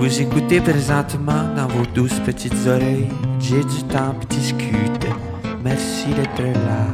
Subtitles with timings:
[0.00, 3.06] Vous écoutez présentement dans vos douces petites oreilles.
[3.38, 5.12] J'ai du temps pour discuter.
[5.62, 6.86] Merci d'être là.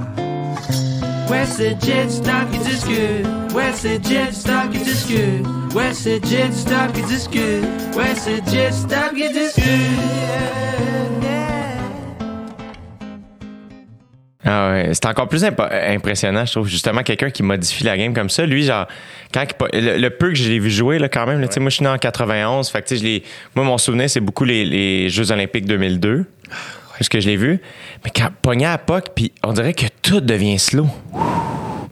[1.30, 3.26] Ouais, c'est Jet Stop qui discute.
[3.54, 5.46] Ouais, c'est Jet Stop qui discute.
[5.72, 7.64] Ouais, c'est Jet Stop qui discute.
[7.96, 9.64] Ouais, c'est Jet Stop qui discute.
[14.48, 16.68] Ah ouais, c'est encore plus impressionnant, je trouve.
[16.68, 18.46] Justement, quelqu'un qui modifie la game comme ça.
[18.46, 18.86] Lui, genre,
[19.34, 21.54] quand il- le, le peu que je l'ai vu jouer, là, quand même, là, tu
[21.54, 22.68] sais, moi, je suis né en 91.
[22.70, 23.22] Fait que, tu sais, je l'ai-
[23.56, 26.26] moi, mon souvenir, c'est beaucoup les, les Jeux Olympiques 2002.
[26.98, 27.60] Parce que je l'ai vu.
[28.04, 30.88] Mais quand pogné à POC, puis on dirait que tout devient slow.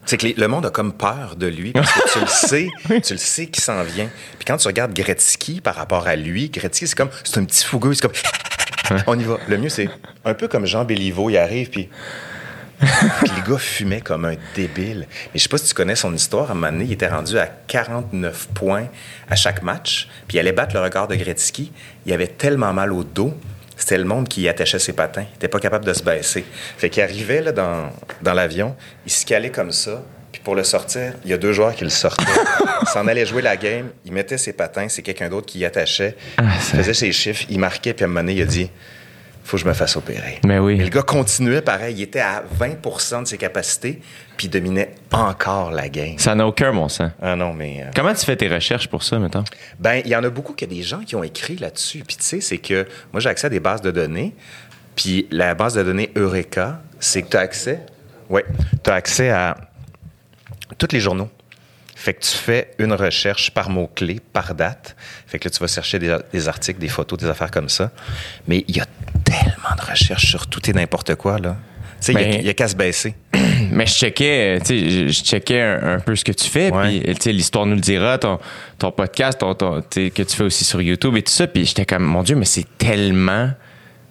[0.07, 2.68] C'est que les- le monde a comme peur de lui parce que tu le sais,
[3.02, 4.09] tu le sais qu'il s'en vient.
[4.38, 7.65] Puis quand tu regardes Gretzky par rapport à lui, Gretzky, c'est comme, c'est un petit
[7.65, 9.38] fougueux, c'est comme, on y va.
[9.48, 9.88] Le mieux, c'est
[10.24, 11.88] un peu comme Jean Béliveau, il arrive, puis.
[12.78, 15.06] Puis le gars fumait comme un débile.
[15.10, 16.48] Mais je sais pas si tu connais son histoire.
[16.48, 18.88] À un moment donné, il était rendu à 49 points
[19.28, 20.09] à chaque match.
[20.27, 21.73] Puis il allait battre le record de Gretzky.
[22.06, 23.34] Il avait tellement mal au dos.
[23.77, 25.23] C'était le monde qui y attachait ses patins.
[25.23, 26.45] Il n'était pas capable de se baisser.
[26.79, 27.90] Fait qu'il arrivait là, dans,
[28.23, 30.02] dans l'avion, il se calait comme ça.
[30.30, 32.24] Puis pour le sortir, il y a deux joueurs qui le sortaient.
[32.82, 33.90] il s'en allait jouer la game.
[34.04, 34.88] Il mettait ses patins.
[34.88, 36.16] C'est quelqu'un d'autre qui y attachait.
[36.40, 37.45] il faisait ses chiffres.
[37.49, 37.95] Il marquait.
[37.95, 38.71] Puis à un moment donné, il a dit
[39.45, 40.40] faut que je me fasse opérer.
[40.45, 40.74] Mais oui.
[40.80, 41.95] Et le gars continuait pareil.
[41.96, 44.00] Il était à 20% de ses capacités,
[44.37, 46.18] puis il dominait encore la game.
[46.18, 47.10] Ça n'a aucun bon sens.
[47.23, 47.82] Ah non, mais.
[47.82, 49.45] euh, Comment tu fais tes recherches pour ça, mettons?
[49.78, 52.02] ben, il y en a beaucoup a des gens qui ont écrit là-dessus.
[52.06, 54.34] Puis tu sais, c'est que moi, j'ai accès à des bases de données.
[54.96, 57.80] Puis la base de données Eureka, c'est que tu as accès.
[58.30, 58.40] Oui,
[58.82, 59.56] tu as accès à
[60.78, 61.28] tous les journaux.
[62.05, 64.94] Fait que tu fais une recherche par mot-clé, par date.
[65.27, 67.91] Fait que là, tu vas chercher des, des articles, des photos, des affaires comme ça.
[68.47, 68.87] Mais il y a
[69.25, 71.56] tellement de recherches sur tout et n'importe quoi, là.
[72.00, 73.15] Tu sais, il y a- Ben- y a, qu'à se baisser.
[73.71, 77.00] Mais je checkais, euh, je, je checkais un, un peu ce que tu fais, Ouais.
[77.00, 78.39] puis tu sais, l'histoire nous le dira, ton,
[78.78, 81.87] ton podcast, ton, ton- que tu fais aussi sur YouTube et tout ça, puis j'étais
[81.87, 83.50] comme, mon Dieu, mais c'est tellement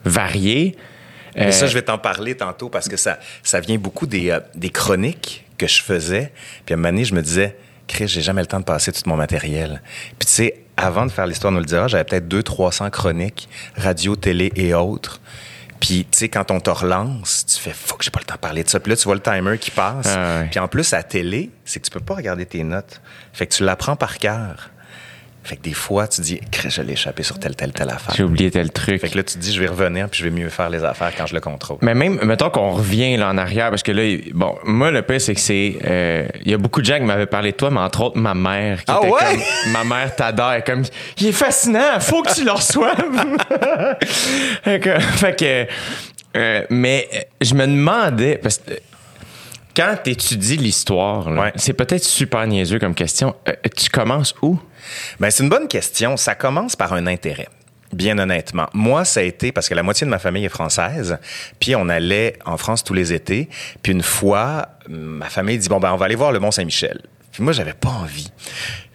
[0.06, 0.76] varié.
[1.36, 4.32] Mais Euh, ça, je vais t'en parler tantôt parce que ça, ça vient beaucoup des,
[4.32, 6.32] euh, des chroniques que je faisais.
[6.66, 7.56] Puis à un moment donné, je me disais,
[7.88, 9.82] Chris, j'ai jamais le temps de passer tout mon matériel.
[10.20, 14.16] Puis tu sais, avant de faire l'histoire nous le dira, j'avais peut-être 200-300 chroniques, radio,
[14.16, 15.22] télé et autres.
[15.80, 18.40] Puis, tu sais, quand on te relance, tu fais «Fuck, j'ai pas le temps de
[18.40, 20.08] parler de ça.» Puis là, tu vois le timer qui passe.
[20.16, 20.48] Ah ouais.
[20.50, 23.02] Puis en plus, à la télé, c'est que tu peux pas regarder tes notes.
[23.34, 24.70] Fait que tu l'apprends par cœur.
[25.46, 28.16] Fait que des fois, tu dis «Chris, je l'ai échappé sur telle, telle, telle affaire.
[28.16, 29.02] J'ai oublié tel truc.
[29.02, 30.84] Fait que là, tu te dis «Je vais revenir, puis je vais mieux faire les
[30.86, 33.92] affaires quand je le contrôle.» Mais même, mettons qu'on revient là en arrière, parce que
[33.92, 35.76] là, bon, moi, le pire, c'est que c'est.
[35.86, 38.18] euh, Il y a beaucoup de gens qui m'avaient parlé de toi, mais entre autres,
[38.18, 38.80] ma mère.
[38.86, 39.20] Qui Ah était ouais?
[39.64, 40.64] comme- ma mère t'adore.
[40.66, 40.84] comme,
[41.18, 42.96] il est fascinant, faut que tu le reçoives.
[44.64, 45.68] fait que.
[46.38, 48.72] euh, mais euh, je me demandais, parce que.
[49.76, 51.52] Quand tu étudies l'histoire, Ouais.
[51.56, 53.36] c'est peut-être super niaiseux comme question.
[53.50, 54.60] euh, tu commences où?
[55.20, 56.18] Ben, c'est une bonne question.
[56.18, 57.48] Ça commence par un intérêt.
[57.92, 58.68] Bien honnêtement.
[58.74, 61.20] Moi, ça a été parce que la moitié de ma famille est française,
[61.60, 63.50] puis on allait en France tous les étés.
[63.84, 67.02] Puis une fois, ma famille dit bon ben on va aller voir le Mont Saint-Michel.
[67.32, 68.32] Puis moi, j'avais pas envie.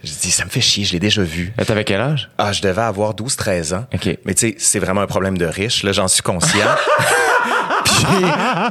[0.01, 1.53] Je dis ça me fait chier, je l'ai déjà vu.
[1.57, 2.29] Là, T'avais quel âge?
[2.37, 3.85] Ah, je devais avoir 12-13 ans.
[3.93, 4.17] OK.
[4.23, 6.65] Mais tu sais, c'est vraiment un problème de riche, là, j'en suis conscient.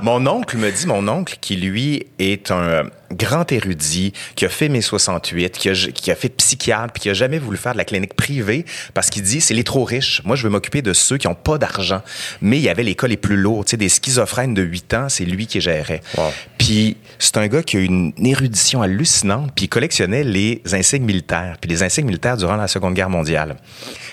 [0.02, 4.48] Mon oncle me dit, mon oncle qui lui est un euh, grand érudit, qui a
[4.48, 7.72] fait mai 68, qui a, qui a fait psychiatre, puis qui a jamais voulu faire
[7.72, 10.22] de la clinique privée parce qu'il dit, c'est les trop riches.
[10.24, 12.02] Moi, je veux m'occuper de ceux qui ont pas d'argent.
[12.40, 14.94] Mais il y avait les cas les plus lourds, tu sais, des schizophrènes de 8
[14.94, 16.00] ans, c'est lui qui gérait.
[16.16, 16.32] Wow.
[16.58, 21.56] Puis c'est un gars qui a une érudition hallucinante, puis il collectionnait les insignes militaires,
[21.60, 23.56] puis les insignes militaires durant la Seconde Guerre mondiale.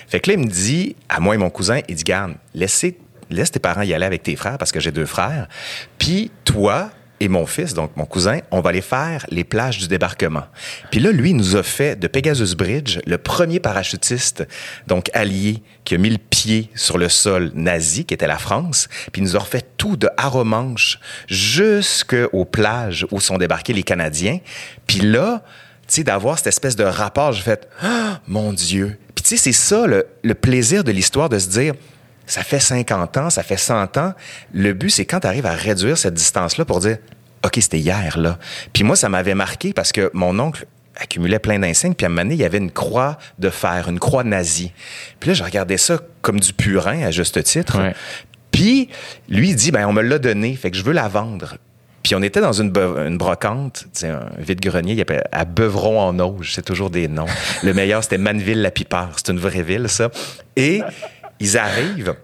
[0.08, 2.96] Fait que là, il me dit, à moi et mon cousin, il dit, garde, laissez,
[3.30, 5.48] laisse tes parents y aller avec tes frères, parce que j'ai deux frères,
[5.98, 9.88] puis toi et mon fils, donc mon cousin, on va aller faire les plages du
[9.88, 10.44] débarquement.
[10.90, 14.46] Puis là, lui, il nous a fait de Pegasus Bridge le premier parachutiste,
[14.86, 18.88] donc allié, qui a mis le pied sur le sol nazi, qui était la France,
[19.12, 24.40] puis il nous a refait tout de Haromanche jusqu'aux plages où sont débarqués les Canadiens.
[24.86, 25.42] Puis là,
[25.88, 28.98] tu sais, d'avoir cette espèce de rapport, j'ai fait Ah, mon Dieu.
[29.14, 31.74] Puis tu sais, c'est ça le plaisir de l'histoire de se dire
[32.26, 34.12] ça fait 50 ans, ça fait 100 ans.
[34.52, 36.98] Le but, c'est quand tu arrives à réduire cette distance-là pour dire
[37.44, 38.38] OK, c'était hier, là.
[38.72, 42.10] Puis moi, ça m'avait marqué parce que mon oncle accumulait plein d'insignes, puis à un
[42.10, 44.72] moment donné, il y avait une croix de fer, une croix nazie.
[45.20, 47.78] Puis là, je regardais ça comme du purin, à juste titre.
[47.78, 47.94] Ouais.
[48.50, 48.88] Puis
[49.28, 51.58] lui, il dit, ben on me l'a donné, fait que je veux la vendre.
[52.02, 56.88] Puis on était dans une, une brocante, un vide-grenier, à Beuvron en Auge, c'est toujours
[56.88, 57.26] des noms.
[57.64, 60.10] Le meilleur, c'était Manville-la-Pipeur, c'est une vraie ville, ça.
[60.54, 60.82] Et
[61.40, 62.14] ils arrivent,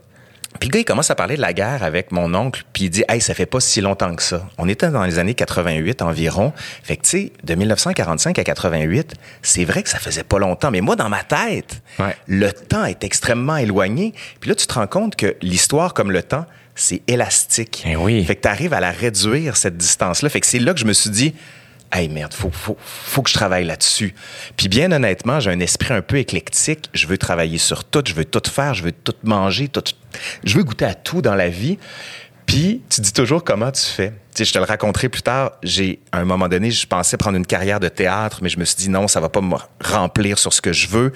[0.61, 2.91] Puis le gars, il commence à parler de la guerre avec mon oncle, puis il
[2.91, 4.47] dit, hey, ça fait pas si longtemps que ça.
[4.59, 6.53] On était dans les années 88 environ.
[6.83, 10.71] Fait que, tu sais, de 1945 à 88, c'est vrai que ça faisait pas longtemps,
[10.71, 12.15] mais moi, dans ma tête, Ouais.
[12.27, 14.13] le temps est extrêmement éloigné.
[14.41, 16.45] Puis là, tu te rends compte que l'histoire, comme le temps,
[16.75, 17.83] c'est élastique.
[17.87, 18.25] Eh oui.
[18.25, 20.29] Fait que tu arrives à la réduire, cette distance-là.
[20.29, 21.35] Fait que c'est là que je me suis dit,
[21.93, 24.15] Hey merde, faut, faut, faut que je travaille là-dessus.
[24.57, 26.89] Puis bien honnêtement, j'ai un esprit un peu éclectique.
[26.95, 29.85] Je veux travailler sur tout, je veux tout faire, je veux tout manger, tout,
[30.43, 31.79] je veux goûter à tout dans la vie.
[32.47, 34.11] Puis tu dis toujours comment tu fais.
[34.35, 35.53] Tu sais, je te le raconterai plus tard.
[35.63, 38.65] J'ai, à un moment donné, je pensais prendre une carrière de théâtre, mais je me
[38.65, 39.55] suis dit non, ça va pas me
[39.85, 41.13] remplir sur ce que je veux.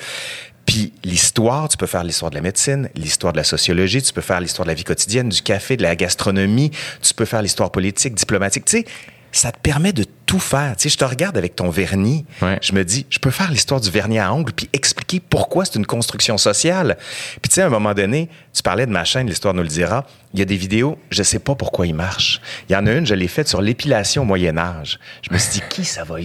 [0.66, 4.20] Puis l'histoire, tu peux faire l'histoire de la médecine, l'histoire de la sociologie, tu peux
[4.20, 6.70] faire l'histoire de la vie quotidienne, du café, de la gastronomie,
[7.00, 8.64] tu peux faire l'histoire politique, diplomatique.
[8.64, 8.84] Tu sais,
[9.30, 10.74] ça te permet de tout faire.
[10.76, 12.26] Tu sais, je te regarde avec ton vernis.
[12.42, 12.58] Ouais.
[12.60, 15.76] Je me dis, je peux faire l'histoire du vernis à ongles puis expliquer pourquoi c'est
[15.76, 16.96] une construction sociale.
[17.40, 19.68] Puis tu sais, à un moment donné, tu parlais de ma chaîne, l'histoire nous le
[19.68, 20.04] dira.
[20.34, 22.40] Il y a des vidéos, je sais pas pourquoi ils marchent.
[22.68, 24.98] Il y en a une, je l'ai faite sur l'épilation au Moyen Âge.
[25.22, 26.16] Je me suis dit, qui ça va,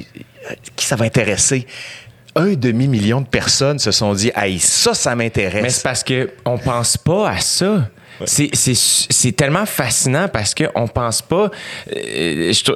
[0.75, 1.67] qui ça va intéresser?
[2.35, 5.61] Un demi-million de personnes se sont dit, hey, ça, ça m'intéresse.
[5.63, 7.87] Mais c'est parce que on pense pas à ça.
[8.25, 11.49] C'est- C'est c'est tellement fascinant parce qu'on pense pas.
[11.95, 12.71] euh, je,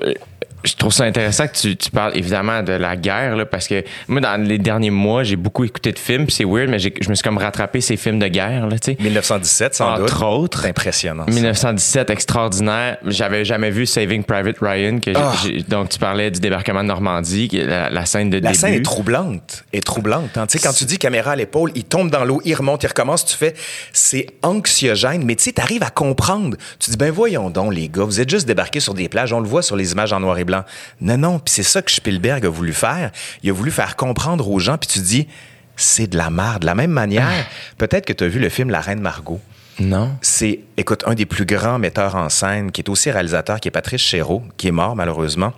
[0.66, 3.84] je trouve ça intéressant que tu, tu parles évidemment de la guerre, là, parce que
[4.08, 7.16] moi, dans les derniers mois, j'ai beaucoup écouté de films, c'est weird, mais je me
[7.16, 8.98] suis comme rattrapé ces films de guerre, là, tu sais.
[9.00, 10.04] 1917, sans doute.
[10.12, 10.66] Entre autres.
[10.66, 11.26] Impressionnant.
[11.28, 11.32] ça.
[11.34, 12.98] 1917, extraordinaire.
[13.06, 15.00] J'avais jamais vu Saving Private Ryan.
[15.00, 15.34] Que Ah.
[15.68, 18.56] donc, tu parlais du débarquement de Normandie, la, la scène de La début.
[18.56, 20.38] scène est troublante, est troublante.
[20.38, 20.46] hein.
[20.48, 22.88] Tu sais, quand tu dis caméra à l'épaule, il tombe dans l'eau, il remonte, il
[22.88, 23.54] recommence, tu fais,
[23.94, 26.58] c'est anxiogène, mais tu sais, t'arrives à comprendre.
[26.80, 29.40] Tu dis, ben voyons donc, les gars, vous êtes juste débarqués sur des plages, on
[29.40, 30.55] le voit sur les images en noir et blanc.
[31.02, 33.12] Non, non, puis c'est ça que Spielberg a voulu faire.
[33.44, 35.28] Il a voulu faire comprendre aux gens, puis tu dis,
[35.76, 36.62] c'est de la merde.
[36.62, 37.46] De la même manière,
[37.78, 39.42] peut-être que tu as vu le film La Reine Margot.
[39.80, 40.16] Non.
[40.22, 43.72] C'est, écoute, un des plus grands metteurs en scène, qui est aussi réalisateur, qui est
[43.72, 45.54] Patrice Chéreau, qui est mort malheureusement.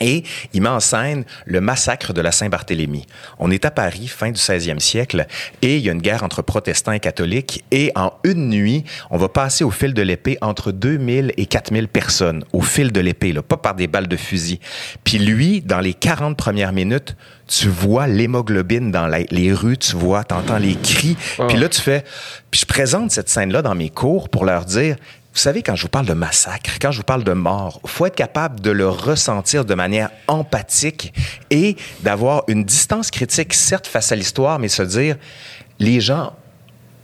[0.00, 0.22] Et
[0.52, 3.06] il met en scène le massacre de la Saint-Barthélemy.
[3.38, 5.26] On est à Paris, fin du 16e siècle,
[5.62, 7.64] et il y a une guerre entre protestants et catholiques.
[7.70, 11.88] Et en une nuit, on va passer au fil de l'épée entre 2000 et 4000
[11.88, 14.60] personnes, au fil de l'épée, là, pas par des balles de fusil.
[15.04, 17.16] Puis lui, dans les 40 premières minutes,
[17.46, 21.16] tu vois l'hémoglobine dans la- les rues, tu vois, t'entends les cris.
[21.48, 22.04] Puis là, tu fais...
[22.50, 24.96] Puis je présente cette scène-là dans mes cours pour leur dire...
[25.38, 28.06] Vous savez, quand je vous parle de massacre, quand je vous parle de mort, faut
[28.06, 31.14] être capable de le ressentir de manière empathique
[31.50, 35.16] et d'avoir une distance critique, certes, face à l'histoire, mais se dire,
[35.78, 36.34] les gens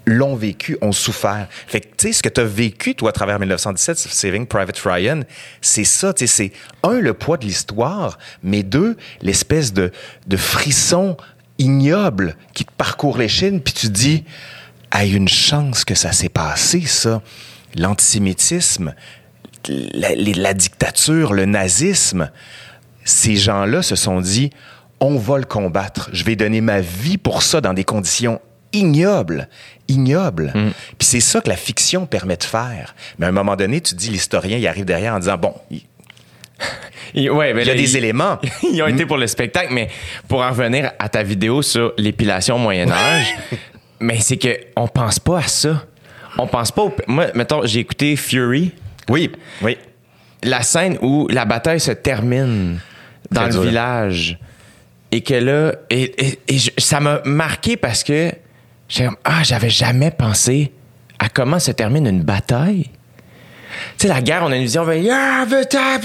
[0.04, 1.46] l'ont vécu, ont souffert.
[1.68, 4.80] Fait que, tu sais, ce que tu as vécu, toi, à travers 1917, Saving Private
[4.80, 5.20] Ryan,
[5.60, 6.52] c'est ça, tu sais, c'est,
[6.82, 9.92] un, le poids de l'histoire, mais deux, l'espèce de,
[10.26, 11.16] de frisson
[11.58, 14.24] ignoble qui te parcourt l'échine, puis tu dis,
[14.90, 17.22] a une chance que ça s'est passé, ça.
[17.76, 18.94] L'antisémitisme,
[19.68, 22.30] la, dictature, le nazisme,
[23.04, 24.50] ces gens-là se sont dit,
[25.00, 26.10] on va le combattre.
[26.12, 28.40] Je vais donner ma vie pour ça dans des conditions
[28.72, 29.48] ignobles,
[29.88, 30.52] ignobles.
[30.98, 32.94] Puis c'est ça que la fiction permet de faire.
[33.18, 35.82] Mais à un moment donné, tu dis, l'historien, il arrive derrière en disant, bon, il
[37.16, 38.38] Il, ouais, ben il y a là, des il- éléments.
[38.62, 39.88] Ils ont été pour le spectacle, mais
[40.26, 43.26] pour en revenir à ta vidéo sur l'épilation au Moyen Âge,
[44.00, 45.84] mais c'est que on pense pas à ça.
[46.38, 46.82] On pense pas.
[46.82, 48.72] Au, moi, mettons, j'ai écouté Fury,
[49.08, 49.30] Oui,
[49.62, 49.78] oui.
[50.42, 52.78] la scène où la bataille se termine
[53.30, 53.62] dans Très le dur.
[53.62, 54.38] village
[55.12, 58.30] et que là, et, et- et je- ça m'a marqué parce que
[59.24, 60.72] ah, j'avais jamais pensé
[61.18, 62.90] à comment se termine une bataille.
[63.98, 65.98] Tu sais, la guerre, on a une vision, ben, Ah, putain.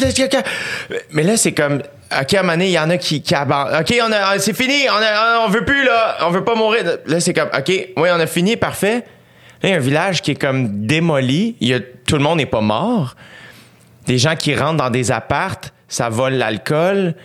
[1.11, 1.81] mais là, c'est comme,
[2.19, 3.81] OK, à un moment donné, il y en a qui, qui abandonnent.
[3.81, 6.83] OK, on a, c'est fini, on, a, on veut plus, là, on veut pas mourir.
[7.05, 9.03] Là, c'est comme, OK, oui, on a fini, parfait.
[9.63, 12.45] Y a un village qui est comme démoli, il y a, tout le monde n'est
[12.45, 13.15] pas mort.
[14.05, 17.15] Des gens qui rentrent dans des appartes, ça vole l'alcool,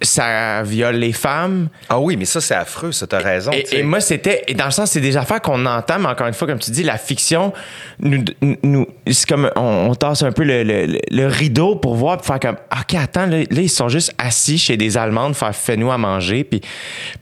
[0.00, 1.68] ça viole les femmes.
[1.88, 3.50] Ah oui, mais ça, c'est affreux, ça, t'as raison.
[3.50, 4.44] Et, moi, c'était.
[4.46, 6.70] Et dans le sens, c'est des affaires qu'on entend, mais encore une fois, comme tu
[6.70, 7.52] dis, la fiction,
[8.00, 8.24] nous,
[8.62, 9.50] nous, c'est comme.
[9.56, 12.56] On, on tasse un peu le, le- le- rideau pour voir, pour faire comme.
[12.80, 16.44] OK, attends, là, là, ils sont juste assis chez des Allemandes, faire fais-nous à manger.
[16.44, 16.68] Puis, puis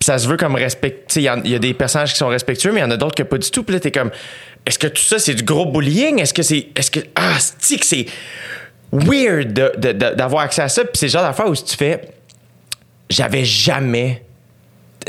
[0.03, 1.05] ça se veut comme respect.
[1.09, 2.97] Tu sais, il y a des personnages qui sont respectueux, mais il y en a
[2.99, 3.63] d'autres que pas du tout.
[3.63, 4.11] Puis là, t'es comme.
[4.67, 6.21] Est-ce que tout ça, c'est du gros bullying?
[6.21, 6.69] Est-ce que c'est.
[6.77, 7.01] Est-ce que.
[7.15, 8.07] Ah, c'est que c'est
[8.93, 9.53] weird
[10.17, 10.83] d'avoir accès à ça?
[10.85, 12.01] Puis c'est le genre d'affaires où si tu fais.
[13.09, 14.27] J'avais jamais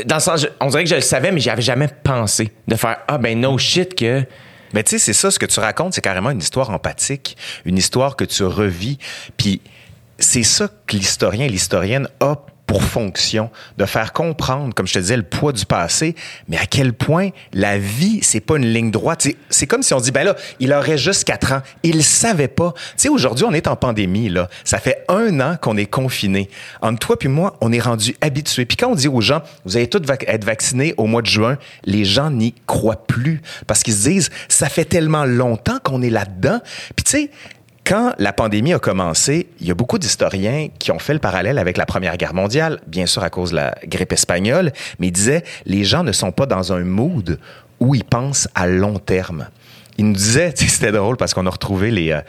[0.06, 2.76] dans le sens, on dirait que je le savais, mais j'y avais jamais pensé de
[2.76, 4.24] faire ah ben no shit que
[4.72, 7.78] Mais tu sais, c'est ça, ce que tu racontes, c'est carrément une histoire empathique, une
[7.78, 8.98] histoire que tu revis.
[9.36, 9.60] Puis
[10.18, 12.36] c'est ça que l'historien et l'historienne a
[12.68, 16.14] pour fonction, de faire comprendre, comme je te disais, le poids du passé,
[16.48, 19.26] mais à quel point la vie, c'est pas une ligne droite.
[19.48, 21.62] C'est- comme si on dit, ben là, il aurait juste quatre ans.
[21.82, 22.74] Il savait pas.
[22.76, 24.48] Tu sais, aujourd'hui, on est en pandémie, là.
[24.64, 26.50] Ça fait un an qu'on est confiné.
[26.82, 28.66] Entre toi puis moi, on est rendu habitué.
[28.66, 31.56] Puis quand on dit aux gens, vous allez tous être vaccinés au mois de juin,
[31.84, 36.10] les gens n'y croient plus parce qu'ils se disent, ça fait tellement longtemps qu'on est
[36.10, 36.60] là-dedans.
[36.96, 37.30] Puis tu sais,
[37.88, 41.56] quand la pandémie a commencé, il y a beaucoup d'historiens qui ont fait le parallèle
[41.56, 45.12] avec la Première Guerre mondiale, bien sûr à cause de la grippe espagnole, mais ils
[45.12, 47.38] disaient les gens ne sont pas dans un mood
[47.80, 49.48] où ils pensent à long terme.
[49.96, 52.20] Ils nous disaient, c'était drôle parce qu'on a retrouvé les, euh,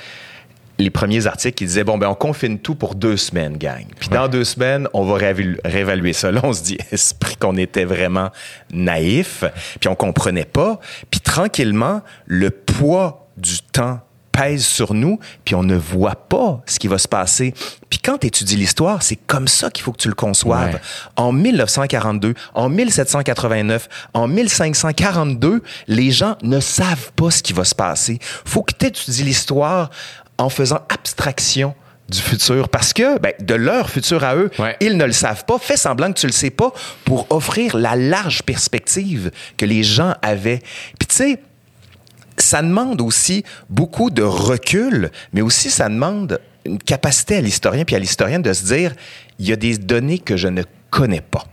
[0.78, 3.84] les premiers articles qui disaient bon ben on confine tout pour deux semaines, gang.
[4.00, 6.32] Puis dans deux semaines, on va réévalu- réévaluer ça.
[6.32, 8.30] Là, on se dit esprit qu'on était vraiment
[8.72, 9.44] naïf,
[9.82, 10.80] puis on comprenait pas.
[11.12, 14.00] Puis tranquillement, le poids du temps
[14.40, 17.54] pèse sur nous, puis on ne voit pas ce qui va se passer.
[17.90, 20.74] Puis quand tu étudies l'histoire, c'est comme ça qu'il faut que tu le conçoives.
[20.76, 20.82] Ouais.
[21.18, 27.76] En 1942, en 1789, en 1542, les gens ne savent pas ce qui va se
[27.76, 28.20] passer.
[28.46, 29.90] faut que tu étudies l'histoire
[30.38, 31.76] en faisant abstraction
[32.08, 34.76] du futur parce que ben, de leur futur à eux, Ouais.
[34.80, 35.60] ils ne le savent pas.
[35.60, 36.72] Fais semblant que tu le sais pas
[37.06, 40.60] pour offrir la large perspective que les gens avaient.
[40.98, 41.40] Puis tu sais,
[42.44, 47.96] ça demande aussi beaucoup de recul, mais aussi ça demande une capacité à l'historien puis
[47.96, 48.94] à l'historienne de se dire
[49.40, 51.46] il y a des données que je ne connais pas.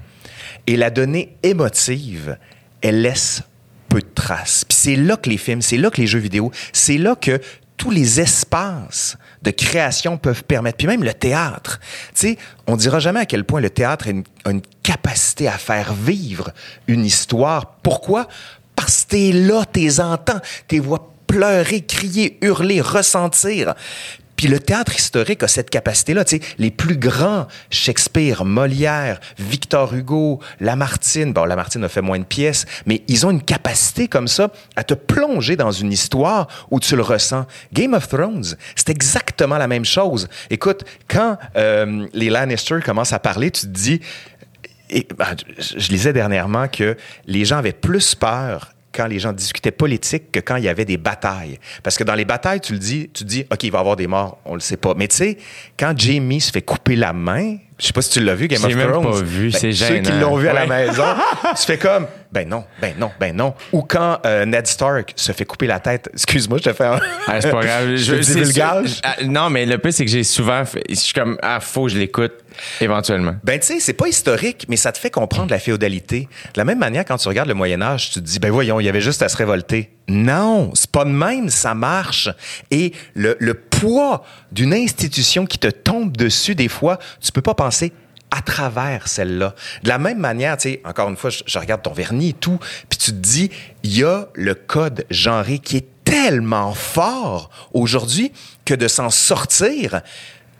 [0.66, 2.36] Et la donnée émotive,
[2.82, 3.42] elle laisse
[3.88, 4.64] peu de traces.
[4.64, 7.40] Puis c'est là que les films, c'est là que les jeux vidéo, c'est là que
[7.76, 11.78] tous les espaces de création peuvent permettre, puis même le théâtre.
[12.14, 15.46] Tu sais, on dira jamais à quel point le théâtre a une, a une capacité
[15.46, 16.52] à faire vivre
[16.88, 17.76] une histoire.
[17.82, 18.28] Pourquoi?
[18.76, 23.74] Parce que t'es là, t'es entends, t'es vois pleurer, crier, hurler, ressentir.
[24.36, 26.24] Puis le théâtre historique a cette capacité-là.
[26.24, 32.24] Tu les plus grands, Shakespeare, Molière, Victor Hugo, Lamartine, bon, Lamartine a fait moins de
[32.24, 36.78] pièces, mais ils ont une capacité comme ça à te plonger dans une histoire où
[36.80, 37.46] tu le ressens.
[37.72, 40.28] Game of Thrones, c'est exactement la même chose.
[40.50, 44.00] Écoute, quand euh, les Lannister commencent à parler, tu te dis,
[44.90, 45.26] et, ben,
[45.58, 50.32] je, je lisais dernièrement que les gens avaient plus peur quand les gens discutaient politique
[50.32, 51.58] que quand il y avait des batailles.
[51.82, 53.96] Parce que dans les batailles, tu le dis, tu dis, OK, il va y avoir
[53.96, 54.94] des morts, on le sait pas.
[54.96, 55.36] Mais tu sais,
[55.78, 58.58] quand Jamie se fait couper la main, je sais pas si tu l'as vu, Game
[58.58, 59.04] J'ai of même Thrones.
[59.04, 61.04] pas vu, c'est Ceux qui l'ont vu à la maison,
[61.60, 63.52] tu fais comme, ben non, ben non, ben non.
[63.70, 66.98] Ou quand euh, Ned Stark se fait couper la tête, excuse-moi, je te fais un...
[67.26, 67.94] Ah, c'est pas grave.
[67.96, 68.88] Je divulgage.
[68.88, 70.82] sûr- Ah, non, mais le plus, c'est que j'ai souvent fait.
[70.88, 72.32] Je suis comme, ah, faut que je l'écoute
[72.80, 73.36] éventuellement.
[73.44, 76.28] Ben, tu sais, c'est pas historique, mais ça te fait comprendre la féodalité.
[76.54, 78.84] De la même manière, quand tu regardes le Moyen-Âge, tu te dis, ben voyons, il
[78.84, 79.90] y avait juste à se révolter.
[80.08, 82.28] Non, c'est pas de même, ça marche.
[82.70, 87.54] Et le, le poids d'une institution qui te tombe dessus, des fois, tu peux pas
[87.54, 87.92] penser
[88.30, 89.54] à travers celle-là.
[89.82, 92.32] De la même manière, tu sais, encore une fois, je, je regarde ton vernis et
[92.34, 92.58] tout,
[92.88, 93.50] puis tu te dis,
[93.82, 98.32] il y a le code genré qui est tellement fort aujourd'hui
[98.64, 100.00] que de s'en sortir,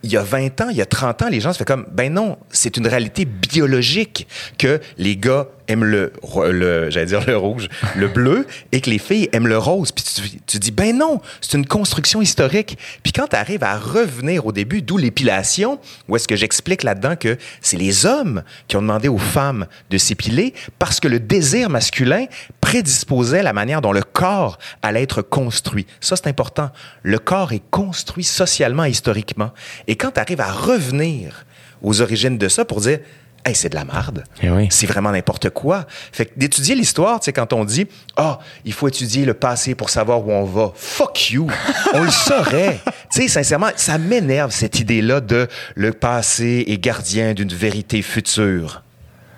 [0.07, 1.85] il y a 20 ans, il y a 30 ans, les gens se font comme,
[1.91, 4.25] ben non, c'est une réalité biologique
[4.57, 6.13] que les gars aiment le,
[6.49, 9.91] le j'allais dire le rouge, le bleu, et que les filles aiment le rose.
[9.91, 12.77] Puis tu, tu dis, ben non, c'est une construction historique.
[13.03, 17.15] Puis quand tu arrives à revenir au début, d'où l'épilation, où est-ce que j'explique là-dedans
[17.15, 21.69] que c'est les hommes qui ont demandé aux femmes de s'épiler parce que le désir
[21.69, 22.25] masculin
[22.61, 25.85] prédisposait la manière dont le corps allait être construit.
[26.01, 26.69] Ça, c'est important.
[27.03, 29.51] Le corps est construit socialement et historiquement.
[29.87, 31.45] Et quand tu arrives à revenir
[31.81, 32.99] aux origines de ça pour dire,
[33.47, 34.25] Hey, c'est de la marde.
[34.43, 34.67] Eh oui.
[34.69, 35.85] C'est vraiment n'importe quoi.
[36.11, 37.87] Fait que d'étudier l'histoire, sais, quand on dit,
[38.17, 40.73] ah, il faut étudier le passé pour savoir où on va.
[40.75, 41.47] Fuck you.
[41.93, 42.81] on le saurait.
[43.09, 48.83] Tu sais, sincèrement, ça m'énerve cette idée-là de le passé est gardien d'une vérité future.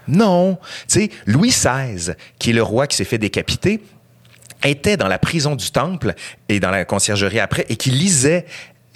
[0.07, 0.57] Non.
[0.87, 3.79] Tu sais, Louis XVI, qui est le roi qui s'est fait décapiter,
[4.63, 6.15] était dans la prison du Temple
[6.49, 8.47] et dans la conciergerie après et qui lisait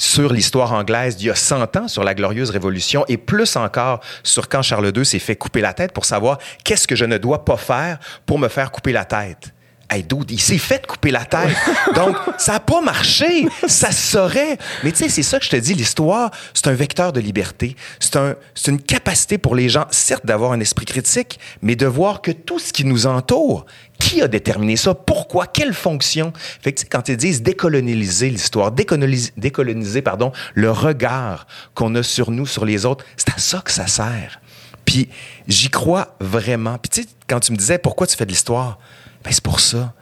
[0.04, 4.02] sur l'histoire anglaise d'il y a 100 ans, sur la glorieuse révolution, et plus encore
[4.22, 7.18] sur quand Charles II s'est fait couper la tête pour savoir qu'est-ce que je ne
[7.18, 9.54] dois pas faire pour me faire couper la tête.
[9.90, 11.56] Hey, dude, il s'est fait couper la tête.
[11.96, 13.48] Donc, ça n'a pas marché.
[13.68, 14.58] Ça saurait.
[14.84, 17.76] Mais tu sais, c'est ça que je te dis, l'histoire, c'est un vecteur de liberté.
[18.00, 21.86] C'est un, c'est une capacité pour les gens, certes, d'avoir un esprit critique, mais de
[21.86, 23.66] voir que tout ce qui nous entoure,
[24.00, 24.94] qui a déterminé ça?
[24.94, 25.48] Pourquoi?
[25.48, 26.34] Quelle fonction?
[26.62, 31.94] Fait que, tu sais, quand ils disent décoloniser l'histoire, décoloniser, décoloniser, pardon, le regard qu'on
[31.96, 34.42] a sur nous, sur les autres, c'est à ça que ça sert.
[34.86, 35.10] Puis
[35.48, 36.78] j'y crois vraiment.
[36.78, 38.80] Puis tu sais, quand tu me disais pourquoi tu fais de l'histoire,
[39.24, 39.94] ben c'est pour ça.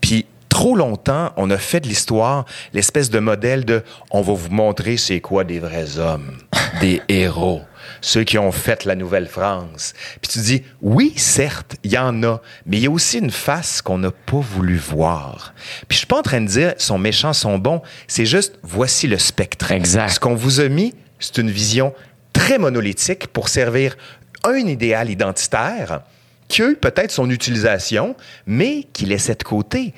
[0.00, 4.50] Puis trop longtemps, on a fait de l'histoire l'espèce de modèle de on va vous
[4.50, 6.38] montrer c'est quoi des vrais hommes.
[6.80, 7.62] des héros
[8.00, 9.94] ceux qui ont fait la Nouvelle-France.
[10.20, 13.30] Puis tu dis, oui, certes, il y en a, mais il y a aussi une
[13.30, 15.54] face qu'on n'a pas voulu voir.
[15.88, 17.82] Puis je suis pas en train de dire, sont méchants, sont bons.
[18.06, 19.72] C'est juste, voici le spectre.
[19.72, 20.10] Exact.
[20.10, 21.94] Ce qu'on vous a mis, c'est une vision
[22.32, 23.96] très monolithique pour servir
[24.44, 26.02] un idéal identitaire
[26.48, 29.94] qui a eu peut-être son utilisation, mais qui laissait de côté.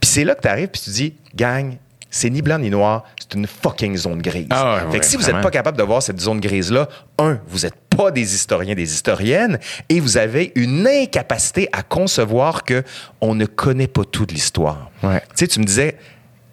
[0.00, 1.76] Puis c'est là que tu arrives, puis tu dis, gang,
[2.10, 4.46] c'est ni blanc ni noir, c'est une fucking zone grise.
[4.50, 7.40] Ah ouais, fait que si vous n'êtes pas capable de voir cette zone grise-là, un,
[7.48, 9.58] vous n'êtes pas des historiens, des historiennes,
[9.88, 12.84] et vous avez une incapacité à concevoir que
[13.20, 14.90] on ne connaît pas tout de l'histoire.
[15.02, 15.20] Ouais.
[15.30, 15.96] Tu sais, tu me disais,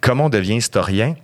[0.00, 1.14] comment on devient historien?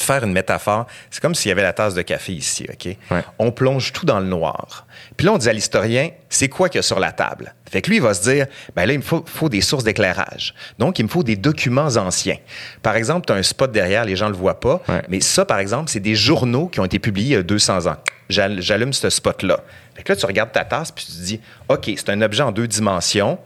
[0.00, 2.96] Faire une métaphore, c'est comme s'il y avait la tasse de café ici, OK?
[3.10, 3.24] Ouais.
[3.38, 4.86] On plonge tout dans le noir.
[5.16, 7.52] Puis là, on dit à l'historien, c'est quoi qu'il y a sur la table?
[7.68, 9.84] Fait que lui, il va se dire, ben là, il me faut, faut des sources
[9.84, 10.54] d'éclairage.
[10.78, 12.36] Donc, il me faut des documents anciens.
[12.82, 15.02] Par exemple, tu as un spot derrière, les gens le voient pas, Ouais.
[15.08, 17.86] mais ça, par exemple, c'est des journaux qui ont été publiés il y a 200
[17.86, 17.96] ans.
[18.28, 19.60] J'al- J'allume ce spot-là.
[19.96, 22.42] Fait que là, tu regardes ta tasse, puis tu te dis, OK, c'est un objet
[22.44, 23.38] en deux dimensions,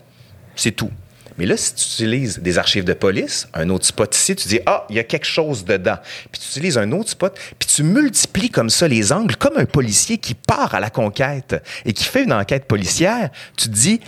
[0.54, 0.90] c'est tout.
[1.39, 4.61] Mais là, si tu utilises des archives de police, un autre spot ici, tu dis
[4.67, 5.97] Ah, il y a quelque chose dedans.
[6.31, 9.65] Puis tu utilises un autre spot, puis tu multiplies comme ça les angles, comme un
[9.65, 13.31] policier qui part à la conquête et qui fait une enquête policière.
[13.57, 14.01] Tu te dis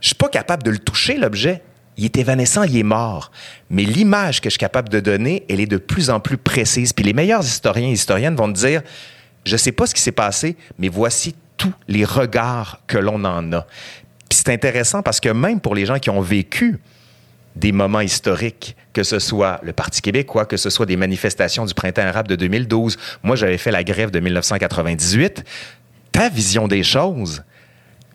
[0.00, 1.62] Je suis pas capable de le toucher, l'objet.
[1.96, 3.30] Il est évanescent, il est mort.
[3.68, 6.92] Mais l'image que je suis capable de donner, elle est de plus en plus précise.
[6.92, 8.82] Puis les meilleurs historiens et historiennes vont te dire
[9.44, 13.52] Je sais pas ce qui s'est passé, mais voici tous les regards que l'on en
[13.52, 13.66] a.
[14.30, 16.78] Puis c'est intéressant parce que même pour les gens qui ont vécu
[17.56, 21.74] des moments historiques, que ce soit le Parti québécois, que ce soit des manifestations du
[21.74, 25.44] printemps arabe de 2012, moi j'avais fait la grève de 1998,
[26.12, 27.42] ta vision des choses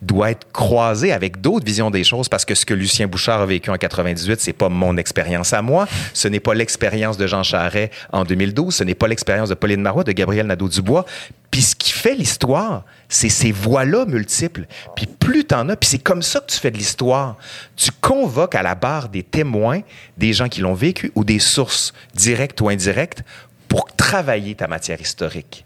[0.02, 3.46] doit être croisée avec d'autres visions des choses parce que ce que Lucien Bouchard a
[3.46, 7.42] vécu en 98, c'est pas mon expérience à moi, ce n'est pas l'expérience de Jean
[7.42, 11.04] Charest en 2012, ce n'est pas l'expérience de Pauline Marois, de Gabriel Nadeau-Dubois.
[11.50, 14.66] Puis ce qui fait l'histoire, c'est ces voix-là multiples.
[14.94, 17.36] Puis plus t'en as, puis c'est comme ça que tu fais de l'histoire.
[17.76, 19.80] Tu convoques à la barre des témoins,
[20.18, 23.22] des gens qui l'ont vécu ou des sources directes ou indirectes
[23.68, 25.64] pour travailler ta matière historique.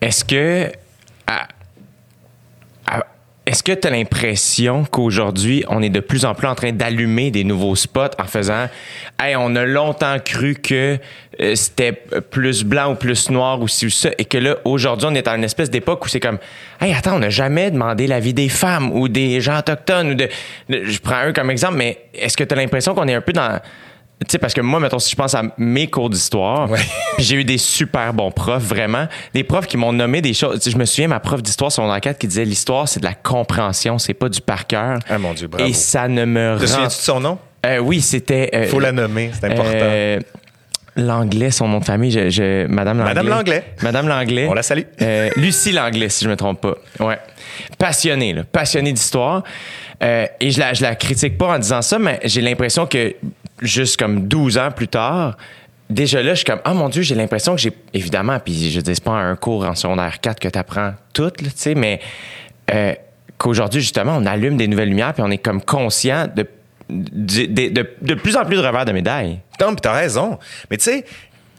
[0.00, 0.70] Est-ce que.
[3.46, 7.44] Est-ce que tu l'impression qu'aujourd'hui, on est de plus en plus en train d'allumer des
[7.44, 8.68] nouveaux spots en faisant
[9.20, 10.98] Hey, on a longtemps cru que
[11.40, 11.92] euh, c'était
[12.30, 15.28] plus blanc ou plus noir ou ci ou ça, et que là, aujourd'hui, on est
[15.28, 16.38] à une espèce d'époque où c'est comme
[16.80, 20.28] Hey, attends, on n'a jamais demandé l'avis des femmes ou des gens autochtones ou de.
[20.70, 23.60] je prends un comme exemple, mais est-ce que tu l'impression qu'on est un peu dans.
[24.20, 26.78] Tu sais, parce que moi, mettons, si je pense à mes cours d'histoire, Ouais.
[27.16, 29.06] puis j'ai eu des super bons profs, vraiment.
[29.34, 30.58] Des profs qui m'ont nommé des choses.
[30.60, 33.00] Tu sais, Je me souviens, ma prof d'histoire sur mon enquête qui disait l'histoire, c'est
[33.00, 34.98] de la compréhension, c'est pas du par cœur.
[35.10, 35.68] Ah, mon Dieu, bravo.
[35.68, 36.66] Et ça ne me Te rend.
[36.68, 37.38] souviens-tu de son nom?
[37.66, 38.50] Euh, oui, c'était.
[38.54, 39.70] euh, Faut la nommer, c'est important.
[39.74, 40.20] euh,
[40.96, 43.14] L'anglais, son nom de famille, je, je- Madame Langlais.
[43.14, 43.64] Madame Langlais.
[43.82, 44.46] Madame Langlais.
[44.48, 44.82] On la salue.
[45.02, 46.74] Euh, Lucie Langlais, si je me trompe pas.
[47.04, 47.18] Ouais.
[47.78, 48.44] Passionnée, là.
[48.44, 49.42] Passionnée d'histoire.
[50.04, 53.14] Euh, et je la, je la critique pas en disant ça, mais j'ai l'impression que
[53.66, 55.36] juste comme 12 ans plus tard,
[55.90, 58.80] déjà là, je suis comme, ah mon Dieu, j'ai l'impression que j'ai, évidemment, puis je
[58.80, 62.00] dis, pas un cours en secondaire 4 que tu apprends tout, tu sais, mais
[62.72, 62.94] euh,
[63.38, 66.46] qu'aujourd'hui, justement, on allume des nouvelles lumières, puis on est comme conscient de,
[66.88, 69.40] de, plus en plus de revers de médaille.
[69.60, 70.38] Non, puis t'as raison.
[70.70, 71.04] Mais tu sais,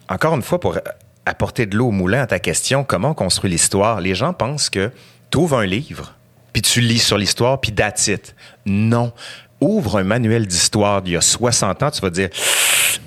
[0.10, 0.78] encore une fois, pour
[1.26, 4.70] apporter de l'eau au moulin à ta question, comment on construit l'histoire, les gens pensent
[4.70, 4.92] que
[5.32, 6.16] tu ouvres un livre,
[6.54, 7.74] puis tu lis sur l'histoire, puis
[8.08, 8.36] it.
[8.66, 9.12] Non.
[9.66, 12.30] Ouvre un manuel d'histoire d'il y a 60 ans, tu vas dire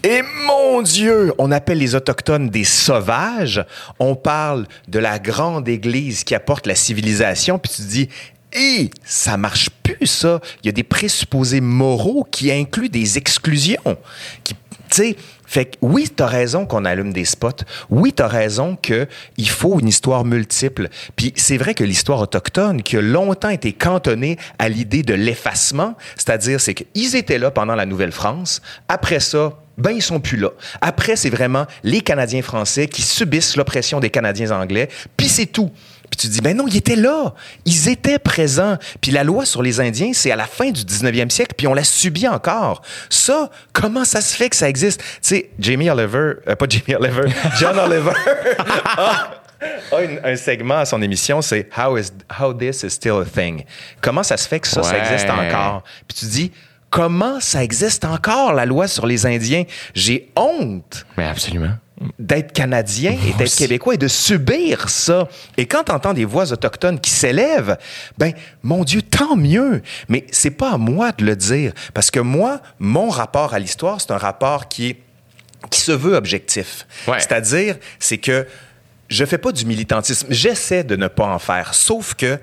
[0.03, 3.65] Et mon Dieu, on appelle les Autochtones des sauvages.
[4.01, 8.09] On parle de la grande Église qui apporte la civilisation, puis tu te dis
[8.53, 10.41] et ça marche plus, ça.
[10.63, 13.97] Il y a des présupposés moraux qui incluent des exclusions.
[14.43, 14.55] Tu
[14.91, 15.17] sais,
[15.49, 17.65] fait que oui, t'as raison qu'on allume des spots.
[17.89, 20.91] Oui, t'as raison qu'il faut une histoire multiple.
[21.17, 25.97] Puis c'est vrai que l'histoire autochtone, qui a longtemps été cantonnée à l'idée de l'effacement,
[26.17, 28.61] c'est-à-dire c'est qu'ils étaient là pendant la Nouvelle-France.
[28.89, 30.51] Après ça, ben ils sont plus là.
[30.83, 35.71] Après, c'est vraiment les Canadiens français qui subissent l'oppression des Canadiens anglais, puis c'est tout.
[36.11, 37.35] Puis tu dis, ben non, ils étaient là.
[37.65, 38.77] Ils étaient présents.
[39.01, 41.75] Puis la loi sur les Indiens, c'est à la fin du 19e siècle, puis on
[41.75, 42.83] l'a subi encore.
[43.11, 45.01] Ça, comment ça se fait que ça existe?
[45.01, 48.13] Tu sais, Jamie Oliver, euh, pas Jamie Oliver, John Oliver
[48.97, 49.29] a,
[49.93, 53.25] a une- un segment à son émission, c'est How, is, How this is still a
[53.25, 53.65] thing.
[54.01, 55.83] Comment ça se fait que ça, ça existe encore?
[56.07, 56.53] Puis tu dis,
[56.91, 59.65] comment ça existe encore, la loi sur les Indiens?
[59.95, 61.73] J'ai honte Mais absolument.
[62.19, 63.57] D'être Canadien et d'être.
[63.57, 65.29] Québécois et de subir ça.
[65.57, 67.77] Et quand tu entends des voix autochtones qui s'élèvent,
[68.19, 68.33] ben,
[68.63, 69.83] mon Dieu, tant mieux.
[70.09, 71.73] Mais c'est pas à moi de le dire.
[71.95, 75.01] Parce que moi, mon rapport à l'histoire, c'est un rapport qui est
[75.71, 76.87] qui se veut objectif.
[77.09, 77.19] Ouais.
[77.19, 78.47] C'est-à-dire, c'est que
[79.09, 80.29] je fais pas du militantisme.
[80.31, 81.75] J'essaie de ne pas en faire.
[81.75, 82.39] Sauf que,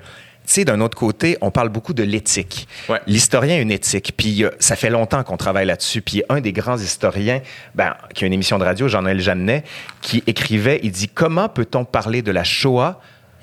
[0.52, 2.68] sais, d'un autre côté, on parle beaucoup de l'éthique.
[2.88, 3.00] Ouais.
[3.06, 4.14] L'historien a une éthique.
[4.16, 6.02] Puis euh, ça fait longtemps qu'on travaille là-dessus.
[6.02, 7.40] Puis un des grands historiens,
[7.74, 9.64] ben, qui a une émission de radio, Jean-Noël Jeannet,
[10.02, 13.00] qui écrivait, il dit Comment peut-on parler de la Shoah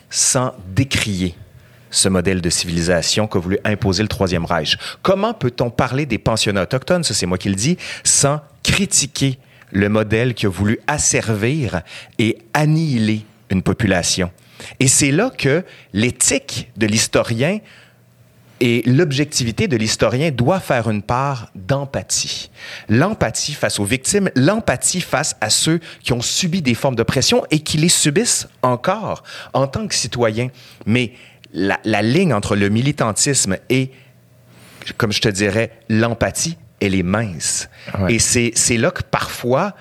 [0.09, 1.35] sans décrier
[1.89, 4.77] ce modèle de civilisation qu'a voulu imposer le Troisième Reich?
[5.01, 9.37] Comment peut-on parler des pensionnats autochtones, ça c'est moi qui le dis, sans critiquer
[9.71, 11.81] le modèle qui a voulu asservir
[12.19, 14.31] et annihiler une population?
[14.79, 17.59] Et c'est là que l'éthique de l'historien
[18.59, 22.49] et l'objectivité de l'historien doit faire une part d'empathie.
[22.87, 27.43] L'empathie face aux victimes, l'empathie face à ceux qui ont subi des formes de pression
[27.51, 29.23] et qui les subissent encore
[29.53, 30.49] en tant que citoyens.
[30.85, 31.11] Mais
[31.53, 33.91] la, la ligne entre le militantisme et,
[34.97, 37.69] comme je te dirais, l'empathie, elle est mince.
[37.99, 38.15] Ouais.
[38.15, 39.71] Et c'est c'est là que parfois,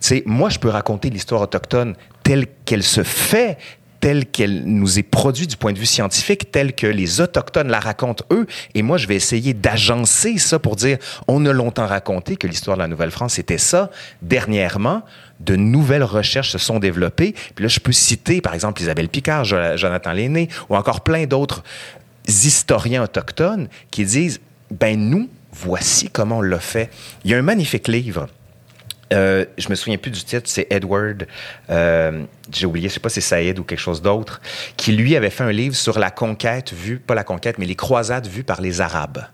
[0.00, 3.58] tu sais, moi, je peux raconter l'histoire autochtone telle qu'elle se fait,
[4.02, 7.78] telle qu'elle nous est produite du point de vue scientifique, telle que les Autochtones la
[7.78, 8.48] racontent eux.
[8.74, 12.76] Et moi, je vais essayer d'agencer ça pour dire, on a longtemps raconté que l'histoire
[12.76, 13.92] de la Nouvelle-France était ça.
[14.20, 15.02] Dernièrement,
[15.38, 17.32] de nouvelles recherches se sont développées.
[17.54, 21.26] Puis là, je peux citer, par exemple, Isabelle Picard, Jo- Jonathan Lenné, ou encore plein
[21.26, 21.62] d'autres
[22.26, 24.40] historiens autochtones qui disent,
[24.72, 26.90] ben nous, voici comment on l'a fait.
[27.24, 28.26] Il y a un magnifique livre
[29.12, 31.26] euh, je me souviens plus du titre, c'est Edward,
[31.70, 34.40] euh, j'ai oublié, je sais pas si c'est Saïd ou quelque chose d'autre,
[34.76, 37.74] qui lui avait fait un livre sur la conquête vue, pas la conquête, mais les
[37.74, 39.24] croisades vues par les Arabes.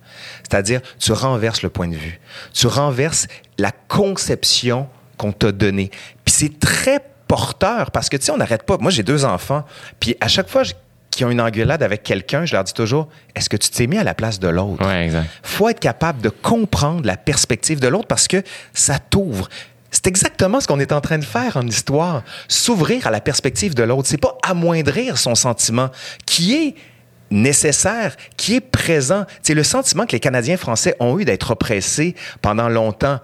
[0.42, 2.20] C'est-à-dire, tu renverses le point de vue,
[2.52, 3.26] tu renverses
[3.58, 5.90] la conception qu'on t'a donnée.
[6.24, 8.78] Puis c'est très porteur parce que, tu sais, on n'arrête pas.
[8.78, 9.64] Moi, j'ai deux enfants,
[10.00, 10.62] puis à chaque fois
[11.18, 13.98] qu'ils ont une engueulade avec quelqu'un, je leur dis toujours, est-ce que tu t'es mis
[13.98, 14.86] à la place de l'autre?
[14.86, 15.28] Ouais, exact.
[15.42, 19.48] faut être capable de comprendre la perspective de l'autre parce que ça t'ouvre.
[19.90, 22.22] C'est exactement ce qu'on est en train de faire en histoire.
[22.46, 24.06] S'ouvrir à la perspective de l'autre.
[24.06, 25.88] C'est pas amoindrir son sentiment
[26.24, 26.74] qui est
[27.30, 29.24] nécessaire, qui est présent.
[29.42, 33.18] C'est le sentiment que les Canadiens français ont eu d'être oppressés pendant longtemps.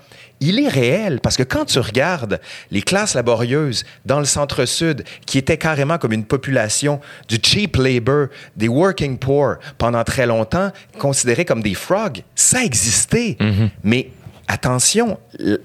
[0.46, 2.38] Il est réel parce que quand tu regardes
[2.70, 8.26] les classes laborieuses dans le centre-sud, qui étaient carrément comme une population du cheap labor,
[8.54, 13.38] des working poor pendant très longtemps, considérés comme des frogs, ça existait.
[13.82, 14.10] Mais
[14.46, 15.18] attention,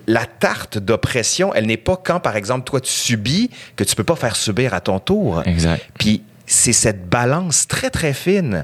[0.07, 4.05] la tarte d'oppression, elle n'est pas quand, par exemple, toi, tu subis que tu peux
[4.05, 5.43] pas faire subir à ton tour.
[5.45, 5.85] Exact.
[5.97, 8.63] Puis c'est cette balance très, très fine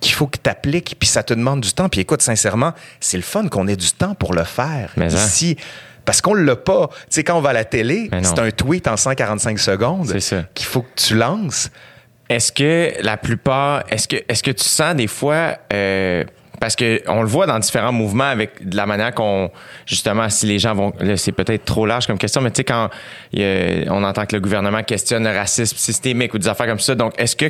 [0.00, 1.88] qu'il faut que tu appliques, puis ça te demande du temps.
[1.88, 5.18] Puis écoute, sincèrement, c'est le fun qu'on ait du temps pour le faire Mais hein.
[5.18, 5.56] ici.
[6.06, 6.88] Parce qu'on l'a pas.
[6.88, 10.10] Tu sais, quand on va à la télé, c'est un tweet en 145 secondes
[10.54, 11.70] qu'il faut que tu lances.
[12.28, 16.24] Est-ce que la plupart, est-ce que, est-ce que tu sens des fois, euh,
[16.60, 19.50] parce que on le voit dans différents mouvements avec de la manière qu'on,
[19.84, 22.84] justement, si les gens vont, c'est peut-être trop large comme question, mais tu sais quand
[23.36, 26.94] a- on entend que le gouvernement questionne le racisme systémique ou des affaires comme ça,
[26.94, 27.46] donc est-ce que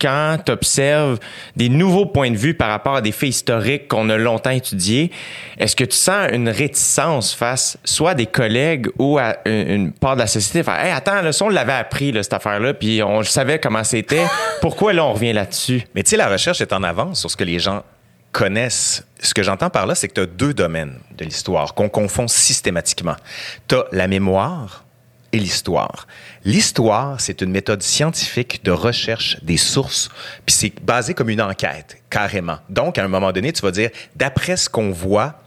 [0.00, 1.18] quand tu observes
[1.56, 5.10] des nouveaux points de vue par rapport à des faits historiques qu'on a longtemps étudiés,
[5.58, 10.14] est-ce que tu sens une réticence face soit à des collègues ou à une, part
[10.14, 10.62] de la société?
[10.62, 13.84] Faire, hey, attends, là, ça, on l'avait appris, là, cette affaire-là, puis on savait comment
[13.84, 14.24] c'était.
[14.60, 15.82] Pourquoi là, on revient là-dessus?
[15.94, 17.82] Mais tu sais, la recherche est en avance sur ce que les gens
[18.32, 19.04] connaissent.
[19.20, 22.28] Ce que j'entends par là, c'est que tu as deux domaines de l'histoire qu'on confond
[22.28, 23.16] systématiquement.
[23.68, 24.84] Tu as la mémoire
[25.32, 26.06] et l'histoire.
[26.44, 30.08] L'histoire, c'est une méthode scientifique de recherche des sources,
[30.46, 32.58] puis c'est basé comme une enquête, carrément.
[32.68, 35.40] Donc, à un moment donné, tu vas dire, d'après ce qu'on voit,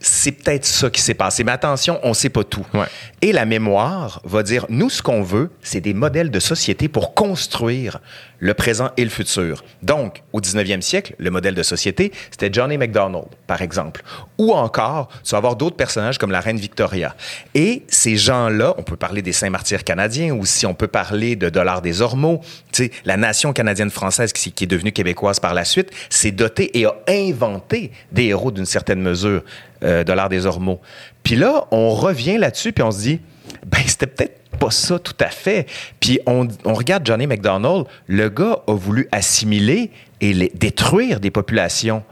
[0.00, 1.44] c'est peut-être ça qui s'est passé.
[1.44, 2.66] Mais attention, on ne sait pas tout.
[2.74, 2.86] Ouais.
[3.22, 7.14] Et la mémoire va dire, nous, ce qu'on veut, c'est des modèles de société pour
[7.14, 8.00] construire
[8.44, 9.64] le présent et le futur.
[9.82, 14.02] Donc, au 19e siècle, le modèle de société, c'était Johnny MacDonald, par exemple.
[14.36, 17.16] Ou encore, tu vas avoir d'autres personnages comme la reine Victoria.
[17.54, 21.48] Et ces gens-là, on peut parler des Saint-Martyrs canadiens, ou si on peut parler de
[21.48, 22.42] Dollars des Ormeaux,
[23.06, 26.94] la nation canadienne-française qui, qui est devenue québécoise par la suite, s'est dotée et a
[27.08, 29.42] inventé des héros d'une certaine mesure,
[29.82, 30.82] euh, Dollars des Ormeaux.
[31.22, 33.20] Puis là, on revient là-dessus, puis on se dit,
[33.66, 35.66] ben, c'était peut-être pas ça tout à fait.
[36.00, 39.90] Puis on, regarde Johnny McDonald, le gars a voulu assimiler
[40.20, 42.02] et détruire des populations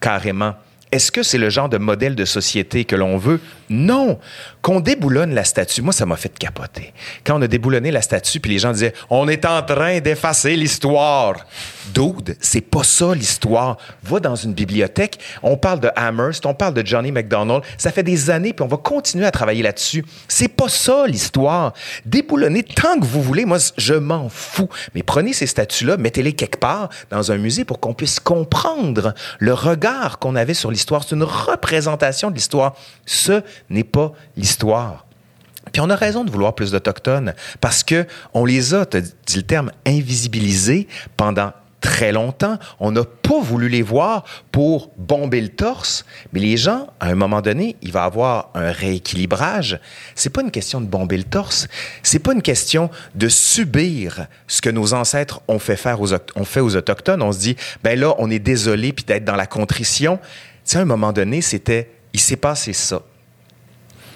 [0.00, 0.54] carrément.
[0.92, 3.40] Est-ce que c'est le genre de modèle de société que l'on veut?
[3.70, 4.18] Non.
[4.60, 6.92] Qu'on déboulonne la statue, moi, ça m'a fait capoter.
[7.24, 10.54] Quand on a déboulonné la statue, puis les gens disaient, on est en train d'effacer
[10.54, 11.46] l'histoire.
[11.94, 13.78] Dude, c'est pas ça l'histoire.
[14.02, 17.62] Va dans une bibliothèque, on parle de Amherst, on parle de Johnny McDonald.
[17.78, 20.04] Ça fait des années, puis on va continuer à travailler là-dessus.
[20.28, 21.72] C'est pas ça l'histoire.
[22.04, 23.46] Déboulonnez tant que vous voulez.
[23.46, 24.68] Moi, je m'en fous.
[24.94, 29.54] Mais prenez ces statues-là, mettez-les quelque part dans un musée pour qu'on puisse comprendre le
[29.54, 30.81] regard qu'on avait sur l'histoire.
[30.82, 32.74] C'est une représentation de l'histoire.
[33.06, 35.06] Ce n'est pas l'histoire.
[35.72, 39.36] Puis on a raison de vouloir plus d'Autochtones parce que on les a, tu dit
[39.36, 42.58] le terme, invisibilisés pendant très longtemps.
[42.80, 47.14] On n'a pas voulu les voir pour bomber le torse, mais les gens, à un
[47.14, 49.78] moment donné, il va avoir un rééquilibrage.
[50.14, 51.68] C'est pas une question de bomber le torse,
[52.02, 56.44] c'est pas une question de subir ce que nos ancêtres ont fait faire aux, ont
[56.44, 57.20] fait aux autochtones.
[57.20, 60.18] On se dit, ben là, on est désolé puis d'être dans la contrition.
[60.64, 63.02] Tu sais, à un moment donné, c'était, il s'est passé ça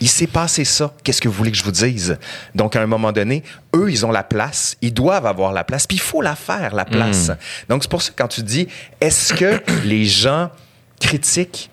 [0.00, 0.92] il s'est passé ça.
[1.02, 2.18] Qu'est-ce que vous voulez que je vous dise?
[2.54, 3.42] Donc, à un moment donné,
[3.74, 4.76] eux, ils ont la place.
[4.82, 5.86] Ils doivent avoir la place.
[5.86, 7.28] Puis, il faut la faire, la place.
[7.28, 7.36] Hmm.
[7.68, 8.68] Donc, c'est pour ça que quand tu dis,
[9.00, 10.50] est-ce que les gens
[11.00, 11.70] critiquent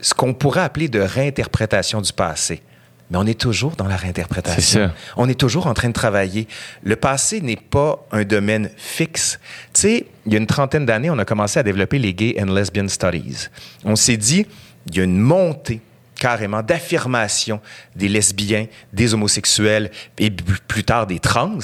[0.00, 2.62] ce qu'on pourrait appeler de réinterprétation du passé?
[3.10, 4.92] Mais on est toujours dans la réinterprétation.
[5.16, 6.46] On est toujours en train de travailler.
[6.82, 9.40] Le passé n'est pas un domaine fixe.
[9.72, 12.36] Tu sais, il y a une trentaine d'années, on a commencé à développer les Gay
[12.40, 13.48] and Lesbian Studies.
[13.84, 14.46] On s'est dit,
[14.86, 15.80] il y a une montée
[16.20, 17.60] carrément d'affirmation
[17.96, 21.58] des lesbiens, des homosexuels et plus tard des trans.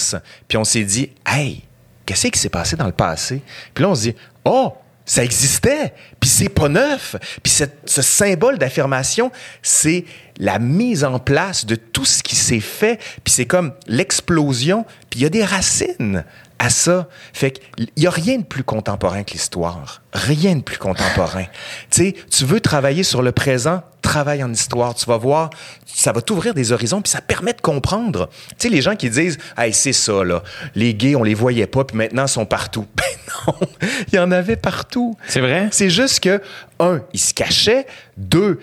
[0.48, 1.62] Puis on s'est dit, hey,
[2.06, 3.42] qu'est-ce qui s'est passé dans le passé?
[3.74, 4.72] Puis là, on se dit, oh,
[5.06, 7.14] ça existait, puis c'est pas neuf.
[7.42, 7.52] Puis
[7.86, 9.30] ce symbole d'affirmation,
[9.62, 10.04] c'est
[10.38, 15.20] la mise en place de tout ce qui s'est fait, puis c'est comme l'explosion, puis
[15.20, 16.24] il y a des racines
[16.58, 17.08] à ça.
[17.32, 20.02] Fait qu'il n'y a rien de plus contemporain que l'histoire.
[20.12, 21.44] Rien de plus contemporain.
[21.90, 24.94] tu sais, tu veux travailler sur le présent, travaille en histoire.
[24.94, 25.50] Tu vas voir,
[25.84, 28.28] ça va t'ouvrir des horizons, puis ça permet de comprendre.
[28.58, 30.42] Tu sais, les gens qui disent, hey, c'est ça, là.
[30.74, 32.86] Les gays, on les voyait pas, puis maintenant, ils sont partout.
[32.96, 33.04] Ben
[33.48, 33.68] non,
[34.08, 35.16] il y en avait partout.
[35.26, 35.68] C'est vrai?
[35.72, 36.40] C'est juste que,
[36.80, 37.86] un, ils se cachaient.
[38.16, 38.60] Deux,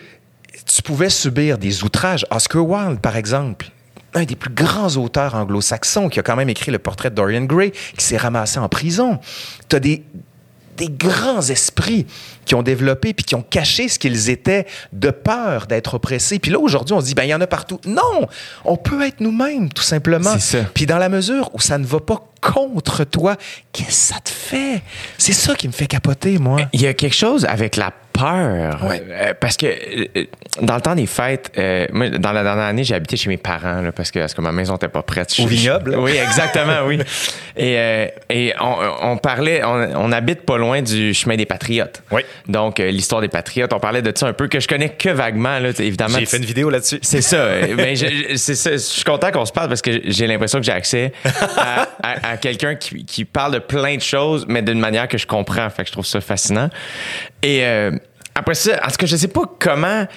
[0.65, 2.25] tu pouvais subir des outrages.
[2.31, 3.67] Oscar Wilde, par exemple,
[4.13, 7.43] un des plus grands auteurs anglo-saxons qui a quand même écrit le portrait de Dorian
[7.43, 9.19] Gray, qui s'est ramassé en prison.
[9.69, 10.03] Tu as des,
[10.77, 12.05] des grands esprits
[12.45, 16.39] qui ont développé puis qui ont caché ce qu'ils étaient de peur d'être oppressés.
[16.39, 17.79] Puis là, aujourd'hui, on se dit, ben, il y en a partout.
[17.85, 18.27] Non!
[18.65, 20.35] On peut être nous-mêmes, tout simplement.
[20.73, 23.37] Puis dans la mesure où ça ne va pas contre toi,
[23.71, 24.81] qu'est-ce que ça te fait?
[25.17, 26.61] C'est ça qui me fait capoter, moi.
[26.73, 28.79] Il y a quelque chose avec la peur.
[28.83, 30.25] Euh, parce que euh,
[30.61, 33.37] dans le temps des fêtes, euh, moi, dans la dernière année, j'ai habité chez mes
[33.37, 35.33] parents là, parce, que, parce que ma maison n'était pas prête.
[35.39, 35.95] Au vignoble?
[35.97, 36.99] Oui, exactement, oui.
[37.55, 38.75] Et, et on,
[39.11, 42.01] on, parlait, on, on, habite pas loin du chemin des Patriotes.
[42.09, 42.23] Oui.
[42.47, 45.59] Donc, l'histoire des Patriotes, on parlait de ça un peu, que je connais que vaguement,
[45.59, 46.17] là, évidemment.
[46.17, 46.97] J'ai fait une vidéo là-dessus.
[47.03, 47.45] C'est ça.
[47.77, 51.13] ben, je, je suis content qu'on se parle parce que j'ai l'impression que j'ai accès
[51.57, 55.27] à, à, quelqu'un qui, qui, parle de plein de choses, mais d'une manière que je
[55.27, 55.69] comprends.
[55.69, 56.69] Fait que je trouve ça fascinant.
[57.43, 57.63] Et
[58.35, 60.07] après ça, en tout cas, je sais pas comment.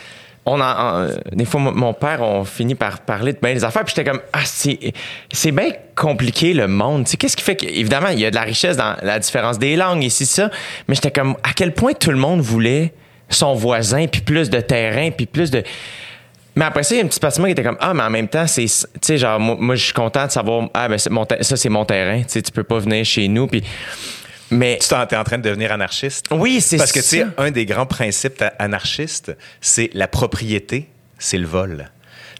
[0.48, 3.92] On a, des fois, mon père, on finit par parler de bien des affaires, puis
[3.96, 4.78] j'étais comme, ah, c'est,
[5.32, 7.04] c'est bien compliqué le monde.
[7.04, 9.58] Tu sais, qu'est-ce qui fait qu'évidemment, il y a de la richesse dans la différence
[9.58, 10.48] des langues ici, ça,
[10.86, 12.94] mais j'étais comme, à quel point tout le monde voulait
[13.28, 15.64] son voisin, puis plus de terrain, puis plus de.
[16.54, 18.10] Mais après ça, il y a un petit partie qui était comme Ah, mais en
[18.10, 18.64] même temps, c'est.
[18.64, 22.20] Tu sais, genre, moi, je suis content de savoir Ah, ben, ça, c'est mon terrain.
[22.20, 23.46] Tu sais, tu peux pas venir chez nous.
[23.46, 23.62] Puis
[24.50, 26.26] mais tu es en train de devenir anarchiste.
[26.30, 26.76] Oui, c'est.
[26.76, 31.90] Parce que tu sais, un des grands principes anarchistes, c'est la propriété, c'est le vol.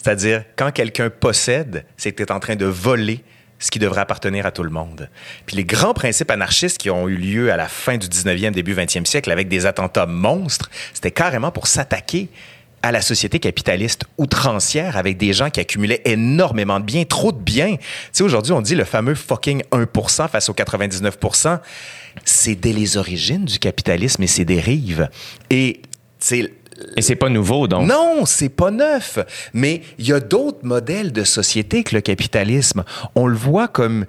[0.03, 3.25] C'est-à-dire, quand quelqu'un possède, c'est que tu es en train de voler
[3.59, 5.09] ce qui devrait appartenir à tout le monde.
[5.47, 8.75] Puis les grands principes anarchistes qui ont eu lieu à la fin du 19e, début
[8.75, 12.29] 20e siècle avec des attentats monstres, c'était carrément pour s'attaquer
[12.83, 17.39] à la société capitaliste outrancière avec des gens qui accumulaient énormément de biens, trop de
[17.39, 17.77] biens.
[17.77, 21.59] Tu sais, aujourd'hui, on dit le fameux fucking 1% face au 99%.
[22.25, 25.09] C'est dès les origines du capitalisme et ses dérives.
[25.51, 25.83] Et,
[26.19, 26.53] c'est
[26.97, 27.89] et c'est pas nouveau, donc.
[27.89, 29.19] Non, c'est pas neuf.
[29.55, 32.85] Mais il y a d'autres modèles de société que le capitalisme.
[33.15, 34.05] On le voit comme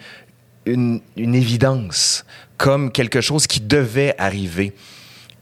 [0.65, 2.25] une, une évidence,
[2.58, 4.73] comme quelque chose qui devait arriver.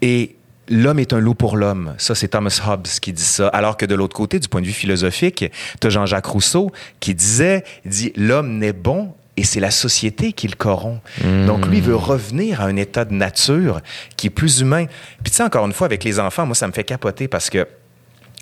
[0.01, 0.34] Et
[0.69, 1.93] L'homme est un loup pour l'homme.
[1.97, 3.47] Ça, c'est Thomas Hobbes qui dit ça.
[3.49, 5.45] Alors que de l'autre côté, du point de vue philosophique,
[5.79, 10.47] tu as Jean-Jacques Rousseau qui disait, dit, l'homme n'est bon et c'est la société qui
[10.47, 11.01] le corrompt.
[11.23, 11.45] Hmm.
[11.45, 13.81] Donc, lui, veut revenir à un état de nature
[14.15, 14.85] qui est plus humain.
[15.23, 17.49] Puis, tu sais, encore une fois, avec les enfants, moi, ça me fait capoter parce
[17.49, 17.67] que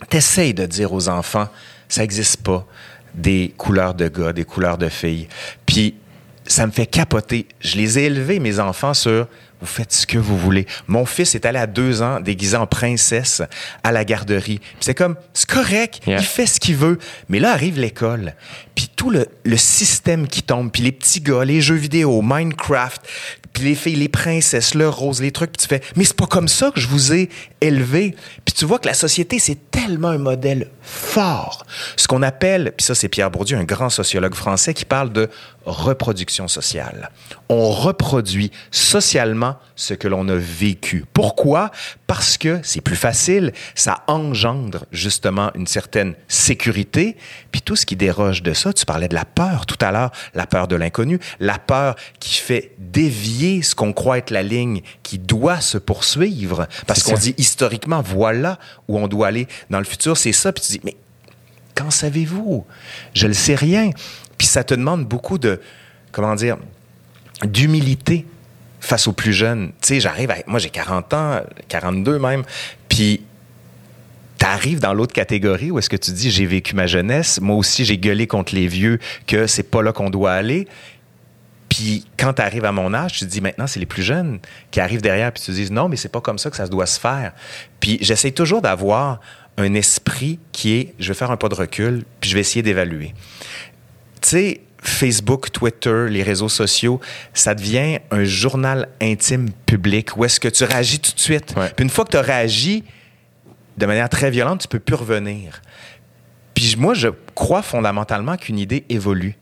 [0.09, 1.47] t'essayes de dire aux enfants,
[1.89, 2.65] ça n'existe pas,
[3.15, 5.27] des couleurs de gars, des couleurs de filles.
[5.65, 5.95] Puis,
[6.45, 7.47] ça me fait capoter.
[7.59, 9.27] Je les ai élevés, mes enfants, sur
[9.63, 10.67] vous faites ce que vous voulez.
[10.87, 13.41] Mon fils est allé à deux ans déguisé en princesse
[13.81, 14.59] à la garderie.
[14.81, 16.99] C'est comme, c'est correct, il fait ce qu'il veut.
[17.29, 18.33] Mais là arrive l'école.
[18.75, 23.01] Puis tout le, système qui tombe, puis les petits gars, les jeux vidéo, Minecraft,
[23.53, 26.25] puis les filles, les princesses, le rose, les trucs, puis tu fais, mais c'est pas
[26.25, 27.29] comme ça que je vous ai
[27.61, 28.15] élevé.
[28.45, 31.65] Puis tu vois que la société, c'est tellement un modèle fort.
[31.95, 35.29] Ce qu'on appelle, puis ça c'est Pierre Bourdieu, un grand sociologue français, qui parle de
[35.65, 37.09] reproduction sociale.
[37.49, 41.05] On reproduit socialement ce que l'on a vécu.
[41.13, 41.71] Pourquoi?
[42.07, 47.17] Parce que c'est plus facile, ça engendre justement une certaine sécurité,
[47.51, 50.11] puis tout ce qui déroge de ça, tu parlais de la peur tout à l'heure,
[50.33, 54.81] la peur de l'inconnu, la peur qui fait dévier ce qu'on croit être la ligne
[55.01, 59.85] qui doit se poursuivre, parce qu'on dit historiquement, voilà où on doit aller dans le
[59.85, 60.95] futur, c'est ça, puis tu dis, mais
[61.75, 62.65] qu'en savez-vous?
[63.13, 63.89] Je ne sais rien.
[64.37, 65.61] Puis ça te demande beaucoup de,
[66.11, 66.57] comment dire,
[67.43, 68.25] d'humilité
[68.79, 69.69] face aux plus jeunes.
[69.81, 72.43] Tu sais, j'arrive à, moi j'ai 40 ans, 42 même,
[72.89, 73.23] puis
[74.43, 77.85] t'arrives dans l'autre catégorie où est-ce que tu dis j'ai vécu ma jeunesse, moi aussi
[77.85, 80.67] j'ai gueulé contre les vieux que c'est pas là qu'on doit aller.
[81.69, 84.39] Puis quand tu arrives à mon âge, tu te dis maintenant c'est les plus jeunes
[84.69, 86.67] qui arrivent derrière puis tu te dis non mais c'est pas comme ça que ça
[86.67, 87.31] doit se faire.
[87.79, 89.21] Puis j'essaie toujours d'avoir
[89.55, 92.63] un esprit qui est je vais faire un pas de recul puis je vais essayer
[92.63, 93.13] d'évaluer.
[94.21, 96.99] Tu sais Facebook, Twitter, les réseaux sociaux,
[97.33, 101.53] ça devient un journal intime public où est-ce que tu réagis tout de suite.
[101.55, 101.71] Ouais.
[101.73, 102.83] Puis une fois que tu as réagi
[103.77, 105.61] de manière très violente, tu peux plus revenir.
[106.53, 109.35] Puis moi, je crois fondamentalement qu'une idée évolue.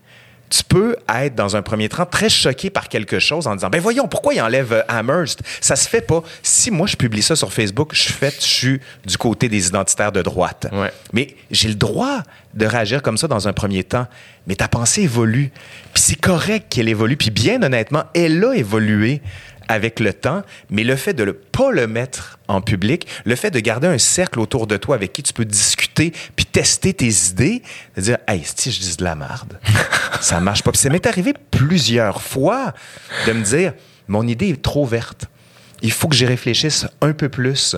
[0.50, 3.80] Tu peux être dans un premier temps très choqué par quelque chose en disant ben
[3.80, 5.40] voyons pourquoi il enlève euh, Amherst?
[5.62, 8.80] Ça se fait pas si moi je publie ça sur Facebook je fais je suis
[9.06, 10.92] du côté des identitaires de droite Ouais.
[11.14, 14.08] mais j'ai le droit de réagir comme ça dans un premier temps.
[14.46, 15.52] Mais ta pensée évolue.
[15.94, 17.16] Puis c'est correct qu'elle évolue.
[17.16, 19.22] Puis bien honnêtement, elle a évolué
[19.72, 23.52] avec le temps, mais le fait de ne pas le mettre en public, le fait
[23.52, 27.10] de garder un cercle autour de toi avec qui tu peux discuter puis tester tes
[27.30, 27.64] idées,
[27.96, 29.60] de dire Hey, si je dis de la merde,
[30.22, 30.72] ça marche pas.
[30.72, 32.74] Puis ça m'est arrivé plusieurs fois
[33.28, 33.74] de me dire
[34.10, 35.28] Mon idée est trop verte.
[35.82, 37.78] Il faut que j'y réfléchisse un peu plus.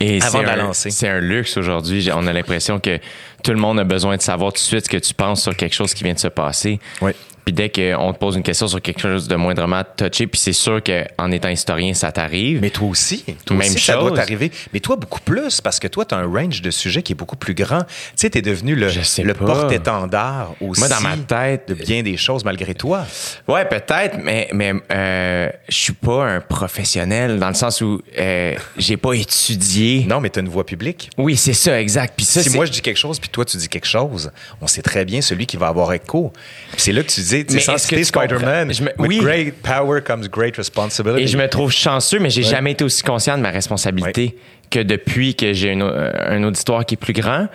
[0.00, 0.90] Et Avant de la lancer.
[0.90, 2.10] C'est un luxe aujourd'hui.
[2.12, 2.98] On a l'impression que
[3.44, 5.56] tout le monde a besoin de savoir tout de suite ce que tu penses sur
[5.56, 6.80] quelque chose qui vient de se passer.
[7.00, 7.12] Oui.
[7.44, 10.52] Puis dès qu'on te pose une question sur quelque chose de moindrement touché, puis c'est
[10.54, 12.60] sûr qu'en étant historien, ça t'arrive.
[12.60, 14.18] Mais toi aussi, toi Même aussi, ça doit chose.
[14.18, 14.50] t'arriver.
[14.72, 17.16] Mais toi, beaucoup plus, parce que toi, tu as un range de sujets qui est
[17.16, 17.80] beaucoup plus grand.
[17.82, 18.88] Tu sais, tu es devenu le,
[19.34, 20.80] porte-étendard aussi.
[20.80, 23.04] Moi, dans ma tête- De bien des choses, malgré toi.
[23.48, 28.54] Ouais, peut-être, mais mais euh, je suis pas un professionnel dans le sens où euh,
[28.76, 30.06] j'ai pas étudié.
[30.08, 31.10] Non, mais tu as une voix publique.
[31.18, 32.14] Oui, c'est ça, exact.
[32.16, 34.30] Puis ça, si moi, je dis quelque chose, puis toi, tu dis quelque chose,
[34.60, 36.32] on sait très bien celui qui va avoir écho.
[36.76, 39.18] C'est là que tu dis, tu Mais sais, sans citer Spider-Man, with oui.
[39.18, 41.22] great power comes great responsibility.
[41.22, 44.36] Et je me trouve chanceux, mais j'ai jamais été aussi conscient de ma responsabilité
[44.70, 47.48] que depuis que j'ai un, euh, un auditoire qui est plus grand.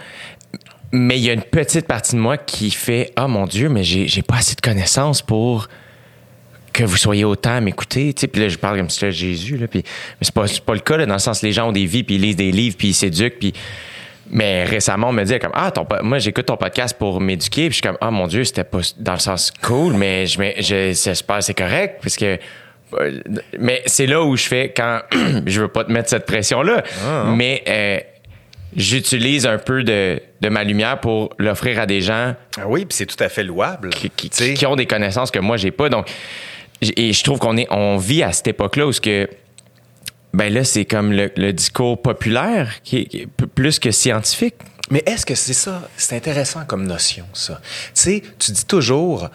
[0.92, 3.84] Mais il y a une petite partie de moi qui fait Ah mon Dieu, mais
[3.84, 5.68] j'ai pas assez de connaissances pour
[6.74, 8.14] que vous soyez autant à m'écouter.
[8.14, 9.58] Puis là, je parle comme si c'était Jésus.
[9.58, 9.84] Là, mais
[10.22, 12.16] c'est pas, pas le cas, là, dans le sens les gens ont des vies, puis
[12.16, 13.40] ils lisent des livres, puis ils s'éduquent.
[13.40, 13.54] Puis...
[14.32, 17.64] Mais récemment, on me dit comme Ah, ton, moi, j'écoute ton podcast pour m'éduquer.
[17.70, 20.40] Puis je suis comme Ah mon Dieu, c'était pas dans le sens cool, mais je,
[20.60, 22.00] je, j'espère que c'est correct.
[22.02, 22.38] Parce que.
[23.00, 23.20] euh,
[23.58, 25.02] Mais c'est là où je fais quand
[25.46, 26.84] je veux pas te mettre cette pression-là.
[27.36, 28.00] Mais euh,
[28.76, 32.96] j'utilise un peu de, de ma lumière pour l'offrir à des gens Ah oui, puis
[32.96, 33.90] c'est tout à fait louable.
[33.90, 35.90] qui, ont des connaissances que moi j'ai pas.
[35.90, 36.08] Donc,
[36.82, 39.28] et je trouve qu'on est, on vit à cette époque-là où ce que,
[40.34, 43.92] ben là, c'est comme le, le discours populaire qui est, qui est p- plus que
[43.92, 44.56] scientifique.
[44.92, 45.88] Mais est-ce que c'est ça?
[45.98, 47.60] C'est intéressant comme notion, ça.
[47.64, 49.30] Tu sais, tu dis toujours,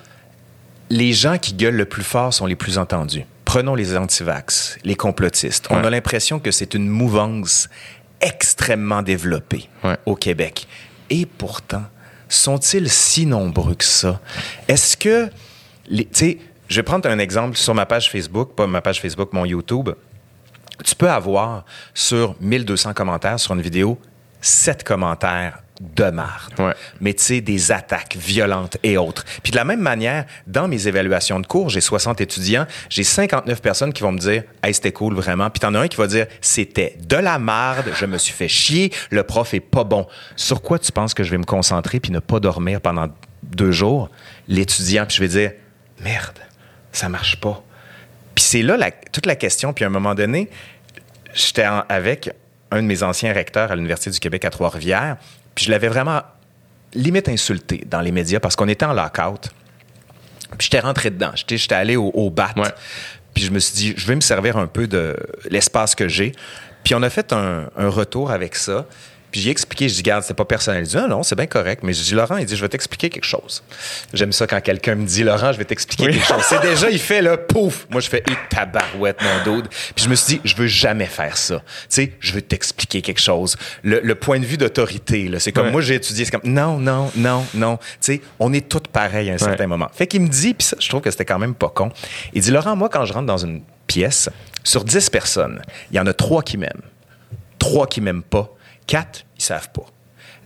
[0.90, 3.24] les gens qui gueulent le plus fort sont les plus entendus.
[3.44, 5.66] Prenons les antivax, les complotistes.
[5.70, 7.68] On a l'impression que c'est une mouvance
[8.20, 9.96] extrêmement développée Ouais.
[10.06, 10.66] au Québec.
[11.10, 11.82] Et pourtant,
[12.28, 14.20] sont-ils si nombreux que ça?
[14.66, 15.28] Est-ce que,
[15.88, 19.32] tu sais, je vais prendre un exemple sur ma page Facebook, pas ma page Facebook,
[19.32, 19.90] mon YouTube.
[20.82, 23.98] Tu peux avoir sur 1200 commentaires sur une vidéo,
[24.40, 26.52] 7 commentaires de marde.
[26.58, 26.74] Ouais.
[27.00, 29.24] Mais tu sais, des attaques violentes et autres.
[29.42, 33.60] Puis de la même manière, dans mes évaluations de cours, j'ai 60 étudiants, j'ai 59
[33.60, 36.06] personnes qui vont me dire «Hey, c'était cool, vraiment.» Puis t'en as un qui va
[36.06, 40.06] dire «C'était de la marde, je me suis fait chier, le prof est pas bon.»
[40.36, 43.08] Sur quoi tu penses que je vais me concentrer puis ne pas dormir pendant
[43.42, 44.10] deux jours?
[44.46, 45.52] L'étudiant, puis je vais dire
[46.00, 46.38] «Merde,
[46.92, 47.62] ça marche pas.»
[48.34, 49.72] Puis c'est là la- toute la question.
[49.72, 50.48] Puis à un moment donné,
[51.34, 52.30] j'étais avec
[52.70, 55.16] un de mes anciens recteurs à l'Université du Québec à Trois-Rivières,
[55.54, 56.22] puis je l'avais vraiment
[56.94, 59.50] limite insulté dans les médias parce qu'on était en lockout.
[60.58, 61.30] Puis j'étais rentré dedans.
[61.34, 62.50] J'étais, j'étais allé au, au bat.
[62.56, 62.68] Ouais.
[63.32, 65.16] Puis je me suis dit, je vais me servir un peu de
[65.50, 66.32] l'espace que j'ai.
[66.84, 68.86] Puis on a fait un, un retour avec ça.
[69.34, 70.84] Puis j'ai expliqué, je dis, garde, c'est pas personnel.
[70.84, 71.82] Il dit, ah non, c'est bien correct.
[71.82, 73.64] Mais je dis, Laurent, il dit, je vais t'expliquer quelque chose.
[74.12, 76.44] J'aime ça quand quelqu'un me dit, Laurent, je vais t'expliquer quelque chose.
[76.48, 77.88] C'est déjà, il fait là, pouf.
[77.90, 79.66] Moi, je fais, et tabarouette, mon dude.
[79.96, 81.56] Puis je me suis dit, je veux jamais faire ça.
[81.58, 83.56] Tu sais, je veux t'expliquer quelque chose.
[83.82, 85.72] Le, le point de vue d'autorité, là, c'est comme, Ouais.
[85.72, 87.78] moi, j'ai étudié, c'est comme, non, non, non, non.
[87.78, 89.88] Tu sais, on est tous pareils à un certain moment.
[89.92, 91.90] Fait qu'il me dit, puis ça, je trouve que c'était quand même pas con.
[92.34, 94.30] Il dit, Laurent, moi, quand je rentre dans une pièce,
[94.62, 95.60] sur 10 personnes,
[95.90, 96.82] il y en a trois qui m'aiment,
[97.58, 98.53] trois qui m'aiment pas,
[98.86, 99.86] quatre, ils savent pas.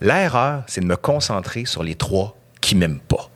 [0.01, 3.29] L'erreur, c'est de me concentrer sur les trois qui m'aiment pas.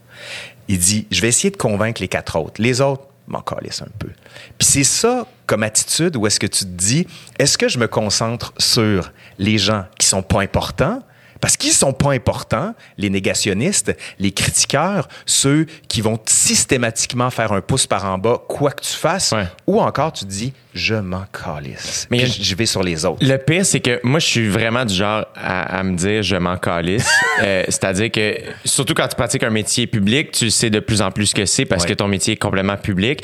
[0.68, 2.62] Il dit, je vais essayer de convaincre les quatre autres.
[2.62, 4.10] Les autres, m'en un peu.
[4.58, 7.08] Puis c'est ça comme attitude où est-ce que tu te dis,
[7.39, 11.01] est-ce que je me concentre sur les gens qui sont pas importants?
[11.44, 17.60] Parce qu'ils sont pas importants, les négationnistes, les critiqueurs, ceux qui vont systématiquement faire un
[17.60, 19.44] pouce par en bas, quoi que tu fasses, Ouais.
[19.68, 22.08] ou encore tu dis, je m'en calisse.
[22.10, 23.18] Mais Puis je vais sur les autres.
[23.26, 26.38] Le pire, c'est que moi, je suis vraiment du genre à, à me dire je
[26.38, 27.10] m'en calisse.
[27.44, 31.10] Euh, C'est-à-dire que, surtout quand tu pratiques un métier public, tu sais de plus en
[31.12, 31.89] plus ce que c'est parce Ouais.
[31.89, 33.24] que ton métier est complètement public.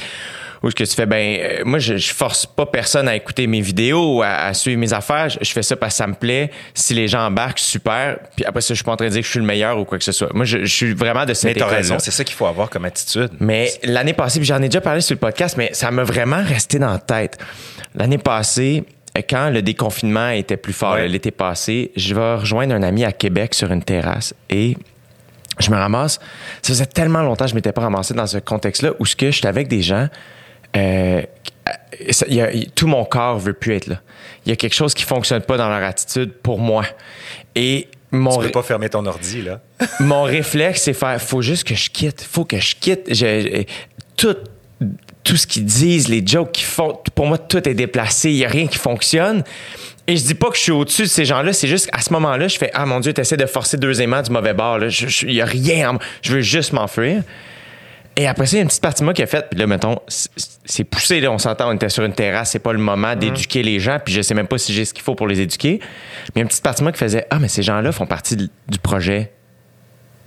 [0.62, 3.48] Ou ce que tu fais, ben, euh, moi, je, je force pas personne à écouter
[3.48, 5.30] mes vidéos ou à, à suivre mes affaires.
[5.30, 6.52] Je, je fais ça parce que ça me plaît.
[6.74, 8.18] Si les gens embarquent, super.
[8.36, 9.78] Puis après ça, je suis pas en train de dire que je suis le meilleur
[9.80, 10.34] ou quoi que ce soit.
[10.34, 12.46] Moi, je, je suis vraiment de Mais cette t'as école raison, c'est ça qu'il faut
[12.46, 13.30] avoir comme attitude.
[13.40, 16.44] mais l'année passée, puis j'en ai déjà parlé sur le podcast, mais ça m'a vraiment
[16.44, 17.38] resté dans la tête.
[17.96, 18.84] L'année passée,
[19.30, 21.08] quand le déconfinement était plus fort, Ouais.
[21.08, 24.76] l'été passé, je vais rejoindre un ami à Québec sur une terrasse et
[25.60, 26.20] je me ramasse.
[26.62, 29.32] Ça faisait tellement longtemps que je m'étais pas ramassé dans ce contexte-là où ce que
[29.32, 30.08] j'étais avec des gens.
[30.76, 31.22] Euh,
[32.12, 34.02] ça- il y a- il- tout mon corps veut plus être là.
[34.46, 36.86] Il y a quelque chose qui fonctionne pas dans leur attitude pour moi.
[37.56, 39.60] Et mon, Tu peux pas fermer ton ordi, là.
[40.00, 43.14] mon réflexe, c'est faire, faut juste que je quitte, faut que je quitte.
[43.14, 43.64] Je-
[44.16, 44.36] tout,
[45.24, 48.30] tout ce qu'ils disent, les jokes qu'ils font, pour moi, tout est déplacé.
[48.32, 49.44] Il y a rien qui fonctionne.
[50.08, 52.12] Et je dis pas que je suis au-dessus de ces gens-là, c'est juste qu'à ce
[52.14, 54.80] moment-là, je fais, ah mon Dieu, t'essaies de forcer deux aimants du mauvais bord.
[54.80, 54.88] là.
[55.22, 57.22] Il y a rien, je veux juste m'enfuir.
[58.20, 59.58] Et après ça, il y a une petite partie de moi qui a fait, puis
[59.58, 62.80] là, mettons, c'est- poussé, là, on s'entend, on était sur une terrasse, c'est pas le
[62.80, 65.26] moment d'éduquer les gens, puis je sais même pas si j'ai ce qu'il faut pour
[65.26, 65.80] les éduquer.
[65.82, 65.88] Mais
[66.36, 68.06] il y a une petite partie de moi qui faisait, ah, mais ces gens-là font
[68.06, 69.32] partie de- du projet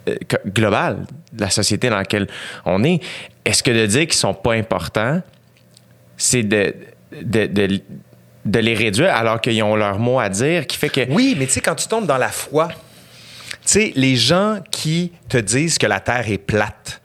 [0.08, 0.16] euh,
[0.46, 2.28] global de la société dans laquelle
[2.64, 3.00] on est.
[3.44, 5.20] Est-ce que de dire qu'ils sont pas importants,
[6.16, 6.74] c'est de,
[7.20, 7.78] de, de,
[8.46, 11.02] de les réduire alors qu'ils ont leur mot à dire, qui fait que...
[11.10, 12.74] Oui, mais tu sais, quand tu tombes dans la foi, tu
[13.66, 17.01] sais, les gens qui te disent que la Terre est plate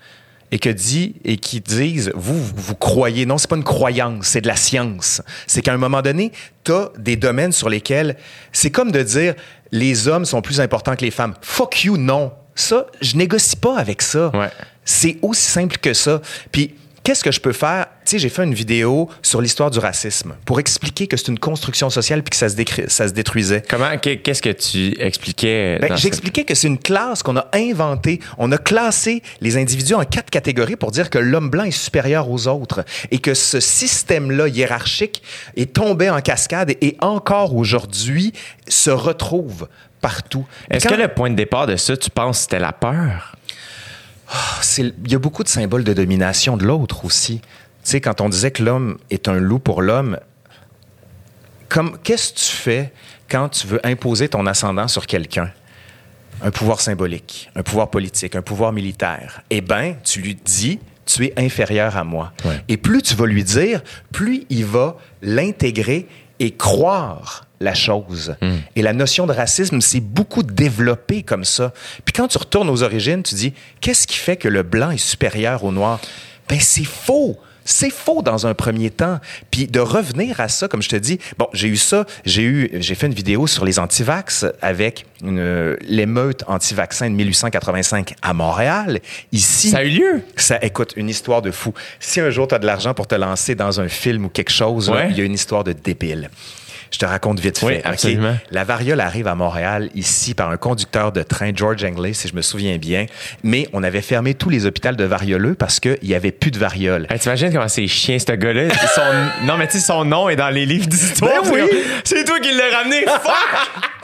[0.51, 3.25] et que dit et qui disent vous vous, croyez.
[3.25, 5.21] Non c'est pas une croyance c'est de la science.
[5.45, 6.31] C'est qu'à un moment donné
[6.63, 8.15] tu as des domaines sur lesquels
[8.51, 9.35] c'est comme de dire
[9.71, 11.33] les hommes sont plus importants que les femmes.
[11.41, 12.31] Fuck you non.
[12.55, 14.31] Ça je négocie pas avec ça.
[14.33, 14.49] Ouais.
[14.85, 16.21] c'est aussi simple que ça.
[16.51, 17.87] Puis qu'est-ce que je peux faire?
[18.07, 21.39] Tu sais, j'ai fait une vidéo sur l'histoire du racisme pour expliquer que c'est une
[21.39, 23.61] construction sociale puis que ça se, décri- ça se détruisait.
[23.69, 25.77] Comment, qu'est- qu'est-ce que tu expliquais?
[25.81, 28.21] Ben, dans cette- J'expliquais que c'est une classe qu'on a inventée.
[28.37, 32.29] On a classé les individus en quatre catégories pour dire que l'homme blanc est supérieur
[32.31, 35.21] aux autres et que ce système-là hiérarchique
[35.57, 38.31] est tombé en cascade et encore aujourd'hui
[38.69, 39.67] se retrouve
[39.99, 40.45] partout.
[40.71, 43.33] Est-ce Quand- que le point de départ de ça, tu penses, c'était la peur?
[44.61, 47.41] c'est- il y a beaucoup de symboles de domination de l'autre aussi.
[47.87, 50.19] Tu sais, quand on disait que l'homme est un loup pour l'homme,
[51.69, 52.91] comme qu'est-ce que tu fais
[53.29, 55.51] quand tu veux imposer ton ascendant sur quelqu'un?
[56.41, 59.41] Un pouvoir symbolique, un pouvoir politique, un pouvoir militaire.
[59.49, 62.33] Eh bien, tu lui dis, tu es inférieur à moi.
[62.43, 62.61] Ouais.
[62.67, 63.81] Et plus tu vas lui dire,
[64.11, 66.09] plus il va l'intégrer
[66.39, 68.35] et croire la chose.
[68.75, 71.71] Et la notion de racisme s'est beaucoup développée comme ça.
[72.03, 74.97] Puis quand tu retournes aux origines, tu dis, qu'est-ce qui fait que le blanc est
[74.97, 76.01] supérieur au noir?
[76.49, 77.39] Ben c'est faux.
[77.69, 79.19] C'est faux dans un premier temps.
[79.51, 82.69] Puis de revenir à ça, comme je te dis, bon, j'ai eu ça, j'ai eu,
[82.79, 88.99] j'ai fait une vidéo sur les antivax avec l'émeute anti-vaccin de 1885 à Montréal.
[89.31, 90.21] Ici, Ça a eu lieu?
[90.37, 91.73] ça, écoute, une histoire de fou.
[91.99, 94.51] Si un jour tu as de l'argent pour te lancer dans un film ou quelque
[94.51, 95.07] chose, Ouais.
[95.11, 96.29] il y a une histoire de débile.
[96.91, 97.85] Je te raconte vite Oui, fait.
[97.85, 98.35] absolument.
[98.51, 102.35] La variole arrive à Montréal, ici, par un conducteur de train, George Anglais, si je
[102.35, 103.05] me souviens bien.
[103.43, 106.59] Mais on avait fermé tous les hôpitaux de varioleux parce qu'il n'y avait plus de
[106.59, 107.07] variole.
[107.09, 108.69] Hey, T'imagines comment c'est chien, ce gars-là?
[108.95, 111.41] Son- non, mais tu sais, son nom est dans les livres d'histoire.
[111.43, 111.61] Ben oui!
[112.03, 113.03] C'est toi qui l'as ramené.
[113.05, 113.33] Fuck!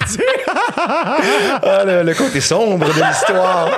[0.76, 3.70] Ah, le, le côté sombre de l'histoire.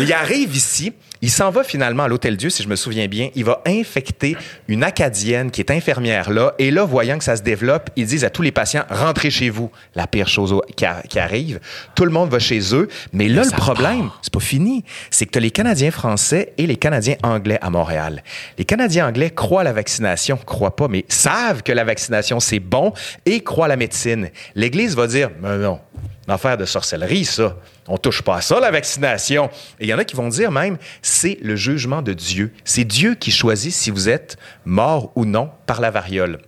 [0.00, 0.92] Il arrive ici,
[1.22, 3.30] il s'en va finalement à l'Hôtel Dieu, si je me souviens bien.
[3.36, 6.52] Il va infecter une Acadienne qui est infirmière là.
[6.58, 9.48] Et là, voyant que ça se développe, ils disent à tous les patients, rentrez chez
[9.48, 9.70] vous.
[9.94, 11.60] La pire chose qui arrive.
[11.94, 12.88] Tout le monde va chez eux.
[13.12, 14.84] Mais là, le problème, c'est pas fini.
[15.10, 18.24] C'est que tu as les Canadiens français et les Canadiens anglais à Montréal.
[18.58, 22.58] Les Canadiens anglais croient à la vaccination, croient pas, mais savent que la vaccination, c'est
[22.60, 22.92] bon
[23.26, 24.28] et croient à la médecine.
[24.56, 25.78] L'Église va dire, mais non,
[26.26, 27.56] une affaire de sorcellerie, ça.
[27.88, 29.50] On touche pas à ça, la vaccination.
[29.80, 32.52] Et il y en a qui vont dire même, c'est le jugement de Dieu.
[32.64, 36.38] C'est Dieu qui choisit si vous êtes mort ou non par la variole.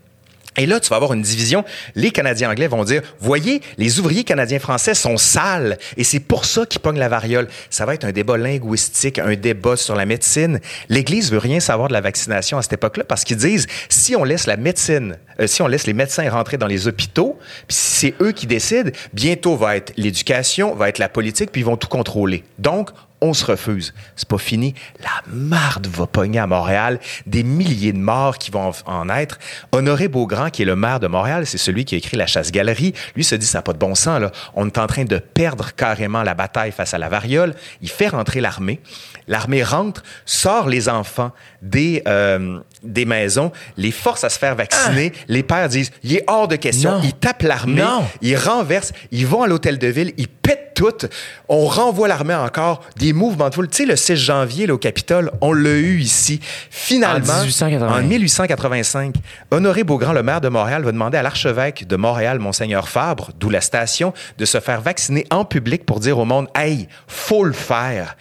[0.57, 1.65] Et là, tu vas avoir une division.
[1.95, 6.45] Les Canadiens anglais vont dire, voyez, les ouvriers canadiens français sont sales et c'est pour
[6.45, 7.49] ça qu'ils pognent la variole.
[7.71, 10.61] Ça va être un débat linguistique, un débat sur la médecine.
[10.89, 14.23] L'Église veut rien savoir de la vaccination à cette époque-là parce qu'ils disent, si on
[14.23, 18.15] laisse la médecine, euh, si on laisse les médecins rentrer dans les hôpitaux, puis c'est
[18.21, 21.89] eux qui décident, bientôt va être l'éducation, va être la politique, puis ils vont tout
[21.89, 22.45] contrôler.
[22.59, 22.91] Donc,
[23.25, 23.95] on se refuse.
[24.17, 24.75] C'est pas fini.
[25.01, 27.01] La marde va pogner à Montréal.
[27.27, 29.39] Des milliers de morts qui vont en être.
[29.73, 32.93] Honoré Beaugrand, qui est le maire de Montréal, c'est celui qui a écrit La Chasse-Galerie.
[33.17, 34.31] Lui se dit, ça n'a pas de bon sens.
[34.55, 37.55] On est en train de perdre carrément la bataille face à la variole.
[37.81, 38.81] Il fait rentrer l'armée.
[39.29, 45.13] L'armée rentre, sort les enfants des, euh, des maisons, les force à se faire vacciner.
[45.29, 46.93] Les pères disent, il est hors de question.
[46.93, 47.01] Non.
[47.03, 47.83] Ils tapent l'armée.
[48.21, 48.93] Ils renversent.
[49.11, 50.13] Ils vont à l'hôtel de ville.
[50.19, 51.07] Ils pètent tout.
[51.49, 52.83] On renvoie l'armée encore.
[52.97, 53.69] Des mouvements de foule.
[53.69, 56.41] Tu sais, le 6 janvier, là, au Capitole, on l'a eu ici.
[56.71, 57.99] Finalement, En 1880.
[57.99, 59.15] en 1885,
[59.51, 63.51] Honoré Beaugrand, le maire de Montréal, va demander à l'archevêque de Montréal, Monseigneur Fabre, d'où
[63.51, 67.53] la station, de se faire vacciner en public pour dire au monde, hey, faut le
[67.53, 68.17] faire.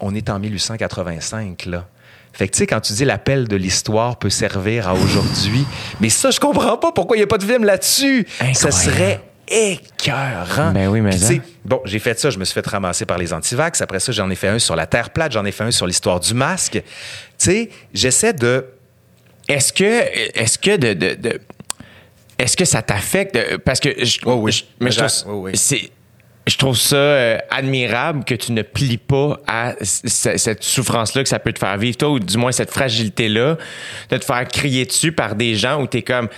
[0.00, 1.86] On est en 1885, là.
[2.32, 5.66] Fait que, tu sais, quand tu dis l'appel de l'histoire peut servir à aujourd'hui,
[6.00, 8.26] mais ça, je comprends pas pourquoi il n'y a pas de film là-dessus.
[8.54, 10.70] Ça serait écœurant.
[10.72, 11.40] Ben oui, mais Puis, tu hein.
[11.64, 13.80] Bon, j'ai fait ça, je me suis fait ramasser par les antivax.
[13.82, 15.86] Après ça, j'en ai fait un sur la Terre plate, j'en ai fait un sur
[15.88, 16.72] l'histoire du masque.
[16.74, 16.82] Tu
[17.38, 18.64] sais, j'essaie de...
[19.48, 21.40] Est-ce que, est-ce que de, de- de-
[22.38, 23.36] est-ce que ça t'affecte?
[23.64, 24.52] Parce que je, Oh oui.
[24.52, 25.52] je- mais je Oh oui.
[25.54, 25.90] c'est,
[26.46, 31.38] je trouve ça euh, admirable que tu ne plies pas à cette souffrance-là que ça
[31.38, 33.56] peut te faire vivre, toi, ou du moins cette fragilité-là,
[34.10, 36.28] de te faire crier dessus par des gens où t'es comme,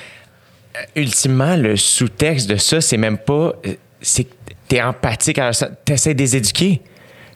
[0.76, 4.34] euh, ultimement, le sous-texte de ça, c'est même pas, euh, c'est que
[4.68, 6.82] t'es empathique, à ça, t'essaies de les éduquer.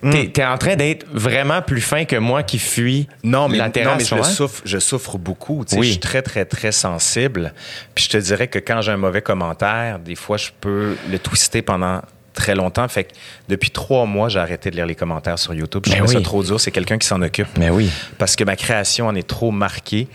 [0.03, 0.11] Hmm.
[0.11, 3.69] T'es, t'es en train d'être vraiment plus fin que moi qui fuis Non, mais, la
[3.69, 5.64] non, mais je, souffre, je souffre beaucoup.
[5.64, 5.87] Tu Oui.
[5.87, 7.55] Je suis très, très, très sensible.
[7.95, 11.19] Puis je te dirais que quand j'ai un mauvais commentaire, des fois, je peux le
[11.19, 12.03] twister pendant
[12.37, 12.87] très longtemps.
[12.87, 13.12] Fait que
[13.49, 15.82] depuis trois mois, j'ai arrêté de lire les commentaires sur YouTube.
[15.87, 16.22] Je Ben trouve ça oui.
[16.22, 16.61] trop dur.
[16.61, 17.49] C'est quelqu'un qui s'en occupe.
[17.59, 17.91] Mais oui.
[18.18, 20.07] Parce que ma création en est trop marquée.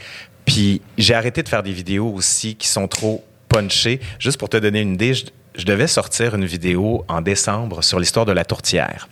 [0.45, 3.99] Puis j'ai arrêté de faire des vidéos aussi qui sont trop punchées.
[4.19, 7.99] Juste pour te donner une idée, je, je devais sortir une vidéo en décembre sur
[7.99, 9.09] l'histoire de la tourtière.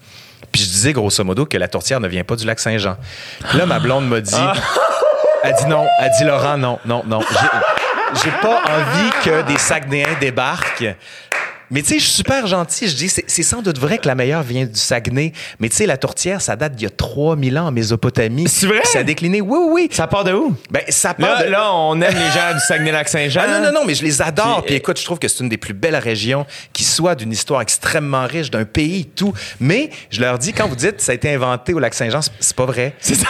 [0.51, 2.97] Puis je disais grosso modo que la tourtière ne vient pas du lac Saint-Jean.
[3.53, 4.33] Là, ma blonde m'a dit,
[5.43, 7.19] elle dit non, elle dit Laurent, non, non, non.
[7.21, 10.95] J'ai- J'ai pas envie que des Saguenayens débarquent.
[11.71, 12.87] Mais tu sais, je suis super gentil.
[12.87, 15.33] Je dis, c'est sans doute vrai que la meilleure vient du Saguenay.
[15.59, 18.47] Mais tu sais, la tourtière, ça date d'il y a 3000 ans en Mésopotamie.
[18.47, 18.81] C'est vrai?
[18.85, 19.41] Ça a décliné.
[19.41, 19.89] Oui, oui.
[19.91, 20.55] Ça part de où?
[20.71, 21.49] Ben, ça part Là, de...
[21.51, 23.41] là, on aime les gens du Saguenay-Lac-Saint-Jean.
[23.43, 24.57] Ah non, non, non, mais je les adore.
[24.61, 27.31] Puis, Puis, écoute, je trouve que c'est une des plus belles régions qui soit d'une
[27.31, 29.33] histoire extrêmement riche, d'un pays, tout.
[29.59, 32.31] Mais je leur dis, quand vous dites ça a été inventé au lac Saint-Jean, c'est-
[32.39, 32.93] c'est pas vrai.
[32.99, 33.27] C'est ça?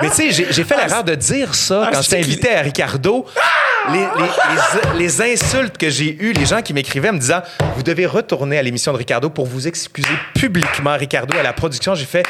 [0.00, 2.62] Mais tu sais, j'ai- fait l'erreur de dire ça Ah, quand je j'étais invité à
[2.62, 3.26] Ricardo.
[3.90, 7.42] Les, les- les- les insultes que j'ai eues, les gens qui m'écrivaient me disant
[7.76, 11.94] Vous devez retourner à l'émission de Ricardo pour vous excuser publiquement, Ricardo, à la production.
[11.96, 12.24] J'ai fait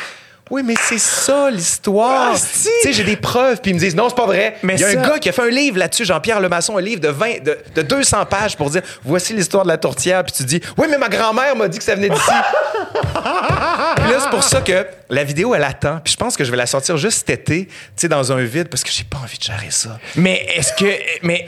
[0.52, 2.32] Oui, mais c'est ça l'histoire.
[2.34, 4.56] Ah, tu sais, j'ai des preuves, puis ils me disent Non, c'est pas vrai.
[4.62, 6.82] Mais Il y a un gars qui a fait un livre là-dessus, Jean-Pierre Lemasson, un
[6.82, 10.22] livre de 20, de, de 200 pages pour dire Voici l'histoire de la tourtière.
[10.24, 12.20] Puis tu dis Oui, mais ma grand-mère m'a dit que ça venait d'ici.
[12.92, 16.00] Puis là, c'est pour ça que la vidéo, elle attend.
[16.04, 18.44] Puis je pense que je vais la sortir juste cet été, tu sais, dans un
[18.44, 19.98] vide, parce que j'ai pas envie de gérer ça.
[20.16, 20.98] Mais est-ce que.
[21.22, 21.46] Mais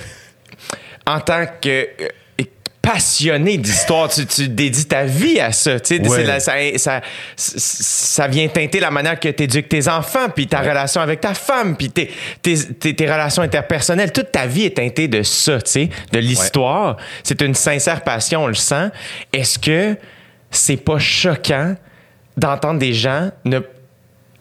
[1.07, 1.89] en tant que.
[2.85, 5.81] Passionné d'histoire, tu, tu dédies ta vie à ça.
[5.81, 6.25] Tu sais, Ouais.
[6.25, 7.01] la- ça, ça,
[7.37, 11.35] ça vient teinter la manière que tu éduques tes enfants, puis ta relation avec ta
[11.35, 12.11] femme, puis tes,
[12.43, 14.13] tes, tes, tes relations interpersonnelles.
[14.13, 16.97] Toute ta vie est teintée de ça, tu sais, de l'histoire.
[17.23, 18.91] C'est une sincère passion, on le sent.
[19.33, 19.97] Est-ce que
[20.51, 21.75] c'est pas choquant
[22.37, 23.61] d'entendre des gens ne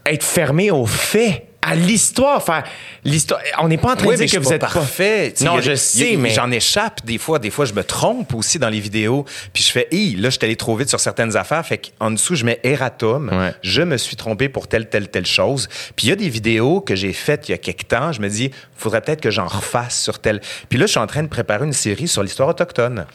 [0.06, 1.48] être fermés aux faits?
[1.66, 2.64] À l'histoire, faire
[3.06, 3.40] l'histoire.
[3.60, 5.34] On n'est pas en train Oui, de dire que vous pas êtes parfait.
[5.42, 7.40] Non, a- je a- sais, mais J'en échappe des fois.
[7.40, 9.26] Des fois, je me trompe aussi dans les vidéos.
[9.54, 11.66] Puis je fais, hi, là, je suis allé trop vite sur certaines affaires.
[11.66, 13.30] Fait qu'en dessous, je mets erratum.
[13.30, 13.54] Ouais.
[13.62, 15.70] Je me suis trompé pour telle, telle, telle chose.
[15.96, 18.12] Puis il y a des vidéos que j'ai faites il y a quelques temps.
[18.12, 20.42] Je me dis, faudrait peut-être que j'en refasse sur telle.
[20.70, 23.06] Puis là, je suis en train de préparer une série sur l'histoire autochtone.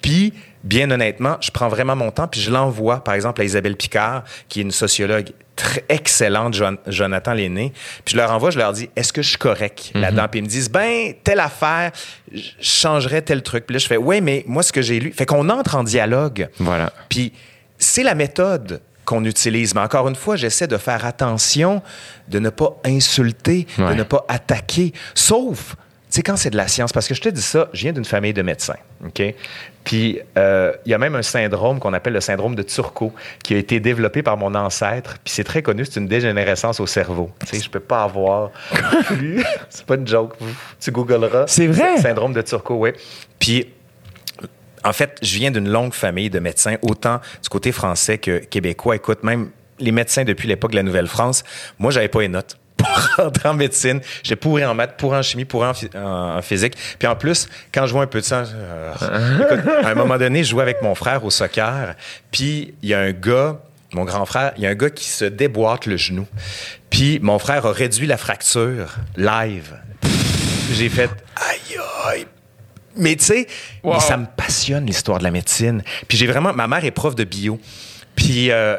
[0.00, 0.32] Puis,
[0.64, 4.24] bien honnêtement, je prends vraiment mon temps, puis je l'envoie, par exemple, à Isabelle Picard,
[4.48, 7.72] qui est une sociologue très excellente, Jon- Jonathan Lenné.
[8.04, 10.26] Puis je leur envoie, je leur dis, est-ce que je suis correct là-dedans?
[10.30, 11.92] Puis ils me disent, ben, telle affaire,
[12.32, 13.66] je changerais tel truc.
[13.66, 15.84] Puis là, je fais, ouais, mais moi, ce que j'ai lu, fait qu'on entre en
[15.84, 16.48] dialogue.
[16.58, 16.92] Voilà.
[17.08, 17.32] Puis
[17.78, 19.74] c'est la méthode qu'on utilise.
[19.74, 21.82] Mais encore une fois, j'essaie de faire attention,
[22.28, 23.90] de ne pas insulter, Ouais.
[23.90, 24.92] de ne pas attaquer.
[25.14, 25.74] Sauf,
[26.14, 28.04] sais, quand c'est de la science, parce que je te dis ça, je viens d'une
[28.04, 29.22] famille de médecins, OK?
[29.84, 33.54] Puis, euh, il y a même un syndrome qu'on appelle le syndrome de Turco, qui
[33.54, 37.30] a été développé par mon ancêtre, puis c'est très connu, c'est une dégénérescence au cerveau.
[37.40, 38.50] Tu sais, je peux pas avoir
[39.06, 39.42] plus...
[39.70, 40.34] c'est pas une joke,
[40.80, 41.46] tu googleras.
[41.46, 41.96] C'est vrai?
[41.98, 42.90] Syndrome de Turco, oui.
[43.38, 43.68] Puis,
[44.84, 48.96] en fait, je viens d'une longue famille de médecins, autant du côté français que québécois.
[48.96, 51.44] Écoute, même les médecins depuis l'époque de la Nouvelle-France,
[51.78, 54.00] moi, j'avais pas les notes pour rentrer en médecine.
[54.22, 56.74] J'ai pourri en maths, pourri en chimie, pourri en, en- en physique.
[56.98, 58.92] Puis en plus, quand je vois un peu de sang, euh,
[59.40, 61.94] écoute, à un moment donné, je jouais avec mon frère au soccer.
[62.30, 63.58] Puis il y a un gars,
[63.92, 66.26] mon grand frère, il y a un gars qui se déboîte le genou.
[66.90, 69.74] Puis mon frère a réduit la fracture live.
[70.72, 72.26] J'ai fait aïe aïe.
[72.96, 73.46] Mais tu sais,
[73.82, 74.00] Wow.
[74.00, 75.82] ça me passionne l'histoire de la médecine.
[76.08, 77.58] Puis j'ai vraiment, ma mère est prof de bio.
[78.16, 78.76] Puis euh,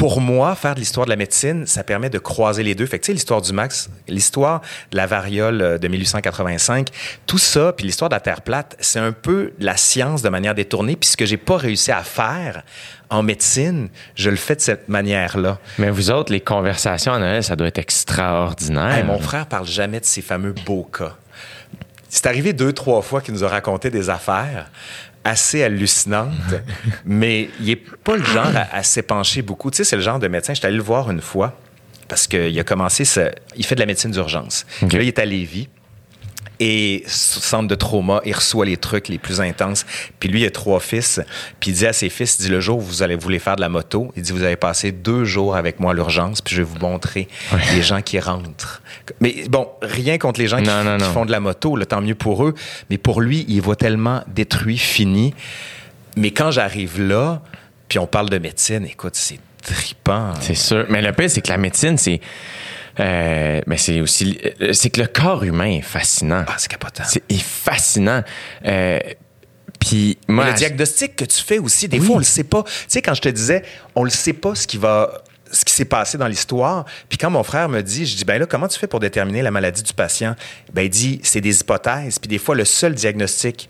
[0.00, 2.86] pour moi, faire de l'histoire de la médecine, ça permet de croiser les deux.
[2.86, 6.88] Fait que tu sais, l'histoire du Max, l'histoire de la variole euh, de 1885,
[7.26, 10.54] tout ça, puis l'histoire de la Terre plate, c'est un peu la science de manière
[10.54, 10.96] détournée.
[10.96, 12.62] Puis ce que j'ai pas réussi à faire
[13.10, 15.58] en médecine, je le fais de cette manière-là.
[15.76, 18.96] Mais vous autres, les conversations Noël, ça doit être extraordinaire.
[18.96, 21.14] Hey, mon frère parle jamais de ces fameux beaux cas.
[22.08, 24.70] C'est arrivé deux, trois fois qu'il nous a raconté des affaires
[25.24, 26.30] assez hallucinantes,
[27.04, 29.70] mais il est pas le genre à, à s'épancher beaucoup.
[29.70, 30.54] Tu sais, c'est le genre de médecin.
[30.54, 31.58] J'étais allé le voir une fois
[32.08, 34.66] parce qu'il a commencé, ce- il fait de la médecine d'urgence.
[34.82, 34.92] OK.
[34.94, 35.68] Là, il est à Lévis.
[36.62, 39.86] Et centre de trauma, il reçoit les trucs les plus intenses.
[40.18, 41.18] Puis lui, il a trois fils.
[41.58, 43.56] Puis il dit à ses fils, il dit, le jour où vous allez voulez faire
[43.56, 46.54] de la moto, il dit, vous allez passer deux jours avec moi à l'urgence, puis
[46.54, 47.28] je vais vous montrer
[47.72, 48.82] les gens qui rentrent.
[49.20, 51.12] Mais bon, rien contre les gens qui, Non, non, qui non.
[51.12, 52.54] font de la moto, le tant mieux pour eux.
[52.90, 55.32] Mais pour lui, il voit tellement détruit, fini.
[56.16, 57.40] Mais quand j'arrive là,
[57.88, 60.34] puis on parle de médecine, écoute, c'est tripant.
[60.40, 60.84] C'est sûr.
[60.90, 62.20] Mais le pire, c'est que la médecine, c'est.
[63.00, 64.38] Euh, mais c'est aussi.
[64.60, 66.44] euh, C'est que le corps humain est fascinant.
[66.46, 67.04] Ah, c'est capotant.
[67.06, 68.22] C'est est fascinant.
[68.66, 68.98] Euh,
[69.80, 70.46] Puis moi.
[70.46, 72.06] Le diagnostic que tu fais aussi, des Oui.
[72.06, 72.62] fois, on le sait pas.
[72.64, 73.62] Tu sais, quand je te disais,
[73.94, 75.22] on le sait pas ce qui va
[75.52, 76.84] ce qui s'est passé dans l'histoire.
[77.08, 79.42] Puis quand mon frère me dit, je dis, ben là, comment tu fais pour déterminer
[79.42, 80.36] la maladie du patient?
[80.72, 82.20] Ben, il dit, c'est des hypothèses.
[82.20, 83.68] Puis des fois, le seul diagnostic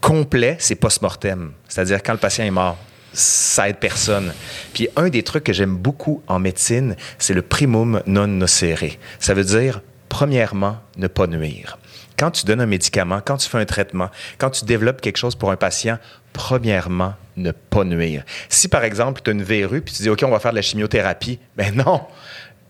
[0.00, 1.52] complet, c'est post-mortem.
[1.68, 2.76] C'est-à-dire quand le patient est mort.
[3.12, 4.32] Ça aide personne.
[4.72, 8.98] Puis un des trucs que j'aime beaucoup en médecine, c'est le primum non nocere.
[9.18, 11.78] Ça veut dire, premièrement, ne pas nuire.
[12.16, 15.34] Quand tu donnes un médicament, quand tu fais un traitement, quand tu développes quelque chose
[15.34, 15.98] pour un patient,
[16.32, 18.24] premièrement, ne pas nuire.
[18.48, 20.56] Si, par exemple, tu as une verrue, puis tu dis, OK, on va faire de
[20.56, 22.02] la chimiothérapie, ben non,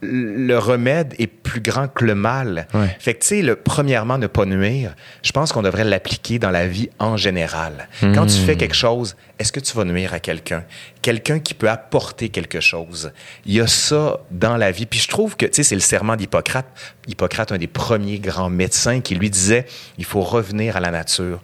[0.02, 2.66] le remède est plus grand que le mal.
[2.72, 2.96] Ouais.
[2.98, 6.50] Fait que, tu sais, le premièrement, ne pas nuire, je pense qu'on devrait l'appliquer dans
[6.50, 7.88] la vie en général.
[8.00, 10.64] Quand tu fais quelque chose, est-ce que tu vas nuire à quelqu'un?
[11.00, 13.10] Quelqu'un qui peut apporter quelque chose.
[13.46, 14.84] Il y a ça dans la vie.
[14.84, 16.66] Puis je trouve que, tu sais, c'est le serment d'Hippocrate.
[17.08, 19.64] Hippocrate, un des premiers grands médecins qui lui disait,
[19.96, 21.40] il faut revenir à la nature,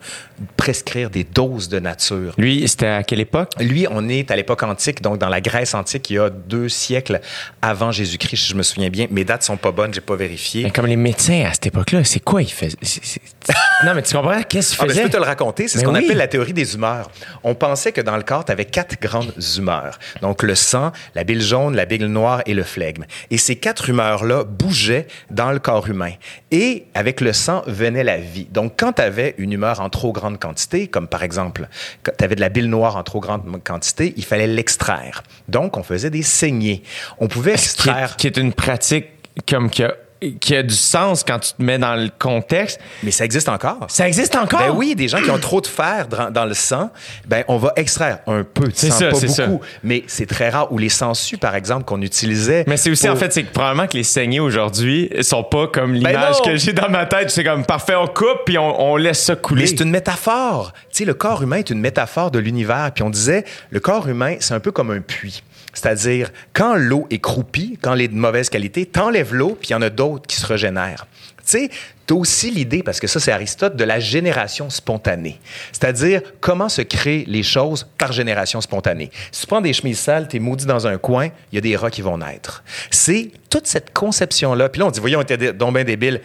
[0.59, 2.35] prescrire des doses de nature.
[2.37, 3.53] Lui, c'était à quelle époque?
[3.59, 6.69] Lui, on est à l'époque antique, donc dans la Grèce antique, il y a deux
[6.69, 7.21] siècles
[7.63, 9.07] avant Jésus-Christ, si je me souviens bien.
[9.11, 10.65] Mes dates sont pas bonnes, j'ai pas vérifié.
[10.65, 12.77] Mais comme les médecins à cette époque-là, c'est quoi ils faisaient?
[13.85, 14.43] Non, mais tu comprends?
[14.43, 15.03] Qu'est-ce qu'ils Ah, ben, je faisaient?
[15.05, 15.69] peux te le raconter.
[15.69, 16.05] C'est ce qu'on oui.
[16.05, 17.11] appelle la théorie des humeurs.
[17.45, 19.99] On pensait que dans le corps, tu avais quatre grandes humeurs.
[20.23, 23.05] Donc, le sang, la bile jaune, la bile noire et le flegme.
[23.31, 26.13] Et ces quatre humeurs-là bougeaient dans le corps humain.
[26.51, 28.47] Et avec le sang venait la vie.
[28.51, 31.69] Donc, quand tu avais une humeur en trop grande quantité, comme par exemple,
[32.03, 35.23] quand tu avais de la bile noire en trop grande quantité, il fallait l'extraire.
[35.49, 36.83] Donc, on faisait des saignées.
[37.19, 38.13] On pouvait qui, extraire...
[38.13, 39.07] est, qui est une pratique
[39.49, 39.95] comme qui a,
[40.41, 42.81] qui a du sens quand tu te mets dans le contexte.
[43.03, 43.87] Mais ça existe encore.
[43.89, 44.61] Ça existe encore?
[44.61, 46.91] Ben oui, des gens qui ont trop de fer dans, dans le sang,
[47.27, 49.47] ben on va extraire un peu C'est ça, pas c'est ça.
[49.47, 50.73] beaucoup, mais c'est très rare.
[50.73, 52.65] Ou les sangsues, par exemple, qu'on utilisait.
[52.67, 55.67] Mais c'est aussi, pour- en fait, c'est que probablement que les saignées aujourd'hui sont pas
[55.69, 56.45] comme l'image Ben non.
[56.53, 57.31] que j'ai dans ma tête.
[57.31, 59.63] C'est comme parfait, on coupe puis on, on laisse ça couler.
[59.63, 60.73] Mais c'est une métaphore.
[60.91, 62.91] Tu sais, le corps humain est une métaphore de l'univers.
[62.95, 65.43] Puis on disait, le corps humain, c'est un peu comme un puits.
[65.77, 69.73] C'est-à-dire, quand l'eau est croupie, quand elle est de mauvaise qualité, t'enlèves l'eau, puis il
[69.73, 71.07] y en a d'autres qui se régénèrent.
[71.37, 71.71] Tu sais,
[72.07, 75.39] t'as aussi l'idée, parce que ça, c'est Aristote, de la génération spontanée.
[75.73, 79.11] C'est-à-dire, comment se créent les choses par génération spontanée?
[79.31, 81.77] Si tu prends des chemises sales, t'es maudit dans un coin, il y a des
[81.77, 82.65] rats qui vont naître.
[82.91, 84.71] C'est toute cette conception-là.
[84.71, 86.23] Puis là, on dit, voyons, on était donc bien débile.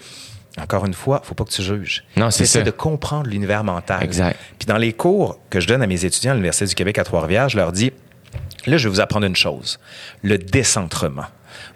[0.59, 2.03] Encore une fois, faut pas que tu juges.
[2.15, 2.61] Non, c'est ça.
[2.61, 4.01] de comprendre l'univers mental.
[4.03, 4.37] Exact.
[4.57, 7.03] Puis dans les cours que je donne à mes étudiants à l'Université du Québec à
[7.03, 7.91] Trois-Rivières, je leur dis
[8.65, 9.79] là, je vais vous apprendre une chose
[10.23, 11.25] le décentrement.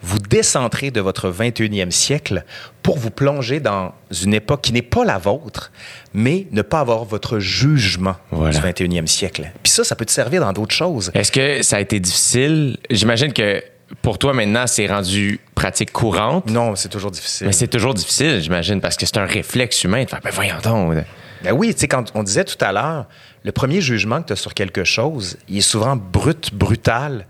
[0.01, 2.43] Vous décentrez de votre 21e siècle
[2.83, 5.71] pour vous plonger dans une époque qui n'est pas la vôtre,
[6.13, 8.57] mais ne pas avoir votre jugement Voilà.
[8.57, 9.51] du 21e siècle.
[9.63, 11.11] Puis ça, ça peut te servir dans d'autres choses.
[11.13, 12.77] Est-ce que ça a été difficile?
[12.89, 13.63] J'imagine que
[14.01, 16.49] pour toi, maintenant, c'est rendu pratique courante.
[16.49, 17.47] Non, c'est toujours difficile.
[17.47, 20.55] Mais c'est toujours difficile, j'imagine, parce que c'est un réflexe humain de faire, ben voyons
[20.63, 20.95] donc.
[21.43, 23.05] Ben oui, tu sais, quand on disait tout à l'heure,
[23.45, 27.27] le premier jugement que tu as sur quelque chose, il est souvent brut, brutal,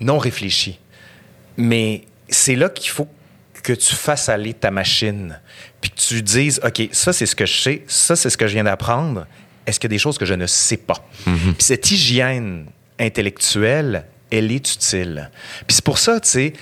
[0.00, 0.78] non réfléchi.
[1.56, 3.08] Mais c'est là qu'il faut
[3.62, 5.40] que tu fasses aller ta machine,
[5.80, 8.46] puis que tu dises, OK, ça, c'est ce que je sais, ça, c'est ce que
[8.46, 9.26] je viens d'apprendre.
[9.66, 11.02] Est-ce qu'il y a des choses que je ne sais pas?
[11.24, 12.66] Puis cette hygiène
[13.00, 15.30] intellectuelle, elle est utile.
[15.66, 16.52] Puis c'est pour ça, tu sais,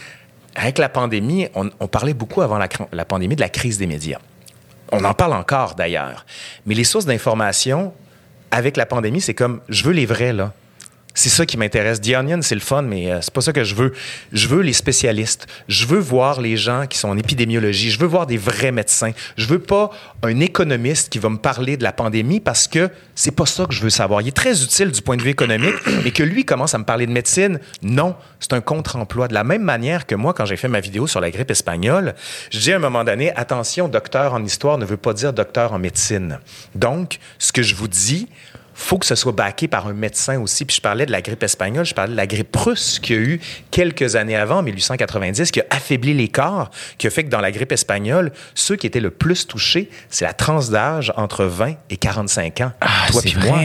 [0.54, 3.88] avec la pandémie, on, on parlait beaucoup avant la, la pandémie de la crise des
[3.88, 4.20] médias.
[4.92, 6.24] On en parle encore d'ailleurs.
[6.64, 7.92] Mais les sources d'information,
[8.54, 10.52] avec la pandémie, c'est comme, je veux les vrais, là.
[11.16, 12.00] C'est ça qui m'intéresse.
[12.00, 13.92] The Onion, c'est le fun, mais euh, c'est pas ça que je veux.
[14.32, 15.46] Je veux les spécialistes.
[15.68, 17.92] Je veux voir les gens qui sont en épidémiologie.
[17.92, 19.12] Je veux voir des vrais médecins.
[19.36, 19.90] Je veux pas
[20.24, 23.72] un économiste qui va me parler de la pandémie parce que c'est pas ça que
[23.72, 24.22] je veux savoir.
[24.22, 26.84] Il est très utile du point de vue économique, mais que lui commence à me
[26.84, 29.28] parler de médecine, non, c'est un contre-emploi.
[29.28, 32.14] De la même manière que moi, quand j'ai fait ma vidéo sur la grippe espagnole,
[32.50, 35.72] je dis à un moment donné, attention, docteur en histoire ne veut pas dire docteur
[35.74, 36.40] en médecine.
[36.74, 38.28] Donc, ce que je vous dis,
[38.74, 40.64] faut que ce soit backé par un médecin aussi.
[40.64, 43.18] Puis je parlais de la grippe espagnole, je parlais de la grippe russe qu'il y
[43.18, 47.24] a eu quelques années avant, en 1890, qui a affaibli les corps, qui a fait
[47.24, 51.12] que dans la grippe espagnole, ceux qui étaient le plus touchés, c'est la tranche d'âge
[51.16, 52.72] entre 20 et 45 ans.
[52.80, 53.58] Ah, toi puis moi.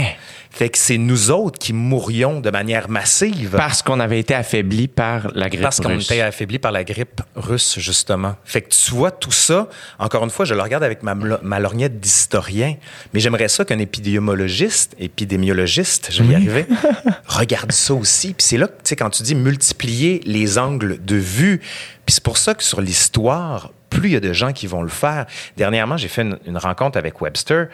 [0.60, 3.52] Fait que c'est nous autres qui mourions de manière massive.
[3.56, 6.12] Parce qu'on avait été affaibli par la grippe Parce qu'on russe.
[6.12, 8.36] était par la grippe russe, justement.
[8.44, 11.62] Fait que tu vois tout ça, encore une fois, je le regarde avec ma, ma
[11.62, 12.76] lorgnette d'historien,
[13.14, 16.66] mais j'aimerais ça qu'un épidémiologiste, épidémiologiste, je vais y arriver,
[17.28, 18.34] regarde ça aussi.
[18.34, 21.62] Puis c'est là, que, tu sais, quand tu dis multiplier les angles de vue,
[22.06, 24.82] puis c'est pour ça que sur l'histoire, plus il y a de gens qui vont
[24.82, 25.26] le faire.
[25.56, 27.70] Dernièrement, j'ai fait une, une rencontre avec Webster,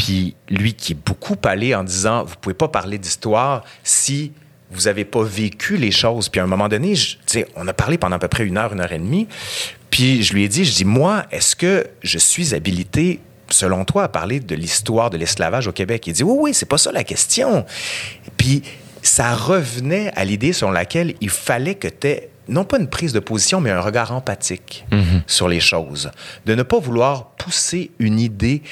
[0.00, 4.32] puis lui qui est beaucoup allé en disant, vous pouvez pas parler d'histoire si
[4.70, 6.30] vous avez pas vécu les choses.
[6.30, 7.18] Puis à un moment donné, je-
[7.54, 9.28] on a parlé pendant à peu près une heure, une heure et demie.
[9.90, 13.20] Puis je lui ai dit, je dis, moi, est-ce que je suis habilité,
[13.50, 16.06] selon toi, à parler de l'histoire de l'esclavage au Québec?
[16.06, 17.66] Il dit, oui, oui, c'est pas ça la question.
[18.38, 18.62] Puis
[19.02, 23.12] ça revenait à l'idée sur laquelle il fallait que tu aies non pas une prise
[23.12, 24.84] de position, mais un regard empathique
[25.28, 26.10] sur les choses.
[26.46, 28.62] De ne pas vouloir pousser une idée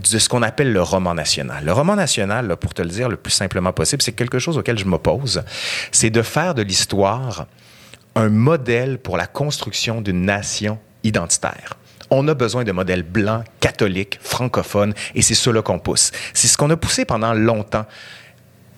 [0.00, 1.64] de ce qu'on appelle le roman national.
[1.64, 4.56] Le roman national, là, pour te le dire le plus simplement possible, c'est quelque chose
[4.56, 5.42] auquel je m'oppose.
[5.92, 7.46] C'est de faire de l'histoire
[8.14, 11.74] un modèle pour la construction d'une nation identitaire.
[12.10, 16.10] On a besoin de modèles blancs, catholiques, francophones, et c'est cela qu'on pousse.
[16.32, 17.84] C'est ce qu'on a poussé pendant longtemps.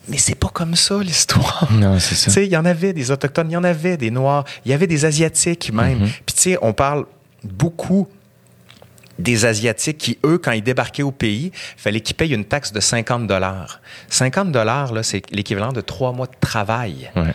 [0.08, 1.68] Mais c'est pas comme ça, l'histoire.
[1.70, 2.24] Non, c'est ça.
[2.30, 4.70] Tu sais, il y en avait des Autochtones, il y en avait des Noirs, il
[4.72, 6.00] y avait des Asiatiques même.
[6.26, 7.06] Puis, tu sais, on parle
[7.44, 8.08] beaucoup
[9.20, 12.80] des Asiatiques qui, eux, quand ils débarquaient au pays, fallait qu'ils payent une taxe de
[12.80, 13.80] 50 dollars.
[14.08, 17.10] 50 dollars, là, c'est l'équivalent de trois mois de travail.
[17.16, 17.32] Ouais.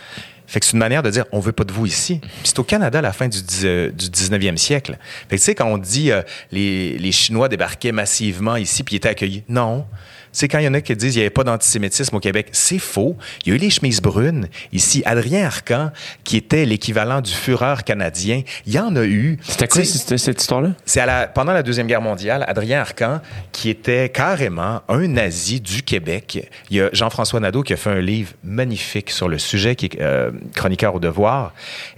[0.48, 2.20] Fait que c'est une manière de dire, on veut pas de vous ici.
[2.44, 4.96] C'est au Canada à la fin du, dix- euh, du 19e siècle.
[5.28, 6.22] Fait que tu sais, quand on dit euh,
[6.52, 9.84] les, les Chinois débarquaient massivement ici puis ils étaient accueillis, non.
[10.36, 12.48] Sais, quand il y en a qui disent qu'il n'y avait pas d'antisémitisme au Québec,
[12.52, 13.16] c'est faux.
[13.46, 14.48] Il y a eu les chemises brunes.
[14.70, 15.92] Ici, Adrien Arcan,
[16.24, 19.38] qui était l'équivalent du Führer canadien, il y en a eu.
[19.42, 20.74] C'était quoi cette, cette histoire-là?
[20.84, 25.58] c'est à la, pendant la Deuxième Guerre mondiale, Adrien Arcan, qui était carrément un nazi
[25.58, 26.46] du Québec.
[26.68, 29.86] Il y a Jean-François Nadeau qui a fait un livre magnifique sur le sujet, qui
[29.86, 31.54] est euh, chroniqueur au devoir,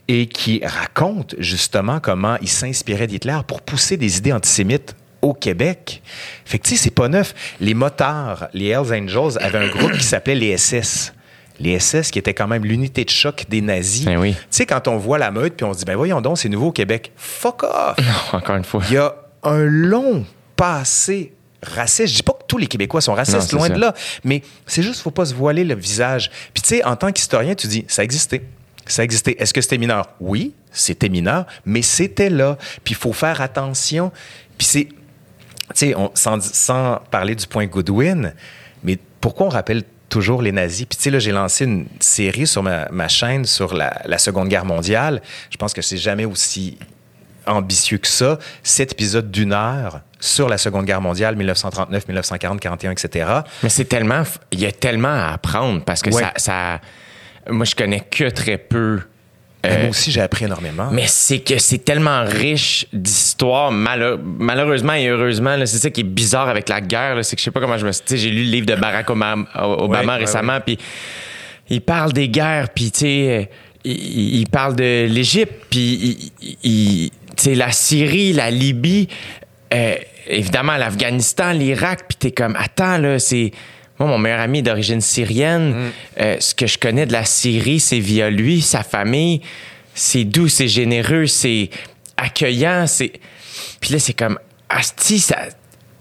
[0.07, 6.03] et qui raconte justement comment il s'inspirait d'Hitler pour pousser des idées antisémites au Québec.
[6.45, 7.35] Fait que, tu sais, c'est pas neuf.
[7.61, 11.13] Les motards, les Hells Angels, avaient un groupe qui s'appelait les SS.
[11.61, 14.05] Les SS, qui était quand même l'unité de choc des nazis.
[14.05, 14.33] Ben oui.
[14.35, 16.49] Tu sais, quand on voit la meute, puis on se dit, ben voyons donc, c'est
[16.49, 17.11] nouveau au Québec.
[17.17, 17.97] Fuck off!
[18.33, 18.83] Encore une fois.
[18.89, 22.13] Il y a un long passé raciste.
[22.13, 23.75] Je dis pas que tous les Québécois sont Non, racistes, loin ça.
[23.75, 26.31] de là, mais c'est juste faut pas se voiler le visage.
[26.55, 28.43] Puis tu sais, en tant qu'historien, tu dis ça existait.
[28.87, 29.37] Ça existait.
[29.39, 30.11] Est-ce que c'était mineur?
[30.21, 32.57] Oui, c'était mineur, mais c'était là.
[32.85, 34.13] Puis il faut faire attention.
[34.57, 34.89] Puis c'est,
[35.79, 38.33] tu sais, sans, sans parler du point Goodwin,
[38.83, 40.87] mais pourquoi on rappelle toujours les nazis?
[40.87, 44.19] Puis tu sais, là, j'ai lancé une série sur ma, ma chaîne sur la, la
[44.19, 45.21] Seconde Guerre mondiale.
[45.51, 46.79] Je pense que c'est jamais aussi
[47.47, 48.39] ambitieux que ça.
[48.63, 53.31] Cet épisode d'une heure sur la Seconde Guerre mondiale, 1939, 1940, 41, etc.
[53.63, 54.23] Mais c'est tellement.
[54.53, 56.23] Il y a tellement à apprendre parce que Ouais.
[56.23, 56.81] ça, ça-
[57.51, 59.01] Moi, je connais que très peu.
[59.67, 60.89] Euh, moi aussi, j'ai appris énormément.
[60.93, 65.57] Mais c'est que c'est tellement riche d'histoires, malheur- malheureusement et heureusement.
[65.67, 67.25] C'est ça qui est bizarre avec la guerre.
[67.25, 68.05] C'est que je sais pas comment je me suis.
[68.17, 70.79] J'ai lu le livre de Barack Obama, Obama Ouais, ouais, récemment, puis
[71.71, 73.55] il parle des guerres, puis tu sais, euh,
[73.85, 77.11] il, il parle de l'Égypte, puis il-
[77.45, 79.09] il- la Syrie, la Libye,
[79.75, 79.95] euh,
[80.29, 83.51] évidemment l'Afghanistan, l'Irak, puis t'es comme, attends, là, c'est.
[83.99, 85.91] Moi, mon meilleur ami est d'origine syrienne.
[86.21, 89.43] Euh, ce que je connais de la Syrie, c'est via lui, sa famille
[89.99, 91.71] c'est doux, c'est généreux, c'est
[92.17, 93.13] accueillant, c'est.
[93.81, 94.39] Puis là, c'est comme,
[94.69, 95.37] asti, ça.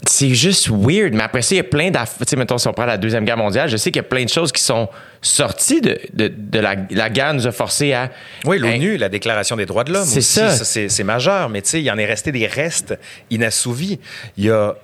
[0.06, 1.14] C'est juste weird.
[1.14, 2.20] Mais après ça, il y a plein d'affaires.
[2.20, 4.08] Tu sais, mettons, si on prend la Deuxième Guerre mondiale, je sais qu'il y a
[4.08, 4.88] plein de choses qui sont
[5.22, 8.12] sorties de, de, de la, la guerre, nous a forcé à.
[8.46, 10.06] Oui, l'ONU, la Déclaration des droits de l'homme.
[10.06, 10.52] C'est ça.
[10.52, 11.50] c'est, c'est majeur.
[11.50, 12.98] Mais tu sais, il y en est resté des restes
[13.32, 14.00] inassouvis.
[14.38, 14.76] Il y a.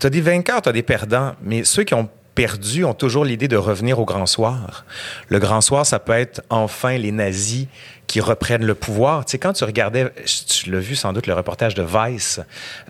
[0.00, 1.34] Tu as des vainqueurs, tu as des perdants.
[1.42, 4.84] Mais ceux qui ont perdu ont toujours l'idée de revenir au grand soir.
[5.28, 7.66] Le grand soir, ça peut être enfin les nazis
[8.06, 9.24] qui reprennent le pouvoir.
[9.24, 10.12] Tu sais, quand tu regardais,
[10.46, 12.40] tu l'as vu sans doute, le reportage de Vice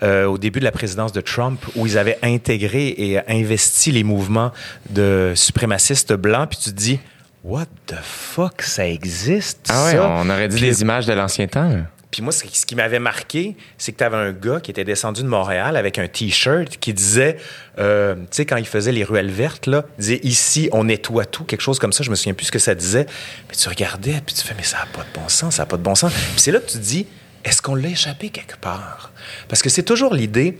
[0.03, 4.05] euh, au début de la présidence de Trump, où ils avaient intégré et investi les
[4.05, 4.53] mouvements
[4.91, 6.99] de suprémacistes blancs, puis tu te dis,
[7.45, 9.69] what the fuck, ça existe?
[9.71, 10.09] Ah ouais, ça?
[10.09, 11.71] on aurait dit Puis des images de l'ancien temps.
[12.13, 15.23] Puis moi, ce qui m'avait marqué, c'est que tu avais un gars qui était descendu
[15.23, 17.39] de Montréal avec un T-shirt qui disait,
[17.79, 21.25] euh, tu sais, quand il faisait les ruelles vertes, là, il disait ici, on nettoie
[21.25, 22.05] tout, quelque chose comme ça.
[22.05, 23.07] Je me souviens plus ce que ça disait.
[23.49, 25.67] Puis tu regardais, puis tu fais, mais ça n'a pas de bon sens, ça n'a
[25.67, 26.13] pas de bon sens.
[26.13, 27.07] Puis c'est là que tu te dis,
[27.45, 29.11] est-ce qu'on l'a échappé quelque part?
[29.49, 30.59] Parce que c'est toujours l'idée,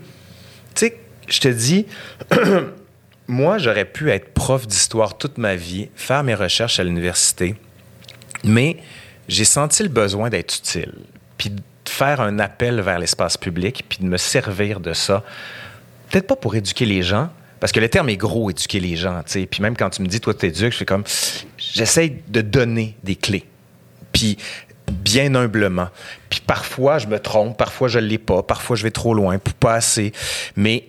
[0.73, 0.97] tu sais,
[1.27, 1.85] je te dis,
[3.27, 7.55] moi, j'aurais pu être prof d'histoire toute ma vie, faire mes recherches à l'université,
[8.43, 8.77] mais
[9.27, 10.93] j'ai senti le besoin d'être utile,
[11.43, 15.23] puis de faire un appel vers l'espace public, puis de me servir de ça.
[16.09, 17.29] Peut-être pas pour éduquer les gens,
[17.59, 19.45] parce que le terme est gros, éduquer les gens, tu sais.
[19.45, 21.03] Puis même quand tu me dis, toi, t'éduques, je fais comme,
[21.57, 23.45] j'essaie de donner des clés.
[24.13, 24.37] Puis
[24.89, 25.89] bien humblement.
[26.29, 29.37] Puis parfois, je me trompe, parfois, je ne l'ai pas, parfois, je vais trop loin,
[29.59, 30.13] pas assez.
[30.55, 30.85] Mais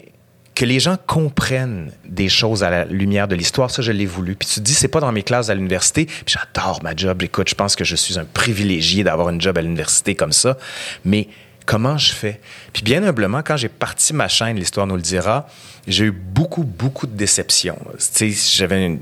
[0.55, 4.37] que les gens comprennent des choses à la lumière de l'histoire, ça, je l'ai voulu.
[4.37, 6.09] Puis tu te dis, c'est pas dans mes classes à l'université.
[6.27, 7.23] J'adore ma job.
[7.23, 10.57] Écoute, je pense que je suis un privilégié d'avoir une job à l'université comme ça.
[11.05, 11.29] Mais
[11.67, 12.41] comment je fais?
[12.73, 15.49] Puis bien humblement, quand j'ai parti ma chaîne, l'histoire nous le dira,
[15.89, 17.79] j'ai eu beaucoup, beaucoup de déceptions.
[18.15, 19.01] Tu sais, j'avais une-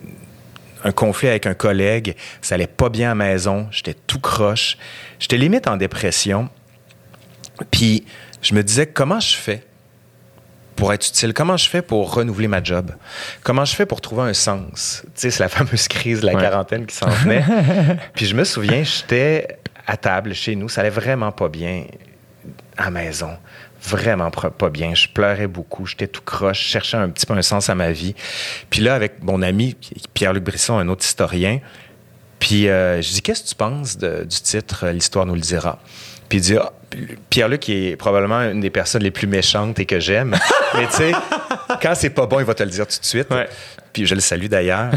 [0.84, 4.78] un conflit avec un collègue, ça allait pas bien à la maison, j'étais tout croche,
[5.20, 6.48] j'étais limite en dépression.
[7.70, 8.04] Puis
[8.40, 9.62] je me disais, comment je fais
[10.76, 11.32] pour être utile?
[11.34, 12.92] Comment je fais pour renouveler ma job?
[13.42, 15.02] Comment je fais pour trouver un sens?
[15.04, 16.40] Tu sais, c'est la fameuse crise de la Ouais.
[16.42, 17.44] quarantaine qui s'en venait.
[18.14, 21.84] Puis je me souviens, j'étais à table chez nous, ça allait vraiment pas bien
[22.76, 23.30] à la maison.
[23.84, 24.94] Vraiment pas bien.
[24.94, 25.86] Je pleurais beaucoup.
[25.86, 26.60] J'étais tout croche.
[26.62, 28.14] Je cherchais un petit peu un sens à ma vie.
[28.70, 29.76] Puis là, avec mon ami
[30.14, 31.58] Pierre-Luc Brisson, un autre historien,
[32.38, 35.80] puis euh, je dis, qu'est-ce que tu penses de- du titre L'histoire nous le dira?
[36.32, 36.72] Puis il dit, Ah,
[37.28, 40.34] Pierre-Luc est probablement une des personnes les plus méchantes et que j'aime.
[40.74, 41.12] Mais tu sais,
[41.82, 43.28] quand c'est pas bon, il va te le dire tout de suite.
[43.30, 43.46] Ouais.
[43.92, 44.90] Puis je le salue d'ailleurs.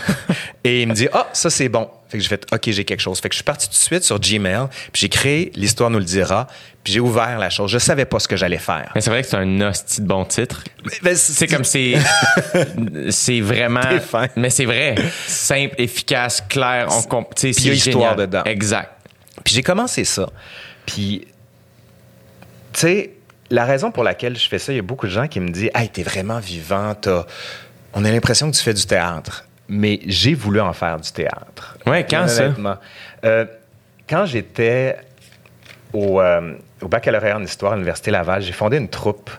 [0.64, 1.88] et il me dit, ah, ça c'est bon.
[2.08, 3.20] Fait que je fais, OK, j'ai quelque chose.
[3.20, 6.00] Fait que je suis parti tout de suite sur Gmail, puis j'ai créé L'histoire nous
[6.00, 6.48] le dira,
[6.82, 7.70] puis j'ai ouvert la chose.
[7.70, 8.90] Je savais pas ce que j'allais faire.
[8.96, 10.64] Mais c'est vrai que c'est un hostie de bon titre.
[11.04, 11.94] Ben, C'est comme c'est.
[13.10, 13.82] c'est vraiment.
[14.34, 14.96] Mais c'est vrai.
[15.28, 16.88] Simple, efficace, clair.
[16.90, 18.26] On comp- tu sais, Puis il y a histoire génial.
[18.26, 18.42] dedans.
[18.46, 18.90] Exact.
[19.44, 20.28] Puis j'ai commencé ça.
[20.86, 21.26] Puis,
[22.72, 23.10] tu sais,
[23.50, 25.50] la raison pour laquelle je fais ça, il y a beaucoup de gens qui me
[25.50, 27.26] disent Hey, t'es vraiment vivant, t'as-
[27.94, 29.44] on a l'impression que tu fais du théâtre.
[29.68, 31.76] Mais j'ai voulu en faire du théâtre.
[31.86, 32.52] Ouais, quand ça?
[33.24, 33.44] Euh,
[34.08, 34.96] quand j'étais
[35.92, 39.30] au, euh, au baccalauréat en histoire à l'Université Laval, j'ai fondé une troupe.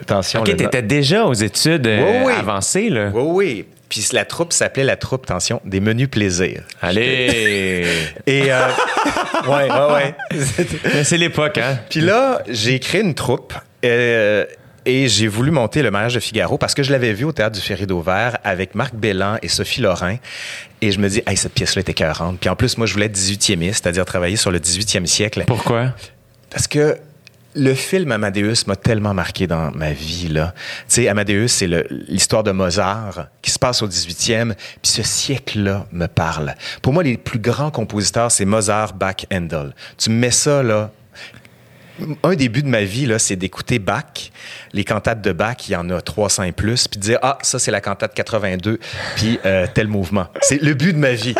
[0.00, 2.32] Attention, Ok, t'étais déjà aux études euh, Oui, oui.
[2.32, 3.10] avancées, là.
[3.12, 3.66] Oui, oui.
[3.92, 6.62] Puis la troupe s'appelait la troupe, attention, des menus plaisirs.
[6.80, 7.84] Allez!
[8.26, 8.68] Et, euh,
[9.46, 11.04] ouais, ouais, ouais.
[11.04, 11.78] C'est l'époque, hein?
[11.90, 13.52] Puis là, j'ai créé une troupe
[13.84, 14.46] euh,
[14.86, 17.54] et j'ai voulu monter le mariage de Figaro parce que je l'avais vu au théâtre
[17.54, 20.16] du Ferry d'Auvert avec Marc Bellan et Sophie Lorrain.
[20.80, 22.38] Et je me dis, hey, cette pièce-là était écœurante.
[22.40, 25.44] Puis en plus, moi, je voulais être 18e, c'est-à-dire travailler sur le 18e siècle.
[25.46, 25.92] Pourquoi?
[26.48, 26.96] Parce que
[27.54, 30.28] le film Amadeus m'a tellement marqué dans ma vie.
[30.28, 30.54] Là.
[30.88, 31.68] Tu sais, Amadeus, c'est
[32.08, 36.54] l'histoire de Mozart qui se passe au 18e, puis ce siècle-là me parle.
[36.80, 39.74] Pour moi, les plus grands compositeurs, c'est Mozart, Bach, Handel.
[39.98, 40.90] Tu me mets ça, là,
[42.22, 44.30] un début de ma vie, là, c'est d'écouter Bach.
[44.72, 47.38] Les cantates de Bach, il y en a 300 et plus, puis de dire, ah,
[47.42, 48.78] ça, c'est la cantate 82,
[49.16, 50.26] puis euh, tel mouvement.
[50.40, 51.34] C'est le but de ma vie.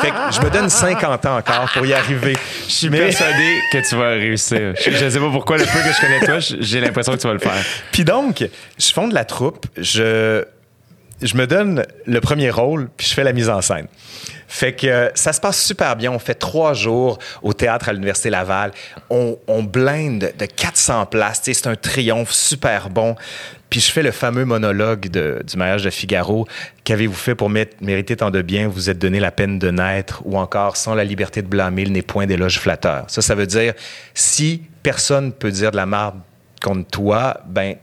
[0.00, 2.36] Fait que je me donne 50 ans encore pour y arriver.
[2.68, 4.74] Je suis Mais- persuadé que tu vas réussir.
[4.84, 7.26] Je, je sais pas pourquoi, le peu que je connais toi, j'ai l'impression que tu
[7.26, 7.64] vas le faire.
[7.92, 8.48] Puis donc,
[8.78, 10.44] je fonde la troupe, je,
[11.22, 13.86] je me donne le premier rôle, puis je fais la mise en scène.
[14.48, 16.10] Fait que euh, ça se passe super bien.
[16.12, 18.72] On fait trois jours au théâtre à l'Université Laval.
[19.10, 21.40] On, on blinde de 400 places.
[21.44, 23.16] C'est un triomphe super bon.
[23.70, 26.46] Puis je fais le fameux monologue de- du mariage de Figaro.
[26.84, 28.68] Qu'avez-vous fait pour mé- mériter tant de bien?
[28.68, 30.22] Vous êtes donné la peine de naître.
[30.24, 33.04] Ou encore, sans la liberté de blâmer, il n'est point d'éloge flatteur.
[33.08, 33.74] Ça, ça veut dire,
[34.14, 36.20] si personne peut dire de la marde
[36.62, 37.74] contre toi, ben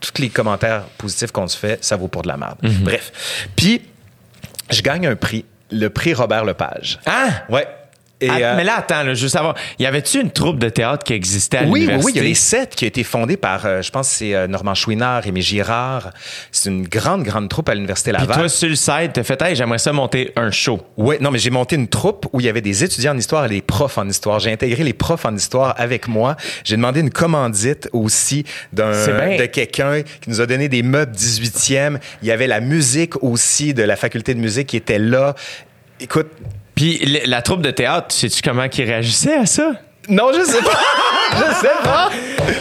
[0.00, 2.56] tous les commentaires positifs qu'on se fait, ça vaut pour de la merde.
[2.62, 3.48] Bref.
[3.56, 3.82] Puis,
[4.70, 6.98] je gagne un prix, le prix Robert Lepage.
[7.06, 7.44] Ah!
[7.48, 7.66] Ouais.
[8.20, 11.04] Et, euh, mais là, attends, là, je veux savoir, y avait-tu une troupe de théâtre
[11.04, 12.06] qui existait à oui, oui, l'université?
[12.06, 14.34] oui, il y a les sept qui a été fondé par, euh, je pense, c'est
[14.34, 16.10] euh, Normand Chouinard, Rémi Girard.
[16.50, 18.36] C'est une grande, grande troupe à l'Université Puis Laval.
[18.36, 20.80] toi, sur le site, t'as fait, hey, j'aimerais ça monter un show.
[20.96, 23.44] Oui, non, mais j'ai monté une troupe où il y avait des étudiants en histoire
[23.46, 24.40] et des profs en histoire.
[24.40, 26.36] J'ai intégré les profs en histoire avec moi.
[26.64, 31.98] J'ai demandé une commandite aussi d'un, de quelqu'un qui nous a donné des meubles 18e.
[32.22, 35.34] Il y avait la musique aussi de la faculté de musique qui était là.
[36.00, 36.28] Écoute,
[36.78, 39.72] Puis la troupe de théâtre, sais-tu comment ils réagissaient à ça?
[40.08, 40.78] non, je sais pas.
[41.32, 42.10] je sais pas.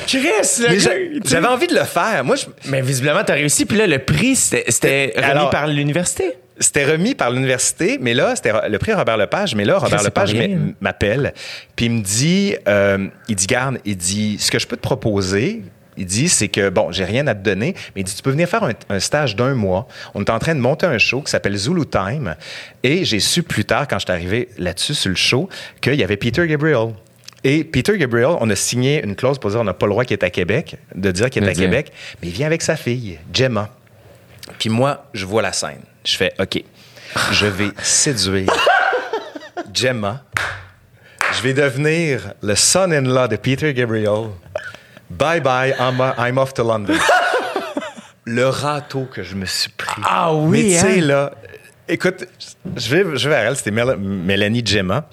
[0.08, 2.24] Chris, le gars, j'avais envie de le faire.
[2.26, 3.66] Moi, je, Mais visiblement, t'as réussi.
[3.66, 6.34] Puis là, le prix, c'était c'était remis Alors- par l'université.
[6.60, 9.54] C'était remis par l'université, mais là, c'était le prix Robert Lepage.
[9.54, 10.74] Mais là, Robert Lepage hein.
[10.82, 11.36] m'appelle,
[11.76, 14.82] puis il me dit, euh, il dit, garde, il dit, ce que je peux te
[14.82, 15.62] proposer,
[15.98, 18.32] il dit, c'est que, bon, j'ai rien à te donner, mais il dit, tu peux
[18.32, 19.88] venir faire un, un stage d'un mois.
[20.14, 22.36] On est en train de monter un show qui s'appelle Zulu Time.
[22.84, 25.50] Et j'ai su plus tard, quand je suis arrivé là-dessus, sur le show,
[25.82, 26.94] qu'il y avait Peter Gabriel.
[27.44, 30.04] Et Peter Gabriel, on a signé une clause pour dire on n'a pas le droit
[30.06, 31.54] qu'il est à Québec, de dire qu'il est à.
[31.54, 31.92] Québec,
[32.22, 33.70] mais il vient avec sa fille, Gemma.
[34.60, 35.82] Puis moi, je vois la scène.
[36.04, 36.64] Je fais, OK,
[37.32, 38.52] je vais séduire
[39.74, 40.24] Gemma.
[41.34, 44.30] Je vais devenir le son-in-law de Peter Gabriel.
[45.10, 46.96] Bye bye, I'm, I'm off to London.
[48.26, 50.02] le râteau que je me suis pris.
[50.06, 51.06] Ah oui, Mais tu sais, hein?
[51.06, 51.32] là,
[51.88, 52.26] écoute,
[52.76, 55.06] je vais, je vais vers elle, c'était Mélanie Gemma.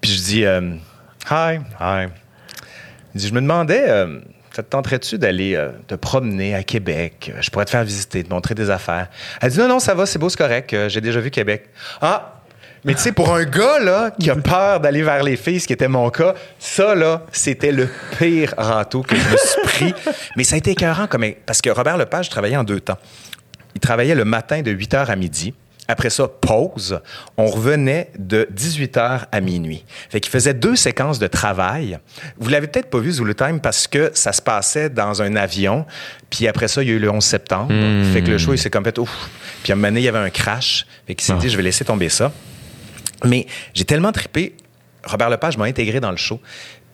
[0.00, 0.74] Puis je dis, euh,
[1.30, 2.06] Hi, hi.
[3.14, 4.20] Dit, je me demandais, euh,
[4.52, 7.32] ça te tenterait-tu d'aller euh, te promener à Québec?
[7.40, 9.08] Je pourrais te faire visiter, te montrer des affaires.
[9.42, 10.72] Elle dit, non, non, ça va, c'est beau, c'est correct.
[10.72, 11.68] euh, J'ai déjà vu Québec.
[12.00, 12.36] Ah!
[12.84, 15.66] Mais tu sais, pour un gars, là, qui a peur d'aller vers les filles, ce
[15.66, 19.94] qui était mon cas, ça, là, c'était le pire râteau que je me suis pris.
[20.36, 22.98] Mais ça a été écœurant, comme, parce que Robert Lepage travaillait en deux temps.
[23.74, 25.54] Il travaillait le matin de 8 h à midi.
[25.88, 27.00] Après ça, pause.
[27.36, 29.84] On revenait de 18 h à minuit.
[30.08, 31.98] Fait qu'il faisait deux séquences de travail.
[32.38, 35.84] Vous l'avez peut-être pas vu, Zulu Time, parce que ça se passait dans un avion.
[36.30, 37.72] Puis après ça, il y a eu le 11 septembre.
[38.12, 39.10] Fait que le show, il s'est comme fait, ouf.
[39.64, 40.86] Puis à un moment donné, il y avait un crash.
[41.08, 42.32] Fait qu'il s'est dit, je vais laisser tomber ça.
[43.24, 44.56] Mais j'ai tellement trippé.
[45.04, 46.40] Robert Lepage m'a intégré dans le show.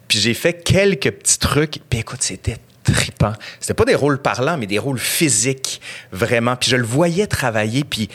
[0.08, 1.80] Puis j'ai fait quelques petits trucs.
[1.88, 3.32] Puis écoute, c'était trippant.
[3.60, 5.80] C'était pas des rôles parlants, mais des rôles physiques,
[6.12, 6.56] vraiment.
[6.56, 7.84] Puis je le voyais travailler.
[7.84, 8.08] Puis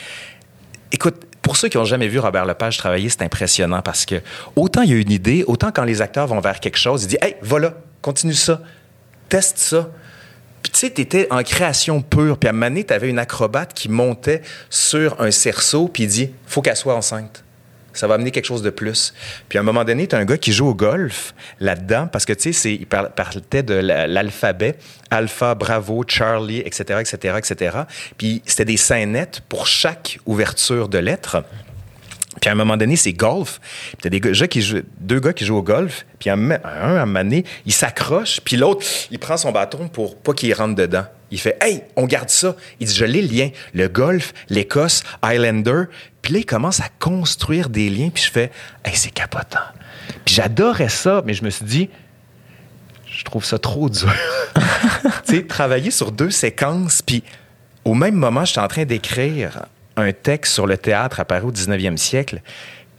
[0.91, 4.21] écoute, pour ceux qui n'ont jamais vu Robert Lepage travailler, c'est impressionnant parce que
[4.55, 7.07] autant il y a une idée, autant quand les acteurs vont vers quelque chose, il
[7.07, 8.61] dit Hey, voilà, continue ça,
[9.27, 9.89] teste ça.
[10.61, 12.37] Puis tu sais, t'étais en création pure.
[12.37, 16.09] Puis à un moment donné, t'avais une acrobate qui montait sur un cerceau, puis il
[16.09, 17.43] dit Faut qu'elle soit enceinte.
[17.93, 19.13] Ça va amener quelque chose de plus.
[19.49, 22.25] Puis à un moment donné, tu as un gars qui joue au golf là-dedans, parce
[22.25, 24.75] que, tu sais, il par- parlait de la- l'alphabet,
[25.09, 27.77] Alpha, Bravo, Charlie, etc., etc., etc.
[28.17, 31.43] Puis c'était des scénettes pour chaque ouverture de lettres.
[32.41, 33.59] Puis à un moment donné, c'est golf.
[33.89, 36.07] Puis t'as des gars qui jouent, deux gars qui jouent au golf.
[36.19, 38.41] Puis un, un, à un moment donné, il s'accroche.
[38.41, 41.05] Puis l'autre, il prend son bâton pour pas qu'il rentre dedans.
[41.29, 42.55] Il fait Hey, on garde ça.
[42.79, 43.49] Il dit Je l'ai le lien.
[43.75, 45.83] Le golf, l'Écosse, Highlander.
[46.23, 48.09] Puis là, il commence à construire des liens.
[48.09, 48.51] Puis je fais
[48.83, 49.59] Hey, c'est capotant.
[50.25, 51.89] Puis j'adorais ça, mais je me suis dit
[53.05, 54.11] Je trouve ça trop dur.
[55.27, 57.03] tu sais, travailler sur deux séquences.
[57.03, 57.23] Puis
[57.85, 59.67] au même moment, j'étais en train d'écrire
[59.97, 62.41] un texte sur le théâtre apparu au 19e siècle.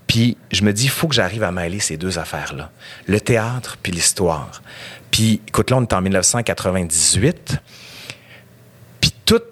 [0.06, 2.70] Puis je me dis, il faut que j'arrive à mêler ces deux affaires-là.
[3.06, 4.62] Le théâtre puis l'histoire.
[5.10, 7.58] Puis écoute, là, on est en 1998.
[9.00, 9.42] Puis tout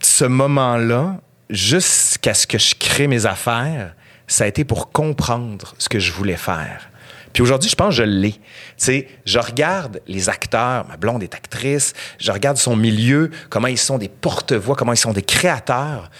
[0.00, 1.20] ce moment-là,
[1.50, 3.94] jusqu'à ce que je crée mes affaires,
[4.26, 6.90] ça a été pour comprendre ce que je voulais faire.
[7.32, 8.32] Puis aujourd'hui, je pense que je l'ai.
[8.32, 8.40] Tu
[8.78, 13.78] sais, je regarde les acteurs, ma blonde est actrice, je regarde son milieu, comment ils
[13.78, 16.10] sont des porte-voix, comment ils sont des créateurs,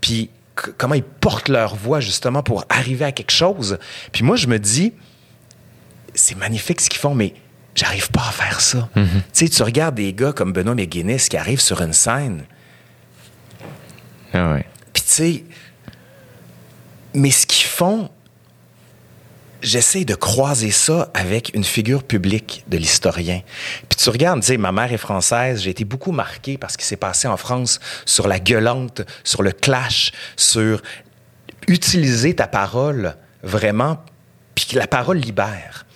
[0.00, 0.30] puis
[0.76, 3.78] comment ils portent leur voix justement pour arriver à quelque chose.
[4.12, 4.92] Puis moi, je me dis,
[6.14, 7.34] c'est magnifique ce qu'ils font, mais
[7.76, 8.88] j'arrive pas à faire ça.
[8.94, 12.44] Tu sais, tu regardes des gars comme Benoît McGuinness qui arrivent sur une scène,
[14.32, 14.64] Ah ouais.
[14.92, 15.44] puis tu sais,
[17.14, 18.10] mais ce qu'ils font,
[19.62, 23.42] j'essaie de croiser ça avec une figure publique de l'historien.
[23.88, 26.78] Puis tu regardes, tu sais, ma mère est française, j'ai été beaucoup marqué par ce
[26.78, 30.82] qui s'est passé en France sur la gueulante, sur le clash, sur
[31.66, 34.02] utiliser ta parole vraiment,
[34.54, 35.86] puis que la parole libère.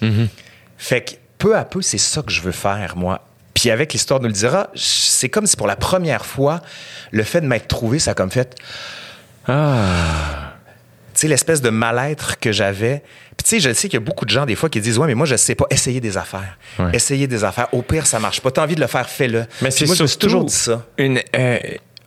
[0.76, 3.26] Fait que peu à peu, c'est ça que je veux faire, moi.
[3.54, 6.60] Puis avec l'histoire nous le dira, c'est comme si pour la première fois,
[7.10, 8.56] le fait de m'être trouvé, ça a comme fait,
[9.46, 10.51] Ah.
[11.22, 13.02] Sais, l'espèce de mal-être que j'avais.
[13.36, 14.98] Puis tu sais, je sais qu'il y a beaucoup de gens des fois qui disent,
[14.98, 16.58] ouais, mais moi, je sais pas, essayez des affaires.
[16.78, 16.90] Ouais.
[16.92, 17.68] Essayez des affaires.
[17.72, 18.50] Au pire, ça marche pas.
[18.50, 19.46] T'as envie de le faire, fais-le.
[19.60, 20.86] Mais c'est moi, je me suis surtout toujours dit ça.
[20.98, 21.58] Une, euh,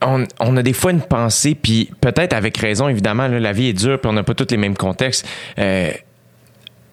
[0.02, 3.68] on, on a des fois une pensée, puis peut-être avec raison, évidemment, là, la vie
[3.68, 5.26] est dure, puis on n'a pas tous les mêmes contextes.
[5.58, 5.90] Euh,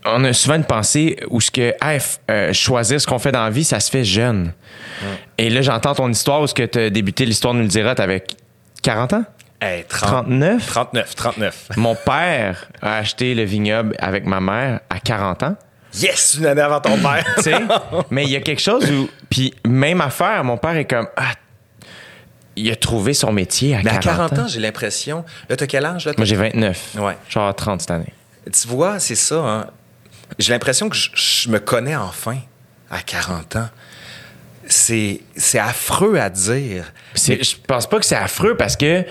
[0.05, 1.99] on a souvent une pensée où ce que hey,
[2.29, 4.53] euh, choisir ce qu'on fait dans la vie, ça se fait jeune.
[5.37, 7.95] Et là, j'entends ton histoire où ce que tu as débuté l'histoire nous le dira,
[7.95, 8.23] t'avais
[8.81, 9.23] 40 ans?
[9.63, 10.65] Hey, 30 39?
[10.65, 11.67] 39, 39.
[11.77, 15.55] Mon père a acheté le vignoble avec ma mère à 40 ans.
[15.95, 17.23] Yes, une année avant ton père.
[17.37, 17.61] tu sais.
[18.09, 19.09] Mais il y a quelque chose où.
[19.29, 21.07] Puis même affaire, mon père est comme.
[21.15, 21.31] Ah,
[22.57, 25.23] il a trouvé son métier à Mais à 40, 40 ans, j'ai l'impression.
[25.47, 26.05] Là, t'as quel âge?
[26.07, 26.11] Là?
[26.17, 26.95] Moi, j'ai 29.
[26.99, 27.17] Ouais.
[27.29, 28.13] Genre 30 cette année.
[28.51, 29.35] Tu vois, c'est ça.
[29.35, 29.67] hein.
[30.39, 32.37] J'ai l'impression que je, je me connais enfin
[32.91, 33.69] à 40 ans.
[34.67, 36.91] C'est c'est affreux à dire.
[37.15, 39.05] Je pense pas que c'est affreux parce que.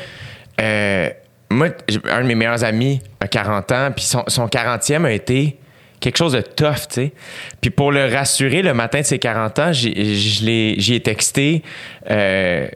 [0.61, 1.09] Euh,
[1.50, 1.68] moi,
[2.11, 5.59] un de mes meilleurs amis a 40 ans, puis son, son 40e a été
[6.00, 7.12] quelque chose de tough, tu sais.
[7.61, 11.62] Puis pour le rassurer, le matin de ses 40 ans, j'y ai texté
[12.11, 12.66] euh,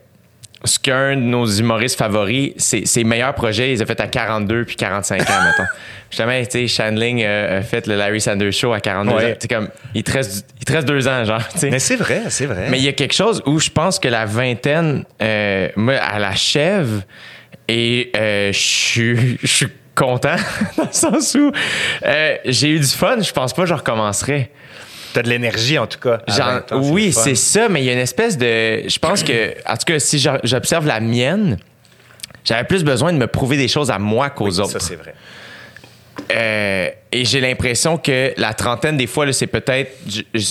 [0.65, 4.65] ce qu'un de nos humoristes favoris, ses, ses meilleurs projets, ils ont fait à 42
[4.65, 5.69] puis 45 ans, mettons.
[6.11, 9.33] Justement, tu sais, Shandling euh, a fait le Larry Sanders Show à 42 Ouais.
[9.33, 9.37] ans.
[9.51, 11.43] Comme, il te, reste, il te reste deux ans, genre.
[11.63, 12.69] Mais c'est vrai, c'est vrai.
[12.71, 16.25] Mais il y a quelque chose où je pense que la vingtaine, euh, moi, elle
[16.25, 17.03] achève
[17.69, 20.37] et euh, je suis- content
[20.77, 21.51] dans le sens où
[22.05, 23.19] euh, j'ai eu du fun.
[23.23, 24.51] Je pense pas que je recommencerai.
[25.15, 26.21] T'as de l'énergie, en tout cas.
[26.27, 28.87] à Genre, 20 ans, oui, c'est ça, mais il y a une espèce de.
[28.87, 31.57] Je pense que, en tout cas, si j'o- j'observe la mienne,
[32.45, 34.73] j'avais plus besoin de me prouver des choses à moi qu'aux Oui, autres.
[34.73, 35.15] Ça, c'est vrai.
[36.33, 39.93] Euh, et j'ai l'impression que la trentaine, des fois, c'est peut-être.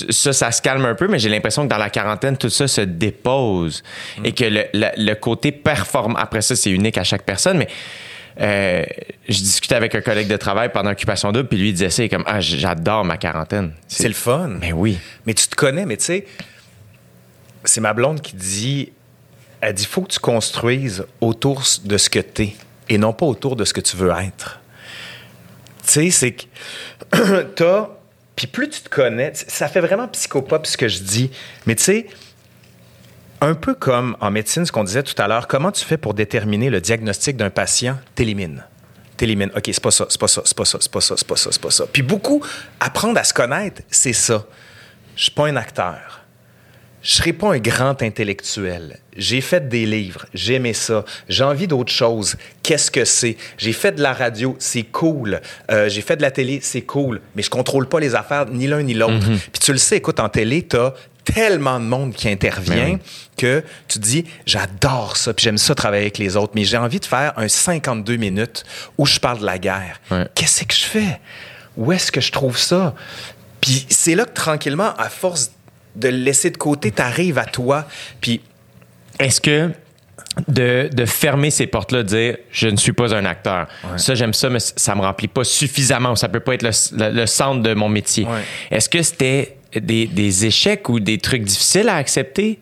[0.10, 2.68] Ça, ça se calme un peu, mais j'ai l'impression que dans la quarantaine, tout ça
[2.68, 3.84] se dépose.
[4.24, 6.16] Et que le, le- le côté performant.
[6.18, 7.68] Après ça, c'est unique à chaque personne, mais.
[8.42, 8.84] euh,
[9.30, 12.04] je discutais avec un collègue de travail pendant Occupation Double, puis lui il disait ça,
[12.04, 13.74] il est comme Ah, j'adore ma quarantaine.
[13.88, 14.58] C'est le fun.
[14.62, 14.98] Mais oui.
[15.26, 16.26] Mais tu te connais, mais tu sais,
[17.64, 18.92] c'est ma blonde qui dit,
[19.62, 22.56] elle dit, faut que tu construises autour de ce que tu es
[22.90, 24.60] et non pas autour de ce que tu veux être.
[25.86, 27.90] Tu sais, c'est que t'as,
[28.36, 31.32] puis plus tu te connais, ça fait vraiment psychopop ce que je dis,
[31.66, 32.08] mais tu sais,
[33.42, 36.14] un peu comme en médecine, ce qu'on disait tout à l'heure, comment tu fais pour
[36.14, 37.98] déterminer le diagnostic d'un patient?
[38.16, 38.64] T'élimines.
[39.18, 39.52] T'élimines.
[39.56, 41.36] OK, c'est pas ça, c'est pas ça, c'est pas ça, c'est pas ça, c'est pas
[41.36, 41.86] ça, c'est pas ça.
[41.92, 42.44] Puis beaucoup,
[42.80, 44.46] apprendre à se connaître, c'est ça.
[45.16, 46.25] Je suis pas un acteur.
[47.06, 48.98] Je serai pas un grand intellectuel.
[49.16, 51.06] J'ai fait des livres, j'ai aimé ça.
[51.30, 52.36] J'ai envie d'autre chose.
[52.64, 53.38] Qu'est-ce que c'est?
[53.60, 55.40] J'ai fait de la radio, c'est cool.
[55.70, 57.22] Euh, j'ai fait de la télé, c'est cool.
[57.36, 59.24] Mais je contrôle pas les affaires, ni l'un ni l'autre.
[59.52, 60.94] Puis tu le sais, écoute, en télé, t'as
[61.24, 63.00] tellement de monde qui intervient Ben oui.
[63.38, 66.78] que tu te dis, j'adore ça, puis j'aime ça travailler avec les autres, mais j'ai
[66.78, 68.64] envie de faire un 52 minutes
[68.98, 70.02] où je parle de la guerre.
[70.34, 71.20] Qu'est-ce que je fais?
[71.78, 72.96] Où est-ce que je trouve ça?
[73.62, 75.52] Puis c'est là que tranquillement, à force
[75.96, 77.86] de le laisser de côté, t'arrives à toi.
[78.22, 78.42] Puis
[79.20, 79.70] Est-ce que
[80.50, 84.34] de, de fermer ces portes-là, de dire je ne suis pas un acteur, ça j'aime
[84.34, 87.62] ça, mais ça me remplit pas suffisamment, ça peut pas être le, le- le centre
[87.62, 88.26] de mon métier.
[88.26, 88.42] Ouais.
[88.72, 92.60] Est-ce que c'était des, des échecs ou des trucs difficiles à accepter?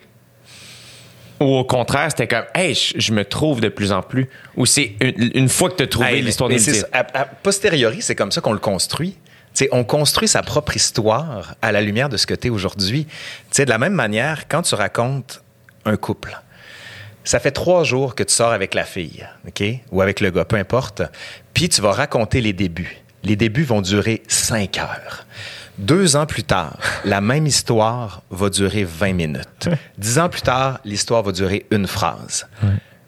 [1.40, 4.30] Ou au contraire, c'était comme, hey, je, je me trouve de plus en plus.
[4.56, 6.82] Ou c'est une, une fois que tu as trouvé Hey, l'histoire mais de c'est dire.
[6.82, 7.00] ça.
[7.00, 9.16] A, a posteriori, c'est comme ça qu'on le construit.
[9.54, 12.50] Tu sais, on construit sa propre histoire à la lumière de ce que tu es
[12.50, 13.08] aujourd'hui.
[13.56, 15.44] De la même manière, quand tu racontes
[15.86, 16.40] un couple,
[17.24, 19.64] ça fait trois jours que tu sors avec la fille, OK?
[19.92, 21.04] Ou avec le gars, peu importe.
[21.54, 22.98] Puis tu vas raconter les débuts.
[23.24, 25.26] Les débuts vont durer cinq heures.
[25.78, 29.70] Deux ans plus tard, la même histoire va durer 20 minutes.
[29.98, 32.48] Dix ans plus tard, l'histoire va durer une phrase.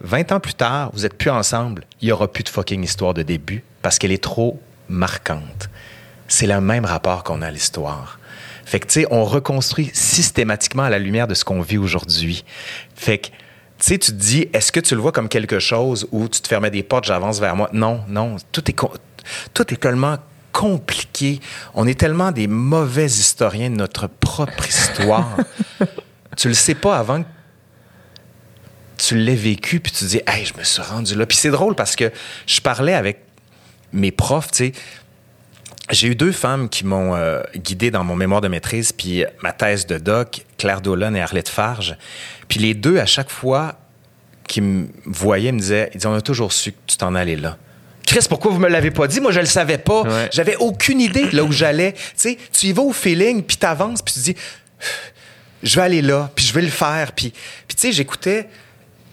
[0.02, 3.14] 20 ans plus tard, vous êtes plus ensemble, il y aura plus de fucking histoire
[3.14, 5.70] de début parce qu'elle est trop marquante.
[6.28, 8.20] C'est le même rapport qu'on a à l'histoire.
[8.66, 12.44] Fait que, tu sais, on reconstruit systématiquement à la lumière de ce qu'on vit aujourd'hui.
[12.96, 13.34] Fait que, tu
[13.80, 16.48] sais, tu te dis, est-ce que tu le vois comme quelque chose où tu te
[16.48, 17.70] fermais des portes, j'avance vers moi?
[17.74, 18.38] Non, non.
[18.52, 18.76] Tout est,
[19.54, 20.18] tout est tellement
[20.52, 21.42] compliqué.
[21.74, 25.38] On est tellement des mauvais historiens de notre propre histoire.
[26.38, 27.28] tu le sais pas avant que
[28.98, 31.26] tu l'as vécu, puis tu te dis, hey, je me suis rendu là.
[31.26, 32.12] Puis c'est drôle parce que
[32.48, 33.20] je parlais avec
[33.92, 34.74] mes profs, tu sais.
[35.92, 39.52] J'ai eu deux femmes qui m'ont euh, guidé dans mon mémoire de maîtrise, puis ma
[39.52, 41.96] thèse de doc, Claire Dolan et Arlette Farge.
[42.48, 43.76] Puis les deux, à chaque fois
[44.48, 47.36] qu'ils me voyaient, me disaient, ils disaient, on a toujours su que tu t'en allais
[47.36, 47.58] là.
[48.06, 49.20] Chris, pourquoi vous me l'avez pas dit?
[49.20, 50.04] Moi, je le savais pas.
[50.04, 50.30] Ouais.
[50.32, 51.94] J'avais aucune idée là où j'allais.
[51.94, 54.36] Tu sais, tu y vas au feeling, puis t'avances, puis tu dis,
[55.64, 57.12] je vais aller là, puis je vais le faire.
[57.12, 57.34] Puis,
[57.68, 58.48] puis tu sais, j'écoutais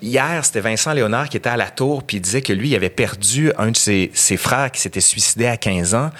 [0.02, 2.74] hier, c'était Vincent Léonard qui était à la tour, puis il disait que lui, il
[2.76, 6.10] avait perdu un de ses, ses frères qui s'était suicidé à 15 ans,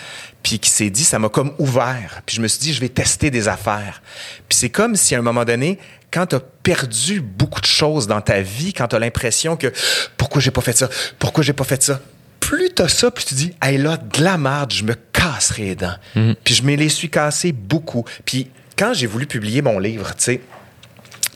[0.42, 2.22] puis qui s'est dit, ça m'a comme ouvert.
[2.24, 4.02] Puis je me suis dit, je vais tester des affaires.
[4.48, 5.78] Puis c'est comme si à un moment donné,
[6.12, 9.72] quand tu as perdu beaucoup de choses dans ta vie, quand tu as l'impression que
[10.16, 10.88] pourquoi j'ai pas fait ça,
[11.18, 12.00] pourquoi j'ai pas fait ça,
[12.40, 15.74] plus t'as ça, plus tu dis, hey là, de la marde, je me casserai les
[15.74, 15.94] dents.
[16.14, 16.34] Mhm.
[16.44, 18.04] Puis je me les suis cassés beaucoup.
[18.24, 20.40] Puis quand j'ai voulu publier mon livre, tu sais,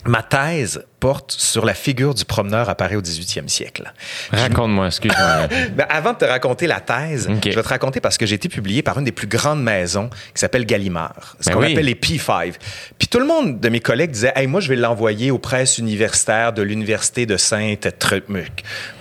[0.08, 3.92] ma thèse porte sur la figure du promeneur à Paris au 18e siècle.
[4.32, 5.48] Raconte-moi, excuse-moi.
[5.76, 8.48] Ben, avant de te raconter la thèse, je vais te raconter parce que j'ai été
[8.48, 11.72] publié par une des plus grandes maisons qui s'appelle Gallimard, ce Ben qu'on oui.
[11.72, 12.54] appelle les P5.
[12.98, 15.78] Puis tout le monde de mes collègues disait Hey, moi, je vais l'envoyer aux presses
[15.78, 18.24] universitaires de l'Université de Sainte-Truc.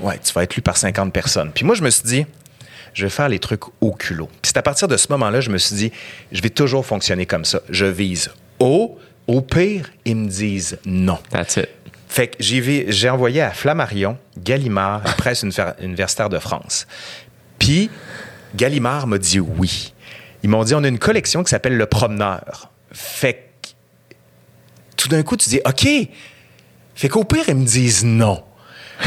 [0.02, 1.52] Ouais, tu vas être lu par 50 personnes.
[1.54, 2.26] Puis moi, je me suis dit
[2.94, 4.28] je vais faire les trucs au culot.
[4.42, 5.92] Puis c'est à partir de ce moment-là, je me suis dit,
[6.32, 7.60] je vais toujours fonctionner comme ça.
[7.70, 8.98] Je vise haut.
[9.28, 11.18] Au pire, ils me disent non.
[11.32, 11.70] That's it.
[12.08, 16.88] Fait que j'ai envoyé à Flammarion, Gallimard, la presse univer- universitaire de France.
[17.60, 17.90] Puis
[18.56, 19.94] Gallimard m'a dit oui.
[20.44, 22.72] Ils m'ont dit on a une collection qui s'appelle Le Promeneur.
[22.92, 23.70] Fait que
[24.96, 25.88] tout d'un coup, tu dis OK.
[26.96, 28.44] Fait qu'au pire, ils me disent non.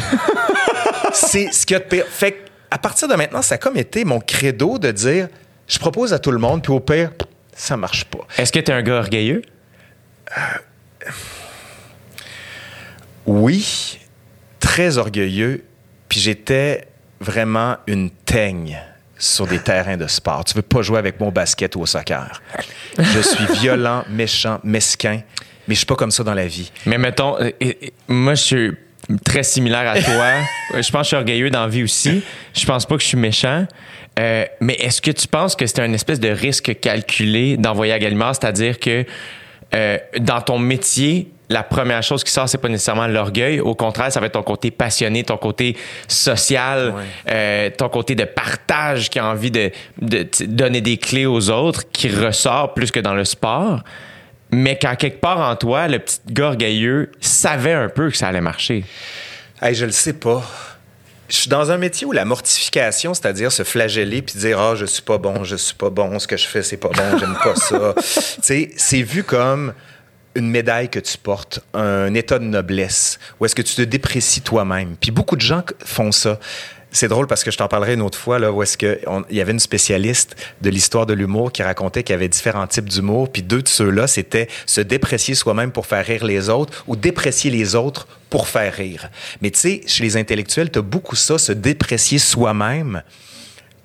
[1.13, 2.05] C'est ce qu'il y a de pire.
[2.07, 2.39] Fait que
[2.71, 5.29] à partir de maintenant, ça a comme été mon credo de dire
[5.67, 7.13] je propose à tout le monde, puis au pire,
[7.55, 8.21] ça marche pas.
[8.37, 9.43] Est-ce que t'es un gars orgueilleux?
[13.27, 13.99] Oui,
[14.61, 15.65] très orgueilleux.
[16.09, 16.89] Puis j'étais
[17.21, 18.79] vraiment une teigne
[19.19, 20.45] sur des terrains de sport.
[20.45, 22.41] Tu veux pas jouer avec mon basket ou au soccer.
[22.99, 25.21] Je suis violent, méchant, mesquin,
[25.67, 26.71] mais je suis pas comme ça dans la vie.
[26.87, 27.73] Mais mettons, euh, euh,
[28.07, 28.73] moi, je suis
[29.25, 30.13] très similaire à toi.
[30.75, 32.23] Euh, je pense que je suis orgueilleux dans la vie aussi.
[32.55, 33.67] Je pense pas que je suis méchant.
[34.19, 37.99] Euh, mais est-ce que tu penses que c'est un espèce de risque calculé d'envoyer à
[37.99, 38.35] Gallimard?
[38.35, 39.05] C'est-à-dire que
[39.75, 43.61] euh, dans ton métier, la première chose qui sort, c'est pas nécessairement l'orgueil.
[43.61, 45.77] Au contraire, ça va être ton côté passionné, ton côté
[46.07, 47.03] social, Ouais.
[47.31, 49.71] euh, ton côté de partage qui a envie de,
[50.47, 53.83] donner des clés aux autres, qui ressort plus que dans le sport.
[54.51, 58.29] Mais qu'en quelque part en toi, le petit gars orgueilleux savait un peu que ça
[58.29, 58.85] allait marcher.
[59.61, 60.43] Hey, je le sais pas.
[61.29, 64.87] Je suis dans un métier où la mortification, c'est-à-dire se flageller puis dire ah je
[64.87, 67.37] suis pas bon, je suis pas bon, ce que je fais c'est pas bon, j'aime
[67.43, 67.95] pas ça.
[67.97, 69.75] tu sais, c'est vu comme
[70.35, 74.41] une médaille que tu portes, un état de noblesse, où est-ce que tu te déprécies
[74.41, 74.97] toi-même.
[75.01, 76.39] Puis beaucoup de gens font ça.
[76.91, 79.23] C'est drôle parce que je t'en parlerai une autre fois, là, où est-ce que on-
[79.29, 82.67] il y avait une spécialiste de l'histoire de l'humour qui racontait qu'il y avait différents
[82.67, 86.85] types d'humour, puis deux de ceux-là, c'était se déprécier soi-même pour faire rire les autres
[86.87, 89.11] ou déprécier les autres pour faire rire.
[89.43, 93.03] Mais tu sais, chez les intellectuels, tu as beaucoup ça, se déprécier soi-même,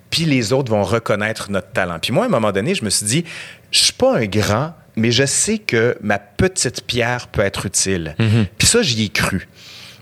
[0.10, 2.00] puis les autres vont reconnaître notre talent.
[2.00, 3.26] Puis moi, à un moment donné, je me suis dit,
[3.72, 8.16] je suis pas un grand, mais je sais que ma petite pierre peut être utile.
[8.58, 9.48] Puis ça, j'y ai cru.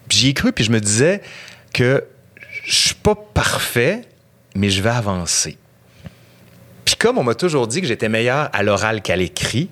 [0.07, 1.22] Puis j'y ai cru, puis je me disais
[1.73, 2.03] que
[3.03, 4.02] pas parfait,
[4.56, 5.57] mais je vais avancer.
[6.86, 9.69] Puis comme on m'a toujours dit que j'étais meilleur à l'oral qu'à l'écrit,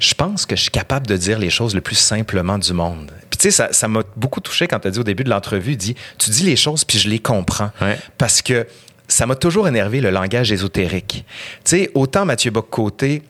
[0.00, 3.12] je pense que je suis capable de dire les choses le plus simplement du monde.
[3.30, 5.30] Puis tu sais, ça- ça m'a beaucoup touché quand tu as dit au début de
[5.30, 7.70] l'entrevue, dit, tu dis les choses puis je les comprends.
[7.80, 7.98] Ouais.
[8.18, 8.66] Parce que
[9.06, 11.24] ça m'a toujours énervé le langage ésotérique.
[11.64, 13.22] Tu sais, autant Mathieu Bock-Côté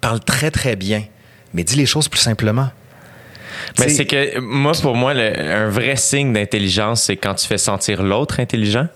[0.00, 1.04] parle très très bien,
[1.54, 2.70] mais dit les choses plus simplement.
[3.78, 7.58] Mais c'est que moi, pour moi, le- un vrai signe d'intelligence, c'est quand tu fais
[7.58, 8.88] sentir l'autre intelligent.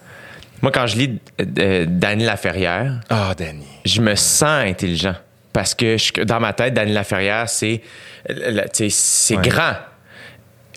[0.62, 1.18] Moi, quand je lis
[1.58, 3.66] euh, Danny Laferrière, Ah, Danny.
[3.84, 5.14] je me sens intelligent.
[5.52, 7.82] Parce que je- dans ma tête, Danny Laferrière, c'est
[8.28, 9.36] Ouais.
[9.42, 9.74] grand.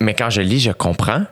[0.01, 1.23] Mais quand je lis, je comprends.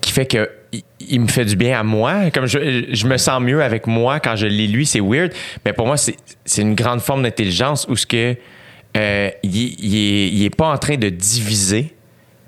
[0.00, 2.30] Qui fait que il, il me fait du bien à moi.
[2.32, 5.32] Comme je, je me sens mieux avec moi quand je lis lui, c'est weird.
[5.64, 8.36] Mais pour moi, c'est c'est une grande forme d'intelligence où ce que
[8.96, 11.94] euh, il, il est, il est pas en train de diviser,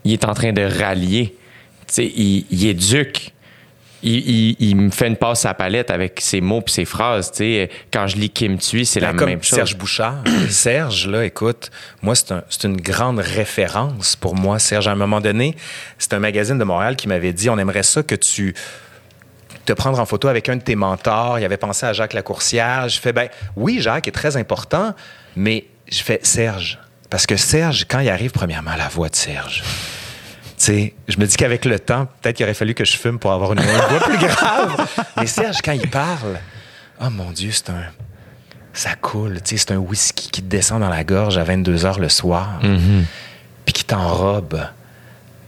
[0.05, 1.37] il est en train de rallier.
[1.87, 3.33] Tu sais, il, il éduque.
[4.05, 6.85] Il, il- il me fait une passe à la palette avec ses mots puis ses
[6.85, 7.31] phrases.
[7.31, 9.55] Tu sais, quand je lis Kim Tui, c'est la Ben, comme même chose.
[9.59, 10.25] Serge Bouchard.
[10.49, 11.71] Serge, là, écoute,
[12.03, 14.59] moi, c'est un- une grande référence pour moi.
[14.59, 15.55] Serge, à un moment donné,
[15.99, 18.55] c'est un magazine de Montréal qui m'avait dit on aimerait ça que tu
[19.65, 21.39] te prendre en photo avec un de tes mentors.
[21.39, 22.89] Il avait pensé à Jacques Lacourcière.
[22.89, 24.95] Je fais, ben oui, Jacques est très important,
[25.37, 26.79] mais je fais Serge.
[27.11, 29.63] Parce que Serge, quand il arrive, premièrement, la voix de Serge.
[30.57, 33.19] Tu sais, je me dis qu'avec le temps, peut-être qu'il aurait fallu que je fume
[33.19, 34.89] pour avoir une, voix plus grave.
[35.19, 36.39] Mais Serge, quand il parle,
[37.01, 37.85] oh mon Dieu, c'est un.
[38.73, 39.43] Ça coule.
[39.43, 42.09] Tu sais, c'est un whisky qui te descend dans la gorge à 22 h le
[42.09, 42.59] soir,
[43.67, 44.67] puis qui t'enrobe.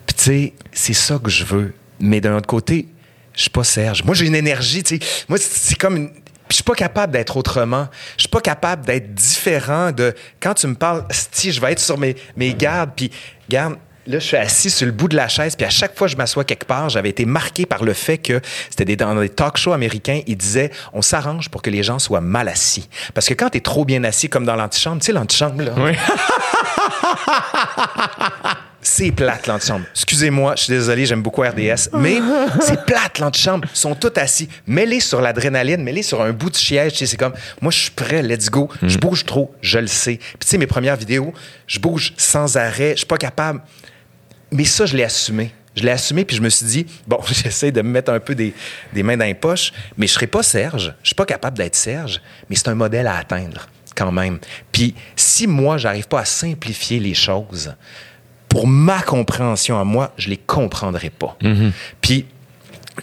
[0.06, 1.74] Puis tu sais, c'est ça que je veux.
[2.00, 2.88] Mais d'un autre côté,
[3.34, 4.02] je suis pas Serge.
[4.04, 5.24] Moi, j'ai une énergie, tu sais.
[5.28, 6.10] Moi, c'est- c'est comme une.
[6.48, 7.88] Puis je suis pas capable d'être autrement.
[8.16, 10.14] Je suis pas capable d'être différent de.
[10.40, 13.10] Quand tu me parles, si je vais être sur mes, mes gardes, puis
[13.48, 13.76] garde.
[14.06, 16.12] Là, je suis assis sur le bout de la chaise, puis à chaque fois que
[16.12, 18.38] je m'assois quelque part, j'avais été marqué par le fait que
[18.68, 21.98] c'était des, dans des talk shows américains, ils disaient on s'arrange pour que les gens
[21.98, 22.86] soient mal assis.
[23.14, 25.72] Parce que quand tu es trop bien assis, comme dans l'antichambre, tu sais, l'antichambre, là,
[25.78, 25.92] Oui.
[28.86, 29.86] C'est plate, l'antichambre.
[29.94, 32.18] Excusez-moi, je suis désolé, j'aime beaucoup RDS, mais
[32.60, 33.66] c'est plate, l'antichambre.
[33.74, 34.46] Ils sont tous assis.
[34.66, 36.92] Mets-les sur l'adrénaline, mets-les sur un bout de siège.
[36.92, 37.32] Tu sais, c'est comme,
[37.62, 38.68] moi, je suis prêt, let's go.
[38.82, 40.18] Je bouge trop, je le sais.
[40.18, 41.32] Puis, tu sais, mes premières vidéos,
[41.66, 43.62] je bouge sans arrêt, je suis pas capable.
[44.52, 45.54] Mais ça, je l'ai assumé.
[45.74, 48.34] Je l'ai assumé, puis je me suis dit, bon, j'essaie de me mettre un peu
[48.34, 48.52] des,
[48.92, 50.94] des mains dans les poches, mais je serai pas Serge.
[51.02, 52.20] Je suis pas capable d'être Serge,
[52.50, 53.66] mais c'est un modèle à atteindre,
[53.96, 54.40] quand même.
[54.70, 57.72] Puis, si moi, j'arrive pas à simplifier les choses,
[58.54, 61.36] pour ma compréhension à moi, je les comprendrai pas.
[62.00, 62.24] Puis,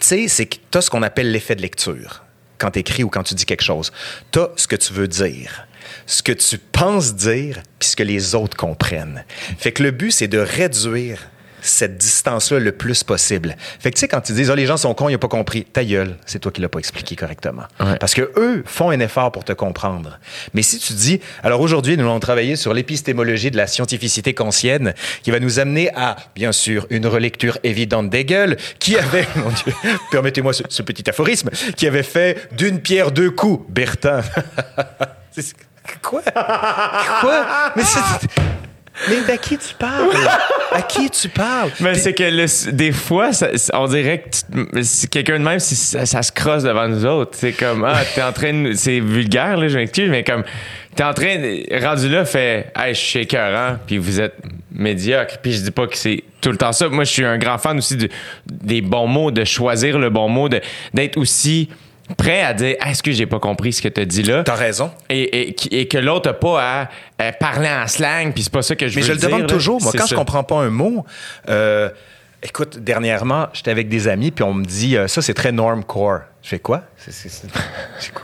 [0.00, 2.24] sais, c'est que tu as ce qu'on appelle l'effet de lecture
[2.56, 3.92] quand tu écris ou quand tu dis quelque chose.
[4.30, 5.66] Tu as ce que tu veux dire,
[6.06, 9.26] ce que tu penses dire, puis ce que les autres comprennent.
[9.58, 11.28] Fait que le but, c'est de réduire
[11.62, 13.56] cette distance-là le plus possible.
[13.80, 15.28] Fait que tu sais, quand tu dis, oh, les gens sont cons, ils n'ont pas
[15.28, 17.62] compris, ta gueule, c'est toi qui l'as pas expliqué correctement.
[17.80, 17.96] Ouais.
[17.98, 20.18] Parce que eux font un effort pour te comprendre.
[20.54, 24.94] Mais si tu dis, alors aujourd'hui, nous allons travailler sur l'épistémologie de la scientificité kantienne,
[25.22, 29.72] qui va nous amener à, bien sûr, une relecture évidente d'Hegel, qui avait, mon Dieu,
[30.10, 34.22] permettez-moi ce, ce petit aphorisme, qui avait fait d'une pierre deux coups, Bertin.
[36.02, 36.22] Quoi?
[37.20, 37.46] Quoi?
[37.76, 38.28] Mais c'est...
[39.08, 40.10] Mais d'à qui tu parles?
[40.70, 41.70] À qui tu parles?
[41.80, 44.28] Mais c'est que le- des fois, ça- on dirait que
[44.76, 47.32] tu- si quelqu'un de même, si ça, ça se crosse devant nous autres.
[47.34, 48.72] C'est comme, ah, t'es en train de.
[48.74, 50.44] C'est vulgaire, là, je m'excuse, mais comme,
[50.94, 51.36] t'es en train.
[51.36, 54.34] de- Rendu là, fait, hey, je suis écœurant, puis vous êtes
[54.70, 55.38] médiocre.
[55.42, 56.88] Puis je dis pas que c'est tout le temps ça.
[56.88, 58.08] Moi, je suis un grand fan aussi de-
[58.46, 61.68] des bons mots, de choisir le bon mot, d'être aussi
[62.14, 64.42] prêt à dire, Ah, est-ce que j'ai pas compris ce que t'as dit là?
[64.44, 64.90] T'as raison.
[65.10, 68.62] Et, et, et que l'autre n'a pas à, à parler en slang, puis c'est pas
[68.62, 69.46] ça que je Mais veux je le dire, demande là.
[69.48, 69.80] toujours.
[69.82, 70.06] Moi, quand ça.
[70.10, 71.04] je comprends pas un mot,
[71.48, 71.88] euh,
[72.42, 76.20] écoute, dernièrement, j'étais avec des amis, puis on me dit, euh, ça, c'est très normcore.
[76.42, 76.82] Je fais quoi?
[76.96, 77.42] C'est-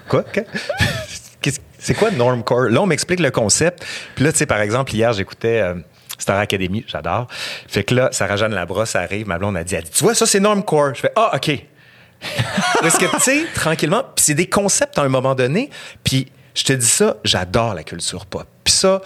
[0.08, 0.22] quoi?
[0.24, 0.42] Quoi?
[1.80, 2.62] C'est quoi normcore?
[2.70, 3.86] Là, on m'explique le concept.
[4.16, 5.74] Puis là, tu sais, par exemple, hier, j'écoutais euh,
[6.18, 7.28] Star Academy, j'adore.
[7.68, 10.26] Fait que là, Sarah-Jeanne Labrosse arrive, ma blonde a dit, elle dit, tu vois, ça,
[10.26, 10.94] c'est normcore.
[10.96, 11.50] Je fais, ah, OK.
[12.80, 15.70] Parce que, tu sais, tranquillement, puis c'est des concepts à un moment donné.
[16.04, 18.46] Puis je te dis ça, j'adore la culture pop.
[18.64, 19.00] Puis ça,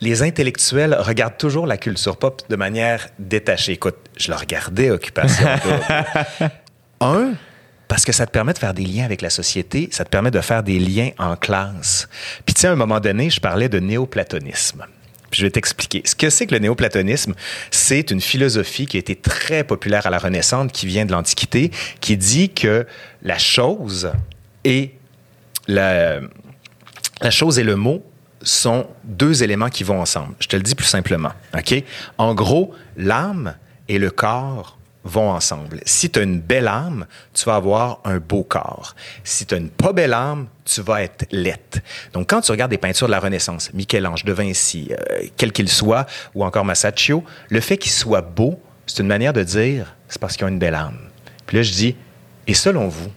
[0.00, 3.72] les intellectuels regardent toujours la culture pop de manière détachée.
[3.72, 5.46] Écoute, je le regardais, Occupation.
[7.00, 7.34] Un,
[7.88, 10.30] parce que ça te permet de faire des liens avec la société, ça te permet
[10.30, 12.08] de faire des liens en classe.
[12.46, 14.86] Puis tu sais, à un moment donné, je parlais de néoplatonisme.
[15.32, 16.02] Je vais t'expliquer.
[16.04, 17.34] Ce que c'est que le néoplatonisme,
[17.70, 21.70] c'est une philosophie qui a été très populaire à la Renaissance, qui vient de l'Antiquité,
[22.00, 22.86] qui dit que
[23.22, 24.12] la chose
[24.64, 24.94] et
[25.68, 26.20] la,
[27.30, 28.04] chose et le mot
[28.42, 30.34] sont deux éléments qui vont ensemble.
[30.40, 31.32] Je te le dis plus simplement.
[32.18, 33.56] En gros, l'âme
[33.88, 35.80] et le corps vont ensemble.
[35.84, 38.94] Si tu as une belle âme, tu vas avoir un beau corps.
[39.24, 41.82] Si tu as une pas belle âme, tu vas être laite.
[42.12, 45.68] Donc, quand tu regardes des peintures de la Renaissance, Michel-Ange, De Vinci, euh, quel qu'il
[45.68, 50.20] soit, ou encore Masaccio, le fait qu'il soit beau, c'est une manière de dire c'est
[50.20, 50.98] parce qu'ils ont une belle âme.
[51.46, 51.96] Puis là, je dis,
[52.46, 53.10] et selon vous,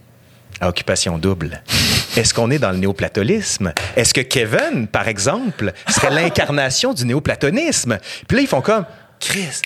[0.62, 1.62] à occupation double.
[2.16, 3.74] Est-ce qu'on est dans le néoplatonisme?
[3.95, 7.98] Est-ce que Kevin, par exemple, serait l'incarnation du néoplatonisme?
[8.28, 8.86] Puis là, ils font comme,
[9.20, 9.62] Chris,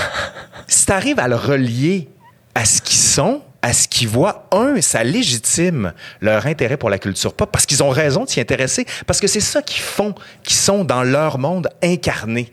[0.68, 2.08] si tu arrives à le relier
[2.54, 6.98] à ce qu'ils sont, à ce qu'ils voient, un, ça légitime leur intérêt pour la
[6.98, 10.14] culture pop parce qu'ils ont raison de s'y intéresser, parce que c'est ça qu'ils font,
[10.42, 12.50] qui sont dans leur monde incarné.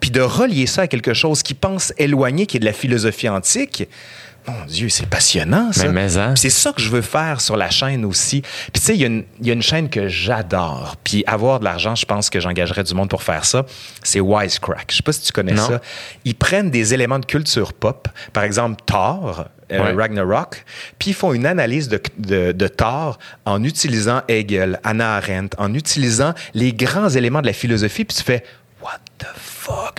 [0.00, 3.28] Puis de relier ça à quelque chose qui pense éloigné, qui est de la philosophie
[3.28, 3.88] antique,
[4.46, 5.84] mon Dieu, c'est passionnant, ça.
[5.88, 6.34] Mais, mais, hein.
[6.36, 8.42] C'est ça que je veux faire sur la chaîne aussi.
[8.42, 10.96] Puis tu sais, il y, a une- il y a une chaîne que j'adore.
[11.02, 13.64] Puis avoir de l'argent, je pense que j'engagerais du monde pour faire ça.
[14.02, 14.86] C'est Wisecrack.
[14.90, 15.66] Je sais pas si tu connais Non.
[15.66, 15.80] ça.
[16.24, 19.92] Ils prennent des éléments de culture pop, par exemple Thor, euh, Ouais.
[19.94, 20.62] Ragnarok,
[20.98, 25.72] puis ils font une analyse de, de, de Thor en utilisant Hegel, Hannah Arendt, en
[25.72, 28.44] utilisant les grands éléments de la philosophie, puis tu fais
[28.82, 29.53] What the fuck?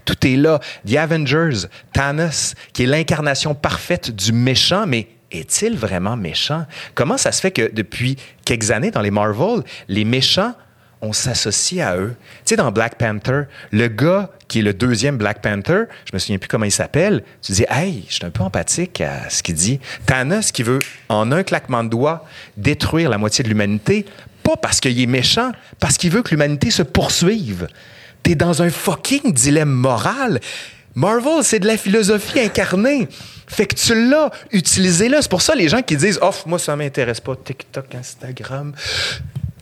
[0.06, 0.60] Tout est là.
[0.88, 6.66] The Avengers, Thanos, qui est l'incarnation parfaite du méchant, mais est-il vraiment méchant?
[6.94, 10.54] Comment ça se fait que depuis quelques années dans les Marvel, les méchants
[11.02, 12.16] on s'associe à eux?
[12.46, 16.20] Tu sais, dans Black Panther, le gars qui est le deuxième Black Panther, je me
[16.20, 19.44] souviens plus comment il s'appelle, tu dis, hey, je suis un peu empathique à ce
[19.44, 19.80] qu'il dit.
[20.06, 20.80] Thanos qui veut,
[21.10, 22.26] en un claquement de doigts,
[22.58, 24.06] détruire la moitié de l'humanité,
[24.44, 27.68] pas parce qu'il est méchant, parce qu'il veut que l'humanité se poursuive.
[28.26, 30.42] T'es dans un fucking dilemme moral.
[30.96, 33.08] Marvel, c'est de la philosophie incarnée.
[33.48, 35.22] Fait que tu l'as, utilisé-le.
[35.22, 38.74] C'est pour ça les gens qui disent, oh, moi, ça m'intéresse pas, TikTok, Instagram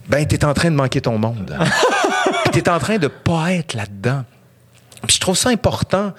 [0.07, 1.57] ben t'es en train de manquer ton monde.
[2.52, 4.23] T'es en train de pas être là-dedans.
[5.07, 6.14] Puis je trouve ça important,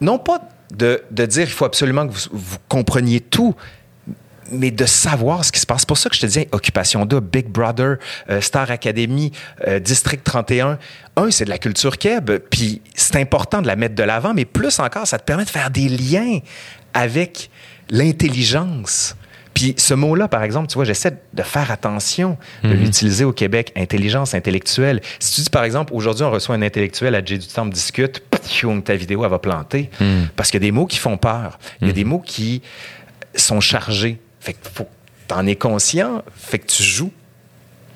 [0.00, 0.40] non pas
[0.72, 3.54] de, de dire qu'il faut absolument que vous, vous compreniez tout,
[4.50, 5.80] mais de savoir ce qui se passe.
[5.82, 7.96] C'est pour ça que je te dis Occupation double, Big Brother,
[8.28, 9.32] euh, Star Academy,
[9.66, 10.78] euh, District 31.
[11.16, 14.44] Un, c'est de la culture keb, puis c'est important de la mettre de l'avant, mais
[14.44, 16.38] plus encore, ça te permet de faire des liens
[16.94, 17.50] avec
[17.90, 19.16] l'intelligence.
[19.52, 22.74] Puis ce mot-là, par exemple, tu vois, j'essaie de faire attention de Mhm.
[22.80, 25.00] l'utiliser au Québec, intelligence intellectuelle.
[25.18, 28.20] Si tu dis, par exemple, aujourd'hui, on reçoit un intellectuel à J du Temple discute,
[28.30, 29.90] ptchoum, ta vidéo, elle va planter.
[30.00, 30.28] Mhm.
[30.36, 31.58] Parce qu'il y a des mots qui font peur.
[31.80, 32.62] Il y a des mots qui
[33.34, 34.18] sont chargés.
[34.40, 34.88] Fait que faut
[35.28, 37.12] t'en es conscient, fait que tu joues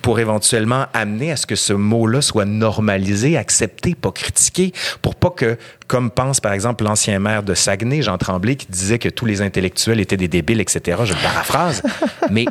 [0.03, 5.31] pour éventuellement amener à ce que ce mot-là soit normalisé, accepté, pas critiqué, pour pas
[5.31, 5.57] que,
[5.89, 9.41] comme pense par exemple l'ancien maire de Saguenay, Jean Tremblay, qui disait que tous les
[9.41, 10.99] intellectuels étaient des débiles, etc.
[11.05, 11.83] Je le paraphrase.
[12.31, 12.45] Mais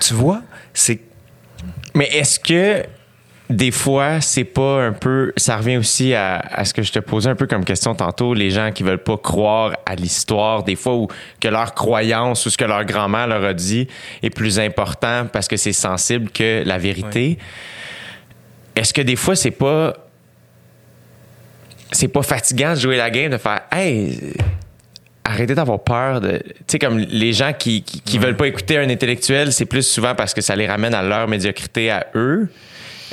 [0.00, 0.40] tu vois,
[0.72, 1.00] c'est
[1.94, 2.84] Mais est-ce que
[3.50, 5.32] des fois, c'est pas un peu.
[5.36, 8.32] Ça revient aussi à, à ce que je te posais un peu comme question tantôt,
[8.32, 11.08] les gens qui veulent pas croire à l'histoire, des fois, ou
[11.40, 13.86] que leur croyance ou ce que leur grand-mère leur a dit
[14.22, 17.38] est plus important parce que c'est sensible que la vérité.
[18.76, 19.94] Est-ce que des fois, c'est pas.
[21.92, 24.18] C'est pas fatigant de jouer la game, de faire Hey,
[25.22, 26.38] arrêtez d'avoir peur de.
[26.38, 29.86] Tu sais, comme les gens qui, qui, qui veulent pas écouter un intellectuel, c'est plus
[29.86, 32.48] souvent parce que ça les ramène à leur médiocrité à eux.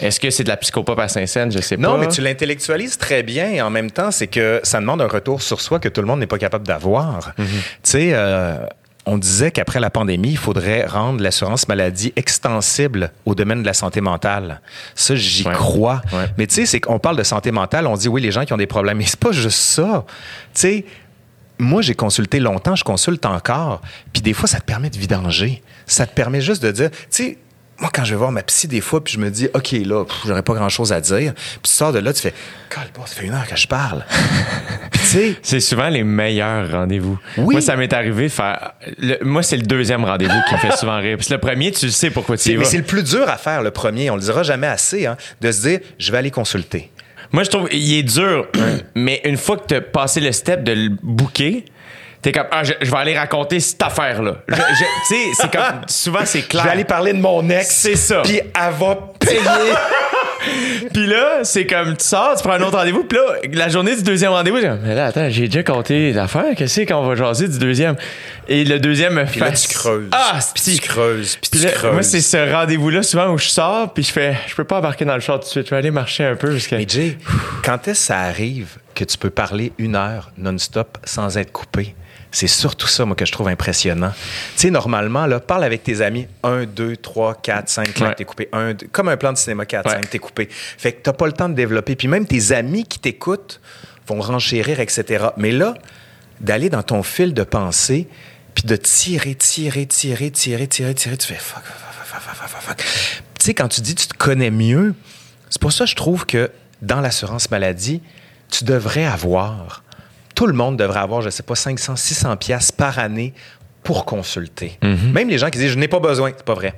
[0.02, 1.52] Est-ce que c'est de la psychopop à Saint-Saëns?
[1.52, 1.84] Je sais pas.
[1.84, 5.08] Non, mais tu l'intellectualises très bien et en même temps, c'est que ça demande un
[5.08, 7.34] retour sur soi que tout le monde n'est pas capable d'avoir.
[7.38, 7.44] Tu
[7.84, 8.58] sais, euh,
[9.06, 13.74] on disait qu'après la pandémie, il faudrait rendre l'assurance maladie extensible au domaine de la
[13.74, 14.62] santé mentale.
[14.96, 15.54] Ça, j'y Ouais.
[15.54, 16.02] crois.
[16.14, 16.26] Ouais.
[16.38, 18.54] Mais tu sais, c'est qu'on parle de santé mentale, on dit oui, les gens qui
[18.54, 18.98] ont des problèmes.
[18.98, 20.06] Mais c'est pas juste ça.
[20.54, 20.86] Tu sais,
[21.58, 23.82] moi, j'ai consulté longtemps, je consulte encore.
[24.14, 25.62] Puis des fois, ça te permet de vidanger.
[25.86, 27.38] Ça te permet juste de dire, tu sais,
[27.82, 30.06] moi, quand je vais voir ma psy des fois, puis je me dis, OK, là,
[30.26, 31.34] j'aurais pas grand-chose à dire.
[31.34, 32.34] Puis tu sors de là, tu fais,
[32.70, 34.06] Calme-toi, ça fait une heure que je parle.
[34.92, 37.20] Puis tu sais, C'est souvent les meilleurs rendez-vous.
[37.38, 37.54] Oui.
[37.56, 38.74] Moi, ça m'est arrivé de faire.
[38.98, 41.18] le- moi, c'est le deuxième rendez-vous qui me fait souvent rire.
[41.18, 42.70] Puis le premier, tu le sais pourquoi tu y c'est- mais vas.
[42.70, 44.10] c'est le plus dur à faire, le premier.
[44.10, 46.92] On le dira jamais assez, hein, de se dire, je vais aller consulter.
[47.34, 48.48] Moi, je trouve il est dur,
[48.96, 51.66] mais une fois que tu as passé le step de le booker,
[52.22, 54.36] t'es comme, ah, je, je vais aller raconter cette affaire-là.
[54.48, 56.64] Je- je- Tu sais, c'est comme, souvent, c'est Je clair.
[56.64, 57.68] vais aller parler de mon ex.
[57.70, 58.22] C'est ça.
[58.24, 59.40] Puis elle va payer.
[60.94, 63.96] Puis là, c'est comme, tu sors, tu prends un autre rendez-vous, puis là, la journée
[63.96, 67.16] du deuxième rendez-vous, j'ai comme, mais là, attends, j'ai déjà compté l'affaire, qu'est-ce qu'on va
[67.16, 67.96] jaser du deuxième?
[68.48, 70.08] Et le deuxième me Puis là, fait- tu creuses.
[70.12, 71.38] Ah, puis c'est tu creuses.
[71.50, 71.94] Puis là, creuses.
[71.94, 75.06] moi, c'est ce rendez-vous-là souvent où je sors, puis je fais, je peux pas embarquer
[75.06, 76.78] dans le char tout de suite, je vais aller marcher un peu jusqu'à.
[76.78, 77.18] Mais Jay,
[77.64, 81.94] quand est-ce que ça arrive que tu peux parler une heure non-stop sans être coupé?
[82.34, 84.12] C'est surtout ça, moi, que je trouve impressionnant.
[84.56, 86.28] Tu sais, normalement, là, parle avec tes amis.
[86.44, 88.16] Un, deux, trois, quatre, cinq, là, Ouais.
[88.16, 88.48] t'es coupé.
[88.54, 89.96] Un, deux- comme un plan de cinéma 4, Ouais.
[89.96, 90.48] 5, t'es coupé.
[90.50, 91.96] Fait que t'as pas le temps de développer.
[91.98, 93.60] Puis même tes amis qui t'écoutent
[94.08, 95.26] vont renchérir, etc.
[95.36, 95.74] Mais là,
[96.40, 98.08] d'aller dans ton fil de pensée,
[98.56, 102.50] puis de tirer, tirer, tirer, tirer, tirer, tirer, tu fais fuck, fuck, fuck, fuck, fuck,
[102.50, 102.78] fuck, fuck.
[102.78, 104.94] Tu sais, quand tu dis tu te connais mieux,
[105.50, 106.50] c'est pour ça que je trouve que
[106.82, 108.02] dans l'assurance maladie,
[108.50, 109.84] tu devrais avoir,
[110.42, 113.32] tout le monde devrait avoir, je sais pas, 500, 600 pièces par année
[113.84, 114.80] pour consulter.
[114.82, 116.74] Même les gens qui disent je n'ai pas besoin, c'est pas vrai.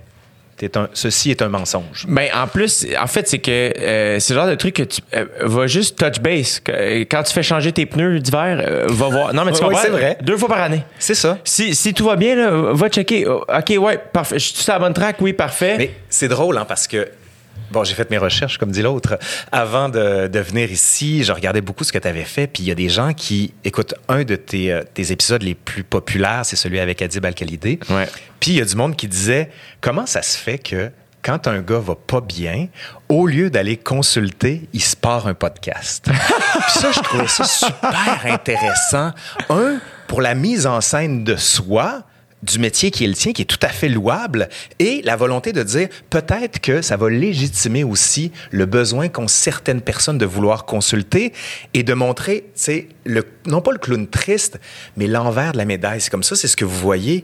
[0.75, 2.05] Un, ceci est un mensonge.
[2.09, 5.01] Ben, en plus, en fait, c'est que euh, c'est le genre de truc que tu
[5.13, 6.61] euh, vas juste touch base.
[6.69, 9.33] Euh, Quand tu fais changer tes pneus d'hiver, euh, va voir.
[9.33, 9.81] Non, mais tu Oui, comprends?
[9.81, 10.17] c'est vrai.
[10.21, 10.83] Deux fois par année.
[10.99, 11.37] C'est ça.
[11.45, 13.25] Si, si tout va bien, là, va checker.
[13.27, 14.39] Oh, OK, ouais, parfait.
[14.39, 15.17] Je suis sur la bonne track?
[15.21, 15.75] Oui, parfait.
[15.77, 17.07] Mais c'est drôle, hein, parce que,
[17.73, 19.17] bon, j'ai fait mes recherches, comme dit l'autre.
[19.51, 22.69] Avant de, de venir ici, je regardais beaucoup ce que tu avais fait, puis il
[22.69, 26.41] y a des gens qui écoutent un de tes, euh, tes épisodes les plus populaires,
[26.45, 27.79] c'est celui avec Adib Al-Khalidé.
[27.89, 28.07] Ouais.
[28.39, 29.49] Puis il y a du monde qui disait,
[29.81, 30.91] comment ça se fait que
[31.23, 32.67] quand un gars va pas bien,
[33.09, 36.05] au lieu d'aller consulter, il se part un podcast?
[36.09, 39.11] Puis ça, je trouvais ça super intéressant.
[39.49, 42.03] Un, pour la mise en scène de soi,
[42.43, 44.49] du métier qui est le tien, qui est tout à fait louable,
[44.79, 49.81] et la volonté de dire peut-être que ça va légitimer aussi le besoin qu'ont certaines
[49.81, 51.33] personnes de vouloir consulter
[51.73, 52.87] et de montrer, tu sais,
[53.47, 54.59] non pas le clown triste,
[54.97, 56.01] mais l'envers de la médaille.
[56.01, 57.23] C'est comme ça, c'est ce que vous voyez,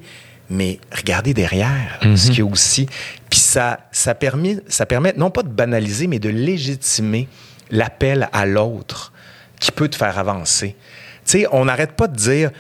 [0.50, 2.88] mais regardez derrière ce qu'il y a aussi.
[3.30, 7.28] Puis ça, ça, permet, ça permet non pas de banaliser, mais de légitimer
[7.72, 9.12] l'appel à l'autre
[9.60, 10.76] qui peut te faire avancer.
[11.26, 12.52] Tu sais, on n'arrête pas de dire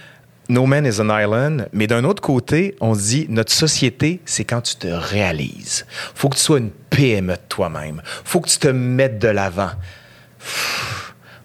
[0.49, 4.61] No man is an island, mais d'un autre côté, on dit notre société, c'est quand
[4.61, 5.85] tu te réalises.
[6.15, 8.01] Faut que tu sois une PME de toi-même.
[8.26, 9.71] Faut que tu te mettes de l'avant.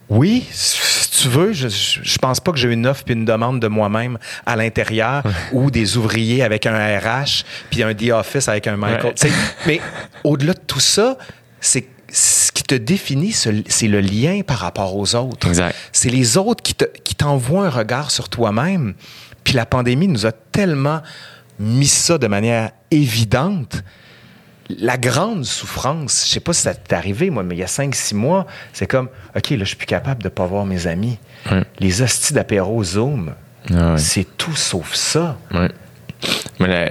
[0.09, 3.60] Oui, si tu veux, je, je pense pas que j'ai une offre puis une demande
[3.60, 5.22] de moi-même à l'intérieur
[5.52, 9.14] ou des ouvriers avec un RH puis un The Office avec un Michael.
[9.22, 9.31] Ouais.
[9.66, 9.81] Mais
[10.22, 11.18] au-delà de tout ça,
[11.60, 15.49] c'est ce qui te définit, ce- c'est le lien par rapport aux autres.
[15.93, 18.95] C'est les autres qui te- qui t'envoient un regard sur toi-même.
[19.43, 21.01] Puis la pandémie nous a tellement
[21.59, 23.82] mis ça de manière évidente,
[24.70, 27.66] la grande souffrance, je sais pas si ça t'est arrivé, moi, mais il y a
[27.66, 31.19] 5-6 mois, c'est comme, OK, là, je suis plus capable de pas voir mes amis.
[31.81, 33.35] Les hosties d'apéro Zoom,
[33.73, 35.36] Ah c'est tout sauf ça.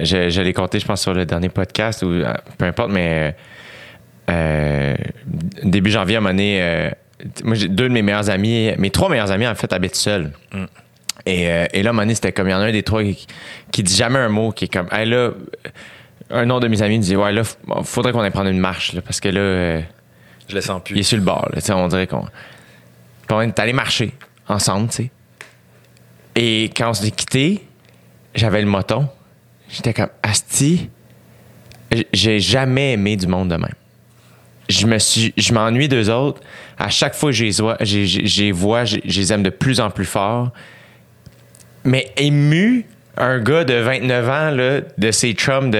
[0.04, 3.32] Je, je l'ai compté, je pense, sur le dernier podcast, ou euh, peu importe, mais
[3.32, 3.32] euh,
[5.62, 6.90] début janvier, à un moment donné, euh,
[7.42, 10.32] moi, j'ai deux de mes meilleurs amis, mes trois meilleurs amis, en fait, habitent seuls.
[11.26, 12.72] Et, euh, et là, à un moment donné, c'était comme, il y en a un
[12.72, 13.26] des trois qui,
[13.72, 15.30] qui dit jamais un mot, qui est comme, hey, là,
[16.30, 17.42] un autre de mes amis dit, ouais, là,
[17.82, 19.80] faudrait qu'on aille prendre une marche, là, parce que là, euh,
[20.48, 22.26] Je le sens il est sur le bord, là, tu sais, on dirait qu'on.
[23.30, 24.12] On est allé marcher
[24.48, 25.10] ensemble, tu sais.
[26.36, 27.66] Et quand on s'est quitté,
[28.34, 29.08] j'avais le moton.
[29.70, 30.90] J'étais comme, Asti,
[32.12, 33.74] j'ai jamais aimé du monde de même.
[34.68, 36.40] Je me suis, je m'ennuie d'eux autres.
[36.78, 39.80] À chaque fois que je les vois, je les vois, je les aime de plus
[39.80, 40.52] en plus fort.
[41.84, 42.86] Mais ému,
[43.16, 45.70] un gars de 29 ans, là, de ses chums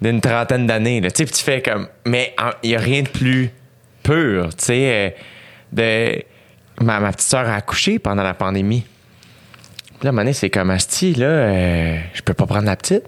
[0.00, 3.50] d'une trentaine d'années, là, tu tu fais comme, mais il n'y a rien de plus
[4.02, 5.10] pur, tu sais, euh,
[5.72, 8.84] de, ma, petite sœur a accouché pendant la pandémie.
[9.84, 13.04] Puis là, à moment c'est comme, Asti, là, euh, je peux pas prendre la petite.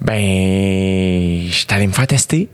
[0.00, 2.48] Ben, j'étais allé me faire tester.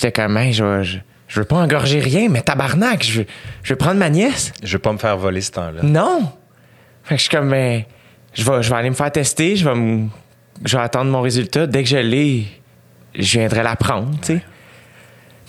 [0.00, 0.98] J'étais comme, Hey, je, vais- je,
[1.28, 3.26] je veux pas engorger rien, mais tabarnak, je veux,
[3.62, 4.52] je veux prendre ma nièce.
[4.62, 5.82] Je veux pas me faire voler ce temps-là.
[5.82, 6.32] Non!
[7.04, 7.82] Fait que je suis comme, ben,
[8.34, 10.08] je vais, je vais aller me faire tester, je vais, me-
[10.64, 11.66] je vais attendre mon résultat.
[11.66, 12.46] Dès que je l'ai,
[13.14, 14.42] je viendrai la prendre, tu sais.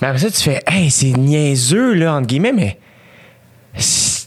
[0.01, 2.77] Mais après ça, tu fais, hey, c'est niaiseux, là, entre guillemets, mais
[3.77, 4.25] c'est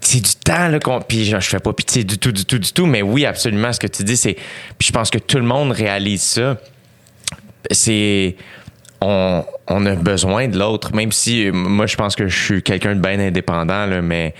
[0.00, 1.00] c'est du temps, là, qu'on.
[1.00, 3.72] Puis je, je fais pas pitié du tout, du tout, du tout, mais oui, absolument,
[3.72, 4.34] ce que tu dis, c'est.
[4.78, 6.56] Puis je pense que tout le monde réalise ça.
[7.72, 8.36] C'est.
[9.08, 12.96] On, on a besoin de l'autre, même si moi, je pense que je suis quelqu'un
[12.96, 14.34] de bien indépendant, là, mais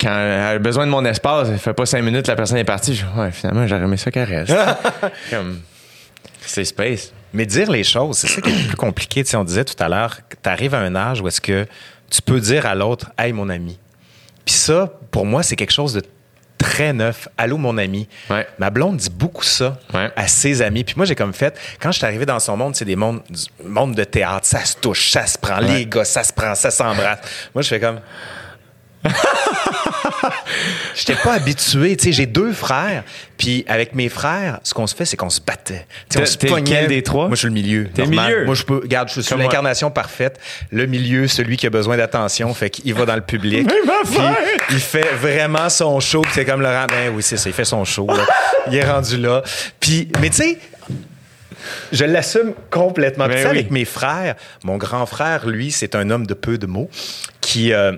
[0.00, 2.64] quand elle a besoin de mon espace, ça fait pas cinq minutes, la personne est
[2.64, 2.94] partie.
[2.94, 4.52] Je, ouais, finalement, j'aurais aimé ça qu'elle reste.
[5.30, 5.60] Comme,
[6.40, 7.12] c'est space.
[7.32, 9.24] Mais dire les choses, c'est ça qui est le plus compliqué.
[9.24, 11.66] Tu sais, on disait tout à l'heure, tu arrives à un âge où est-ce que
[12.10, 13.78] tu peux dire à l'autre, hey mon ami.
[14.44, 16.02] Puis ça, pour moi, c'est quelque chose de
[16.58, 17.28] très neuf.
[17.36, 18.08] Allô mon ami.
[18.30, 18.46] Ouais.
[18.58, 20.10] Ma blonde dit beaucoup ça Ouais.
[20.16, 20.84] à ses amis.
[20.84, 23.20] Puis moi, j'ai comme fait, quand je suis arrivé dans son monde, c'est des mondes,
[23.64, 26.70] monde de théâtre, ça se touche, ça se prend, les gars, ça se prend, ça
[26.70, 27.18] s'embrasse.
[27.54, 28.00] Moi, je fais comme.
[30.94, 31.96] J'étais pas habitué.
[31.96, 33.04] Tu sais, j'ai deux frères.
[33.36, 35.86] Puis avec mes frères, ce qu'on se fait, c'est qu'on se battait.
[36.08, 36.60] Tu sais, on se pognait.
[36.60, 37.26] lequel des trois?
[37.26, 37.88] Moi, je suis le milieu.
[37.92, 38.44] T'es le milieu?
[38.44, 38.76] Moi, je peux.
[38.78, 40.38] Regarde, je suis l'incarnation parfaite.
[40.70, 43.66] Le milieu, celui qui a besoin d'attention, fait qu'il va dans le public.
[43.66, 44.36] Même Puis affaire!
[44.70, 46.22] il fait vraiment son show.
[46.32, 46.86] C'est comme Laurent.
[46.88, 47.48] Ben oui, c'est ça.
[47.48, 48.06] Il fait son show.
[48.06, 48.24] là.
[48.70, 49.42] Il est rendu là.
[49.80, 50.58] Puis, mais tu sais.
[51.92, 53.26] Je l'assume complètement.
[53.26, 53.50] Puis Ben oui.
[53.50, 54.34] avec mes frères,
[54.64, 56.90] mon grand frère, lui, c'est un homme de peu de mots
[57.40, 57.92] qui euh,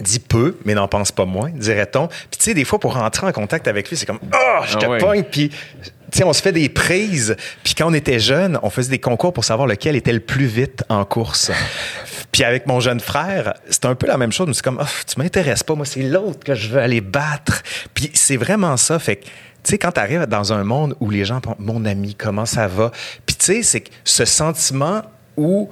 [0.00, 2.08] dit peu, mais n'en pense pas moins, dirait-on.
[2.08, 4.76] Puis tu sais, des fois, pour rentrer en contact avec lui, c'est comme «Oh, je
[4.76, 4.98] te Ah ouais.
[4.98, 7.34] pogne!» Puis tu sais, on se fait des prises.
[7.64, 10.46] Puis quand on était jeune, on faisait des concours pour savoir lequel était le plus
[10.46, 11.50] vite en course.
[12.32, 14.46] Puis avec mon jeune frère, c'est un peu la même chose.
[14.48, 17.62] mais C'est comme, oh, tu m'intéresses pas, moi, c'est l'autre que je veux aller battre.
[17.94, 18.98] Puis c'est vraiment ça.
[18.98, 19.30] Fait que, tu
[19.64, 22.66] sais, quand tu arrives dans un monde où les gens pensent, mon ami, comment ça
[22.68, 22.90] va?
[23.26, 25.02] Puis tu sais, c'est ce sentiment
[25.36, 25.70] où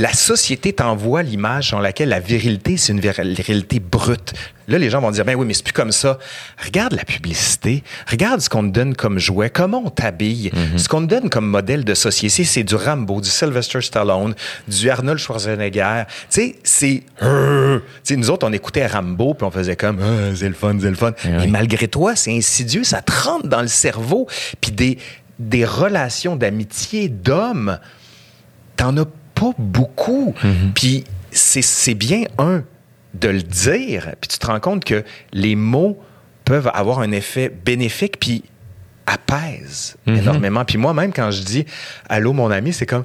[0.00, 4.32] la société t'envoie l'image dans laquelle la virilité, c'est une vir- virilité brute.
[4.68, 6.18] Là, les gens vont dire, ben oui, mais c'est plus comme ça.
[6.64, 7.82] Regarde la publicité.
[8.08, 9.50] Regarde ce qu'on te donne comme jouet.
[9.50, 10.52] Comment on t'habille.
[10.76, 14.34] Ce qu'on te donne comme modèle de société, c'est du Rambo, du Sylvester Stallone,
[14.68, 16.02] du Arnold Schwarzenegger.
[16.30, 17.02] Tu sais, c'est...
[17.18, 20.76] Tu sais, nous autres, on écoutait Rambo, puis on faisait comme, ah, c'est le fun,
[20.80, 21.12] c'est le fun.
[21.24, 21.46] Mais oui.
[21.48, 22.84] malgré toi, c'est insidieux.
[22.84, 24.28] Ça te rentre dans le cerveau.
[24.60, 24.98] Puis des,
[25.40, 27.78] des relations d'amitié d'hommes
[28.76, 29.06] t'en as
[29.38, 30.34] pas beaucoup.
[30.74, 32.62] Puis c'est c'est bien, un,
[33.14, 35.98] de le dire, puis tu te rends compte que les mots
[36.44, 38.44] peuvent avoir un effet bénéfique, puis
[39.06, 40.64] apaisent énormément.
[40.64, 41.66] Puis moi-même, quand je dis
[42.08, 43.04] «Allô, mon ami», c'est comme...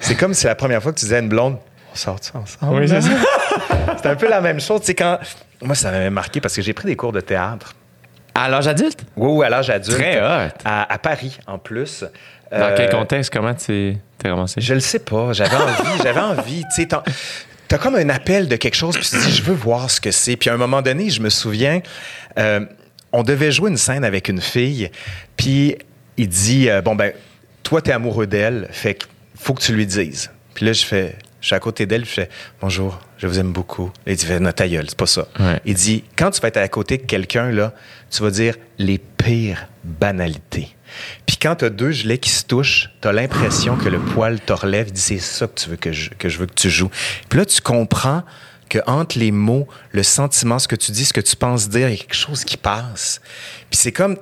[0.00, 1.58] C'est comme si c'est la première fois que tu disais à une blonde
[1.92, 2.80] «On sort ça ensemble?
[2.80, 3.10] Oui, c'est ça.
[4.02, 4.82] C'est un peu la même chose.
[4.82, 5.18] Sais, quand...
[5.62, 7.74] Moi, ça m'avait marqué parce que j'ai pris des cours de théâtre.
[8.34, 9.04] À l'âge adulte?
[9.16, 9.96] Oui, oui, à l'âge adulte.
[9.96, 10.50] Très hot.
[10.64, 12.04] À, à Paris, en plus.
[12.58, 13.32] Dans Euh, quel contexte?
[13.32, 14.60] Comment tu t'es ramassé?
[14.60, 15.32] Je le sais pas.
[15.32, 15.90] J'avais envie.
[16.02, 16.62] J'avais envie.
[16.74, 16.88] Tu sais,
[17.68, 20.00] t'as comme un appel de quelque chose, puis tu te dis, je veux voir ce
[20.00, 20.36] que c'est.
[20.36, 21.80] Puis à un moment donné, je me souviens,
[22.38, 22.60] euh,
[23.12, 24.90] on devait jouer une scène avec une fille,
[25.36, 25.76] puis
[26.16, 27.12] il dit, euh, bon, ben,
[27.62, 29.06] toi, t'es amoureux d'elle, fait que
[29.36, 30.30] faut que tu lui dises.
[30.54, 32.28] Puis là, je fais, je suis à côté d'elle, je fais,
[32.60, 33.90] bonjour, je vous aime beaucoup.
[34.06, 35.26] Il dit, non, ta gueule, c'est pas ça.
[35.40, 35.60] Ouais.
[35.64, 37.72] Il dit, quand tu vas être à côté de quelqu'un, là,
[38.10, 40.73] tu vas dire les pires banalités.
[41.26, 44.88] Puis quand t'as deux gelets qui se touchent, t'as l'impression que le poil te relève.
[44.88, 46.90] Il dit, c'est ça que tu veux que je, veux que tu joues.
[47.28, 48.22] Puis là, tu comprends
[48.68, 51.88] que entre les mots, le sentiment, ce que tu dis, ce que tu penses dire,
[51.88, 53.20] il y a quelque chose qui passe.
[53.70, 54.16] Puis c'est comme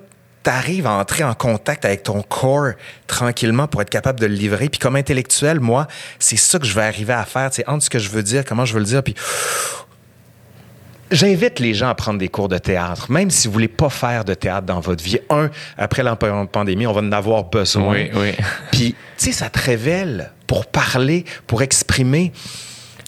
[0.44, 2.72] tu arrives à entrer en contact avec ton corps
[3.06, 4.68] tranquillement pour être capable de le livrer.
[4.68, 5.86] Puis comme intellectuel, moi,
[6.18, 7.50] c'est ça que je vais arriver à faire.
[7.52, 9.02] C'est entre ce que je veux dire, comment je veux le dire.
[9.02, 9.14] Puis
[11.12, 14.24] J'invite les gens à prendre des cours de théâtre, même si vous voulez pas faire
[14.24, 15.18] de théâtre dans votre vie.
[15.30, 17.92] Un, après la pandémie, on va en avoir besoin.
[17.92, 18.30] Oui, oui.
[18.72, 22.32] Puis, tu sais, ça te révèle pour parler, pour exprimer.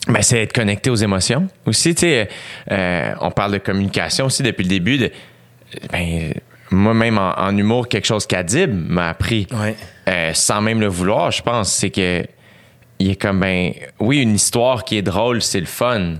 [0.06, 1.48] Ben, c'est être connecté aux émotions.
[1.66, 2.28] Aussi, tu sais,
[2.70, 4.98] euh, on parle de communication aussi depuis le début.
[4.98, 5.10] De,
[5.90, 6.34] ben,
[6.70, 9.74] moi-même en, humour, quelque chose qu'Adib m'a appris, Ouais.
[10.08, 12.24] euh, sans même le vouloir, je pense, c'est que
[12.98, 16.14] il est comme ben, oui, une histoire qui est drôle, c'est le fun,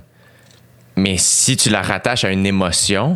[0.96, 3.14] mais si tu la rattaches à une émotion,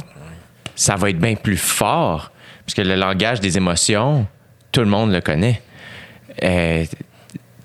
[0.75, 2.33] ça va être bien plus fort,
[2.65, 4.27] parce que le langage des émotions,
[4.73, 5.63] tout le monde le connaît.
[6.43, 6.85] Euh,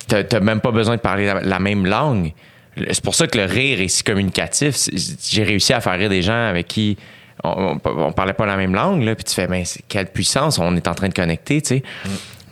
[0.07, 2.33] t'as même pas besoin de parler la, la même langue.
[2.77, 4.89] C'est pour ça que le rire est si communicatif.
[5.29, 6.97] J'ai réussi à faire rire des gens avec qui
[7.43, 10.57] on, on, on parlait pas la même langue, là, puis tu fais, ben, quelle puissance,
[10.59, 11.83] on est en train de connecter, tu sais.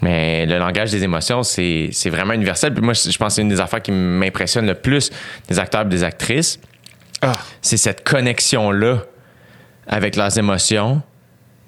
[0.02, 2.74] Mais le langage des émotions, c'est c'est vraiment universel.
[2.74, 5.12] Puis moi, je pense que c'est une des affaires qui m'impressionne le plus
[5.48, 6.60] des acteurs et des actrices.
[7.22, 7.34] Ah.
[7.62, 9.00] C'est cette connexion-là
[9.88, 11.02] avec leurs émotions,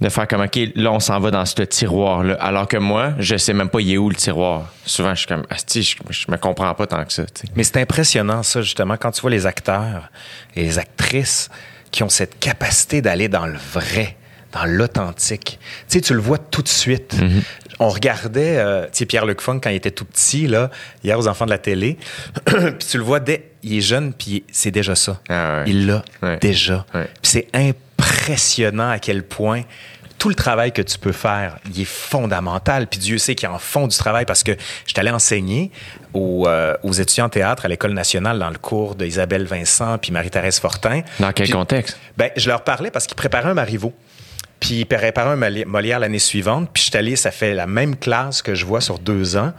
[0.01, 2.35] de faire comme, OK, là, on s'en va dans ce tiroir-là.
[2.41, 4.69] Alors que moi, je sais même pas, il est où le tiroir?
[4.85, 7.23] Souvent, je suis comme, Asti, je, je me comprends pas tant que ça.
[7.55, 10.09] Mais c'est impressionnant, ça, justement, quand tu vois les acteurs
[10.55, 11.49] et les actrices
[11.91, 14.17] qui ont cette capacité d'aller dans le vrai,
[14.53, 15.59] dans l'authentique.
[15.89, 17.15] Tu sais, tu le vois tout de suite.
[17.79, 20.69] On regardait, euh, tu sais, Pierre-Luc Funk, quand il était tout petit, là,
[21.03, 21.97] hier aux enfants de la télé,
[22.45, 25.19] puis tu le vois dès, il est jeune, puis c'est déjà ça.
[25.29, 25.71] Ah ouais.
[25.71, 26.37] Il l'a Ouais.
[26.37, 26.85] déjà.
[26.93, 27.09] Ouais.
[27.21, 29.63] Puis c'est impressionnant à quel point
[30.19, 32.87] tout le travail que tu peux faire, il est fondamental.
[32.87, 34.53] Puis Dieu sait qu'il y a en fond du travail parce que
[34.85, 35.69] je allé enseigner
[36.13, 40.13] aux, euh, aux étudiants en théâtre à l'École nationale dans le cours d'Isabelle Vincent puis
[40.13, 41.01] Marie-Thérèse Fortin.
[41.19, 41.97] Dans quel Puis- contexte?
[42.15, 43.91] ben, je leur parlais parce qu'ils préparaient un Marivaux.
[44.63, 46.69] Puis ils préparaient un Moli- Molière l'année suivante.
[46.71, 49.51] Puis je suis allé, ça fait la même classe que je vois sur deux ans.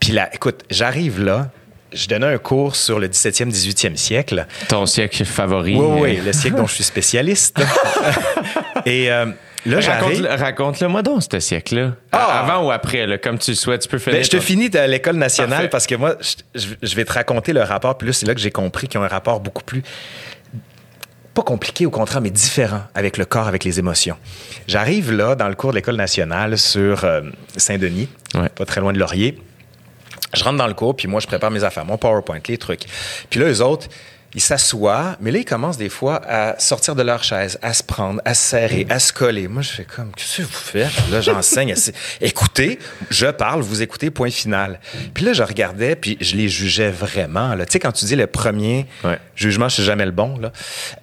[0.00, 1.48] Puis là, écoute, j'arrive là,
[1.92, 4.46] je donnais un cours sur le 17e, 18e siècle.
[4.66, 5.76] Ton siècle favori.
[5.76, 7.60] Oui, euh, oui, le siècle dont je suis spécialiste.
[8.86, 9.26] Et euh,
[9.64, 10.24] là, j'arrive.
[10.26, 11.92] Raconte- Raconte-le moi donc, ce siècle-là.
[12.10, 12.40] Ah!
[12.44, 14.18] Avant ou après, là, comme tu le souhaites, tu peux finir.
[14.18, 15.68] Ben, je te finis de l'École nationale Parfait.
[15.68, 17.96] parce que moi, je, je- je vais te raconter le rapport.
[17.96, 19.82] Puis là, c'est là que j'ai compris qu'ils ont un rapport beaucoup plus.
[21.34, 24.16] Pas compliqué, au contraire, mais différent avec le corps, avec les émotions.
[24.68, 27.22] J'arrive là, dans le cours de l'École nationale sur euh,
[27.56, 28.48] Saint-Denis, Ouais.
[28.50, 29.38] pas très loin de Laurier.
[30.34, 32.84] Je rentre dans le cours, puis moi, je prépare mes affaires, mon PowerPoint, les trucs.
[33.30, 33.88] Puis là, eux autres,
[34.34, 37.82] ils s'assoient, mais là, ils commencent des fois à sortir de leur chaise, à se
[37.82, 39.46] prendre, à se serrer, à se coller.
[39.48, 40.90] Moi, je fais comme, qu'est-ce que vous faites?
[41.10, 41.74] Là, j'enseigne.
[42.20, 42.78] Écoutez,
[43.10, 44.80] je parle, vous écoutez, point final.
[45.14, 47.54] Puis là, je regardais, puis je les jugeais vraiment.
[47.54, 47.66] là.
[47.66, 49.18] Tu sais, quand tu dis le premier Ouais.
[49.36, 50.38] jugement, c'est jamais le bon.
[50.38, 50.52] Là,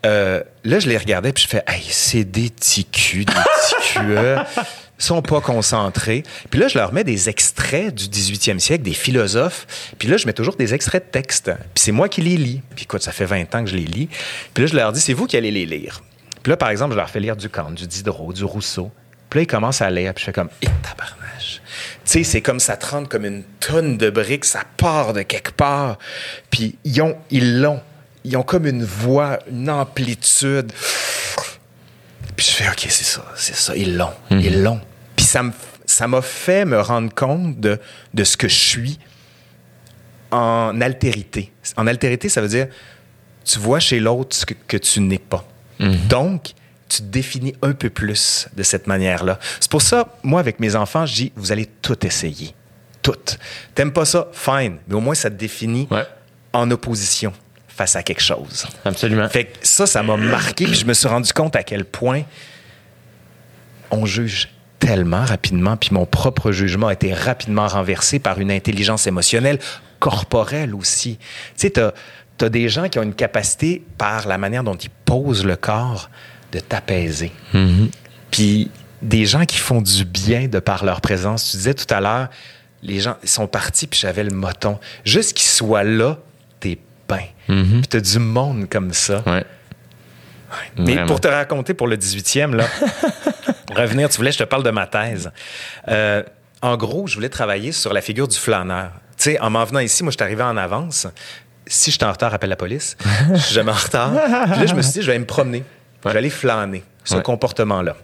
[0.06, 3.34] Euh, là je les regardais, puis je fais, hey, c'est des ticus, des
[3.70, 4.38] ticueux.
[5.00, 6.24] Sont pas concentrés.
[6.52, 9.66] Puis là, je leur mets des extraits du 18e siècle, des philosophes.
[9.98, 11.52] Puis là, je mets toujours des extraits de textes.
[11.74, 12.62] Puis c'est moi qui les lis.
[12.76, 14.10] Puis écoute, ça fait 20 ans que je les lis.
[14.54, 16.02] Puis là, je leur dis, c'est vous qui allez les lire.
[16.44, 18.92] Puis là, par exemple, je leur fais lire du Kant, du Diderot, du Rousseau.
[19.30, 20.14] Puis là, ils commencent à lire.
[20.14, 21.62] Puis je fais comme, et tabarnage.
[22.04, 25.22] Tu sais, c'est comme ça te rentre comme une tonne de briques, ça part de
[25.22, 25.98] quelque part.
[26.50, 27.82] Puis ils ont, ils l'ont.
[28.26, 30.72] Ils ont comme une voix, une amplitude.
[32.36, 34.82] Puis je fais, OK, c'est ça, c'est ça, ils l'ont, ils l'ont.
[35.30, 35.52] Ça me-
[35.86, 37.80] ça m'a fait me rendre compte de,
[38.14, 39.00] de ce que je suis
[40.32, 41.52] en altérité.
[41.78, 42.68] En altérité, ça veut dire,
[43.46, 45.46] tu vois chez l'autre ce que, que tu n'es pas.
[46.10, 46.52] Donc,
[46.90, 49.40] tu te définis un peu plus de cette manière-là.
[49.60, 52.54] C'est pour ça, moi, avec mes enfants, je dis, vous allez tout essayer.
[53.02, 53.16] Tout.
[53.76, 54.28] T'aimes pas ça?
[54.34, 54.78] Fine.
[54.88, 56.04] Mais au moins, ça te définit Ouais.
[56.54, 57.32] en opposition
[57.68, 58.68] face à quelque chose.
[58.84, 59.30] Absolument.
[59.30, 62.24] Fait que ça, ça m'a marqué, puis je me suis rendu compte à quel point
[63.92, 64.50] on juge
[64.80, 69.60] tellement rapidement, puis mon propre jugement a été rapidement renversé par une intelligence émotionnelle
[70.00, 71.18] corporelle aussi.
[71.18, 71.26] Tu
[71.58, 71.92] sais, t'as
[72.42, 76.10] as des gens qui ont une capacité, par la manière dont ils posent le corps,
[76.54, 77.32] de t'apaiser.
[78.32, 81.52] Puis des gens qui font du bien de par leur présence.
[81.52, 82.30] Tu disais tout à l'heure,
[82.82, 84.80] les gens ils sont partis, puis j'avais le moton.
[85.04, 86.18] Juste qu'ils soient là,
[86.60, 87.28] t'es bien.
[87.48, 89.24] Puis t'as du monde comme ça.
[89.26, 89.46] Ouais.
[90.78, 91.08] Mais Vraiment.
[91.08, 92.66] pour te raconter pour le 18e, là,
[93.76, 95.32] revenir, tu voulais, je te parle de ma thèse.
[95.88, 96.24] Euh,
[96.62, 98.92] en gros, je voulais travailler sur la figure du flâneur.
[99.18, 101.08] Tu sais, en m'en venant ici, moi, je suis arrivé en avance.
[101.68, 102.98] Si je suis en retard, appelle la police.
[103.34, 104.12] Je suis jamais en retard.
[104.12, 105.64] Puis là, je me suis dit, je vais me promener.
[106.04, 107.22] Je vais aller flâner, ce Ouais.
[107.22, 107.96] comportement-là.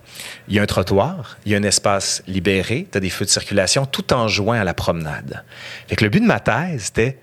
[0.49, 3.26] Il y a un trottoir, il y a un espace libéré, tu as des feux
[3.26, 5.43] de circulation, tout en joint à la promenade.
[5.88, 7.17] Fait que le but de ma thèse, c'était,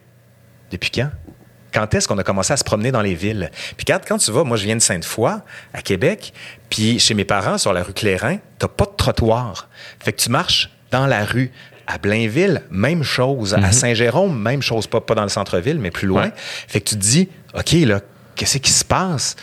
[0.72, 1.10] depuis quand?
[1.72, 3.50] Quand est-ce qu'on a commencé à se promener dans les villes?
[3.76, 5.32] Puis quand, quand tu vas, moi je viens de Sainte-Foy,
[5.72, 6.32] à Québec,
[6.70, 9.68] puis chez mes parents, sur la rue Clérin, t'as pas de trottoir.
[10.00, 11.50] Fait que tu marches dans la rue.
[11.84, 13.54] À Blainville, même chose.
[13.54, 14.86] À Saint-Jérôme, même chose.
[14.86, 16.26] Pas, pas dans le centre-ville, mais plus loin.
[16.26, 16.32] Ouais.
[16.36, 18.00] Fait que tu te dis, OK, là,
[18.36, 19.34] qu'est-ce qui se passe?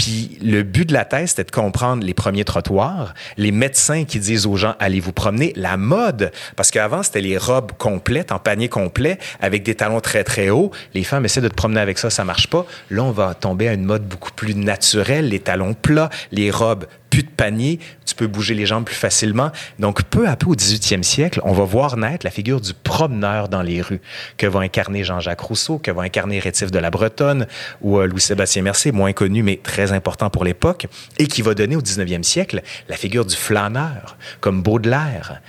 [0.00, 4.18] Puis le but de la thèse, c'était de comprendre les premiers trottoirs, les médecins qui
[4.18, 8.38] disent aux gens allez vous promener, la mode, parce qu'avant c'était les robes complètes en
[8.38, 10.70] panier complet avec des talons très très hauts.
[10.94, 12.64] Les femmes essaient de te promener avec ça, ça marche pas.
[12.88, 16.86] Là, on va tomber à une mode beaucoup plus naturelle, les talons plats, les robes
[17.10, 19.50] plus de panier, tu peux bouger les jambes plus facilement.
[19.80, 23.48] Donc, peu à peu, au 18e siècle, on va voir naître la figure du promeneur
[23.48, 24.00] dans les rues,
[24.36, 27.46] que va incarner Jean-Jacques Rousseau, que va incarner Rétif de la Bretonne
[27.82, 30.86] ou euh, Louis-Sébastien Mercier, moins connu, mais très important pour l'époque,
[31.18, 35.40] et qui va donner au 19e siècle la figure du flâneur, comme Baudelaire.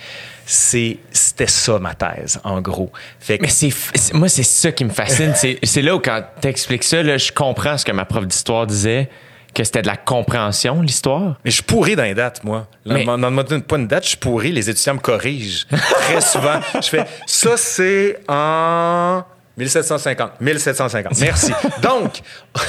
[0.46, 2.92] C'est- C'était ça, ma thèse, en gros.
[3.20, 3.72] Fait que- Mais c'est,
[4.14, 5.34] moi, c'est ça qui me fascine.
[5.36, 8.68] c'est, c'est là où, quand t'expliques ça, là, je comprends ce que ma prof d'histoire
[8.68, 9.10] disait,
[9.54, 11.38] que c'était de la compréhension, l'histoire?
[11.44, 12.68] Mais je suis pourri dans les dates, moi.
[12.86, 14.52] Là, Mais- on ne pas une date, je suis pourri.
[14.52, 16.60] Les étudiants me corrigent très souvent.
[16.76, 19.24] Je fais ça, c'est en
[19.58, 20.40] 1750.
[20.42, 21.20] 1750.
[21.20, 21.52] Merci.
[21.82, 22.22] Donc,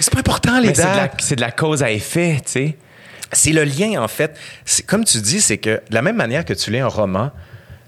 [0.00, 1.14] c'est pas important, les Mais dates.
[1.20, 2.76] c'est de la cause à effet, tu sais.
[3.34, 4.36] C'est le lien, en fait.
[4.86, 7.30] Comme tu dis, c'est que de la même manière que tu lis un roman,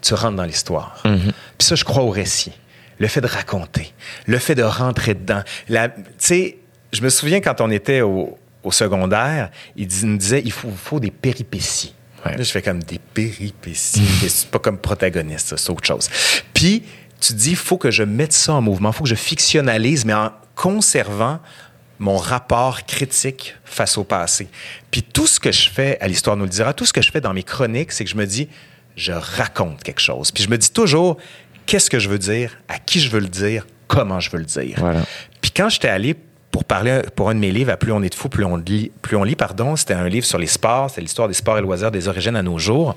[0.01, 1.03] tu rentres dans l'histoire.
[1.05, 1.33] Mhm.
[1.59, 2.53] Puis ça, je crois au récit.
[2.99, 3.93] Le fait de raconter,
[4.27, 5.43] le fait de rentrer dedans.
[5.67, 5.75] Tu
[6.19, 6.57] sais,
[6.95, 10.71] je me souviens quand on était au, au secondaire, il dis- nous disait il faut,
[10.71, 11.95] faut des péripéties.
[12.25, 12.37] Ouais.
[12.37, 14.07] Là, je fais comme des péripéties.
[14.29, 16.09] c'est pas comme protagoniste, c'est autre chose.
[16.55, 16.83] Puis,
[17.21, 20.05] tu dis, il faut que je mette ça en mouvement, il faut que je fictionnalise,
[20.05, 21.41] mais en conservant
[21.99, 24.49] mon rapport critique face au passé.
[24.91, 27.11] Puis tout ce que je fais, à l'Histoire nous le dira, tout ce que je
[27.11, 28.49] fais dans mes chroniques, c'est que je me dis,
[28.97, 30.31] je raconte quelque chose.
[30.33, 31.19] Puis je me dis toujours,
[31.67, 34.45] qu'est-ce que je veux dire, à qui je veux le dire, comment je veux le
[34.45, 34.77] dire.
[34.79, 35.03] Voilà.
[35.41, 36.17] Puis quand j'étais allé
[36.55, 38.57] pour parler pour un de mes livres, à Plus on est de fou, plus on
[38.57, 41.59] lit, plus on lit pardon, c'était un livre sur les sports, c'était l'histoire des sports
[41.59, 42.95] et loisirs des origines à nos jours.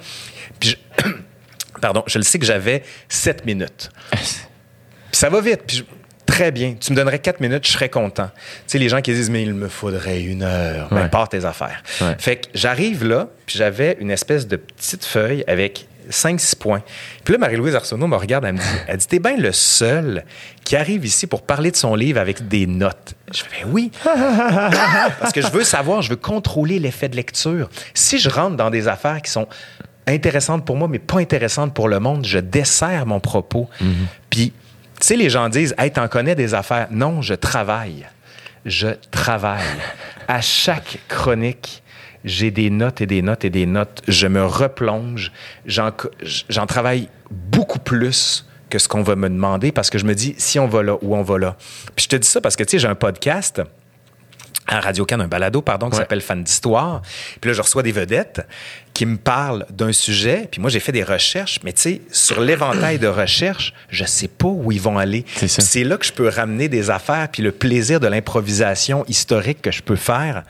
[0.60, 1.04] Puis je,
[1.82, 3.90] pardon, je le sais que j'avais sept minutes.
[4.12, 4.22] Puis
[5.12, 5.62] ça va vite.
[5.66, 5.84] Puis je-
[6.28, 6.76] très bien.
[6.80, 8.30] Tu me donnerais quatre minutes, je serais content.
[8.36, 10.90] Tu sais, les gens qui disent, mais il me faudrait une heure.
[10.92, 11.10] Ben, Ouais.
[11.10, 11.82] pars tes affaires.
[12.00, 12.16] Ouais.
[12.20, 16.82] Fait que j'arrive là, puis j'avais une espèce de petite feuille avec 5-6 points.
[17.24, 20.24] Puis là, Marie-Louise Arsenault me regarde, elle me dit, elle dit, t'es bien le seul
[20.64, 23.16] qui arrive ici pour parler de son livre avec des notes.
[23.34, 23.92] Je fais, ben oui.
[24.04, 27.70] Parce que je veux savoir, je veux contrôler l'effet de lecture.
[27.94, 29.48] Si je rentre dans des affaires qui sont
[30.08, 33.70] intéressantes pour moi, mais pas intéressantes pour le monde, je desserre mon propos.
[34.30, 34.54] Puis,
[35.00, 36.88] tu sais, les gens disent, hey, t'en connais des affaires.
[36.90, 38.08] Non, je travaille.
[38.66, 39.62] Je travaille.
[40.28, 41.84] À chaque chronique,
[42.28, 44.02] j'ai des notes et des notes et des notes.
[44.08, 45.32] Je me replonge.
[45.66, 45.92] J'en
[46.68, 50.60] travaille beaucoup plus que ce qu'on va me demander parce que je me dis, si
[50.60, 51.56] on va là ou on va là.
[51.96, 53.62] Puis je te dis ça parce que, tu sais, j'ai un podcast
[54.70, 56.02] à Radio Cannes, un balado, pardon, qui Ouais.
[56.02, 57.02] s'appelle Fan d'histoire.
[57.40, 58.46] Puis là, je reçois des vedettes
[58.94, 60.50] qui me parlent d'un sujet.
[60.52, 64.28] Puis moi, j'ai fait des recherches, mais tu sais, sur l'éventail de recherches, je sais
[64.28, 65.24] pas où ils vont aller.
[65.48, 69.72] C'est là que je peux ramener des affaires, puis le plaisir de l'improvisation historique que
[69.72, 70.44] je peux faire.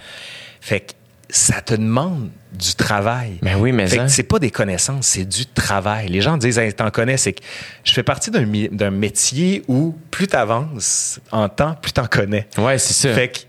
[0.61, 0.93] Fait que
[1.29, 3.37] ça te demande du travail.
[3.41, 4.07] Ben oui, mais hein.
[4.07, 6.07] c'est pas des connaissances, c'est du travail.
[6.07, 7.41] Les gens disent, hey, t'en connais, c'est que
[7.83, 12.47] je fais partie d'un métier où plus t'avances en temps, plus t'en connais.
[12.57, 13.13] Ouais, c'est ça.
[13.13, 13.39] Fait que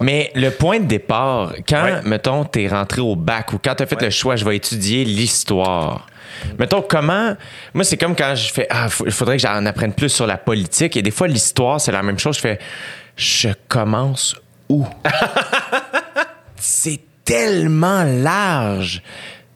[0.00, 2.02] Mais le point de départ, quand, Ouais.
[2.04, 4.04] mettons, t'es rentré au bac ou quand t'as fait Ouais.
[4.04, 6.06] le choix, je vais étudier l'histoire.
[6.58, 7.36] Mettons, comment.
[7.74, 8.66] Moi, c'est comme quand je fais.
[8.70, 10.96] Ah, il faudrait que j'en apprenne plus sur la politique.
[10.96, 12.36] Et des fois, l'histoire, c'est la même chose.
[12.36, 12.58] Je fais.
[13.16, 14.36] Je commence
[14.68, 14.86] où?
[16.62, 19.02] c'est tellement large.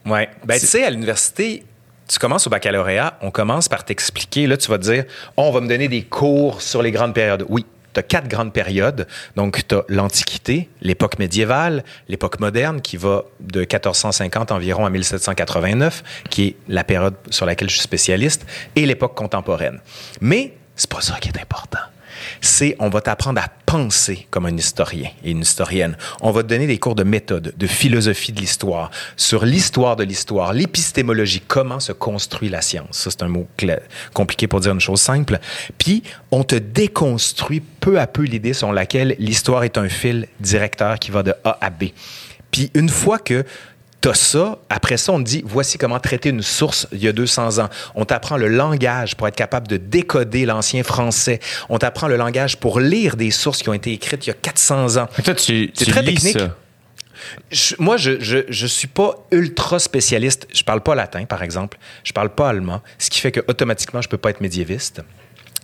[0.04, 0.28] Ouais.
[0.44, 1.64] Ben, tu sais, à l'université,
[2.08, 4.46] tu commences au baccalauréat, on commence par t'expliquer.
[4.46, 5.04] Là, tu vas te dire,
[5.36, 7.44] Oh, on va me donner des cours sur les grandes périodes.
[7.48, 7.64] Oui.
[7.94, 9.06] Tu as quatre grandes périodes.
[9.36, 16.02] Donc, tu as l'Antiquité, l'époque médiévale, l'époque moderne qui va de 1450 environ à 1789,
[16.28, 19.80] qui est la période sur laquelle je suis spécialiste, et l'époque contemporaine.
[20.20, 21.78] Mais c'est pas ça qui est important
[22.40, 25.96] c'est on va t'apprendre à penser comme un historien et une historienne.
[26.20, 30.04] On va te donner des cours de méthode, de philosophie de l'histoire, sur l'histoire de
[30.04, 32.88] l'histoire, l'épistémologie, comment se construit la science.
[32.92, 33.46] Ça, c'est un mot
[34.12, 35.38] compliqué pour dire une chose simple.
[35.78, 40.98] Puis, on te déconstruit peu à peu l'idée selon laquelle l'histoire est un fil directeur
[40.98, 41.86] qui va de A à B.
[42.50, 43.44] Puis, une fois que
[44.14, 44.58] Ça.
[44.70, 47.68] Après ça, on te dit voici comment traiter une source il y a 200 ans.
[47.94, 51.40] On t'apprend le langage pour être capable de décoder l'ancien français.
[51.68, 54.36] On t'apprend le langage pour lire des sources qui ont été écrites il y a
[54.40, 55.08] 400 ans.
[55.24, 56.38] Toi, tu, C'est tu très lis technique.
[56.38, 56.56] ça.
[57.50, 60.46] Je- moi, je, je, je suis pas ultra spécialiste.
[60.54, 61.78] Je parle pas latin, par exemple.
[62.04, 65.00] Je parle pas allemand, ce qui fait que automatiquement, je peux pas être médiéviste.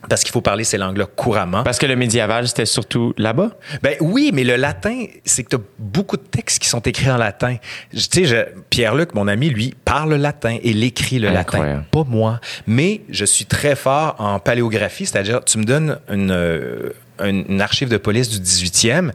[0.08, 1.62] Parce qu'il faut parler ces langues-là couramment.
[1.62, 3.50] Parce que le médiéval, c'était surtout là-bas?
[3.82, 7.10] Ben oui, mais le latin, c'est que tu as beaucoup de textes qui sont écrits
[7.10, 7.56] en latin.
[7.92, 11.70] Tu sais, je- Pierre-Luc, mon ami, lui, parle latin et l'écrit le Incroyable.
[11.70, 11.84] latin.
[11.90, 12.40] Pas moi.
[12.66, 16.90] Mais je suis très fort en paléographie, c'est-à-dire, tu me donnes une, euh,
[17.22, 19.12] une, une archive de police du 18e,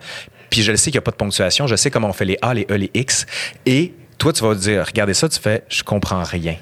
[0.50, 2.24] puis je le sais qu'il n'y a pas de ponctuation, je sais comment on fait
[2.26, 3.26] les A, les E, les X,
[3.66, 6.56] et toi, tu vas dire, regardez ça, tu fais, je comprends rien.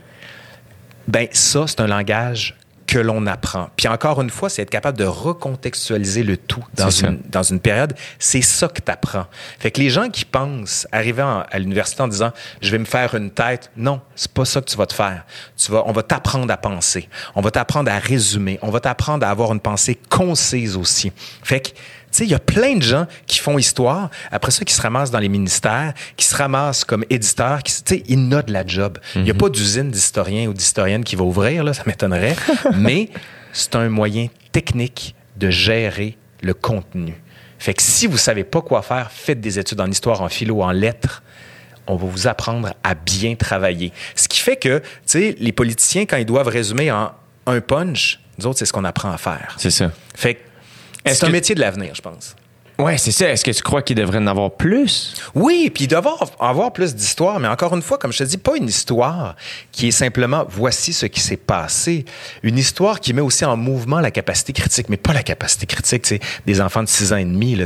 [1.08, 2.56] Ben ça, c'est un langage
[2.88, 3.70] que l'on apprend.
[3.78, 7.60] Puis encore une fois, c'est être capable de recontextualiser le tout dans, une, dans une
[7.60, 7.94] période.
[8.20, 9.26] C'est ça que tu apprends.
[9.60, 12.32] Fait que les gens qui pensent arriver en- à l'université en disant
[12.62, 15.26] je vais me faire une tête, non, c'est pas ça que tu vas te faire.
[15.58, 17.10] Tu vas, on va t'apprendre à penser.
[17.36, 18.60] On va t'apprendre à résumer.
[18.62, 21.12] On va t'apprendre à avoir une pensée concise aussi.
[21.44, 21.70] Fait que
[22.16, 24.82] tu sais, il y a plein de gens qui font histoire, après ça, qui se
[24.82, 28.66] ramassent dans les ministères, qui se ramassent comme éditeurs, tu sais, ils n'ont de la
[28.66, 29.00] job.
[29.16, 32.38] Il n'y a pas d'usine d'historien ou d'historienne qui va ouvrir, là, ça m'étonnerait,
[32.78, 33.10] mais
[33.52, 37.16] c'est un moyen technique de gérer le contenu.
[37.60, 40.62] Fait que si vous savez pas quoi faire, faites des études en histoire, en philo,
[40.62, 41.22] en lettres.
[41.88, 43.92] On va vous apprendre à bien travailler.
[44.16, 47.12] Ce qui fait que, tu sais, les politiciens, quand ils doivent résumer en
[47.46, 49.56] un punch, nous autres, c'est ce qu'on apprend à faire.
[49.58, 49.92] C'est ça.
[50.16, 50.40] Fait que
[51.14, 52.36] C'est un que- métier de l'avenir, je pense.
[52.78, 53.30] Ouais, c'est ça.
[53.30, 55.14] Est-ce que tu crois qu'il devrait en avoir plus?
[55.34, 58.24] Oui, puis il doit avoir, avoir plus d'histoire, mais encore une fois, comme je te
[58.26, 59.38] dis, pas une histoire
[59.72, 62.04] qui est simplement voici ce qui s'est passé.
[62.44, 66.06] Une histoire qui met aussi en mouvement la capacité critique, mais pas la capacité critique,
[66.06, 67.56] sais, des enfants de 6 ans et demi.
[67.56, 67.64] Là.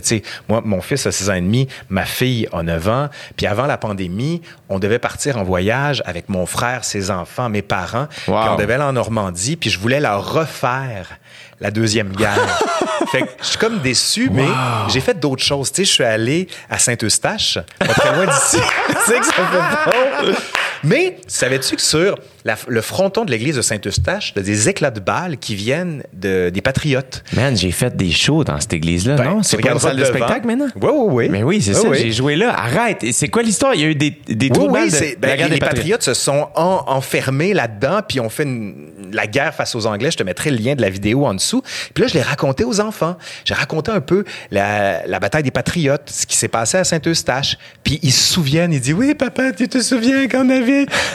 [0.48, 3.66] Moi, mon fils a 6 ans et demi, ma fille a 9 ans, puis avant
[3.66, 8.32] la pandémie, on devait partir en voyage avec mon frère, ses enfants, mes parents, puis
[8.32, 11.18] on devait aller en Normandie, puis je voulais leur refaire
[11.60, 12.60] la Deuxième Guerre.
[13.12, 14.48] fait que je suis comme déçu, mais
[14.90, 15.72] j'ai fait d'autres choses.
[15.72, 18.58] Tu sais, je suis allé à Saint-Eustache, pas très loin d'ici.
[18.88, 20.36] tu sais que ça fait drôle.
[20.84, 24.70] Mais savais-tu que sur la- le fronton de l'église de Saint-Eustache, il y a des
[24.70, 27.24] éclats de balles qui viennent de, des patriotes?
[27.34, 29.44] Man, j'ai fait des shows dans cette église-là, Ben, non?
[29.44, 30.68] C'est pas une salle de spectacle maintenant?
[30.76, 31.30] Oui, oui, oui.
[31.30, 31.98] Mais oui, c'est Oui, ça, oui.
[32.02, 32.54] j'ai joué là.
[32.58, 33.04] Arrête.
[33.04, 33.74] Et c'est quoi l'histoire?
[33.76, 35.48] Il y a eu des, des Oui, trous oui, balles de, de ben, la guerre
[35.50, 35.76] les des patriotes.
[36.00, 40.12] patriotes se sont en- enfermés là-dedans, puis ont fait une- la guerre face aux Anglais.
[40.12, 41.62] Je te mettrai le lien de la vidéo en dessous.
[41.94, 43.18] Puis là, je l'ai raconté aux enfants.
[43.44, 47.58] J'ai raconté un peu la, la bataille des patriotes, ce qui s'est passé à Saint-Eustache.
[47.84, 50.50] Puis ils se souviennent, ils disent Oui, papa, tu te souviens quand on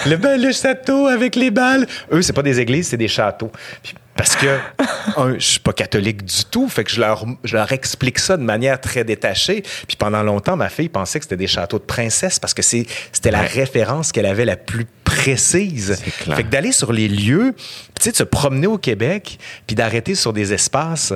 [0.07, 3.51] le, château avec les balles Eux, c'est pas des églises, c'est des châteaux.
[3.83, 4.59] Puis parce que,
[5.17, 8.37] un, je suis pas catholique du tout, fait que je leur, je leur explique ça
[8.37, 9.63] de manière très détachée.
[9.87, 13.31] Puis pendant longtemps, ma fille pensait que c'était des châteaux de princesse parce que c'était
[13.31, 16.01] la référence qu'elle avait la plus précise.
[16.21, 16.37] Clair.
[16.37, 20.15] Fait que d'aller sur les lieux, tu sais, de se promener au Québec, puis d'arrêter
[20.15, 21.13] sur des espaces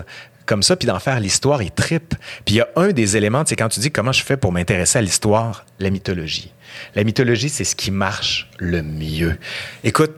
[0.46, 2.14] comme ça, puis d'en faire l'histoire, il tripe.
[2.46, 4.50] Puis il y a un des éléments, c'est quand tu dis comment je fais pour
[4.50, 6.52] m'intéresser à l'histoire, la mythologie.
[6.94, 9.38] La mythologie, c'est ce qui marche le mieux.
[9.84, 10.12] Écoute,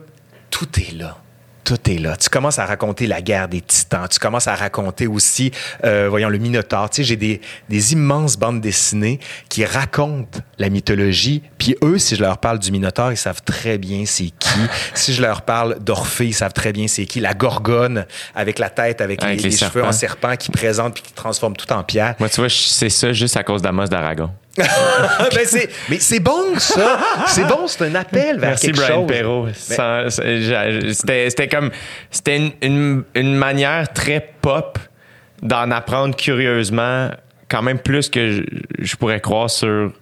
[0.49, 1.17] tout est là.
[1.63, 2.17] Tout est là.
[2.17, 4.07] Tu commences à raconter la guerre des titans.
[4.09, 5.51] Tu commences à raconter aussi,
[5.85, 6.89] euh, voyons, le Minotaure.
[6.89, 11.43] Tu sais, j'ai des, des immenses bandes dessinées qui racontent la mythologie.
[11.59, 14.59] Puis eux, si je leur parle du Minotaure, ils savent très bien c'est qui.
[14.95, 17.19] si je leur parle d'Orphée, ils savent très bien c'est qui.
[17.19, 20.95] La Gorgone avec la tête, avec, Avec les, les les cheveux en serpent qui présente
[20.95, 22.15] puis qui transforme tout en pierre.
[22.19, 24.31] Moi, tu vois, c'est ça juste à cause d'Amos d'Aragon.
[24.57, 26.99] Ben, c'est- mais c'est bon, ça.
[27.27, 29.07] C'est bon, c'est un appel vers Merci, quelque Brian chose.
[29.07, 29.47] Perrault.
[29.53, 30.93] Sans- c'est- j'ai-
[31.29, 31.71] C'était comme.
[32.09, 34.77] C'était une, une- une manière très pop
[35.41, 37.09] d'en apprendre curieusement,
[37.49, 38.41] quand même plus que je,
[38.79, 39.93] je pourrais croire sur.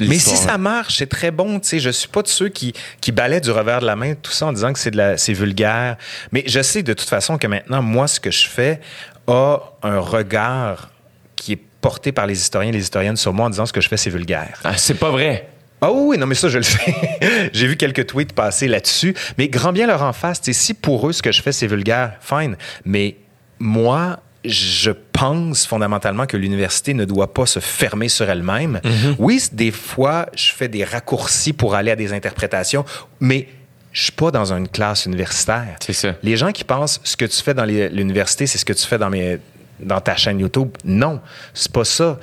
[0.00, 1.58] Mais si ça marche, c'est très bon.
[1.58, 4.14] Tu sais, je suis pas de ceux qui, qui balaient du revers de la main
[4.14, 5.96] tout ça en disant que c'est de la, c'est vulgaire.
[6.30, 8.80] Mais je sais de toute façon que maintenant, moi, ce que je fais
[9.26, 10.90] a un regard
[11.34, 13.80] qui est porté par les historiens et les historiennes sur moi en disant ce que
[13.80, 14.58] je fais, c'est vulgaire.
[14.64, 15.48] Ah, c'est pas vrai.
[15.80, 16.94] Ah oui, non, mais ça, je le sais.
[17.54, 19.14] J'ai vu quelques tweets passer là-dessus.
[19.38, 20.40] Mais grand bien leur en face.
[20.52, 22.56] Si pour eux, ce que je fais, c'est vulgaire, fine.
[22.84, 23.16] Mais
[23.58, 28.80] moi, je pense fondamentalement que l'université ne doit pas se fermer sur elle-même.
[29.18, 32.84] Oui, c- des fois, je fais des raccourcis pour aller à des interprétations,
[33.18, 33.48] mais
[33.92, 35.76] je suis pas dans une classe universitaire.
[35.80, 36.14] C'est ça.
[36.22, 38.98] Les gens qui pensent ce que tu fais dans l'université, c'est ce que tu fais
[38.98, 39.38] dans, mes,
[39.82, 40.70] dans ta chaîne YouTube.
[40.84, 41.20] Non,
[41.54, 42.18] c'est pas ça.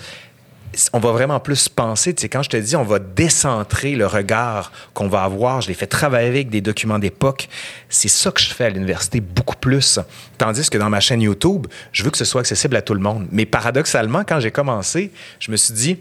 [0.94, 4.06] On va vraiment plus penser, tu sais, quand je te dis, on va décentrer le
[4.06, 5.62] regard qu'on va avoir.
[5.62, 7.50] Je l'ai fait travailler avec des documents d'époque.
[7.90, 10.00] C'est ça que je fais à l'université beaucoup plus.
[10.38, 13.00] Tandis que dans ma chaîne YouTube, je veux que ce soit accessible à tout le
[13.00, 13.28] monde.
[13.32, 15.98] Mais paradoxalement, quand j'ai commencé, je me suis dit,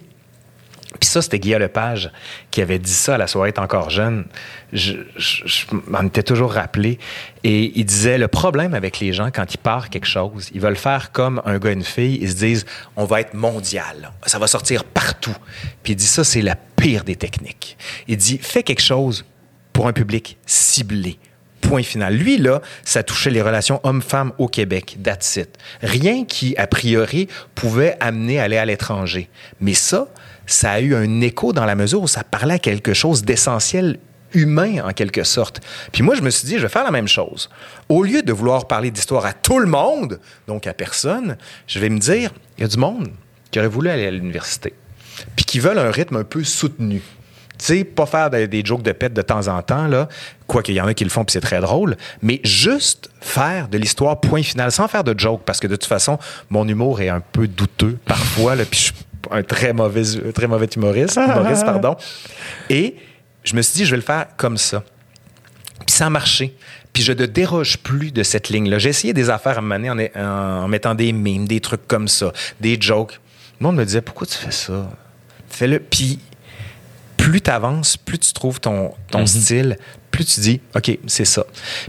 [1.00, 2.10] puis ça, c'était Guillaume Lepage
[2.50, 4.24] qui avait dit ça à la soirée encore jeune.
[4.72, 6.98] Je, je- je m'en étais toujours rappelé.
[7.44, 10.76] Et il disait le problème avec les gens, quand ils partent quelque chose, ils veulent
[10.76, 12.18] faire comme un gars et une fille.
[12.22, 14.12] Ils se disent on va être mondial.
[14.26, 15.36] Ça va sortir partout.
[15.82, 17.76] Puis il dit ça, c'est la pire des techniques.
[18.08, 19.24] Il dit fais quelque chose
[19.72, 21.18] pour un public ciblé,
[21.62, 22.14] Point final.
[22.14, 24.98] Lui, là, ça touchait les relations hommes-femmes au Québec.
[25.02, 25.48] That's it.
[25.82, 27.26] Rien qui, a priori,
[27.56, 29.28] pouvait amener à aller à l'étranger.
[29.60, 30.06] Mais ça,
[30.46, 33.98] ça a eu un écho dans la mesure où ça parlait à quelque chose d'essentiel
[34.34, 35.60] humain en quelque sorte.
[35.92, 37.48] Puis moi, je me suis dit, je vais faire la même chose.
[37.88, 41.36] Au lieu de vouloir parler d'histoire à tout le monde, donc à personne,
[41.66, 43.08] je vais me dire, il y a du monde
[43.50, 44.74] qui aurait voulu aller à l'université,
[45.34, 47.02] puis qui veulent un rythme un peu soutenu.
[47.58, 50.08] Tu sais, pas faire des, jokes de pète de temps en temps, là,
[50.46, 53.68] quoi qu'il y en a qui le font, puis c'est très drôle, mais juste faire
[53.68, 56.18] de l'histoire point final, sans faire de jokes, parce que de toute façon,
[56.50, 60.46] mon humour est un peu douteux parfois, là, puis je suis un très mauvais, très
[60.46, 61.96] mauvais humoriste, humoriste pardon.
[62.70, 62.96] Et
[63.44, 64.82] je me suis dit, je vais le faire comme ça.
[65.86, 66.56] Puis ça a marché.
[66.92, 68.78] Puis je ne déroge plus de cette ligne-là.
[68.78, 72.32] J'ai essayé des affaires à me mener en, mettant des mimes, des trucs comme ça,
[72.60, 73.20] des jokes.
[73.60, 74.90] Le monde me disait, pourquoi tu fais ça?
[75.48, 75.78] Fais-le.
[75.78, 76.18] Puis
[77.16, 79.42] plus tu avances, plus tu trouves ton, ton mm-hmm.
[79.42, 79.78] style,
[80.10, 81.44] plus tu dis, OK, c'est ça.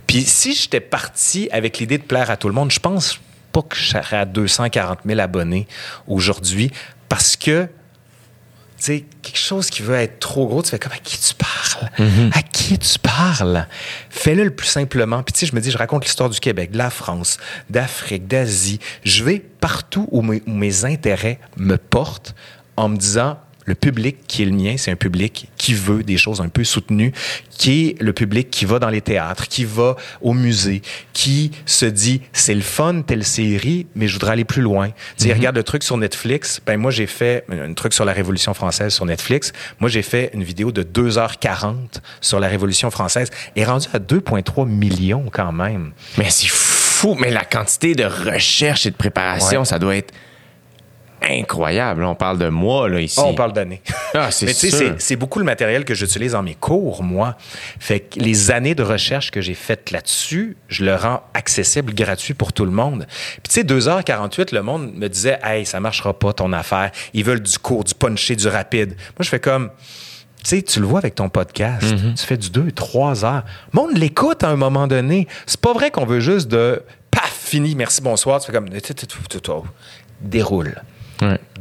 [0.05, 3.19] Puis si j'étais parti avec l'idée de plaire à tout le monde, je pense
[3.53, 5.67] pas que je serais à 240 000 abonnés
[6.07, 6.71] aujourd'hui
[7.09, 7.67] parce que
[8.77, 11.33] tu sais, quelque chose qui veut être trop gros, tu fais comme à qui tu
[11.33, 11.89] parles?
[11.97, 12.37] Mm-hmm.
[12.37, 13.65] À qui tu parles?
[14.11, 15.23] Fais-le le plus simplement.
[15.23, 17.39] Puis tu sais, je me dis, je raconte l'histoire du Québec, de la France,
[17.71, 18.79] d'Afrique, d'Asie.
[19.03, 22.35] Je vais partout où mes intérêts me portent
[22.75, 26.17] en me disant, le public qui est le mien, c'est un public qui veut des
[26.17, 27.11] choses un peu soutenues,
[27.49, 30.81] qui est le public qui va dans les théâtres, qui va au musée,
[31.11, 34.89] qui se dit c'est le fun telle série, mais je voudrais aller plus loin.
[35.19, 36.61] Tu mm regarde le truc sur Netflix.
[36.65, 39.51] Ben moi j'ai fait un truc sur la Révolution française sur Netflix.
[39.79, 44.65] Moi j'ai fait une vidéo de 2h40 sur la Révolution française et rendu à 2,3
[44.65, 45.91] millions quand même.
[46.17, 50.13] Mais c'est fou, mais la quantité de recherche et de préparation, ça doit être
[51.21, 52.03] incroyable.
[52.03, 53.19] On parle de mois, là, ici.
[53.19, 53.81] on parle d'années.
[54.13, 54.47] Ah, c'est
[54.99, 57.35] c'est beaucoup le matériel que j'utilise dans mes cours, moi.
[57.79, 62.33] Fait que les années de recherche que j'ai faites là-dessus, je le rends accessible, gratuit
[62.33, 63.05] pour tout le monde.
[63.43, 66.91] Puis, tu sais, 2h48, le monde me disait, hey, ça marchera pas ton affaire.
[67.13, 68.95] Ils veulent du court, du punché, du rapide.
[69.17, 69.69] Moi, je fais comme,
[70.43, 71.83] tu sais, tu le vois avec ton podcast.
[71.83, 72.13] Mm-hmm.
[72.15, 73.43] Tu fais du 2, 3 heures.
[73.73, 75.27] Le monde l'écoute à un moment donné.
[75.45, 76.81] C'est pas vrai qu'on veut juste de,
[77.11, 78.39] paf, fini, merci, bonsoir.
[78.39, 78.69] Tu fais comme,
[80.21, 80.81] déroule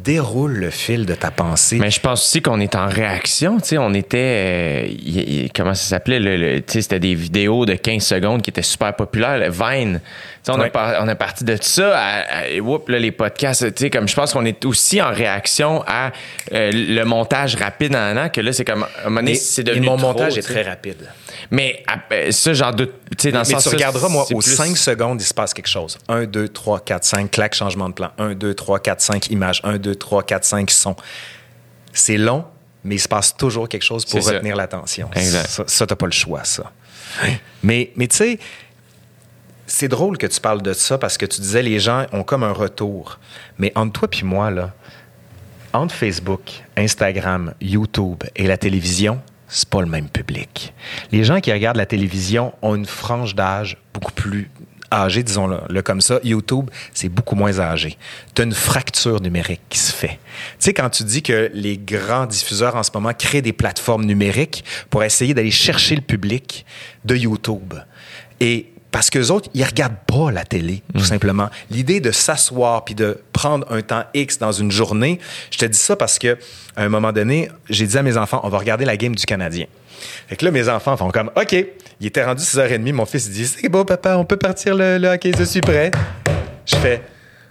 [0.07, 1.79] déroule le fil de ta pensée.
[1.79, 3.59] Mais je pense aussi qu'on est en réaction.
[3.59, 4.87] Tu sais, on était.
[4.87, 6.21] Euh, comment ça s'appelait?
[6.21, 9.39] Le, tu sais, c'était des vidéos de 15 secondes qui étaient super populaires.
[9.39, 10.01] Le Vine.
[10.45, 13.75] Tu sais, on, a on est parti de ça à, et whoop, là, les podcasts.
[13.75, 16.13] Tu sais, comme je pense qu'on est aussi en réaction à
[16.53, 18.85] euh, le montage rapide en an, que là, c'est comme.
[18.85, 19.87] À un moment c'est devenu.
[19.87, 21.09] mon montage est très rapide.
[21.51, 21.83] Mais
[22.31, 22.85] ça, genre de.
[22.85, 25.99] Tu sais, dans mais, tu regarderas, moi, aux 5 secondes, il se passe quelque chose.
[26.09, 28.11] 1, 2, 3, 4, 5, clac, changement de plan.
[28.19, 29.61] 1, 2, 3, 4, 5, images.
[29.65, 30.97] 1, 2, 3, 4, 5, son.
[31.93, 32.45] C'est long,
[32.85, 35.11] mais il se passe toujours quelque chose pour retenir l'attention.
[35.15, 36.73] Ça, ça t'as pas le choix, ça.
[37.63, 38.39] Mais, mais tu sais,
[39.67, 42.43] c'est drôle que tu parles de ça parce que tu disais les gens ont comme
[42.43, 43.19] un retour.
[43.59, 44.73] Mais entre toi puis moi, là,
[45.73, 50.73] entre Facebook, Instagram, YouTube et la télévision, c'est pas le même public.
[51.13, 54.51] Les gens qui regardent la télévision ont une frange d'âge beaucoup plus
[54.93, 56.21] âgée, disons-le comme ça.
[56.23, 57.97] YouTube, c'est beaucoup moins âgé.
[58.35, 60.19] Tu as une fracture numérique qui se fait.
[60.19, 64.05] Tu sais, quand tu dis que les grands diffuseurs en ce moment créent des plateformes
[64.05, 66.65] numériques pour essayer d'aller chercher le public
[67.05, 67.75] de YouTube.
[68.41, 71.05] Et parce qu'eux autres, ils regardent pas la télé, tout mm.
[71.05, 71.51] simplement.
[71.71, 75.21] L'idée de s'asseoir puis de prendre un temps X dans une journée,
[75.51, 76.39] je te dis ça parce que
[76.77, 79.27] à un moment donné, j'ai dit à mes enfants, on va regarder la game du
[79.27, 79.67] Canadien.
[80.29, 83.47] Fait que là, mes enfants font comme, OK, il était rendu 6h30, mon fils dit,
[83.47, 85.91] c'est bon, papa, on peut partir le, le hockey, je suis prêt.
[86.65, 87.03] Je fais,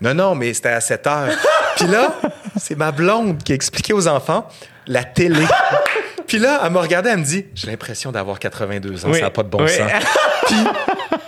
[0.01, 1.29] non, non, mais c'était à 7 h
[1.75, 2.15] Puis là,
[2.59, 4.47] c'est ma blonde qui a expliqué aux enfants
[4.87, 5.45] la télé.
[6.25, 9.29] Puis là, elle m'a regardé, elle me dit, j'ai l'impression d'avoir 82 ans, ça n'a
[9.29, 9.91] pas de bon sens.
[10.47, 10.55] Puis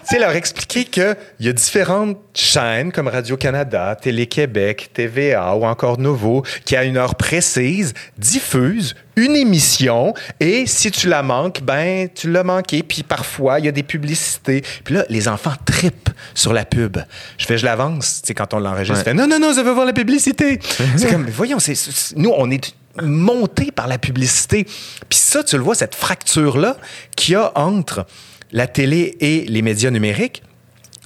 [0.08, 6.44] sais, leur expliquer qu'il y a différentes chaînes comme Radio-Canada, Télé-Québec, TVA ou encore Nouveau
[6.66, 12.32] qui, à une heure précise, diffusent une émission et si tu la manques, ben, tu
[12.32, 12.84] l'as manqué.
[12.84, 14.64] Puis parfois, il y a des publicités.
[14.84, 16.98] Puis là, les enfants tripent sur la pub.
[17.38, 18.22] Je fais, je l'avance.
[18.22, 19.14] Tu sais, quand on l'enregistre, ouais.
[19.14, 20.60] non, non, non, je veux voir la publicité.
[20.98, 21.76] c'est comme, voyons, c'est,
[22.16, 24.66] nous, on est monté par la publicité.
[25.10, 26.78] Puis ça, tu le vois, cette fracture-là
[27.16, 28.06] qu'il y a entre
[28.52, 30.44] la télé et les médias numériques,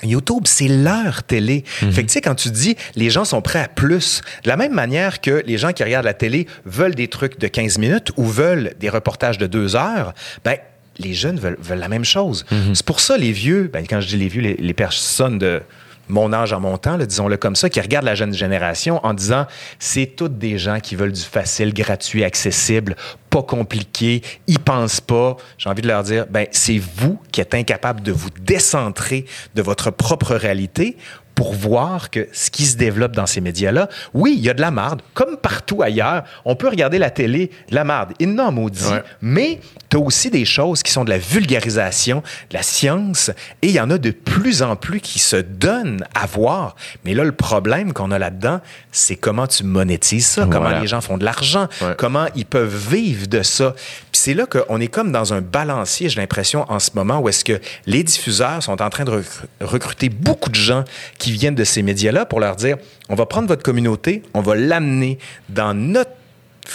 [0.03, 1.63] YouTube, c'est leur télé.
[1.81, 1.91] Mhm.
[1.91, 4.57] Fait que, tu sais, quand tu dis les gens sont prêts à plus, de la
[4.57, 8.11] même manière que les gens qui regardent la télé veulent des trucs de 15 minutes
[8.17, 10.13] ou veulent des reportages de deux heures,
[10.43, 10.57] ben,
[10.97, 12.45] les jeunes veulent, la même chose.
[12.51, 12.75] Mhm.
[12.75, 15.61] C'est pour ça, les vieux, ben, quand je dis les vieux, les, personnes de
[16.09, 19.45] mon âge en montant, disons-le comme ça, qui regardent la jeune génération en disant
[19.79, 22.95] c'est toutes des gens qui veulent du facile, gratuit, accessible,
[23.31, 25.37] pas compliqué, ils pensent pas.
[25.57, 29.25] J'ai envie de leur dire, ben c'est vous qui êtes incapable de vous décentrer
[29.55, 30.97] de votre propre réalité
[31.35, 34.61] pour voir que ce qui se développe dans ces médias-là, oui, il y a de
[34.61, 36.23] la marde, comme partout ailleurs.
[36.45, 39.59] On peut regarder la télé, de la marde, énorme maudit, mais
[39.89, 43.31] tu as aussi des choses qui sont de la vulgarisation, de la science,
[43.61, 46.75] et il y en a de plus en plus qui se donnent à voir.
[47.05, 48.59] Mais là, le problème qu'on a là-dedans,
[48.91, 51.67] c'est comment tu monétises ça, comment les gens font de l'argent,
[51.97, 53.73] comment ils peuvent vivre de ça.
[54.11, 57.29] Puis c'est là qu'on est comme dans un balancier, j'ai l'impression, en ce moment, où
[57.29, 59.23] est-ce que les diffuseurs sont en train de
[59.61, 60.83] recruter beaucoup de gens
[61.17, 62.77] qui viennent de ces médias-là pour leur dire,
[63.09, 65.19] on va prendre votre communauté, on va l'amener
[65.49, 66.11] dans notre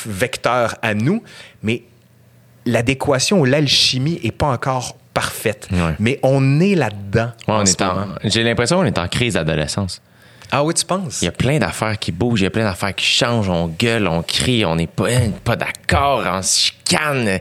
[0.05, 1.23] vecteur à nous,
[1.63, 1.83] mais
[2.67, 5.69] l'adéquation ou l'alchimie est pas encore parfaite.
[5.99, 7.31] Mais on est là-dedans.
[8.25, 10.03] J'ai l'impression qu'on est en crise d'adolescence.
[10.53, 11.23] Ah oui, tu penses?
[11.23, 13.67] Il y a plein d'affaires qui bougent, il y a plein d'affaires qui changent, on
[13.67, 15.09] gueule, on crie, on n'est pas,
[15.45, 17.41] pas d'accord, on se chicane.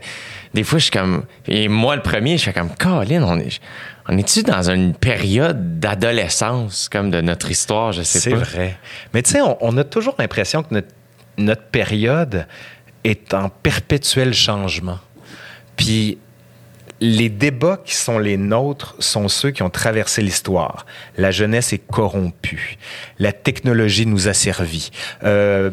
[0.54, 1.24] Des fois, je suis comme.
[1.46, 3.60] Et moi, le premier, je suis comme, Colin, on est.
[4.08, 8.44] On est-tu dans une période d'adolescence, comme de notre histoire, je sais pas?
[8.44, 8.78] C'est vrai.
[9.12, 10.88] Mais tu sais, on, a toujours l'impression que notre,
[11.38, 12.46] notre période
[13.02, 15.00] est en perpétuel changement.
[15.76, 16.18] Puis
[17.00, 20.86] les débats qui sont les nôtres sont ceux qui ont traversé l'histoire.
[21.16, 22.78] La jeunesse est corrompue.
[23.18, 24.90] La technologie nous a servi.
[25.24, 25.70] Euh,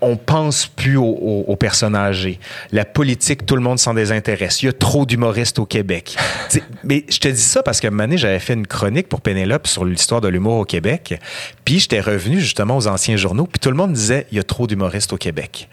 [0.00, 2.38] on pense plus aux, personnes âgées.
[2.72, 4.62] La politique, tout le monde s'en désintéresse.
[4.62, 6.16] Il y a trop d'humoristes au Québec.
[6.84, 9.84] mais je te dis ça parce que un j'avais fait une chronique pour Pénélope sur
[9.84, 11.20] l'histoire de l'humour au Québec.
[11.64, 13.46] Puis j'étais revenu justement aux anciens journaux.
[13.46, 15.68] Puis tout le monde disait, il y a trop d'humoristes au Québec.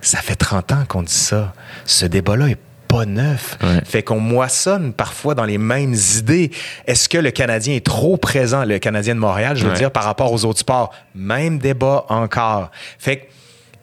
[0.00, 1.52] Ça fait 30 ans qu'on dit ça.
[1.84, 2.58] Ce débat-là est
[2.92, 3.58] pas neuf.
[3.84, 6.50] Fait qu'on moissonne parfois dans les mêmes idées.
[6.86, 10.04] Est-ce que le Canadien est trop présent, le Canadien de Montréal, je veux dire, par
[10.04, 10.92] rapport aux autres sports?
[11.14, 12.70] Même débat encore.
[12.98, 13.22] Fait que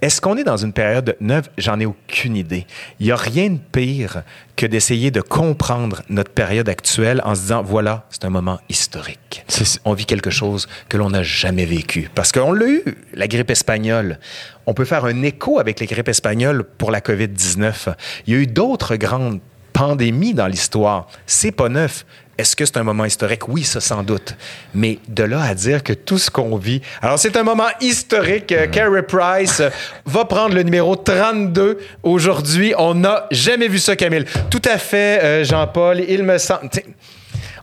[0.02, 1.50] est-ce qu'on est dans une période neuve?
[1.58, 2.66] J'en ai aucune idée.
[3.00, 4.24] Il n'y a rien de pire
[4.56, 9.46] que d'essayer de comprendre notre période actuelle en se disant, voilà, c'est un moment historique.
[9.84, 12.10] On vit quelque chose que l'on n'a jamais vécu.
[12.16, 14.20] Parce qu'on l'a eu, la grippe espagnole.
[14.66, 17.94] On peut faire un écho avec les grippes espagnoles pour la COVID-19.
[18.26, 19.42] Il y a eu d'autres grandes
[19.80, 21.08] pandémies dans l'histoire.
[21.26, 22.06] C'est pas neuf.
[22.38, 23.48] Est-ce que c'est un moment historique?
[23.48, 24.36] Oui, ça sans doute.
[24.74, 26.82] Mais de là à dire que tout ce qu'on vit...
[27.02, 28.52] Alors, c'est un moment historique.
[28.52, 29.70] Euh, Carey Price euh,
[30.06, 32.74] va prendre le numéro 32 aujourd'hui.
[32.78, 34.26] On n'a jamais vu ça, Camille.
[34.50, 36.04] Tout à fait, euh, Jean-Paul.
[36.08, 36.70] Il me semble...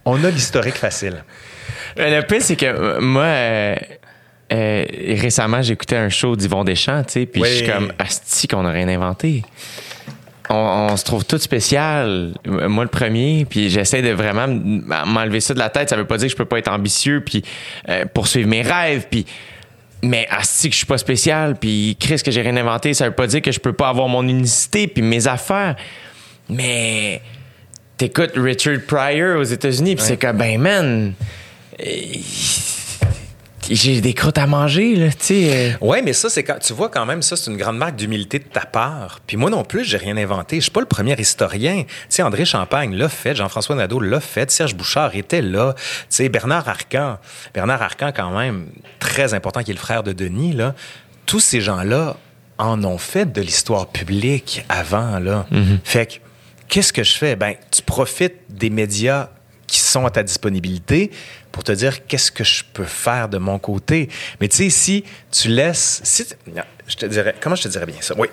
[0.07, 1.23] On a l'historique facile.
[1.99, 3.77] Le pire, c'est que moi...
[4.51, 8.71] récemment, j'écoutais un show d'Yvon Deschamps, tu sais, puis je suis comme, asti qu'on n'a
[8.71, 9.43] rien inventé
[10.51, 12.35] on, se trouve tout spécial.
[12.45, 15.91] Moi, le premier, puis j'essaie de vraiment m'enlever ça de la tête.
[15.91, 17.43] Ça veut pas dire que je peux pas être ambitieux, puis
[17.89, 19.27] euh, poursuivre mes rêves, puis
[20.03, 23.15] mais asti que je suis pas spécial, puis Chris que j'ai rien inventé, ça veut
[23.15, 25.75] pas dire que je peux pas avoir mon unicité puis mes affaires.
[26.49, 27.23] Mais
[27.97, 31.15] t'écoutes Richard Pryor aux États-Unis, puis c'est comme ben man
[33.71, 35.75] j'ai des croûtes à manger, là, tu sais.
[35.81, 35.87] Euh.
[35.87, 38.39] Ouais, mais ça, c'est quand, tu vois quand même, ça, c'est une grande marque d'humilité
[38.39, 39.21] de ta part.
[39.27, 40.57] Puis moi non plus, j'ai rien inventé.
[40.57, 41.83] Je suis pas le premier historien.
[41.85, 45.75] Tu sais, André Champagne l'a fait, Jean-François Nadeau l'a fait, Serge Bouchard était là.
[45.77, 47.19] Tu sais, Bernard Arcan,
[47.55, 48.67] Bernard Arcan, quand même,
[48.99, 50.75] très important, qui est le frère de Denis, là.
[51.27, 52.17] Tous ces gens-là
[52.59, 55.47] en ont fait de l'histoire publique avant, là.
[55.53, 55.79] Mm-hmm.
[55.85, 56.15] Fait que,
[56.69, 57.37] qu'est-ce que je fais?
[57.37, 59.31] Ben, tu profites des médias
[59.67, 61.11] qui sont à ta disponibilité
[61.57, 64.11] pour te dire qu'est-ce que je peux faire de mon côté?
[64.43, 66.03] Mais tu sais, si tu laisses...
[66.05, 66.27] Si
[66.87, 67.35] je te dirais...
[67.41, 68.15] Comment je te dirais bien ça?
[68.19, 68.29] Oui.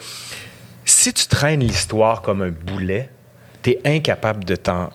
[0.83, 3.09] Si tu traînes l'histoire comme un boulet,
[3.61, 4.91] tu es incapable de t'en,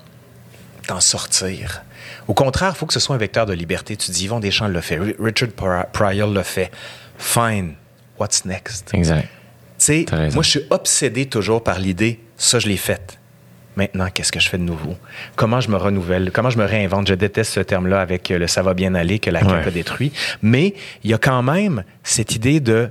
[1.00, 1.82] sortir.
[2.26, 3.96] Au contraire, il faut que ce soit un vecteur de liberté.
[3.96, 6.70] Tu dis, Yvon Deschamps l'a fait, Richard Pryor l'a fait.
[7.16, 7.76] Fine.
[8.20, 8.92] What's next?
[8.92, 9.26] Exact.
[9.78, 13.17] Tu sais, moi, je suis obsédé toujours par l'idée, ça, je l'ai faite
[13.78, 14.96] maintenant, qu'est-ce que je fais de nouveau?
[15.36, 16.30] Comment je me renouvelle?
[16.32, 17.06] Comment je me réinvente?
[17.06, 20.12] Je déteste ce terme-là avec le ça va bien aller que la CAQ a détruit.
[20.42, 20.74] Mais
[21.04, 22.90] il y a quand même cette idée de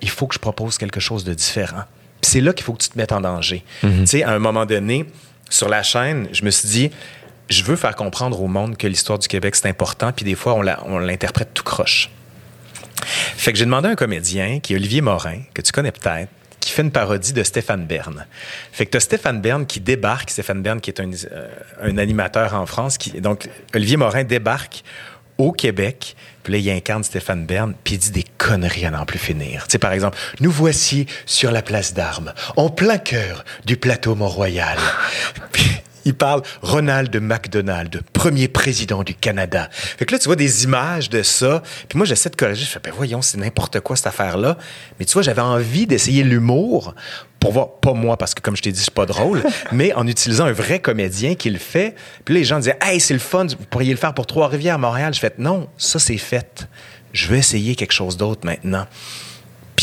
[0.00, 1.84] il faut que je propose quelque chose de différent.
[2.22, 3.62] c'est là qu'il faut que tu te mettes en danger.
[3.84, 4.00] Mm-hmm.
[4.00, 5.06] Tu sais, à un moment donné,
[5.48, 6.90] sur la chaîne, je me suis dit,
[7.48, 10.54] je veux faire comprendre au monde que l'histoire du Québec, c'est important, puis des fois,
[10.86, 12.10] on l'interprète tout croche.
[13.04, 16.30] Fait que j'ai demandé à un comédien, qui est Olivier Morin, que tu connais peut-être,
[16.62, 18.24] qui fait une parodie de Stéphane Bern.
[18.70, 21.48] Fait que tu as Stéphane Bern qui débarque, Stéphane Bern qui est un, euh,
[21.82, 24.84] un animateur en France, qui, donc Olivier Morin débarque
[25.38, 29.04] au Québec, puis là, il incarne Stéphane Bern, puis il dit des conneries à n'en
[29.04, 29.64] plus finir.
[29.64, 34.14] Tu sais, par exemple, nous voici sur la place d'Armes, en plein cœur du plateau
[34.14, 34.78] Mont-Royal.
[36.04, 39.68] Il parle Ronald McDonald, premier président du Canada.
[39.70, 41.62] Fait que là, tu vois des images de ça.
[41.88, 42.64] Puis moi, j'essaie de corriger.
[42.64, 44.58] Je fais, ben voyons, c'est n'importe quoi cette affaire-là.
[44.98, 46.94] Mais tu vois, j'avais envie d'essayer l'humour
[47.40, 49.42] pour voir, pas moi, parce que comme je t'ai dit, je suis pas drôle,
[49.72, 51.94] mais en utilisant un vrai comédien qui le fait.
[52.24, 54.78] Puis là, les gens disaient, hey, c'est le fun, vous pourriez le faire pour Trois-Rivières,
[54.78, 55.12] Montréal.
[55.14, 56.68] Je fais, non, ça, c'est fait.
[57.12, 58.86] Je veux essayer quelque chose d'autre maintenant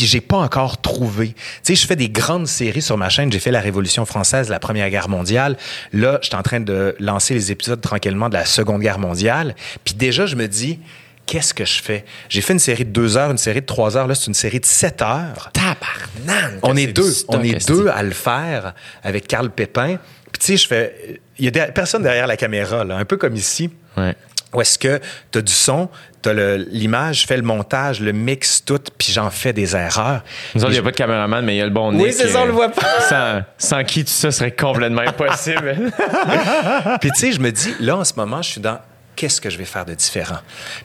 [0.00, 1.34] puis j'ai pas encore trouvé.
[1.34, 3.30] Tu sais, je fais des grandes séries sur ma chaîne.
[3.30, 5.58] J'ai fait la Révolution française, la Première Guerre mondiale.
[5.92, 9.54] Là, je suis en train de lancer les épisodes tranquillement de la Seconde Guerre mondiale.
[9.84, 10.78] Puis déjà, je me dis,
[11.26, 12.06] qu'est-ce que je fais?
[12.30, 14.06] J'ai fait une série de deux heures, une série de trois heures.
[14.06, 15.50] Là, c'est une série de sept heures.
[15.52, 16.60] Tabarnak!
[16.62, 17.12] On est deux.
[17.28, 18.72] On est deux à le faire
[19.02, 19.98] avec Carl Pépin.
[20.32, 21.20] Puis tu sais, je fais...
[21.38, 23.68] Il y a des personnes derrière la caméra, là, un peu comme ici.
[23.98, 24.14] Ouais.
[24.54, 24.98] Où est-ce que
[25.30, 25.90] tu as du son,
[26.22, 30.22] tu as l'image, je fais le montage, le mix, tout, puis j'en fais des erreurs.
[30.54, 32.04] Nous autres, il n'y a pas de caméraman, mais il y a le bon nez.
[32.04, 33.00] Oui, c'est ça, on le voit pas.
[33.08, 35.76] Sans, sans, qui tout ça serait complètement impossible.
[37.00, 38.78] puis tu sais, je me dis, là, en ce moment, je suis dans
[39.20, 40.38] qu'est-ce que je vais faire de différent?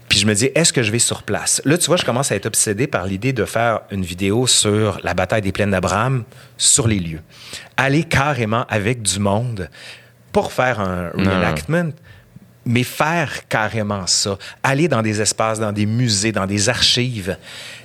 [0.10, 1.62] Puis je me dis, est-ce que je vais sur place?
[1.64, 4.99] Là, tu vois, je commence à être obsédé par l'idée de faire une vidéo sur
[5.03, 6.26] la bataille des plaines d'Abraham
[6.57, 7.22] sur les lieux.
[7.78, 9.70] Aller carrément avec du monde
[10.34, 11.94] pour faire un reenactment
[12.66, 17.38] mais faire carrément ça, aller dans des espaces, dans des musées, dans des archives.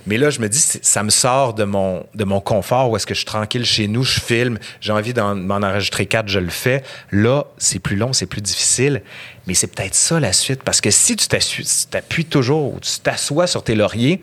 [0.07, 3.05] Mais là, je me dis, ça me sort de mon, de mon confort où est-ce
[3.05, 6.49] que je suis tranquille chez nous, je filme, j'ai envie d'en enregistrer quatre, je le
[6.49, 6.83] fais.
[7.11, 9.03] Là, c'est plus long, c'est plus difficile,
[9.45, 10.63] mais c'est peut-être ça la suite.
[10.63, 14.21] Parce que si tu t'appuies toujours, tu t'assois sur tes lauriers,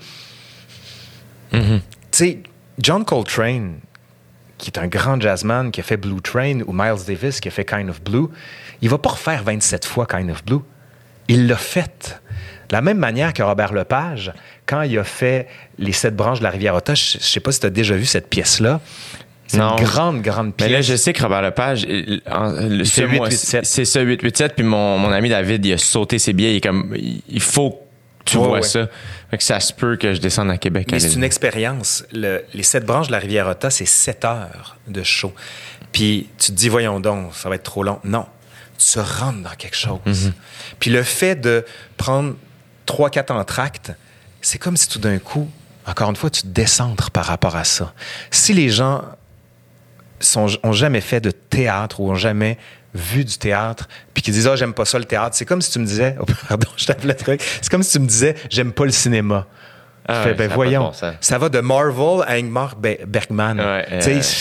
[1.53, 1.81] mm-hmm.
[2.11, 2.43] tu sais,
[2.81, 3.79] John Coltrane,
[4.59, 7.51] qui est un grand jazzman qui a fait Blue Train, ou Miles Davis qui a
[7.53, 8.29] fait Kind of Blue,
[8.83, 10.61] il va pas refaire 27 fois Kind of Blue.
[11.29, 12.21] Il l'a fait.
[12.69, 14.33] De la même manière que Robert Lepage,
[14.67, 15.49] quand il a fait
[15.79, 17.95] Les sept branches de la rivière Otta, je, ne sais pas si tu as déjà
[17.95, 18.81] vu cette pièce-là.
[19.47, 20.69] C'est une grande, grande pièce.
[20.69, 21.87] Mais là, je sais que Robert Lepage,
[23.65, 24.55] c'est ça, 887.
[24.55, 26.53] Puis mon, mon, ami David, il a sauté ses billets.
[26.53, 28.89] Il est comme, il faut que tu vois ça.
[29.31, 30.89] Fait que ça se peut que je descende à Québec.
[30.93, 32.05] Mais c'est une expérience.
[32.13, 35.33] les sept branches de la rivière Otta, c'est sept heures de show.
[35.93, 38.01] Puis tu te dis, voyons donc, ça va être trop long.
[38.05, 38.27] Non,
[38.79, 40.01] tu rentres dans quelque chose.
[40.07, 40.33] Mhm.
[40.79, 41.65] Puis le fait de
[41.97, 42.35] prendre
[42.87, 43.93] trois, quatre entractes,
[44.41, 45.51] c'est comme si tout d'un coup,
[45.87, 47.93] encore une fois, tu te décentres par rapport à ça.
[48.31, 49.03] Si les gens
[50.21, 52.59] sont, ont jamais fait de théâtre ou ont jamais
[52.95, 55.71] vu du théâtre, puis qui disent ah j'aime pas ça le théâtre, c'est comme si
[55.71, 58.73] tu me disais, oh, pardon, je le truc, c'est comme si tu me disais j'aime
[58.73, 59.47] pas le cinéma.
[60.11, 63.63] Ah ben voyons, ça va de Marvel à Ingmar Bergman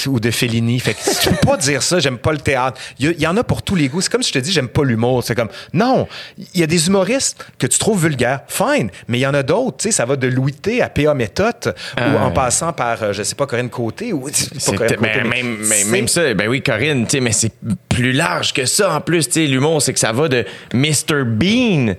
[0.08, 0.80] ou de Fellini.
[0.80, 2.80] Fait que tu peux pas dire ça, j'aime pas le théâtre.
[3.00, 4.00] Il y, en a pour tous les goûts.
[4.00, 5.24] C'est comme si je te dis, j'aime pas l'humour.
[5.24, 6.08] C'est comme, non,
[6.38, 9.44] il y a des humoristes que tu trouves vulgaires, fine, mais il y en a
[9.44, 9.90] d'autres.
[9.90, 11.14] Ça va de Louis T à P.A.
[11.14, 14.14] Méthode ou en passant par, euh, je sais pas, Corinne Côté.
[14.14, 14.30] Ou,
[14.66, 15.58] pas Corinne Côté mais, même,
[15.90, 17.52] même, ça, ben oui, Corinne, mais c'est
[17.90, 19.28] plus large que ça en plus.
[19.36, 21.24] L'humour, c'est que ça va de Mr.
[21.26, 21.96] Bean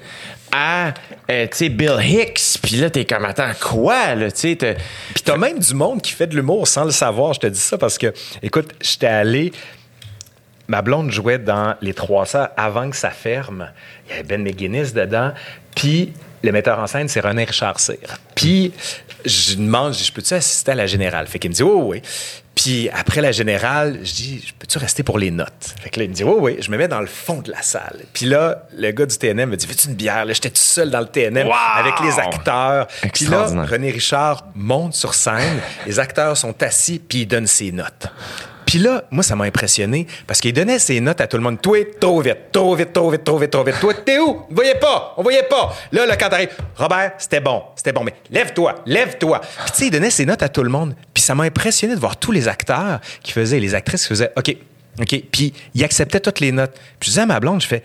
[0.53, 0.95] à
[1.31, 2.59] euh, Bill Hicks.
[2.63, 4.15] Puis là, t'es comme, attends, quoi?
[4.15, 7.35] Là, Puis t'as même du monde qui fait de l'humour sans le savoir.
[7.35, 8.13] Je te dis ça parce que,
[8.43, 9.53] écoute, j'étais allé.
[10.67, 13.71] Ma blonde jouait dans Les 300 avant que ça ferme.
[14.07, 15.33] Il y avait Ben McGuinness dedans.
[15.75, 16.13] Puis
[16.43, 17.97] le metteur en scène, c'est René Richard Cyr.
[18.35, 18.73] Puis
[19.25, 21.27] je demande, je peux-tu assister à la générale?
[21.27, 22.03] Fait qu'il me dit, oui, oui.
[22.59, 25.77] Puis après la générale, je dis, peux-tu rester pour les notes?
[25.81, 26.57] Fait que là, il me dit, oui, oui.
[26.59, 28.01] Je me mets dans le fond de la salle.
[28.13, 30.25] Puis là, le gars du TNM me dit, veux-tu une bière?
[30.25, 32.89] Là, j'étais tout seul dans le TNM avec les acteurs.
[33.15, 35.61] Puis là, René Richard monte sur scène.
[35.87, 38.09] les acteurs sont assis, puis il donne ses notes.
[38.69, 41.59] Puis là, moi, ça m'a impressionné parce qu'il donnait ses notes à tout le monde.
[41.59, 43.81] Toi, trop vite, trop vite, trop vite, trop vite, trop vite.
[43.81, 44.43] Toi, t'es où?
[44.51, 45.75] On voyait pas, on voyait pas.
[45.91, 49.41] Là, le quand t'arrives, Robert, c'était bon, c'était bon, mais lève-toi, lève-toi.
[49.41, 50.95] Puis tu sais, il donnait ses notes à tout le monde.
[51.29, 54.57] Ça m'a impressionné de voir tous les acteurs qui faisaient, les actrices qui faisaient, OK,
[54.99, 55.23] OK.
[55.31, 56.73] Puis il acceptait toutes les notes.
[56.99, 57.83] Puis je disais à ma blonde, je fais,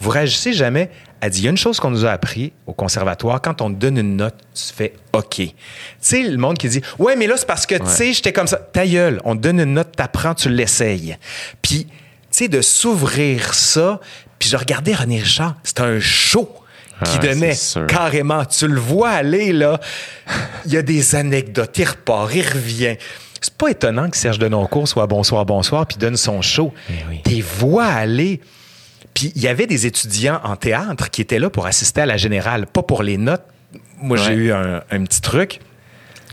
[0.00, 0.90] vous réagissez jamais
[1.20, 3.72] elle dit, il y a une chose qu'on nous a appris au conservatoire, quand on
[3.72, 5.36] te donne une note, tu fais OK.
[5.36, 5.54] Tu
[6.00, 8.48] sais, le monde qui dit, ouais, mais là, c'est parce que, tu sais, j'étais comme
[8.48, 8.56] ça.
[8.56, 11.16] Ta gueule, on te donne une note, t'apprends, tu l'essayes.
[11.62, 11.92] Puis, tu
[12.30, 14.00] sais, de s'ouvrir ça,
[14.40, 16.52] puis je regardais René Richard, c'était un show
[17.04, 17.56] qui donnait
[17.88, 18.44] carrément.
[18.44, 19.80] Tu le vois aller, là.
[20.66, 22.96] Il y a des anecdotes, il repart, il revient.
[23.40, 26.74] C'est pas étonnant que Serge Denoncourt soit bonsoir, bonsoir, puis donne son show.
[26.90, 28.40] Eh Tes voix aller.
[29.14, 32.16] Puis il y avait des étudiants en théâtre qui étaient là pour assister à la
[32.16, 33.44] générale, pas pour les notes.
[34.02, 35.60] Moi, j'ai eu un, petit truc.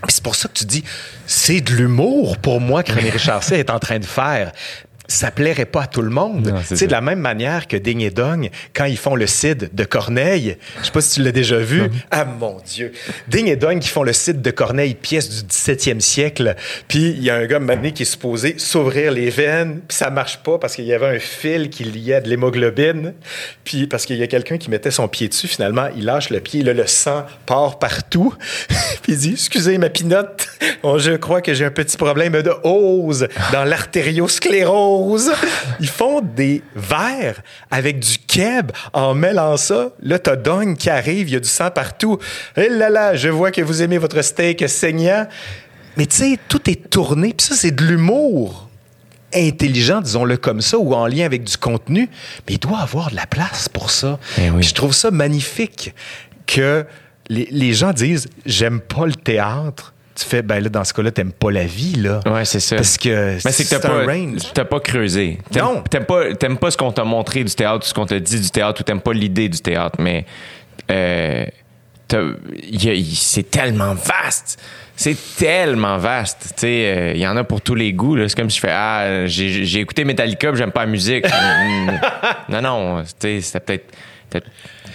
[0.09, 0.83] C'est pour ça que tu dis,
[1.25, 4.51] c'est de l'humour pour moi que René Richard est en train de faire.
[5.07, 6.53] Ça plairait pas à tout le monde.
[6.63, 9.83] C'est de la même manière que Ding et Dong, quand ils font le Cid de
[9.83, 11.83] Corneille, je sais pas si tu l'as déjà vu.
[12.11, 12.91] Ah mon Dieu!
[13.27, 16.55] Ding et Dong qui font le Cid de Corneille, pièce du 17e siècle.
[16.87, 20.09] Puis il y a un gars maintenant qui est supposé s'ouvrir les veines, puis ça
[20.09, 23.13] marche pas parce qu'il y avait un fil qui liait de l'hémoglobine.
[23.63, 26.39] Puis parce qu'il y a quelqu'un qui mettait son pied dessus, finalement, il lâche le
[26.39, 28.33] pied, là, le sang part partout.
[29.01, 30.47] puis il dit Excusez ma pinotte,
[30.83, 34.96] Oh, je crois que j'ai un petit problème de hose dans l'artériosclérose.
[35.79, 37.41] Ils font des verres
[37.71, 39.89] avec du keb en mêlant ça.
[40.01, 42.19] Là, t'as Dong qui arrive, il y a du sang partout.
[42.55, 45.27] Eh là là, je vois que vous aimez votre steak saignant.
[45.97, 48.69] Mais tu sais, tout est tourné, puis ça, c'est de l'humour
[49.33, 52.09] intelligent, disons-le comme ça, ou en lien avec du contenu,
[52.47, 54.19] mais il doit avoir de la place pour ça.
[54.37, 54.63] Eh oui.
[54.63, 55.93] Je trouve ça magnifique
[56.45, 56.85] que
[57.29, 59.93] les, les gens disent j'aime pas le théâtre.
[60.19, 62.21] Tu fais ben là dans ce cas-là t'aimes pas la vie là.
[62.25, 62.75] Ouais, c'est ça.
[62.77, 64.39] Parce que Mais c'est que t'as un pas, range.
[64.53, 65.37] t'as pas creusé.
[65.55, 65.83] Non.
[65.89, 68.49] T'aimes pas, t'aimes pas ce qu'on t'a montré du théâtre, ce qu'on t'a dit du
[68.49, 70.25] théâtre, ou t'aimes pas l'idée du théâtre, mais
[70.89, 71.45] euh,
[73.13, 74.59] c'est tellement vaste.
[74.95, 76.53] C'est tellement vaste.
[76.55, 78.15] Tu sais, euh, il y en a pour tous les goûts.
[78.15, 78.27] là.
[78.27, 81.25] C'est comme si je fais Ah, j'ai, j'ai écouté Metallica, j'aime pas la musique.
[82.49, 83.03] Non, non.
[83.03, 83.77] Tu sais, c'était
[84.29, 84.47] peut-être.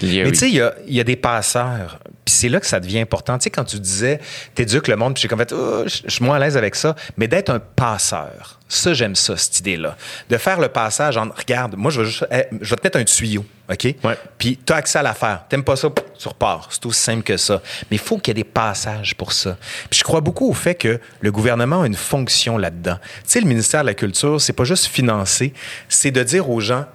[0.07, 1.99] Peut-être- il y a- Mais tu sais, il y a, y a des passeurs.
[2.25, 3.37] Puis c'est là que ça devient important.
[3.39, 4.21] Tu sais, quand tu disais,
[4.55, 6.95] t'éduques le monde, puis j'ai comme fait, Oh, je suis moins à l'aise avec ça.
[7.17, 9.97] Mais d'être un passeur, ça, j'aime ça, cette idée-là.
[10.31, 12.99] De faire le passage en, regarde, moi, je vais, juste, eh, je vais te mettre
[12.99, 13.85] un tuyau, OK?
[14.05, 14.17] Ouais.
[14.39, 15.45] Puis tu as accès à l'affaire.
[15.49, 15.89] T'aimes pas ça,
[16.19, 16.69] tu repars.
[16.71, 17.61] C'est aussi simple que ça.
[17.91, 19.57] Mais il faut qu'il y ait des passages pour ça.
[19.91, 22.99] Puis je crois beaucoup au fait que le gouvernement a une fonction là-dedans.
[23.03, 25.53] Tu sais, le ministère de la Culture, c'est pas juste financer,
[25.89, 26.87] c'est de dire aux gens,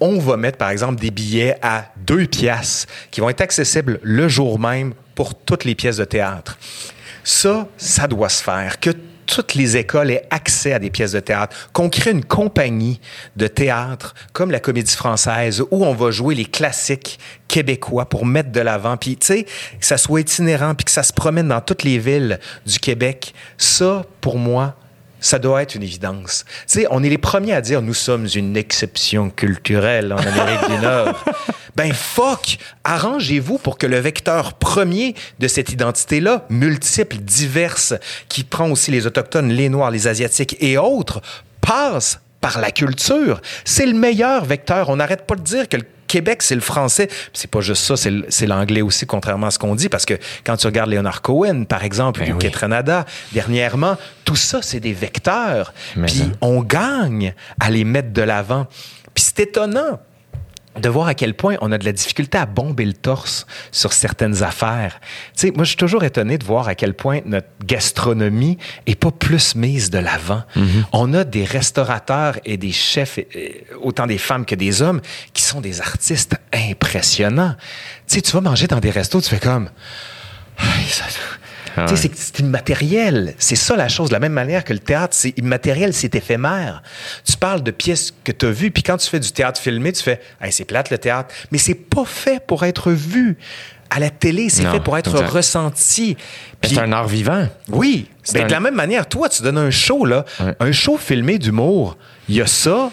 [0.00, 4.28] on va mettre, par exemple, des billets à deux piastres qui vont être accessibles le
[4.28, 6.58] jour même pour toutes les pièces de théâtre.
[7.22, 8.80] Ça, ça doit se faire.
[8.80, 8.90] Que
[9.26, 13.00] toutes les écoles aient accès à des pièces de théâtre, qu'on crée une compagnie
[13.36, 17.18] de théâtre comme la Comédie Française où on va jouer les classiques
[17.48, 21.02] québécois pour mettre de l'avant, puis tu sais, que ça soit itinérant, puis que ça
[21.02, 23.34] se promène dans toutes les villes du Québec.
[23.56, 24.76] Ça, pour moi,
[25.24, 26.44] ça doit être une évidence.
[26.46, 30.70] Tu sais, on est les premiers à dire nous sommes une exception culturelle en Amérique
[30.70, 31.24] du Nord.
[31.76, 37.94] Ben fuck, arrangez-vous pour que le vecteur premier de cette identité-là, multiple, diverse,
[38.28, 41.20] qui prend aussi les autochtones, les noirs, les asiatiques et autres,
[41.60, 43.40] passe par la culture.
[43.64, 44.88] C'est le meilleur vecteur.
[44.88, 47.08] On n'arrête pas de dire que le Québec, c'est le français.
[47.32, 50.14] C'est pas juste ça, c'est l'anglais aussi, contrairement à ce qu'on dit, parce que
[50.44, 52.42] quand tu regardes Leonard Cohen, par exemple, Ben ou oui.
[52.42, 55.74] Kate Renada, dernièrement, tout ça, c'est des vecteurs.
[55.96, 56.24] Mais Puis ça.
[56.40, 58.68] on gagne à les mettre de l'avant.
[59.12, 59.98] Puis c'est étonnant
[60.80, 63.92] de voir à quel point on a de la difficulté à bomber le torse sur
[63.92, 65.00] certaines affaires.
[65.36, 68.94] Tu sais, moi, je suis toujours étonné de voir à quel point notre gastronomie est
[68.94, 70.42] pas plus mise de l'avant.
[70.92, 73.18] On a des restaurateurs et des chefs,
[73.82, 75.00] autant des femmes que des hommes,
[75.32, 77.54] qui sont des artistes impressionnants.
[78.06, 79.70] Tu sais, tu vas manger dans des restos, tu fais comme...
[81.76, 81.96] Ah ouais.
[81.96, 83.34] c'est- immatériel.
[83.38, 84.08] C'est ça la chose.
[84.08, 86.82] De la même manière que le théâtre, c'est immatériel, c'est éphémère.
[87.24, 89.92] Tu parles de pièces que tu as vues, puis quand tu fais du théâtre filmé,
[89.92, 91.34] tu fais hey, c'est plate le théâtre.
[91.50, 93.36] Mais c'est pas fait pour être vu.
[93.90, 95.28] À la télé, c'est fait pour être exact.
[95.30, 96.16] ressenti.
[96.62, 97.46] C'est un art vivant.
[97.68, 98.08] oui.
[98.32, 100.54] Ben, un- De la même manière, toi, tu donnes un show, là, Ouais.
[100.58, 101.96] un show filmé d'humour.
[102.28, 102.90] Il y a ça,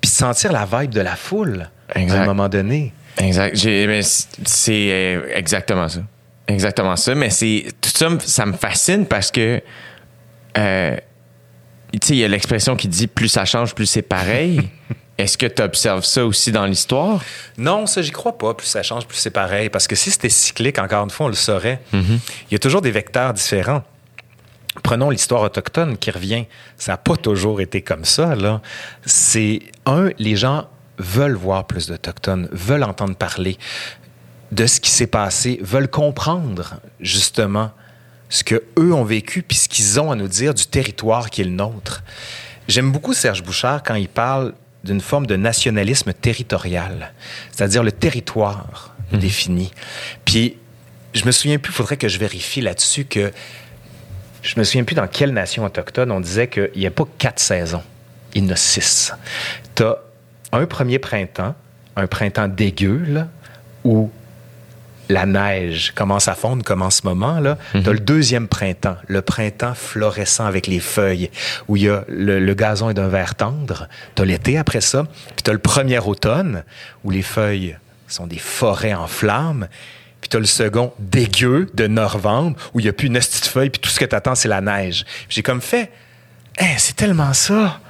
[0.00, 2.18] puis sentir la vibe de la foule Exact.
[2.18, 2.92] à un moment donné.
[3.18, 3.56] Exact.
[3.56, 6.00] C'est euh, exactement ça.
[6.50, 7.14] Exactement ça.
[7.14, 9.62] Mais c'est tout ça, me- ça me fascine parce que
[10.58, 10.96] euh,
[11.92, 14.68] tu sais, il y a l'expression qui dit plus ça change, plus c'est pareil.
[15.18, 17.22] Est-ce que tu observes ça aussi dans l'histoire?
[17.58, 18.54] Non, ça, j'y crois pas.
[18.54, 19.68] Plus ça change, plus c'est pareil.
[19.68, 21.78] Parce que si c'était cyclique, encore une fois, on le saurait.
[21.92, 22.18] Il
[22.50, 23.82] y a toujours des vecteurs différents.
[24.82, 26.46] Prenons l'histoire autochtone qui revient.
[26.78, 28.62] Ça n'a pas toujours été comme ça, là.
[29.04, 33.58] C'est, un, les gens veulent voir plus d'Autochtones, veulent entendre parler
[34.52, 37.70] de ce qui s'est passé, veulent comprendre, justement,
[38.28, 41.40] ce que eux ont vécu puis ce qu'ils ont à nous dire du territoire qui
[41.40, 42.02] est le nôtre.
[42.68, 44.54] J'aime beaucoup Serge Bouchard quand il parle
[44.84, 47.12] d'une forme de nationalisme territorial,
[47.50, 49.72] c'est-à-dire le territoire défini.
[50.24, 50.56] Puis,
[51.12, 53.32] je me souviens plus, il faudrait que je vérifie là-dessus que
[54.42, 57.40] je me souviens plus dans quelle nation autochtone on disait qu'il n'y a pas quatre
[57.40, 57.82] saisons,
[58.34, 59.12] il y en a six.
[59.74, 59.98] Tu as
[60.52, 61.54] un premier printemps,
[61.96, 63.28] un printemps dégueu, là,
[63.84, 64.10] où
[65.10, 67.40] la neige commence à fondre comme en ce moment.
[67.40, 67.58] là.
[67.72, 71.30] Tu as le deuxième printemps, le printemps florescent avec les feuilles,
[71.68, 73.88] où il y a le, le gazon est d'un vert tendre.
[74.14, 75.04] Tu as l'été après ça.
[75.34, 76.64] Puis tu as le premier automne,
[77.04, 77.76] où les feuilles
[78.08, 79.68] sont des forêts en flammes.
[80.20, 83.40] Puis tu as le second dégueu de novembre, où il n'y a plus une hostie
[83.40, 85.04] de feuilles, puis tout ce que tu attends, c'est la neige.
[85.28, 85.90] J'ai comme fait,
[86.58, 87.80] Hein, c'est tellement ça.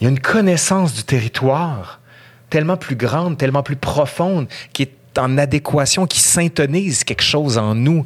[0.00, 2.00] Il y a une connaissance du territoire
[2.50, 7.74] tellement plus grande, tellement plus profonde, qui est en adéquation, qui syntonise quelque chose en
[7.74, 8.04] nous.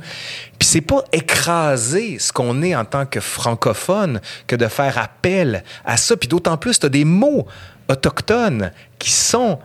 [0.59, 5.65] Puis c'est pas écraser ce qu'on est en tant que francophone que de faire appel
[5.85, 6.17] à ça.
[6.17, 7.47] Puis d'autant plus, tu as des mots
[7.89, 9.59] autochtones qui sont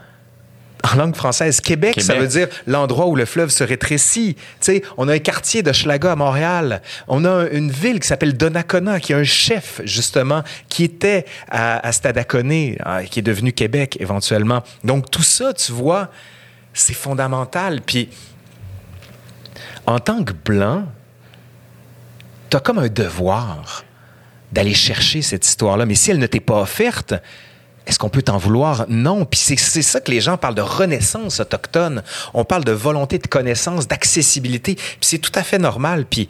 [0.84, 1.62] en langue française.
[1.62, 4.36] Québec, ça veut dire l'endroit où le fleuve se rétrécit.
[4.36, 6.82] Tu sais, on a un quartier de Schlaga à Montréal.
[7.08, 11.86] On a une ville qui s'appelle Donnacona, qui a un chef, justement, qui était à,
[11.86, 14.64] à Stadaconé, euh, qui est devenu Québec éventuellement.
[14.84, 16.10] Donc, tout ça, tu vois,
[16.80, 17.82] c'est fondamental.
[17.82, 18.10] Puis,
[19.86, 20.86] en tant que blanc,
[22.50, 23.84] tu as comme un devoir
[24.52, 25.86] d'aller chercher cette histoire-là.
[25.86, 27.14] Mais si elle ne t'est pas offerte,
[27.86, 28.86] est-ce qu'on peut t'en vouloir?
[28.90, 29.26] Non.
[29.26, 32.04] Puis c'est ça que les gens parlent de renaissance autochtone.
[32.34, 34.76] On parle de volonté de connaissance, d'accessibilité.
[34.76, 36.06] Puis c'est tout à fait normal.
[36.06, 36.28] Puis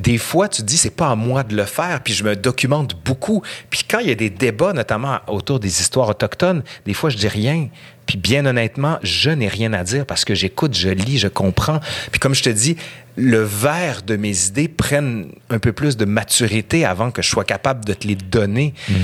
[0.00, 2.34] des fois, tu te dis, c'est pas à moi de le faire, puis je me
[2.34, 3.42] documente beaucoup.
[3.68, 7.18] Puis quand il y a des débats, notamment autour des histoires autochtones, des fois, je
[7.18, 7.68] dis rien.
[8.06, 11.80] Puis bien honnêtement, je n'ai rien à dire parce que j'écoute, je lis, je comprends.
[12.10, 12.76] Puis comme je te dis,
[13.16, 17.44] le verre de mes idées prennent un peu plus de maturité avant que je sois
[17.44, 18.74] capable de te les donner.
[18.90, 18.94] Mm-hmm.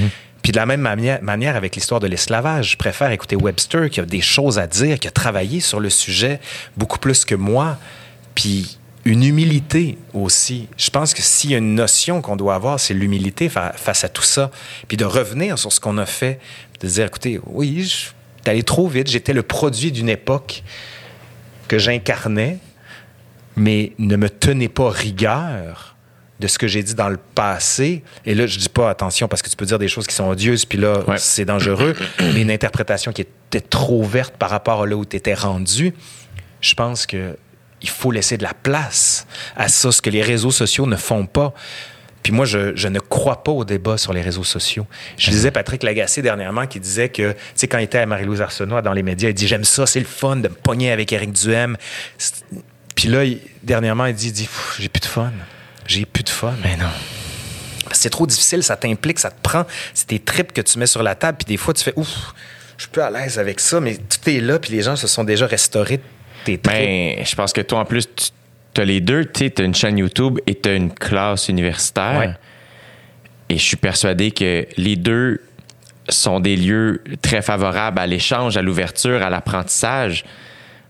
[0.42, 4.04] Puis de la même manière, avec l'histoire de l'esclavage, je préfère écouter Webster qui a
[4.04, 6.40] des choses à dire, qui a travaillé sur le sujet
[6.76, 7.78] beaucoup plus que moi.
[8.34, 10.68] Puis une humilité aussi.
[10.76, 14.08] Je pense que s'il y a une notion qu'on doit avoir, c'est l'humilité face à
[14.08, 14.50] tout ça.
[14.88, 16.40] Puis de revenir sur ce qu'on a fait,
[16.80, 18.08] de dire, écoutez, oui, je
[18.50, 20.62] allé trop vite, j'étais le produit d'une époque
[21.68, 22.58] que j'incarnais,
[23.56, 25.96] mais ne me tenez pas rigueur
[26.38, 28.02] de ce que j'ai dit dans le passé.
[28.24, 30.28] Et là, je dis pas attention parce que tu peux dire des choses qui sont
[30.28, 31.94] odieuses, puis là, c'est dangereux.
[32.20, 35.94] mais une interprétation qui était trop verte par rapport à là où tu étais rendu,
[36.60, 37.36] je pense que
[37.86, 39.26] il faut laisser de la place
[39.56, 41.54] à ça, ce que les réseaux sociaux ne font pas.
[42.22, 44.86] Puis moi, je, je, ne crois pas au débat sur les réseaux sociaux.
[45.16, 48.40] Je disais Patrick Lagacé dernièrement qui disait que, tu sais, quand il était à Marie-Louise
[48.40, 51.12] Arsenault dans les médias, il dit J'aime ça, c'est le fun de me pogner avec
[51.12, 51.76] Éric Duhem.
[52.96, 53.22] Puis là,
[53.62, 54.48] dernièrement, il dit, il dit
[54.80, 55.32] J'ai plus de fun
[55.86, 56.54] j'ai plus de fun.
[56.62, 56.90] Mais non.
[57.92, 59.64] C'est trop difficile, ça t'implique, ça te prend.
[59.94, 62.34] C'est tes tripes que tu mets sur la table, puis des fois, tu fais ouf,
[62.76, 65.06] je suis plus à l'aise avec ça, mais tout est là, puis les gens se
[65.06, 66.00] sont déjà restaurés
[66.54, 66.56] tes.
[66.58, 68.08] Ben, je pense que toi, en plus,
[68.74, 69.24] tu as les deux.
[69.24, 72.36] Tu as une chaîne YouTube et tu as une classe universitaire.
[73.48, 75.40] Et je suis persuadé que les deux
[76.08, 80.24] sont des lieux très favorables à l'échange, à l'ouverture, à l'apprentissage.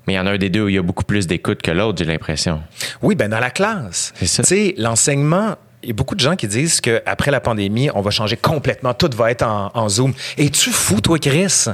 [0.07, 1.62] Mais il y en a un des deux où il y a beaucoup plus d'écoute
[1.62, 2.62] que l'autre, j'ai l'impression.
[3.03, 4.12] Oui, ben dans la classe.
[4.16, 4.43] C'est ça.
[4.43, 8.01] Tu sais, l'enseignement, il y a beaucoup de gens qui disent qu'après la pandémie, on
[8.01, 8.94] va changer complètement.
[8.94, 10.12] Tout va être en, Zoom.
[10.36, 11.66] Et tu fous, toi, Chris?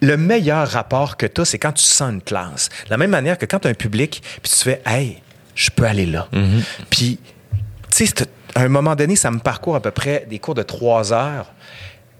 [0.00, 2.68] Le meilleur rapport que tu as, c'est quand tu sens une classe.
[2.86, 5.18] De la même manière que quand tu as un public, puis tu fais, hey,
[5.54, 6.28] je peux aller là.
[6.32, 6.62] Mm-hmm.
[6.90, 7.18] Puis,
[7.96, 10.62] tu sais, à un moment donné, ça me parcourt à peu près des cours de
[10.62, 11.52] trois heures.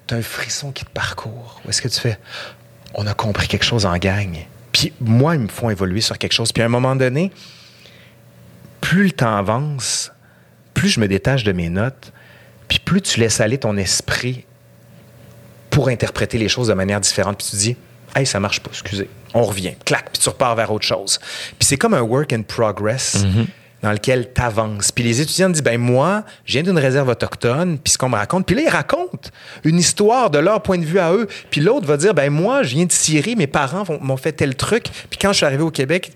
[0.07, 1.61] Tu as un frisson qui te parcourt.
[1.65, 2.19] Où est-ce que tu fais?
[2.95, 4.37] On a compris quelque chose en gang.
[4.73, 6.53] Puis moi, ils me font évoluer sur quelque chose.
[6.53, 7.31] Puis à un moment donné,
[8.81, 10.11] plus le temps avance,
[10.79, 12.13] plus je me détache de mes notes,
[12.69, 14.45] puis plus tu laisses aller ton esprit
[15.71, 17.37] pour interpréter les choses de manière différente.
[17.37, 17.77] Puis tu dis,
[18.15, 19.11] hey, ça marche pas, excusez.
[19.35, 21.19] On revient, clac, puis tu repars vers autre chose.
[21.59, 23.25] Puis c'est comme un work in progress.
[23.25, 23.47] Mm-hmm
[23.81, 24.91] dans lequel tu avances.
[24.91, 28.17] Puis les étudiants disent, ben moi, je viens d'une réserve autochtone, puis ce qu'on me
[28.17, 29.31] raconte, puis là, ils racontent
[29.63, 31.29] une histoire de leur point de vue à eux.
[31.51, 34.57] Puis l'autre va dire, ben moi, je viens de Syrie, mes parents m'ont fait tel
[34.57, 36.11] truc, puis quand je suis arrivé au Québec,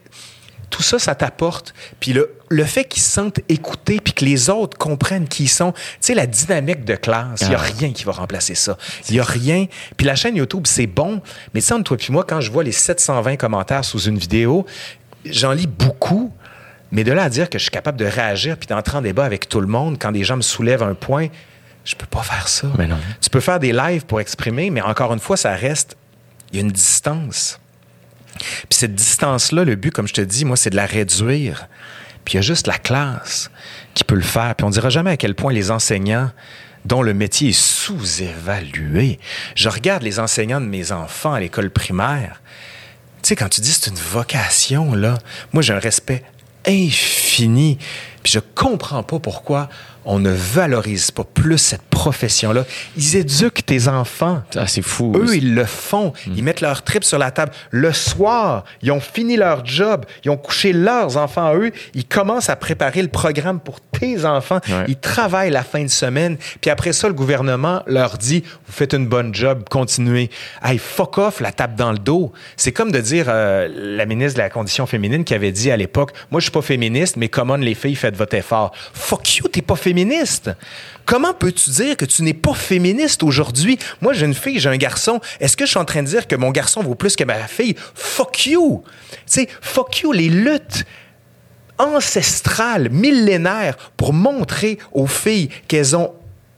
[0.72, 1.74] tout ça, ça t'apporte.
[2.00, 5.48] Puis le, le fait qu'ils se sentent écoutés, puis que les autres comprennent qui ils
[5.48, 8.76] sont, tu sais, la dynamique de classe, il n'y a rien qui va remplacer ça.
[9.08, 9.66] Il n'y a rien.
[9.96, 11.20] Puis la chaîne YouTube, c'est bon,
[11.54, 14.66] mais ça, entre toi puis moi, quand je vois les 720 commentaires sous une vidéo,
[15.26, 16.32] j'en lis beaucoup,
[16.90, 19.24] mais de là à dire que je suis capable de réagir puis d'entrer en débat
[19.24, 21.28] avec tout le monde quand des gens me soulèvent un point,
[21.84, 22.68] je peux pas faire ça.
[22.78, 22.98] Mais non.
[23.20, 25.96] Tu peux faire des lives pour exprimer, mais encore une fois, ça reste.
[26.50, 27.58] Il y a une distance.
[28.38, 31.68] Puis cette distance-là, le but, comme je te dis, moi, c'est de la réduire.
[32.24, 33.50] Puis il y a juste la classe
[33.94, 34.54] qui peut le faire.
[34.54, 36.30] Puis on dira jamais à quel point les enseignants
[36.84, 39.18] dont le métier est sous-évalué.
[39.54, 42.40] Je regarde les enseignants de mes enfants à l'école primaire.
[43.22, 45.18] Tu sais, quand tu dis c'est une vocation, là,
[45.52, 46.24] moi, j'ai un respect
[46.66, 47.78] infini.
[48.22, 49.68] Puis je comprends pas pourquoi
[50.04, 52.64] on ne valorise pas plus cette profession-là.
[52.96, 54.42] Ils éduquent tes enfants.
[54.56, 55.12] Ah, c'est fou.
[55.16, 56.12] Eux, ils le font.
[56.26, 56.32] Hmm.
[56.36, 57.52] Ils mettent leur trip sur la table.
[57.70, 60.04] Le soir, ils ont fini leur job.
[60.24, 61.70] Ils ont couché leurs enfants à eux.
[61.94, 64.58] Ils commencent à préparer le programme pour tes enfants.
[64.88, 66.36] Ils travaillent la fin de semaine.
[66.60, 70.30] Puis après ça, le gouvernement leur dit, vous faites une bonne job, continuez.
[70.62, 72.32] Hey, fuck off, la tape dans le dos.
[72.56, 75.76] C'est comme de dire euh, la ministre de la Condition féminine qui avait dit à
[75.76, 78.72] l'époque, moi, je suis pas féministe, mais comment les filles, faites votre effort.
[78.92, 80.50] Fuck you, t'es pas féministe féministe.
[81.04, 83.78] Comment peux-tu dire que tu n'es pas féministe aujourd'hui?
[84.00, 85.20] Moi, j'ai une fille, j'ai un garçon.
[85.38, 87.46] Est-ce que je suis en train de dire que mon garçon vaut plus que ma
[87.46, 87.74] fille?
[87.94, 88.82] Fuck you!
[89.10, 90.86] Tu sais, fuck you, les luttes
[91.76, 96.14] ancestrales, millénaires, pour montrer aux filles qu'elles ont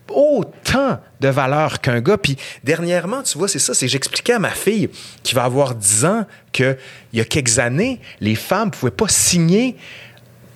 [0.08, 2.18] autant de valeur qu'un gars.
[2.18, 4.90] Puis dernièrement, tu vois, c'est ça, c'est j'expliquais à ma fille
[5.24, 6.76] qui va avoir 10 ans qu'il
[7.12, 9.76] y a quelques années, les femmes ne pouvaient pas signer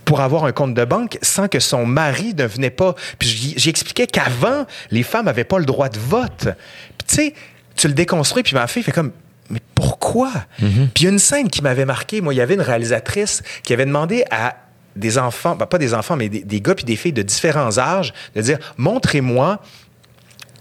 [0.09, 2.95] pour avoir un compte de banque sans que son mari ne venait pas.
[3.19, 6.49] Puis j'expliquais qu'avant, les femmes n'avaient pas le droit de vote.
[6.97, 7.35] Puis tu sais,
[7.77, 9.13] tu le déconstruis, puis ma fille fait comme
[9.51, 10.31] mais pourquoi?
[10.57, 12.23] Puis il y a une scène qui m'avait marqué.
[12.23, 14.57] Moi, il y avait une réalisatrice qui avait demandé à
[14.97, 17.77] des enfants, ben, pas des enfants, mais des, des gars puis des filles de différents
[17.77, 19.61] âges, de dire montrez-moi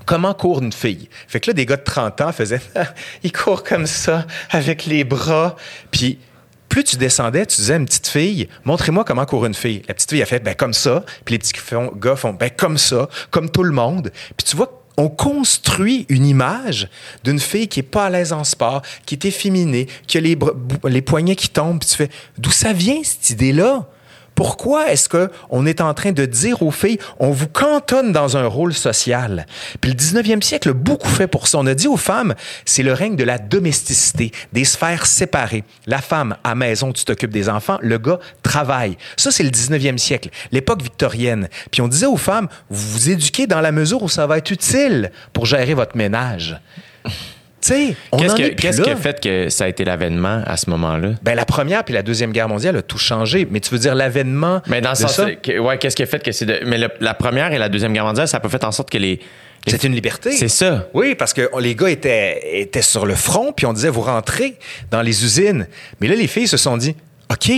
[0.05, 1.07] comment court une fille.
[1.29, 2.61] Fait que là, des gars de 30 ans faisaient
[3.23, 5.55] il court comme ça, avec les bras.
[5.91, 6.19] Puis
[6.69, 9.81] plus tu descendais, tu disais à une petite fille, montrez-moi comment court une fille.
[9.87, 11.03] La petite fille a fait, ben comme ça.
[11.25, 11.53] Puis les petits
[11.95, 14.11] gars font, ben comme ça, comme tout le monde.
[14.35, 16.89] Puis tu vois, on construit une image
[17.23, 20.37] d'une fille qui est pas à l'aise en sport, qui est efféminée, qui a les,
[20.85, 21.79] les poignets qui tombent.
[21.79, 23.87] Puis tu fais, d'où ça vient cette idée-là?
[24.37, 28.45] Pourquoi est-ce qu'on est en train de dire aux filles, on vous cantonne dans un
[28.45, 29.47] rôle social?
[29.81, 31.57] Puis le 19e siècle a beaucoup fait pour ça.
[31.57, 35.63] On a dit aux femmes, c'est le règne de la domesticité, des sphères séparées.
[35.87, 38.99] La femme, à maison, tu t'occupes des enfants, le gars travaille.
[39.15, 41.49] Ça, c'est le 19e siècle, l'époque victorienne.
[41.71, 44.51] Puis on disait aux femmes, vous vous éduquez dans la mesure où ça va être
[44.51, 46.61] utile pour gérer votre ménage.
[47.67, 51.11] Qu'est-ce qui a fait que ça a été l'avènement à ce moment-là?
[51.23, 53.47] Ben, la première puis la deuxième guerre mondiale a tout changé.
[53.49, 54.61] Mais tu veux dire l'avènement.
[54.67, 55.19] Mais dans le sens.
[55.19, 56.45] ouais, qu'est-ce qui a fait que c'est.
[56.45, 56.61] De...
[56.65, 58.97] Mais la première et la deuxième guerre mondiale, ça a pas fait en sorte que
[58.97, 59.19] les.
[59.65, 60.31] C'est une liberté.
[60.31, 60.87] C'est ça.
[60.93, 64.57] Oui, parce que les gars étaient, étaient sur le front, puis on disait, vous rentrez
[64.91, 65.67] dans les usines.
[65.99, 66.95] Mais là, les filles se sont dit,
[67.29, 67.51] OK,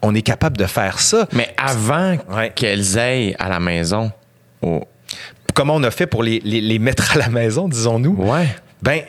[0.00, 1.28] on est capable de faire ça.
[1.32, 2.16] Mais avant
[2.54, 4.10] qu'elles aillent à la maison,
[5.54, 8.14] comment on a fait pour les, les, les mettre à la maison, disons-nous?
[8.14, 8.46] Ouais.
[8.80, 9.02] Ben,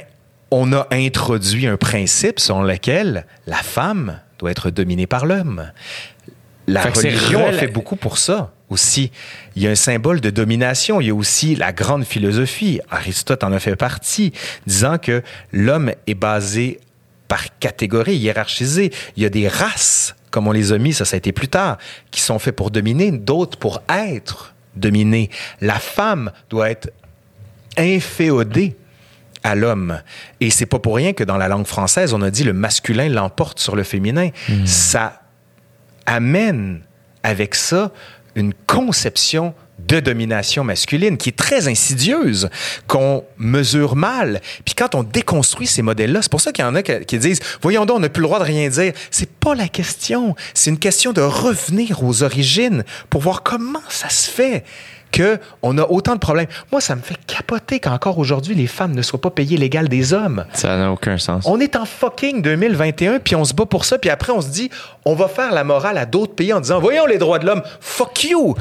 [0.51, 5.71] on a introduit un principe selon lequel la femme doit être dominée par l'homme.
[6.67, 9.11] La religion a fait beaucoup pour ça aussi.
[9.55, 11.01] Il y a un symbole de domination.
[11.01, 12.79] Il y a aussi la grande philosophie.
[12.89, 14.33] Aristote en a fait partie,
[14.67, 16.79] disant que l'homme est basé
[17.27, 18.91] par catégorie, hiérarchisé.
[19.15, 21.47] Il y a des races, comme on les a mis, ça, ça a été plus
[21.47, 21.77] tard,
[22.11, 25.29] qui sont faits pour dominer, d'autres pour être dominés.
[25.61, 26.91] La femme doit être
[27.77, 28.75] inféodée
[29.43, 30.01] à l'homme.
[30.39, 33.09] Et c'est pas pour rien que dans la langue française, on a dit le masculin
[33.09, 34.29] l'emporte sur le féminin.
[34.49, 34.65] Hmm.
[34.65, 35.21] Ça
[36.05, 36.81] amène
[37.23, 37.91] avec ça
[38.35, 39.53] une conception
[39.87, 42.49] de domination masculine qui est très insidieuse,
[42.87, 44.41] qu'on mesure mal.
[44.63, 47.39] Puis quand on déconstruit ces modèles-là, c'est pour ça qu'il y en a qui disent
[47.61, 48.93] Voyons donc, on n'a plus le droit de rien dire.
[49.09, 50.35] C'est pas la question.
[50.53, 54.63] C'est une question de revenir aux origines pour voir comment ça se fait
[55.15, 56.47] qu'on a autant de problèmes.
[56.71, 60.13] Moi, ça me fait capoter qu'encore aujourd'hui, les femmes ne soient pas payées l'égal des
[60.13, 60.45] hommes.
[60.53, 61.45] Ça n'a aucun sens.
[61.47, 64.49] On est en fucking 2021, puis on se bat pour ça, puis après, on se
[64.49, 64.69] dit,
[65.05, 67.63] on va faire la morale à d'autres pays en disant, voyons les droits de l'homme,
[67.79, 68.55] fuck you,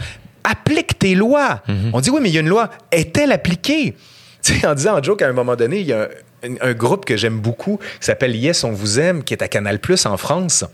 [0.45, 1.63] applique tes lois.
[1.69, 1.91] Mhm.
[1.93, 3.97] On dit, oui, mais il y a une loi, est-elle appliquée?
[4.43, 6.09] Tu sais, en disant en joke, à un moment donné, il y a
[6.43, 9.49] un, un groupe que j'aime beaucoup qui s'appelle Yes, on vous aime, qui est à
[9.49, 10.65] Canal Plus en France.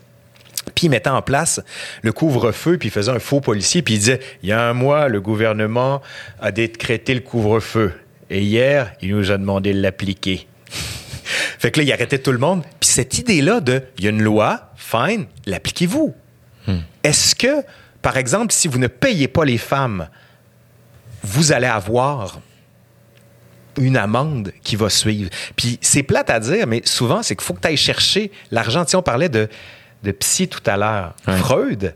[0.74, 1.60] Puis il mettait en place
[2.02, 4.72] le couvre-feu, puis il faisait un faux policier, puis il disait, il y a un
[4.72, 6.02] mois, le gouvernement
[6.40, 7.92] a décrété le couvre-feu.
[8.30, 10.46] Et hier, il nous a demandé de l'appliquer.
[10.70, 12.62] fait que là, il arrêtait tout le monde.
[12.80, 16.14] Puis cette idée-là de, il y a une loi, fine, l'appliquez-vous.
[16.66, 16.78] Hmm.
[17.04, 17.62] Est-ce que,
[18.02, 20.08] par exemple, si vous ne payez pas les femmes,
[21.22, 22.40] vous allez avoir
[23.78, 25.30] une amende qui va suivre?
[25.54, 28.84] Puis c'est plate à dire, mais souvent, c'est qu'il faut que tu ailles chercher l'argent.
[28.84, 29.48] Tu on parlait de
[30.02, 31.14] de psy tout à l'heure.
[31.38, 31.94] Freud,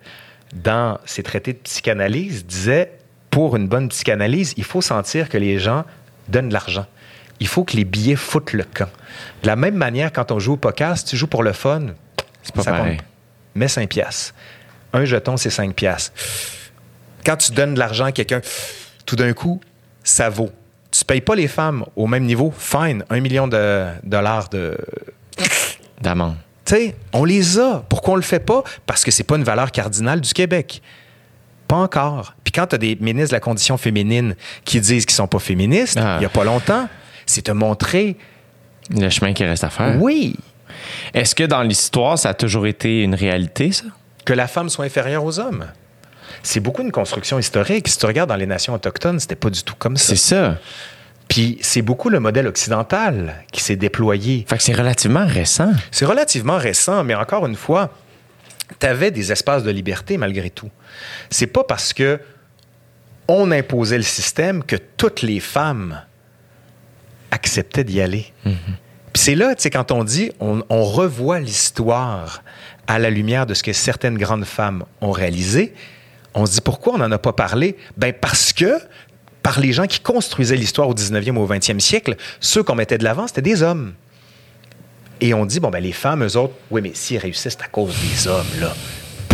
[0.52, 2.92] dans ses traités de psychanalyse, disait
[3.30, 5.84] pour une bonne psychanalyse, il faut sentir que les gens
[6.28, 6.86] donnent de l'argent.
[7.38, 8.90] Il faut que les billets foutent le camp.
[9.42, 11.86] De la même manière, quand on joue au poker, si tu joues pour le fun,
[12.42, 12.98] c'est pas pareil.
[13.54, 14.34] Mets 5 piastres.
[14.92, 16.12] Un jeton, c'est 5 piastres.
[17.24, 18.40] Quand tu donnes de l'argent à quelqu'un,
[19.06, 19.60] tout d'un coup,
[20.02, 20.50] ça vaut.
[20.90, 24.76] Tu payes pas les femmes au même niveau, fine, un million de dollars de...
[26.00, 26.36] d'amende
[27.12, 27.84] on les a.
[27.88, 28.62] Pourquoi on le fait pas?
[28.86, 30.82] Parce que c'est pas une valeur cardinale du Québec.
[31.68, 32.34] Pas encore.
[32.42, 34.34] Puis quand tu as des ministres de la condition féminine
[34.64, 36.16] qui disent qu'ils sont pas féministes, ah.
[36.18, 36.88] il y a pas longtemps,
[37.26, 38.16] c'est te montrer...
[38.90, 39.96] Le chemin qui reste à faire.
[40.00, 40.36] Oui.
[41.14, 43.84] Est-ce que dans l'histoire, ça a toujours été une réalité, ça?
[44.24, 45.66] Que la femme soit inférieure aux hommes.
[46.42, 47.86] C'est beaucoup une construction historique.
[47.88, 50.08] Si tu regardes dans les nations autochtones, c'était pas du tout comme ça.
[50.08, 50.58] C'est ça.
[51.30, 54.44] Puis c'est beaucoup le modèle occidental qui s'est déployé.
[54.48, 55.72] Fait que c'est relativement récent.
[55.92, 57.94] C'est relativement récent, mais encore une fois,
[58.80, 60.70] tu avais des espaces de liberté malgré tout.
[61.30, 62.18] C'est pas parce que
[63.28, 66.02] on imposait le système que toutes les femmes
[67.30, 68.32] acceptaient d'y aller.
[68.42, 72.42] Puis c'est là, tu sais, quand on dit, on, on revoit l'histoire
[72.88, 75.74] à la lumière de ce que certaines grandes femmes ont réalisé,
[76.34, 77.76] on se dit pourquoi on n'en a pas parlé?
[77.96, 78.80] Ben parce que
[79.42, 82.98] par les gens qui construisaient l'histoire au 19e ou au 20e siècle, ceux qu'on mettait
[82.98, 83.94] de l'avant, c'était des hommes.
[85.20, 87.68] Et on dit, bon, ben les femmes, eux autres, oui, mais s'ils réussissent, c'est à
[87.68, 88.74] cause des hommes, là.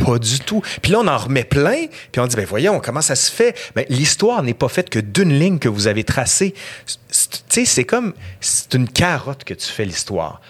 [0.04, 0.62] Pas du tout.
[0.82, 3.56] Puis là, on en remet plein, puis on dit, ben voyons, comment ça se fait?
[3.74, 6.54] Ben, l'histoire n'est pas faite que d'une ligne que vous avez tracée.
[6.86, 10.40] Tu sais, c'est comme, c'est une carotte que tu fais l'histoire.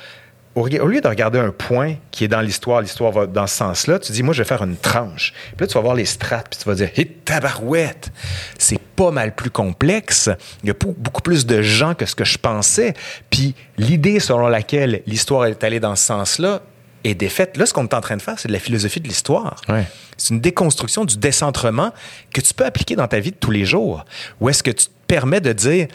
[0.56, 3.98] Au, lieu de regarder un point qui est dans l'histoire, l'histoire va dans ce sens-là,
[3.98, 5.34] tu dis, moi, je vais faire une tranche.
[5.48, 8.10] Puis là, tu vas voir les strates, puis tu vas dire, hé, tabarouette!
[8.58, 10.30] C'est pas mal plus complexe.
[10.62, 12.94] Il y a beaucoup plus de gens que ce que je pensais.
[13.28, 16.62] Puis l'idée selon laquelle l'histoire est allée dans ce sens-là
[17.04, 17.58] est défaite.
[17.58, 19.60] Là, ce qu'on est en train de faire, c'est de la philosophie de l'histoire.
[19.68, 19.84] Ouais.
[20.16, 21.92] C'est une déconstruction du décentrement
[22.32, 24.06] que tu peux appliquer dans ta vie de tous les jours.
[24.40, 25.88] Où est-ce que tu te permets de dire,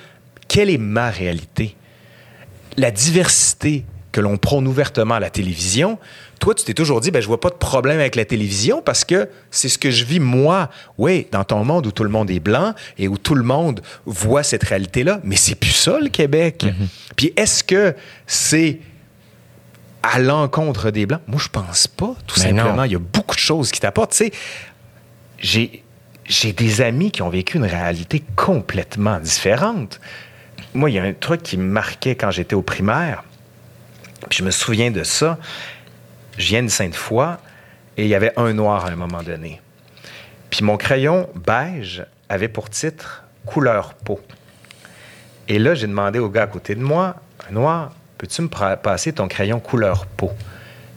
[0.47, 1.75] quelle est ma réalité?
[2.77, 5.97] la diversité que l'on prône ouvertement à la télévision,
[6.39, 9.05] toi, tu t'es toujours dit, ben, je vois pas de problème avec la télévision parce
[9.05, 10.69] que c'est ce que je vis moi.
[10.97, 13.81] Oui, dans ton monde où tout le monde est blanc et où tout le monde
[14.05, 16.65] voit cette réalité-là, mais c'est plus ça, le Québec.
[17.15, 18.79] Puis est-ce que c'est
[20.03, 21.21] à l'encontre des Blancs?
[21.27, 22.75] Moi, je pense pas, tout Mais simplement.
[22.75, 22.83] non.
[22.85, 24.11] Il y a beaucoup de choses qui t'apportent.
[24.11, 24.31] Tu sais,
[25.37, 25.83] j'ai,
[26.25, 29.99] j'ai des amis qui ont vécu une réalité complètement différente.
[30.73, 33.23] Moi, il y a un truc qui me marquait quand j'étais au primaire.
[34.29, 35.37] Puis je me souviens de ça.
[36.37, 37.37] Je viens de Sainte-Foy
[37.97, 39.61] et il y avait un noir à un moment donné.
[40.49, 44.19] Puis mon crayon beige avait pour titre Couleur peau.
[45.47, 47.15] Et là, j'ai demandé au gars à côté de moi,
[47.49, 50.31] un noir, peux-tu me passer ton crayon couleur peau?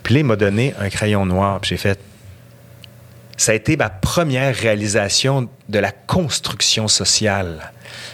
[0.03, 1.61] Puis là, il m'a donné un crayon noir.
[1.61, 1.99] Puis j'ai fait,
[3.37, 7.73] ça a été ma première réalisation de la construction sociale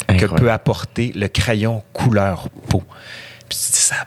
[0.08, 2.84] que peut apporter le crayon couleur peau.
[3.48, 4.06] Puis ça n'a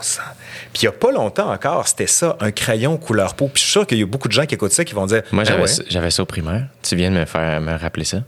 [0.00, 0.24] bon sens.
[0.72, 3.48] Puis il n'y a pas longtemps encore, c'était ça, un crayon couleur peau.
[3.48, 5.06] Puis je suis sûr qu'il y a beaucoup de gens qui écoutent ça qui vont
[5.06, 5.66] dire, Moi, Ah ouais?
[5.66, 6.66] ça- j'avais ça au primaire.
[6.82, 8.22] Tu viens de me faire me rappeler ça.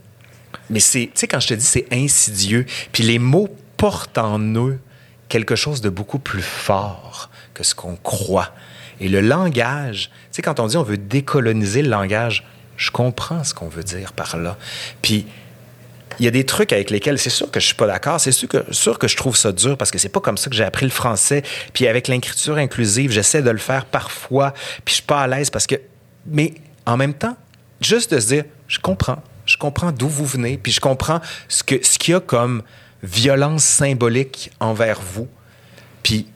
[0.69, 4.39] Mais c'est, tu sais, quand je te dis c'est insidieux, puis les mots portent en
[4.39, 4.79] eux
[5.29, 8.51] quelque chose de beaucoup plus fort que ce qu'on croit.
[8.99, 12.45] Et le langage, tu sais, quand on dit on veut décoloniser le langage,
[12.77, 14.57] je comprends ce qu'on veut dire par là.
[15.01, 15.25] Puis
[16.19, 18.31] il y a des trucs avec lesquels c'est sûr que je suis pas d'accord, c'est
[18.31, 20.55] sûr que, sûr que je trouve ça dur parce que c'est pas comme ça que
[20.55, 21.43] j'ai appris le français.
[21.73, 24.53] Puis avec l'écriture inclusive, j'essaie de le faire parfois,
[24.85, 25.75] puis je suis pas à l'aise parce que.
[26.25, 26.53] Mais
[26.85, 27.35] en même temps,
[27.81, 31.63] juste de se dire, je comprends, je comprends d'où vous venez, puis je comprends ce
[31.63, 32.63] que ce qu'il y a comme
[33.03, 35.27] violence symbolique envers vous.
[36.01, 36.27] Puis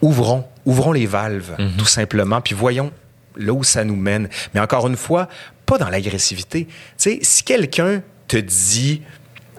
[0.00, 2.90] ouvrons, ouvrons les valves, tout simplement, puis voyons
[3.36, 4.28] là où ça nous mène.
[4.54, 5.28] Mais encore une fois,
[5.66, 6.66] pas dans l'agressivité.
[6.66, 9.02] Tu sais, si quelqu'un te dit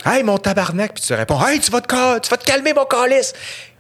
[0.06, 2.74] Hey, mon tabarnak, puis tu réponds Hey, tu vas te, cal- tu vas te calmer,
[2.74, 3.34] mon calice.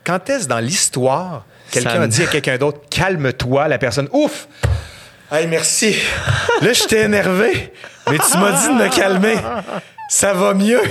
[0.03, 4.47] Quand est-ce dans l'histoire, quelqu'un a me- dit à quelqu'un d'autre Calme-toi, la personne Ouf
[5.31, 5.95] Hey, merci.
[6.61, 7.73] Là, j'étais énervé,
[8.10, 9.35] mais tu m'as dit de me calmer.
[10.10, 10.81] Ça va mieux.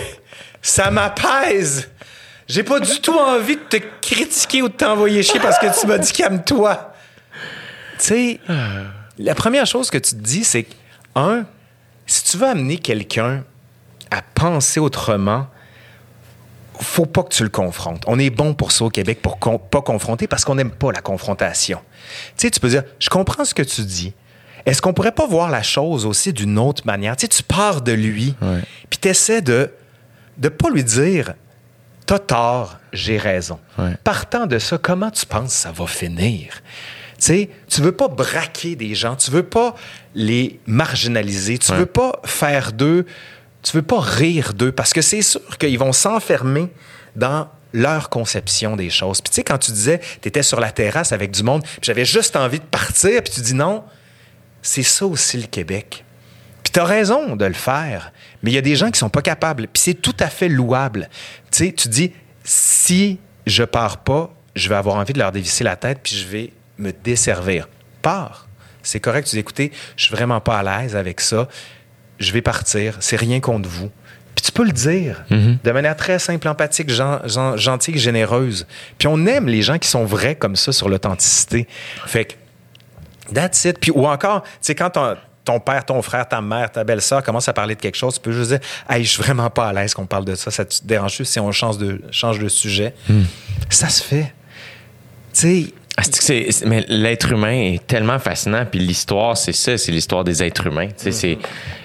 [0.61, 1.89] Ça m'apaise.
[2.49, 5.87] J'ai pas du tout envie de te critiquer ou de t'envoyer chier parce que tu
[5.87, 6.93] m'as dit calme-toi.
[7.99, 8.41] Tu sais,
[9.19, 10.75] la première chose que tu te dis, c'est que,
[11.15, 11.45] un,
[12.07, 13.45] si tu veux amener quelqu'un
[14.15, 15.47] à penser autrement,
[16.81, 18.03] faut pas que tu le confrontes.
[18.07, 20.91] On est bon pour ça au Québec, pour con- pas confronter, parce qu'on n'aime pas
[20.93, 21.81] la confrontation.
[22.37, 24.13] Tu sais, tu peux dire, je comprends ce que tu dis.
[24.67, 27.17] Est-ce qu'on pourrait pas voir la chose aussi d'une autre manière?
[27.17, 28.61] Tu sais, tu pars de lui, Ouais.
[28.91, 29.71] puis tu essaies de
[30.43, 31.35] ne pas lui dire,
[32.07, 33.61] t'as tort, j'ai raison.
[33.79, 33.95] Ouais.
[34.03, 36.63] Partant de ça, comment tu penses que ça va finir?
[37.19, 39.75] Tu sais, tu veux pas braquer des gens, tu veux pas
[40.15, 41.79] les marginaliser, tu Ouais.
[41.79, 43.07] veux pas faire d'eux,
[43.65, 46.69] tu veux pas rire d'eux, parce que c'est sûr qu'ils vont s'enfermer
[47.17, 49.21] dans leur conception des choses.
[49.21, 51.81] Puis tu sais, quand tu disais, tu étais sur la terrasse avec du monde, puis
[51.83, 53.83] j'avais juste envie de partir, puis tu dis non,
[54.63, 56.05] c'est ça aussi le Québec.
[56.63, 58.13] Puis tu as raison de le faire,
[58.43, 60.49] mais il y a des gens qui sont pas capables, puis c'est tout à fait
[60.49, 61.09] louable.
[61.51, 62.13] Tu sais, tu dis,
[62.45, 66.27] si je pars pas, je vais avoir envie de leur dévisser la tête, puis je
[66.27, 67.69] vais me desservir.
[68.03, 68.47] Pars.
[68.83, 71.49] C'est correct, tu dis, écoutez, je suis vraiment pas à l'aise avec ça,
[72.19, 73.91] je vais partir, c'est rien contre vous.
[74.35, 75.25] Puis tu peux le dire
[75.63, 78.67] de manière très simple, empathique, gen- gen- gentille, généreuse.
[78.99, 81.69] Puis on aime les gens qui sont vrais comme ça sur l'authenticité.
[82.07, 82.35] Fait que
[83.33, 83.79] That's it.
[83.79, 87.23] Puis, ou encore, tu sais, quand ton, ton père, ton frère, ta mère, ta belle-sœur
[87.23, 89.69] commencent à parler de quelque chose, tu peux juste dire Hey, je suis vraiment pas
[89.69, 90.51] à l'aise qu'on parle de ça.
[90.51, 92.95] Ça te dérange juste si on change de, change de sujet?
[93.71, 94.35] Ça se fait.
[95.33, 99.93] Tu sais, Ah, c'est mais l'être humain est tellement fascinant, puis l'histoire, c'est ça, c'est
[99.93, 100.89] l'histoire des êtres humains.
[100.89, 101.39] Tu sais, c'est,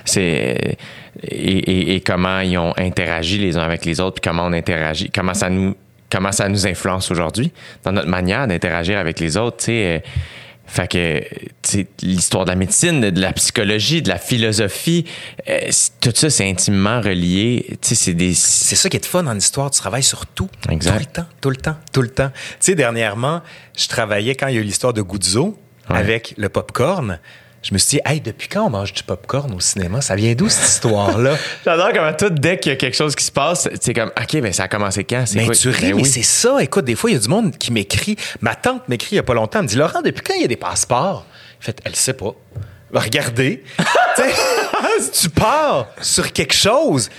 [0.03, 0.77] c'est
[1.23, 4.53] et, et- et comment ils ont interagi les uns avec les autres, puis comment on
[4.53, 5.75] interagit, comment ça nous,
[6.11, 7.51] comment ça nous influence aujourd'hui
[7.83, 9.57] dans notre manière d'interagir avec les autres.
[9.57, 9.99] Tu sais, euh,
[10.69, 15.05] fait que, tu sais, l'histoire de la médecine, de, la psychologie, de la philosophie,
[15.49, 17.65] euh, tout ça, c'est intimement relié.
[17.81, 18.33] Tu sais, c'est des.
[18.33, 19.71] C'est ça qui est de fun en histoire.
[19.71, 20.49] Tu travailles sur tout.
[20.69, 20.93] Exact.
[20.93, 22.29] Tout le temps, tout le temps, tout le temps.
[22.29, 23.41] Tu sais, dernièrement,
[23.77, 25.57] je travaillais quand il y a eu l'histoire de Guzzo
[25.89, 25.97] Ouais.
[25.97, 27.19] avec le popcorn.
[27.61, 29.99] Je me suis dit, hey, depuis quand on mange du popcorn au cinéma?
[29.99, 31.35] Ça vient d'où cette histoire-là?
[31.65, 34.33] J'adore comment tout, dès qu'il y a quelque chose qui se passe, c'est comme, OK,
[34.41, 35.25] mais ça a commencé quand?
[35.35, 35.55] Mais quoi?
[35.55, 36.05] tu ris, Ben mais oui.
[36.05, 36.61] c'est ça.
[36.61, 38.15] Écoute, des fois, il y a du monde qui m'écrit.
[38.39, 39.59] Ma tante m'écrit il y a pas longtemps.
[39.59, 41.25] Elle me dit, Laurent, depuis quand il y a des passeports?
[41.59, 42.33] En fait, elle sait pas.
[44.15, 44.31] Sais,
[45.21, 47.09] tu pars sur quelque chose.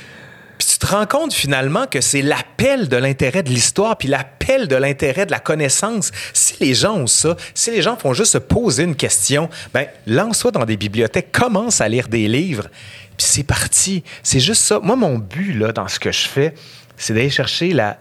[0.71, 4.77] Tu te rends compte finalement que c'est l'appel de l'intérêt de l'histoire, puis l'appel de
[4.77, 6.13] l'intérêt de la connaissance.
[6.33, 9.89] Si les gens ont ça, si les gens font juste se poser une question, ben
[10.07, 12.69] lance-toi dans des bibliothèques, commence à lire des livres,
[13.17, 14.05] puis c'est parti.
[14.23, 14.79] C'est juste ça.
[14.79, 16.55] Moi, mon but là dans ce que je fais,
[16.97, 17.99] c'est d'aller chercher la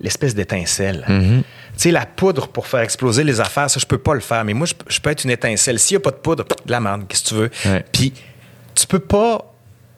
[0.00, 1.04] l'espèce d'étincelle.
[1.08, 1.44] Tu
[1.76, 4.44] sais, la poudre pour faire exploser les affaires, ça, je peux pas le faire.
[4.44, 5.80] Mais moi, je, je peux être une étincelle.
[5.80, 7.50] S'il n'y a pas de poudre, de la merde, qu'est-ce que tu veux?
[7.64, 7.84] Ouais.
[7.90, 8.12] Puis,
[8.74, 9.51] tu peux pas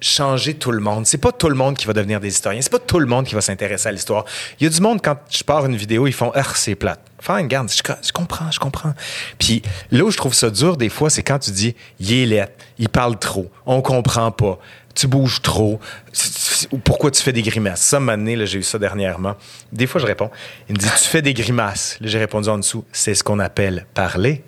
[0.04, 1.06] changer tout le monde.
[1.06, 2.60] C'est pas tout le monde qui va devenir des historiens.
[2.60, 4.24] C'est pas tout le monde qui va s'intéresser à l'histoire.
[4.60, 7.00] Il y a du monde, quand je pars une vidéo, ils font «Ah, c'est plate.»
[7.20, 8.92] Fine, garde, je, je comprends, je comprends.
[9.38, 12.26] Puis là où je trouve ça dur, des fois, c'est quand tu dis «Il est
[12.26, 14.58] laid, il parle trop, on comprend pas,
[14.94, 15.80] tu bouges trop,
[16.84, 19.36] pourquoi tu fais des grimaces?» Ça, m'a donné, là, j'ai eu ça dernièrement.
[19.72, 20.30] Des fois, je réponds.
[20.68, 23.38] Il me dit «Tu fais des grimaces.» Là, j'ai répondu en dessous «C'est ce qu'on
[23.38, 24.44] appelle parler.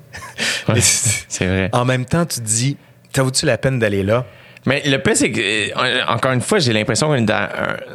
[0.69, 1.71] Ouais, c'est vrai.
[1.73, 2.77] En même temps, tu te dis
[3.13, 4.27] «T'as tu la peine d'aller là?»
[4.67, 7.49] Mais le pire, c'est que, euh, encore une fois, j'ai l'impression qu'on est dans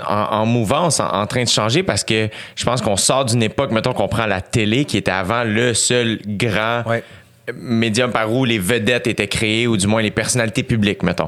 [0.07, 3.43] en, en mouvance, en, en train de changer parce que je pense qu'on sort d'une
[3.43, 7.03] époque, mettons qu'on prend la télé qui était avant le seul grand Ouais.
[7.53, 11.27] médium par où les vedettes étaient créées ou du moins les personnalités publiques, mettons.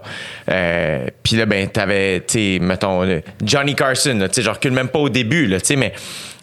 [0.50, 4.88] Euh, Puis là, ben, t'avais, tu mettons, le Johnny Carson, tu sais, je recule même
[4.88, 5.92] pas au début, là, tu sais, mais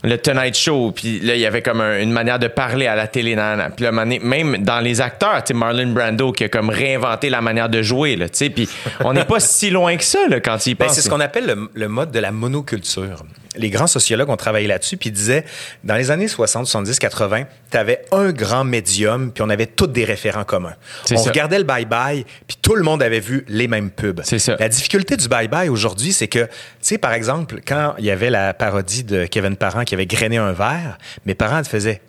[0.02, 2.94] le Tonight Show, puis là, il y avait comme un- une manière de parler à
[2.96, 3.36] la télé.
[3.76, 7.40] Puis là, même dans les acteurs, tu sais, Marlon Brando qui a comme réinventé la
[7.40, 8.68] manière de jouer, là, tu sais, puis
[9.04, 10.94] on n'est pas si loin que ça, là, quand y Ben, penses.
[10.96, 13.24] c'est ce qu'on appelle le, le mode de la monoculture.
[13.56, 15.44] Les grands sociologues ont travaillé là-dessus, puis ils disaient,
[15.82, 19.88] dans les années 60, 70, 80, tu avais un grand médium, puis on avait tous
[19.88, 20.76] des référents communs.
[21.10, 21.30] On ça.
[21.30, 24.20] regardait le bye-bye, puis tout le monde avait vu les mêmes pubs.
[24.24, 24.56] C'est ça.
[24.58, 28.30] La difficulté du bye-bye aujourd'hui, c'est que, tu sais, par exemple, quand il y avait
[28.30, 32.00] la parodie de Kevin Parent qui avait grainé un verre, mes parents faisaient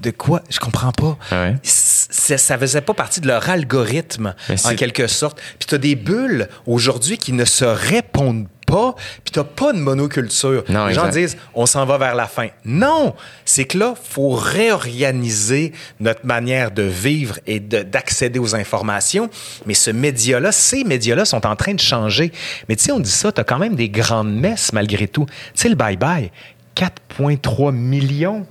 [0.00, 0.42] de quoi?
[0.48, 1.18] Je comprends pas.
[1.30, 1.56] Ah ouais?
[1.62, 4.34] Ça faisait pas partie de leur algorithme,
[4.64, 5.40] en quelque sorte.
[5.58, 10.64] Puis t'as des bulles aujourd'hui qui ne se répondent pas, puis t'as pas de monoculture.
[10.68, 12.48] Non, Les gens disent, on s'en va vers la fin.
[12.64, 13.14] Non!
[13.44, 19.30] C'est que là, faut réorganiser notre manière de vivre et de- d'accéder aux informations.
[19.66, 22.32] Mais ce média-là, ces médias-là sont en train de changer.
[22.68, 25.26] Mais tu sais, on dit ça, t'as quand même des grandes messes malgré tout.
[25.26, 26.30] Tu sais, le bye-bye,
[26.74, 28.46] 4,3 millions.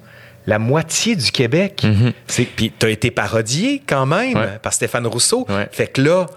[0.47, 1.85] La moitié du Québec.
[2.27, 4.35] C'est- Puis t'as été parodié quand même.
[4.37, 4.59] Ouais.
[4.61, 5.45] par Stéphane Rousseau.
[5.49, 5.67] Ouais.
[5.71, 6.27] Fait que là,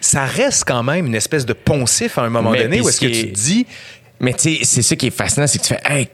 [0.00, 2.98] ça reste quand même une espèce de poncif à un moment Mais donné où est-ce
[2.98, 3.66] ce que tu te dis,
[4.20, 6.08] Mais tu sais, c'est ça qui est fascinant, c'est que tu fais, hey,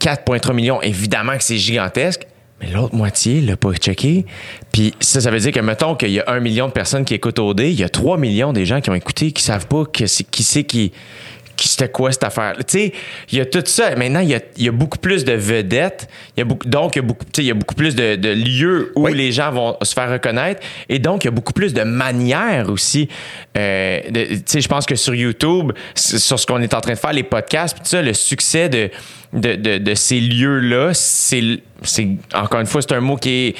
[0.00, 2.26] 4,3 millions, évidemment que c'est gigantesque,
[2.60, 4.26] mais l'autre moitié l'a pas checké.
[4.72, 7.14] Puis ça, ça veut dire que, mettons qu'il y a un million de personnes qui
[7.14, 9.84] écoutent OD, il y a 3 millions des gens qui ont écouté, qui savent pas
[9.84, 10.92] que qui c'est qui
[11.58, 12.54] c'était quoi cette affaire?
[12.58, 12.92] Tu sais,
[13.30, 13.94] il y a tout ça.
[13.96, 16.08] Maintenant, il y a, il y a beaucoup plus de vedettes.
[16.36, 18.16] Il y a beaucoup, donc, il y a beaucoup, il y a beaucoup plus de,
[18.16, 19.14] de lieux où Oui.
[19.14, 20.60] les gens vont se faire reconnaître.
[20.88, 23.08] Et donc, il y a beaucoup plus de manières aussi.
[23.56, 26.98] Euh, tu sais, je pense que sur YouTube, sur ce qu'on est en train de
[26.98, 28.90] faire, les podcasts, tout ça, le succès de,
[29.32, 31.60] de, de, de ces lieux-là, c'est,
[32.34, 33.54] encore une fois, c'est un mot qui est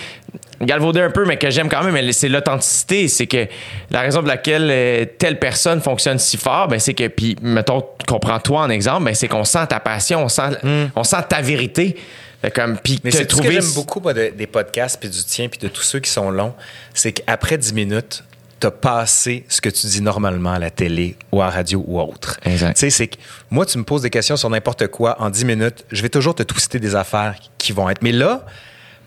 [0.65, 3.09] galvaudé un peu, mais que j'aime quand même, mais c'est l'authenticité.
[3.09, 3.47] C'est que
[3.91, 7.83] la raison pour laquelle euh, telle personne fonctionne si fort, ben, c'est que, puis, mettons,
[8.07, 10.59] qu'on prend toi en exemple, ben, c'est qu'on sent ta passion, on sent,
[10.97, 11.97] on sent ta vérité.
[12.43, 15.23] Fait comme, puis Mais c'est ce que j'aime beaucoup moi, de- des podcasts, puis du
[15.25, 16.53] tien, puis de tous ceux qui sont longs,
[16.93, 18.23] c'est qu'après 10 minutes,
[18.61, 22.01] t'as passé ce que tu dis normalement à la télé ou à la radio ou
[22.01, 22.39] autre.
[22.45, 22.75] Exact.
[22.75, 23.17] Tu sais, c'est que
[23.51, 26.35] moi, tu me poses des questions sur n'importe quoi en 10 minutes, je vais toujours
[26.35, 28.03] te twister des affaires qui vont être.
[28.03, 28.45] Mais là,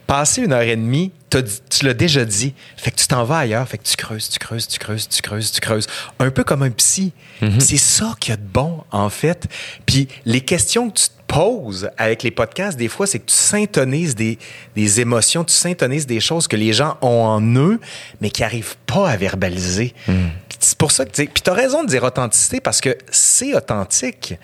[0.07, 2.53] passer une heure et demie, tu l'as déjà dit.
[2.77, 3.67] Fait que tu t'en vas ailleurs.
[3.67, 5.87] Fait que tu creuses, tu creuses, tu creuses, tu creuses, tu creuses.
[6.19, 7.11] Un peu comme un psy.
[7.59, 9.47] C'est ça qu'il y a de bon, en fait.
[9.85, 13.35] Puis les questions que tu te poses avec les podcasts, des fois, c'est que tu
[13.35, 14.39] syntonises des,
[14.77, 17.79] des émotions, tu syntonises des choses que les gens ont en eux,
[18.21, 19.93] mais qui n'arrivent pas à verbaliser.
[20.05, 23.53] Puis C'est pour ça que, tu puis t'as raison de dire authenticité parce que c'est
[23.53, 24.35] authentique.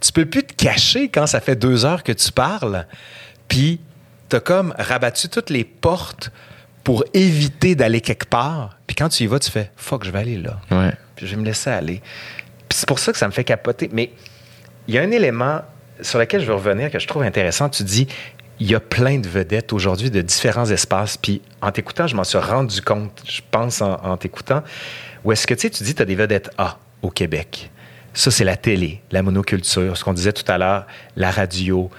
[0.00, 2.86] Tu peux plus te cacher quand ça fait deux heures que tu parles,
[3.46, 3.78] puis
[4.32, 6.32] t'as comme rabattu toutes les portes
[6.84, 8.78] pour éviter d'aller quelque part.
[8.86, 10.58] Puis quand tu y vas, tu fais fuck, je vais aller là.
[10.70, 10.90] Ouais.
[11.16, 12.00] Puis je vais me laisser aller.
[12.66, 13.90] Puis c'est pour ça que ça me fait capoter.
[13.92, 14.10] Mais
[14.88, 15.60] il y a un élément
[16.00, 17.68] sur lequel je veux revenir que je trouve intéressant.
[17.68, 18.08] Tu dis,
[18.58, 21.18] il y a plein de vedettes aujourd'hui de différents espaces.
[21.18, 24.62] Puis en t'écoutant, je m'en suis rendu compte, je pense en, en t'écoutant,
[25.24, 27.70] où est-ce que tu sais, tu dis, tu as des vedettes A au Québec.
[28.14, 30.86] Ça, c'est la télé, la monoculture, ce qu'on disait tout à l'heure,
[31.16, 31.90] la radio,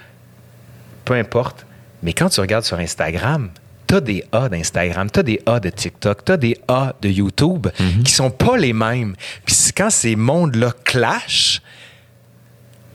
[1.04, 1.64] peu importe.
[2.04, 3.50] Mais quand tu regardes sur Instagram,
[3.88, 6.94] tu as des A d'Instagram, tu as des A de TikTok, tu as des A
[7.02, 7.66] de YouTube
[8.04, 9.14] qui sont pas les mêmes.
[9.44, 11.60] Puis quand ces mondes-là clashent,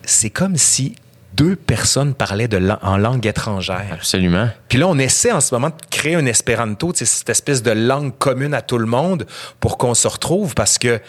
[0.03, 0.95] c'est comme si
[1.33, 3.85] deux personnes parlaient de la- en langue étrangère.
[3.93, 4.49] Absolument.
[4.67, 8.17] Puis là, on essaie en ce moment de créer un espéranto, cette espèce de langue
[8.17, 9.25] commune à tout le monde
[9.59, 10.99] pour qu'on se retrouve parce que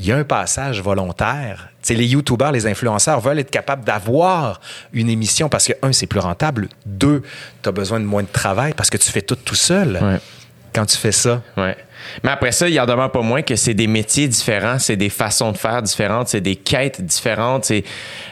[0.00, 1.68] il y a un passage volontaire.
[1.88, 4.60] Les youtubeurs, les influenceurs veulent être capables d'avoir
[4.92, 6.68] une émission parce que, un, c'est plus rentable.
[6.86, 7.22] Deux,
[7.62, 9.98] tu as besoin de moins de travail parce que tu fais tout tout seul.
[10.02, 10.20] Ouais.
[10.72, 11.76] Quand tu fais ça, Ouais.
[12.22, 14.96] Mais après ça, il y en demeure pas moins que c'est des métiers différents, c'est
[14.96, 17.70] des façons de faire différentes, c'est des quêtes différentes.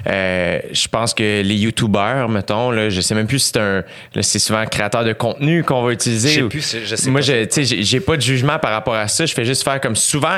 [0.07, 3.83] Euh, je pense que les YouTubers, mettons, là, je sais même plus si c'est un,
[4.21, 6.29] c'est souvent un créateur de contenu qu'on va utiliser.
[6.31, 7.27] Je sais ou- plus, je sais Moi, pas.
[7.27, 9.27] je, tu sais, j'ai, j'ai pas de jugement par rapport à ça.
[9.27, 10.37] Je fais juste faire comme souvent,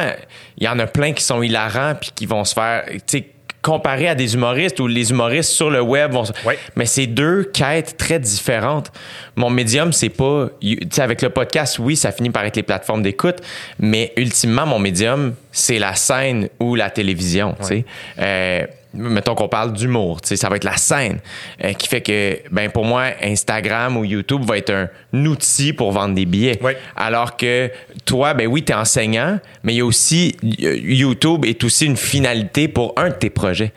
[0.59, 3.27] il y en a plein qui sont hilarants puis qui vont se faire, tu sais,
[3.65, 6.59] comparer à des humoristes ou les humoristes sur le web vont Ouais.
[6.77, 8.93] mais c'est deux quêtes très différentes.
[9.37, 10.49] Mon médium, c'est pas.
[10.61, 13.37] Tu sais, avec le podcast, oui, ça finit par être les plateformes d'écoute,
[13.79, 17.57] mais ultimement, mon médium, c'est la scène ou la télévision.
[17.61, 17.85] tu sais.
[18.19, 21.19] Euh, mettons qu'on parle d'humour, ça va être la scène
[21.63, 25.93] euh, qui fait que, ben pour moi, Instagram ou YouTube va être un outil pour
[25.93, 26.61] vendre des billets.
[26.63, 26.77] Ouais.
[26.97, 27.71] Alors que
[28.05, 31.87] toi, ben oui, tu es enseignant, mais il y a aussi euh, YouTube est aussi
[31.87, 33.73] une finalité pour un de tes projets.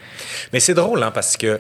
[0.54, 1.60] Mais c'est drôle, hein, parce que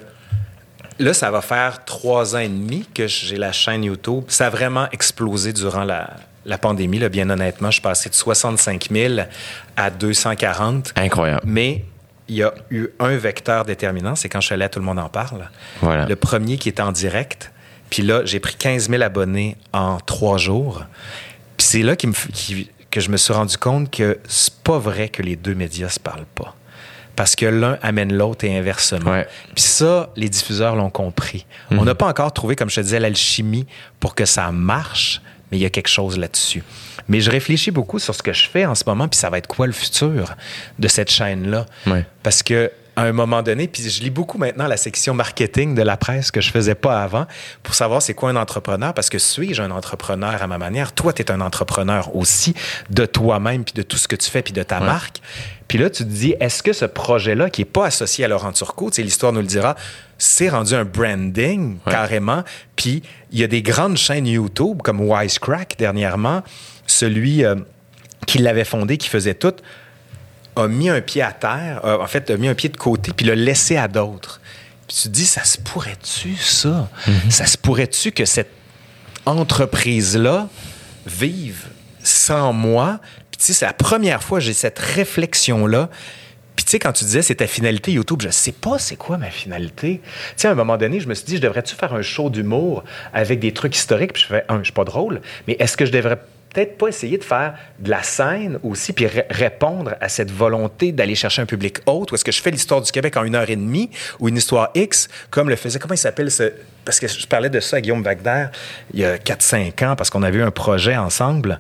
[0.99, 4.25] là, ça va faire trois ans et demi que j'ai la chaîne YouTube.
[4.27, 7.69] Ça a vraiment explosé durant la, la pandémie, là, bien honnêtement.
[7.69, 9.15] Je suis passé de 65 000
[9.75, 10.93] à 240.
[10.95, 11.41] Incroyable.
[11.45, 11.83] Mais
[12.29, 14.85] il y a eu un vecteur déterminant, c'est quand je suis allé à Tout le
[14.85, 15.49] monde en parle.
[15.81, 16.05] Voilà.
[16.05, 17.51] Le premier qui était en direct.
[17.89, 20.83] Puis là, j'ai pris 15 000 abonnés en trois jours.
[21.55, 25.09] Puis c'est là me qui- que je me suis rendu compte que c'est pas vrai
[25.09, 26.53] que les deux médias se parlent pas.
[27.15, 29.09] Parce que l'un amène l'autre et inversement.
[29.11, 29.27] Ouais.
[29.55, 31.45] Puis ça, les diffuseurs l'ont compris.
[31.71, 33.65] On n'a pas encore trouvé, comme je te disais, l'alchimie
[33.99, 36.63] pour que ça marche, mais il y a quelque chose là-dessus.
[37.09, 39.37] Mais je réfléchis beaucoup sur ce que je fais en ce moment, puis ça va
[39.37, 40.35] être quoi le futur
[40.79, 41.65] de cette chaîne-là?
[41.85, 42.05] Ouais.
[42.23, 45.83] Parce que à un moment donné, puis je lis beaucoup maintenant la section marketing de
[45.83, 47.27] la presse que je faisais pas avant
[47.61, 50.93] pour savoir c'est quoi un entrepreneur parce que suis-je un entrepreneur à ma manière?
[50.93, 52.55] Toi, tu es un entrepreneur aussi
[52.89, 55.21] de toi-même puis de tout ce que tu fais puis de ta marque.
[55.67, 58.51] Puis là, tu te dis est-ce que ce projet-là qui est pas associé à Laurent
[58.51, 59.75] Turcot, tu sais l'histoire nous le dira,
[60.17, 61.91] c'est rendu un branding Ouais.
[61.91, 62.43] carrément,
[62.75, 66.41] puis il y a des grandes chaînes YouTube comme Wisecrack dernièrement,
[66.97, 67.55] celui euh,
[68.25, 69.53] qui l'avait fondé qui faisait tout
[70.55, 73.27] a mis un pied à terre, en fait, a mis un pied de côté, puis
[73.27, 74.41] l'a laissé à d'autres.
[74.87, 76.89] Puis tu te dis, ça se pourrait-tu, ça?
[77.29, 78.51] Ça se pourrait-tu que cette
[79.25, 80.47] entreprise-là
[81.05, 81.65] vive
[82.03, 82.99] sans moi?
[83.29, 85.89] Puis tu sais, c'est la première fois que j'ai cette réflexion-là.
[86.55, 89.17] Puis tu sais, quand tu disais c'est ta finalité YouTube, je sais pas c'est quoi
[89.17, 90.01] ma finalité.
[90.03, 92.31] Tu sais, à un moment donné, je me suis dit, je devrais-tu faire un show
[92.31, 94.13] d'humour avec des trucs historiques?
[94.13, 96.17] Puis je fais, un, je suis pas drôle, mais est-ce que je devrais
[96.57, 100.91] peut-être pas essayer de faire de la scène aussi, puis ré- répondre à cette volonté
[100.91, 102.13] d'aller chercher un public autre?
[102.13, 104.37] Ou est-ce que je fais l'histoire du Québec en une heure et demie ou une
[104.37, 106.51] histoire X, comme le faisait, comment il s'appelle ce...
[106.83, 108.47] Parce que je parlais de ça à Guillaume Wagner
[108.91, 111.59] il y a 4-5 ans, parce qu'on avait eu un projet ensemble,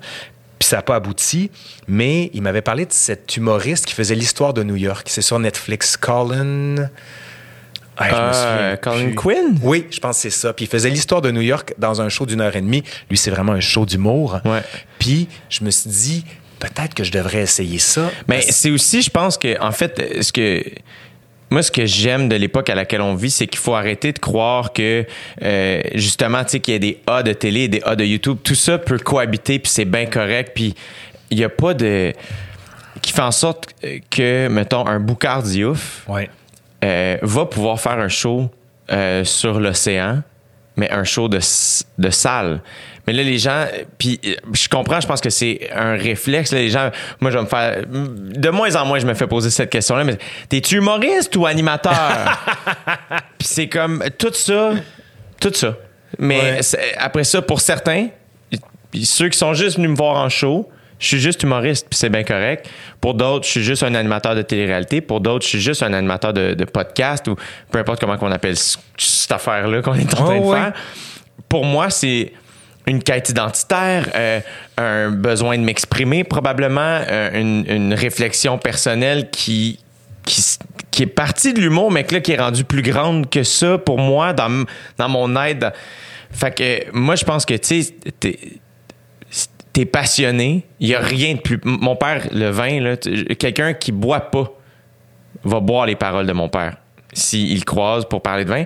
[0.57, 1.51] puis ça n'a pas abouti,
[1.87, 5.05] mais il m'avait parlé de cet humoriste qui faisait l'histoire de New York.
[5.11, 6.89] C'est sur Netflix, Colin...
[7.99, 8.19] Ah, je me
[8.73, 9.11] Euh, Colin.
[9.15, 9.59] Quinn?
[9.63, 10.53] Oui, je pense que c'est ça.
[10.53, 12.83] Puis il faisait l'histoire de New York dans un show d'une heure et demie.
[13.09, 14.39] Lui, c'est vraiment un show d'humour.
[14.45, 14.61] Ouais.
[14.99, 16.25] Puis je me suis dit,
[16.59, 18.09] peut-être que je devrais essayer ça.
[18.27, 20.63] Mais Parce- c'est aussi, je pense que, en fait, ce que.
[21.49, 24.19] Moi, ce que j'aime de l'époque à laquelle on vit, c'est qu'il faut arrêter de
[24.19, 25.05] croire que,
[25.41, 28.03] euh, justement, tu sais, qu'il y a des A de télé et des A de
[28.03, 28.39] YouTube.
[28.43, 30.51] Tout ça peut cohabiter, puis c'est bien correct.
[30.53, 30.75] Puis
[31.31, 32.11] il n'y a pas de.
[33.01, 33.67] qui fait en sorte
[34.11, 36.29] que, mettons, un Boucard Diouf Ouais.
[36.83, 38.49] Euh, va pouvoir faire un show
[38.91, 40.21] euh, sur l'océan,
[40.75, 41.39] mais un show de,
[41.97, 42.61] de salle.
[43.07, 43.65] Mais là, les gens,
[43.97, 46.51] puis euh, je comprends, je pense que c'est un réflexe.
[46.51, 47.83] là, les gens, moi, je vais me faire.
[47.87, 50.17] De moins en moins, je me fais poser cette question-là, mais
[50.49, 51.93] t'es-tu humoriste ou animateur?
[53.37, 54.71] puis c'est comme tout ça,
[55.39, 55.75] tout ça.
[56.19, 56.95] Mais Ouais.
[56.97, 58.07] après ça, pour certains,
[59.03, 62.09] ceux qui sont juste venus me voir en show, je suis juste humoriste, puis c'est
[62.09, 62.67] bien correct.
[63.01, 65.01] Pour d'autres, je suis juste un animateur de télé-réalité.
[65.01, 67.35] Pour d'autres, je suis juste un animateur de, de podcast ou
[67.71, 70.57] peu importe comment on appelle cette affaire-là qu'on est en train Oh, de ouais.
[70.57, 70.73] faire.
[71.49, 72.33] pour moi, c'est
[72.87, 74.39] une quête identitaire, euh,
[74.77, 79.79] un besoin de m'exprimer probablement, euh, une, une réflexion personnelle qui,
[80.25, 83.77] qui, est partie de l'humour, mais que là, qui est rendue plus grande que ça
[83.77, 84.63] pour moi dans,
[84.97, 85.71] dans mon aide.
[86.31, 87.93] Fait que euh, moi, je pense que, tu sais,
[89.81, 91.59] t'es- passionné, il y a rien de plus...
[91.63, 92.95] Mon père, le vin,
[93.37, 94.51] quelqu'un qui boit pas
[95.43, 96.77] va boire les paroles de mon père.
[97.13, 98.63] S'il croise pour parler de vin,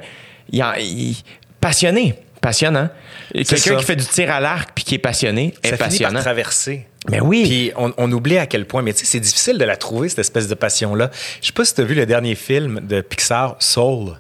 [0.52, 1.18] il, en- il-
[1.60, 2.90] passionné, passionnant.
[3.34, 5.88] Quelqu'un qui fait du tir à l'arc puis qui est passionné Ça est finit par
[5.90, 6.20] passionnant.
[6.22, 6.88] traverser.
[7.10, 7.44] Mais oui.
[7.44, 10.10] Puis on, on oublie à quel point, mais tu sais, c'est difficile de la trouver,
[10.10, 11.10] cette espèce de passion-là.
[11.42, 14.18] Je sais pas si tu as vu le dernier film de Pixar, Soul.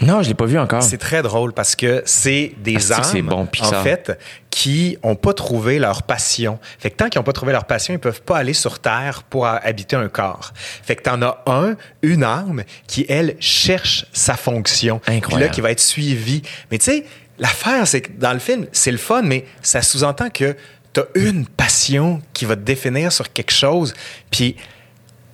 [0.00, 0.82] Non, je l'ai pas vu encore.
[0.82, 4.18] C'est très drôle parce que c'est des Ah, âmes, bon, en fait,
[4.50, 6.58] qui ont pas trouvé leur passion.
[6.78, 9.22] Fait que tant qu'ils ont pas trouvé leur passion, ils peuvent pas aller sur Terre
[9.22, 10.52] pour habiter un corps.
[10.82, 14.98] Fait que t'en as un, une âme, qui, elle, cherche sa fonction.
[14.98, 15.44] Puis Incroyable.
[15.44, 16.42] là, qui va être suivie.
[16.70, 17.04] Mais tu sais,
[17.38, 20.56] l'affaire, c'est que dans le film, c'est le fun, mais ça sous-entend que
[20.92, 23.94] t'as une passion qui va te définir sur quelque chose.
[24.30, 24.56] Puis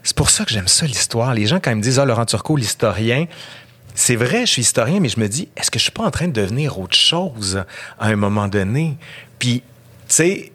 [0.02, 1.34] c'est pour ça que j'aime ça, l'histoire.
[1.34, 3.26] Les gens, quand ils me disent, ah, Laurent Turcot, l'historien,
[3.94, 6.10] c'est vrai, je suis historien, mais je me dis, est-ce que je suis pas en
[6.10, 7.64] train de devenir autre chose
[7.98, 8.96] à un moment donné?
[9.38, 9.62] Puis,
[10.08, 10.52] tu sais,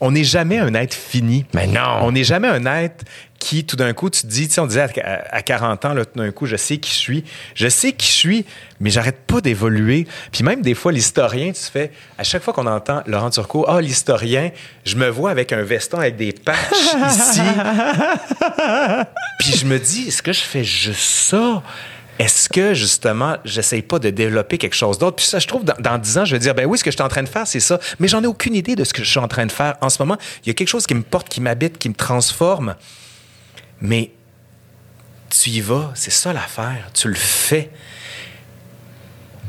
[0.00, 1.46] on n'est jamais un être fini.
[1.54, 1.98] Mais non.
[2.02, 3.04] On n'est jamais un être
[3.38, 5.94] qui, tout d'un coup, tu te dis, tu sais, on disait à, à 40 ans,
[5.94, 7.24] là, tout d'un coup, je sais qui je suis.
[7.54, 8.46] Je sais qui je suis,
[8.80, 10.06] mais j'arrête pas d'évoluer.
[10.30, 13.64] Puis même des fois, l'historien, tu te fais, à chaque fois qu'on entend Laurent Turcot,
[13.68, 14.50] ah, l'historien,
[14.84, 17.40] je me vois avec un veston avec des patchs ici.
[19.40, 21.62] Puis je me dis, est-ce que je fais juste ça?
[22.18, 25.16] Est-ce que, justement, j'essaye pas de développer quelque chose d'autre?
[25.16, 26.96] Puis ça, je trouve, dans, 10 ans, je vais dire, ben oui, ce que je
[26.96, 27.80] suis en train de faire, c'est ça.
[27.98, 29.76] Mais j'en ai aucune idée de ce que je suis en train de faire.
[29.80, 31.94] En ce moment, il y a quelque chose qui me porte, qui m'habite, qui me
[31.94, 32.76] transforme.
[33.80, 34.12] Mais
[35.30, 36.90] tu y vas, c'est ça l'affaire.
[36.94, 37.70] Tu le fais.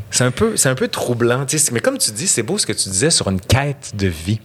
[0.10, 1.46] C'est un peu, c'est un peu troublant.
[1.72, 4.40] Mais comme tu dis, c'est beau ce que tu disais sur une quête de vie.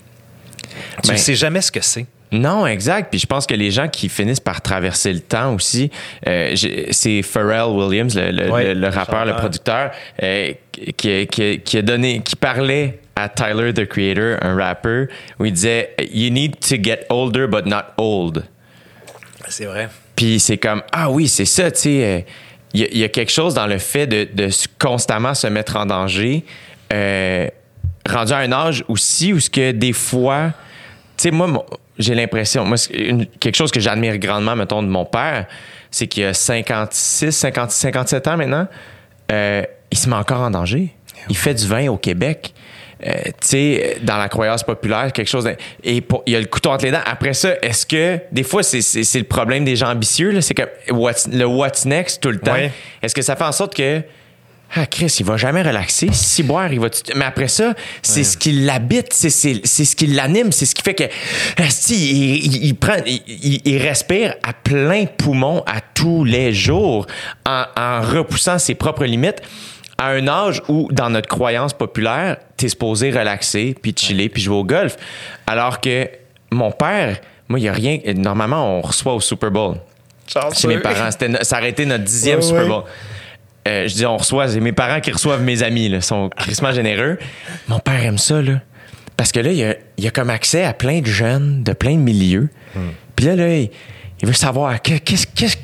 [1.02, 2.06] Tu ne Ben, sais jamais ce que c'est.
[2.30, 3.08] Non, exact.
[3.10, 5.90] Puis je pense que les gens qui finissent par traverser le temps aussi,
[6.26, 6.54] euh,
[6.90, 9.90] c'est Pharrell Williams, le, le- Ouais, le- le rappeur, le producteur,
[10.22, 10.52] euh,
[10.96, 15.06] qui, qui- qui a donné, qui parlait à Tyler the Creator, un rapper,
[15.38, 18.44] où il disait You need to get older but not old.
[19.48, 19.88] C'est vrai.
[20.14, 22.20] Puis c'est comme ah oui c'est ça tu sais euh,
[22.74, 25.46] il y, a- il y a quelque chose dans le fait de, de constamment se
[25.46, 26.44] mettre en danger
[28.08, 30.52] rendu à un âge aussi où ce que des fois
[31.18, 31.66] sais moi
[31.98, 35.46] j'ai l'impression moi une- quelque chose que j'admire grandement mettons de mon père
[35.90, 38.66] c'est qu'il a 56 50 57 ans maintenant
[39.32, 40.88] euh, il se met encore en danger
[41.28, 42.54] il fait du vin au Québec
[43.06, 45.44] euh, tu sais, dans la croyance populaire, quelque chose.
[45.44, 46.98] de- et pour- il y a le couteau entre les dents.
[47.06, 50.40] Après ça, est-ce que des fois c'est, c'est, c'est le problème des gens ambitieux là,
[50.40, 52.54] c'est que what's- le what's next tout le temps.
[53.00, 54.02] Est-ce que ça fait en sorte que
[54.74, 56.08] ah Chris, il va jamais relaxer.
[56.12, 56.90] Si boire, il va.
[56.90, 60.66] tout- Mais après ça, c'est ce qui l'habite, c'est, c'est, c'est ce qui l'anime, c'est
[60.66, 61.04] ce qui fait que
[61.62, 67.06] asti, il, il, il prend, il, respire à plein poumon à tous les jours
[67.46, 69.40] en, en repoussant ses propres limites
[69.96, 74.56] à un âge où, dans notre croyance populaire, t'es supposé relaxer, puis chiller, puis jouer
[74.56, 74.96] au golf.
[75.46, 76.08] Alors que
[76.52, 77.16] mon père,
[77.48, 77.98] moi, il n'y a rien.
[78.14, 79.76] Normalement, on reçoit au Super Bowl
[80.54, 81.08] chez mes parents.
[81.42, 82.68] Ça aurait été notre dixième Ouais, Super ouais.
[82.68, 82.82] Bowl.
[83.68, 86.30] Euh, je dis, on reçoit, c'est mes parents qui reçoivent mes amis, là, Ils sont
[86.30, 87.18] crissement généreux.
[87.68, 88.60] Mon père aime ça, là.
[89.16, 91.62] Parce que là, il y a, il y a comme accès à plein de jeunes,
[91.64, 92.48] de plein de milieux.
[93.16, 93.70] Puis là, là, il,
[94.20, 95.56] il veut savoir que- qu'est-ce qu'est-ce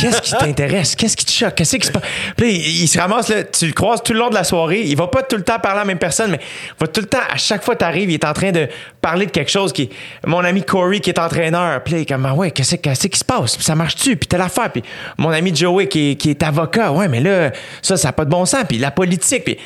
[0.00, 2.02] qu'est-ce qui t'intéresse, qu'est-ce qui te choque, qu'est-ce qui se passe?
[2.36, 4.96] Puis il, se ramasse là, tu le croises tout le long de la soirée, il
[4.96, 7.06] va pas tout le temps parler à la même personne, mais il va tout le
[7.06, 8.68] temps, à chaque fois que t'arrives, il est en train de
[9.00, 9.90] parler de quelque chose qui,
[10.26, 13.56] mon ami Corey qui est entraîneur, puis comme ah ouais, qu'est-ce qu'est-ce qui se passe,
[13.56, 14.82] Puis ça marche-tu, puis telle affaire, puis
[15.16, 17.52] mon ami Joey qui est, qui est avocat, ouais, mais là,
[17.82, 19.56] ça, ça a pas de bon sens, puis la politique, puis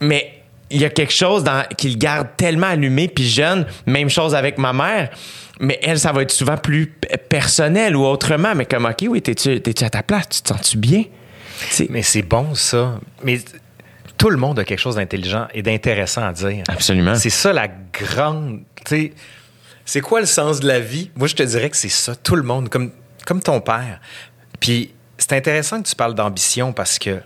[0.00, 0.35] mais
[0.70, 3.66] il y a quelque chose dans, qui le garde tellement allumé puis jeune.
[3.86, 5.10] Même chose avec ma mère.
[5.60, 6.86] Mais elle, ça va être souvent plus
[7.28, 8.54] personnel ou autrement.
[8.54, 10.28] Mais comme, OK, oui, t'es-tu, t'es-tu à ta place?
[10.28, 11.04] Tu te sens-tu bien?
[11.88, 12.98] Mais c'est bon, ça.
[13.22, 13.40] Mais
[14.18, 16.64] tout le monde a quelque chose d'intelligent et d'intéressant à dire.
[16.68, 17.14] Absolument.
[17.14, 18.60] C'est ça la grande.
[18.84, 19.12] tu sais,
[19.84, 21.10] C'est quoi le sens de la vie?
[21.16, 22.14] Moi, je te dirais que c'est ça.
[22.16, 22.90] Tout le monde, comme,
[23.24, 24.00] comme ton père.
[24.60, 27.20] Puis c'est intéressant que tu parles d'ambition parce que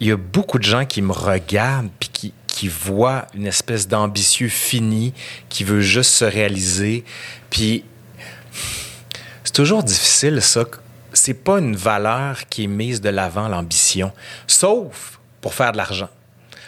[0.00, 2.34] il y a beaucoup de gens qui me regardent puis qui,
[2.68, 5.12] voient une espèce d'ambitieux fini
[5.48, 7.04] qui veut juste se réaliser.
[7.50, 7.84] Puis
[9.44, 10.64] c'est toujours difficile, ça.
[11.12, 14.12] C'est pas une valeur qui est mise de l'avant, l'ambition.
[14.46, 16.08] Sauf pour faire de l'argent.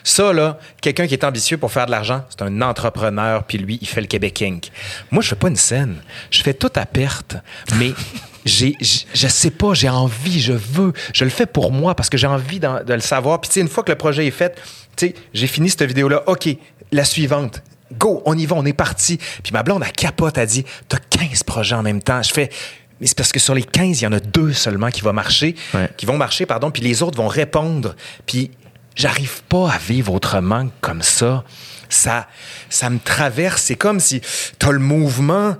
[0.04, 3.76] Ça, là, quelqu'un qui est ambitieux pour faire de l'argent, c'est un entrepreneur, puis lui,
[3.82, 4.70] il fait le Québec Inc.
[5.10, 5.96] Moi, je fais pas une scène.
[6.30, 7.36] Je fais tout à perte.
[7.74, 7.92] Mais
[8.46, 12.16] j'ai, je sais pas, j'ai envie, je veux, je le fais pour moi parce que
[12.16, 13.40] j'ai envie d'en- de le savoir.
[13.40, 14.54] Puis tu sais, une fois que le projet est fait,
[14.96, 16.48] tu sais, j'ai fini cette vidéo-là, OK,
[16.92, 17.62] la suivante.
[17.98, 19.18] Go, on y va, on est parti.
[19.42, 22.22] Puis ma blonde, elle capote, elle dit, t'as 15 projets en même temps.
[22.22, 22.48] Je fais,
[23.00, 25.12] mais c'est parce que sur les 15, il y en a deux seulement qui vont
[25.12, 25.90] marcher, Ouais.
[25.96, 27.94] qui vont marcher, pardon, puis les autres vont répondre.
[28.26, 28.50] Puis
[28.94, 31.44] j'arrive pas à vivre autrement que comme ça.
[31.88, 32.26] Ça,
[32.70, 33.62] ça me traverse.
[33.62, 34.20] C'est comme si
[34.58, 35.56] t'as le mouvement,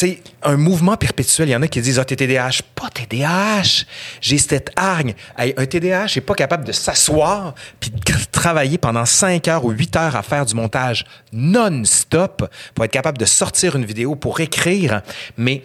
[0.00, 1.48] sais, un mouvement perpétuel.
[1.48, 2.62] Il y en a qui disent, ah, t'es TDAH.
[2.74, 3.84] Pas TDAH.
[4.20, 5.14] J'ai cette hargne.
[5.38, 7.98] Hey, un TDAH n'est pas capable de s'asseoir puis de
[8.30, 13.18] travailler pendant 5 heures ou 8 heures à faire du montage non-stop pour être capable
[13.18, 15.02] de sortir une vidéo, pour écrire.
[15.36, 15.62] Mais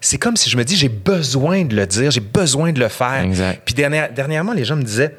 [0.00, 2.88] c'est comme si je me dis, j'ai besoin de le dire, j'ai besoin de le
[2.88, 3.22] faire.
[3.22, 3.62] Exact.
[3.64, 5.14] Puis dernière- dernièrement, les gens me disaient,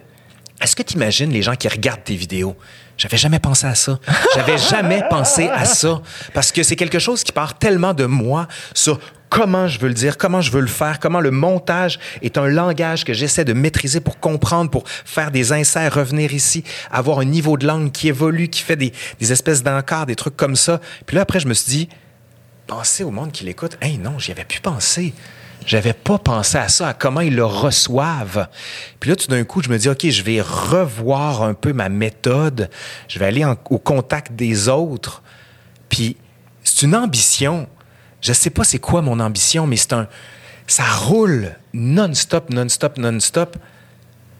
[0.61, 2.55] est-ce que tu imagines les gens qui regardent tes vidéos?
[2.99, 3.97] J'avais jamais pensé à ça.
[4.35, 6.01] J'avais jamais pensé à ça.
[6.33, 9.93] Parce que c'est quelque chose qui part tellement de moi sur comment je veux le
[9.93, 13.53] dire, comment je veux le faire, comment le montage est un langage que j'essaie de
[13.53, 18.09] maîtriser pour comprendre, pour faire des inserts, revenir ici, avoir un niveau de langue qui
[18.09, 18.91] évolue, qui fait des,
[19.31, 20.81] espèces d'encarts, des trucs comme ça.
[21.05, 21.89] Puis là, après, je me suis dit,
[22.67, 23.77] penser au monde qui l'écoute.
[23.81, 25.13] Hey, non, j'y avais plus pensé.
[25.65, 28.47] J'avais pas pensé à ça, à comment ils le reçoivent.
[28.99, 31.89] Puis là, tout d'un coup, je me dis, OK, je vais revoir un peu ma
[31.89, 32.69] méthode.
[33.07, 35.21] Je vais aller en- au contact des autres.
[35.89, 36.17] Puis
[36.63, 37.67] c'est une ambition.
[38.21, 40.07] Je sais pas c'est quoi mon ambition, mais c'est un.
[40.67, 43.57] Ça roule non-stop, non-stop, non-stop.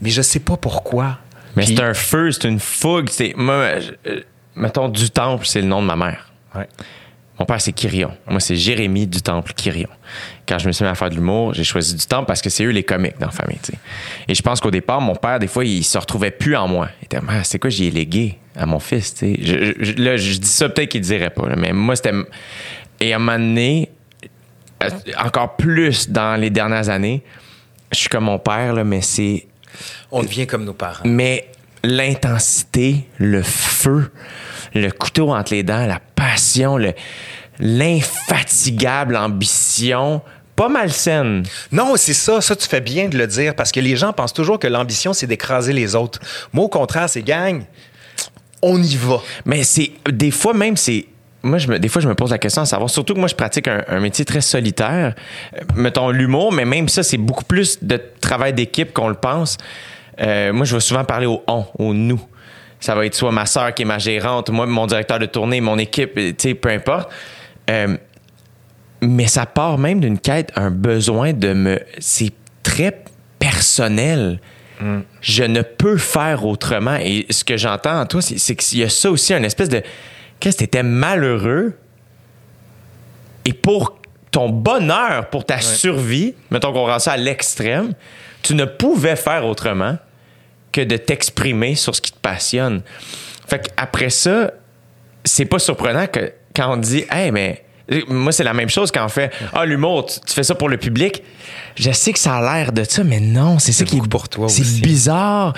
[0.01, 1.17] Mais je sais pas pourquoi.
[1.55, 3.09] Mais Puis- c'est un feu, c'est une fougue.
[3.09, 3.81] C'est, euh,
[4.55, 6.31] mettons, du temple, c'est le nom de ma mère.
[6.55, 6.67] Ouais.
[7.39, 8.11] Mon père, c'est Kyrion.
[8.29, 9.87] Moi, c'est Jérémy du Temple Kyrion.
[10.47, 12.49] Quand je me suis mis à faire de l'humour, j'ai choisi du Temple parce que
[12.49, 13.57] c'est eux les comiques dans la famille.
[14.27, 16.89] Et je pense qu'au départ, mon père, des fois, il se retrouvait plus en moi.
[17.01, 19.15] Il était, Ah, c'est quoi, j'y ai légué à mon fils.
[19.21, 21.47] Je, je- là, je dis ça, peut-être qu'il dirait pas.
[21.47, 22.11] là, mais moi, c'était.
[22.99, 23.89] Et à un moment donné,
[24.83, 24.89] euh,
[25.23, 27.23] encore plus dans les dernières années,
[27.93, 29.47] je suis comme mon père, là, mais c'est
[30.11, 31.03] On devient comme nos parents.
[31.05, 31.47] mais
[31.85, 34.11] l'intensité, le feu,
[34.73, 36.93] le couteau entre les dents, la passion, le-
[37.59, 40.21] l'infatigable ambition,
[40.55, 41.43] pas malsaine.
[41.71, 42.41] Non, c'est ça.
[42.41, 45.13] Ça, tu fais bien de le dire parce que les gens pensent toujours que l'ambition,
[45.13, 46.19] c'est d'écraser les autres.
[46.53, 47.63] Moi, au contraire, c'est gang.
[48.61, 49.21] On y va.
[49.45, 51.05] Mais c'est des fois même c'est
[51.41, 53.29] moi, je me, des fois, je me pose la question à savoir, surtout que moi,
[53.29, 55.15] je pratique un, un métier très solitaire.
[55.55, 59.55] Euh, mettons l'humour, mais même ça, c'est beaucoup plus de travail d'équipe qu'on le pense.
[60.19, 62.19] Euh, moi, je vais souvent parler au on, au nous.
[62.79, 65.59] Ça va être soit ma sœur qui est ma gérante, moi, mon directeur de tournée,
[65.59, 67.09] mon équipe, tu sais, peu importe.
[67.69, 67.97] Euh,
[69.01, 71.79] mais ça part même d'une quête, un besoin de me.
[71.99, 72.33] C'est
[72.63, 73.03] très
[73.39, 74.39] personnel.
[75.19, 76.95] Je ne peux faire autrement.
[77.01, 79.67] Et ce que j'entends en toi, c'est c'est qu'il y a ça aussi, une espèce
[79.67, 79.81] de.
[80.39, 81.73] Qu'est-ce que t'étais malheureux?
[83.43, 83.99] Et pour
[84.31, 87.93] ton bonheur, pour ta survie, mettons qu'on rend ça à l'extrême,
[88.41, 89.97] tu ne pouvais faire autrement
[90.71, 92.81] que de t'exprimer sur ce qui te passionne.
[93.47, 94.51] Fait qu'après ça,
[95.23, 97.63] c'est pas surprenant que quand on dit Hey, mais
[98.07, 100.69] moi, c'est la même chose quand on fait Ah, l'humour, tu, tu fais ça pour
[100.69, 101.23] le public.
[101.75, 104.27] Je sais que ça a l'air de ça, mais non, c'est ça qui est pour
[104.27, 105.53] toi C'est bizarre.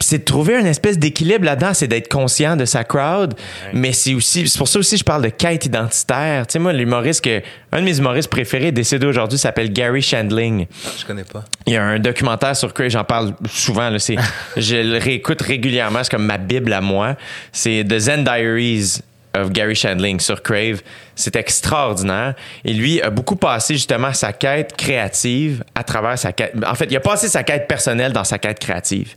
[0.00, 3.34] C'est de trouver une espèce d'équilibre là-dedans, c'est d'être conscient de sa crowd,
[3.72, 6.46] mais c'est aussi, c'est pour ça aussi que je parle de quête identitaire.
[6.46, 7.42] Tu sais, moi, l'humoriste que,
[7.72, 10.66] un de mes humoristes préférés décédé aujourd'hui s'appelle Gary Shandling.
[10.98, 11.44] Je connais pas.
[11.66, 13.90] Il y a un documentaire sur Crave, j'en parle souvent.
[13.90, 13.98] Là,
[14.56, 17.16] je le réécoute régulièrement, c'est comme ma Bible à moi.
[17.52, 19.00] C'est The Zen Diaries
[19.44, 20.82] Gary Shandling sur Crave.
[21.14, 22.34] C'est extraordinaire.
[22.64, 26.54] Et lui a beaucoup passé justement sa quête créative à travers sa quête.
[26.66, 29.14] En fait, il a passé sa quête personnelle dans sa quête créative.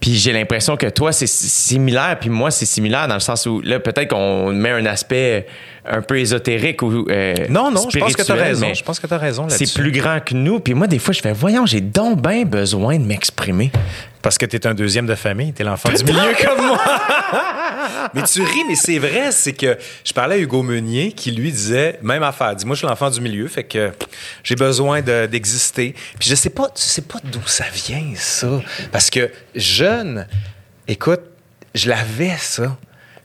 [0.00, 3.60] Puis j'ai l'impression que toi, c'est similaire, puis moi, c'est similaire dans le sens où,
[3.62, 5.46] là, peut-être qu'on met un aspect
[5.88, 7.06] un peu ésotérique ou.
[7.08, 8.74] euh, Non, non, je pense que tu as raison.
[8.74, 10.60] Je pense que tu as raison c'est plus grand que nous.
[10.60, 13.70] Puis moi, des fois, je fais, voyons, j'ai donc bien besoin de m'exprimer.
[14.22, 16.80] Parce que tu es un deuxième de famille, tu es l'enfant du milieu comme moi.
[18.14, 21.52] mais tu ris, mais c'est vrai, c'est que je parlais à Hugo Meunier qui lui
[21.52, 23.92] disait, même affaire, dis moi je suis l'enfant du milieu, fait que
[24.42, 25.94] j'ai besoin de- d'exister.
[26.18, 30.26] Puis je sais pas, tu sais pas d'où ça vient ça, parce que jeune,
[30.88, 31.20] écoute,
[31.74, 32.76] je l'avais ça.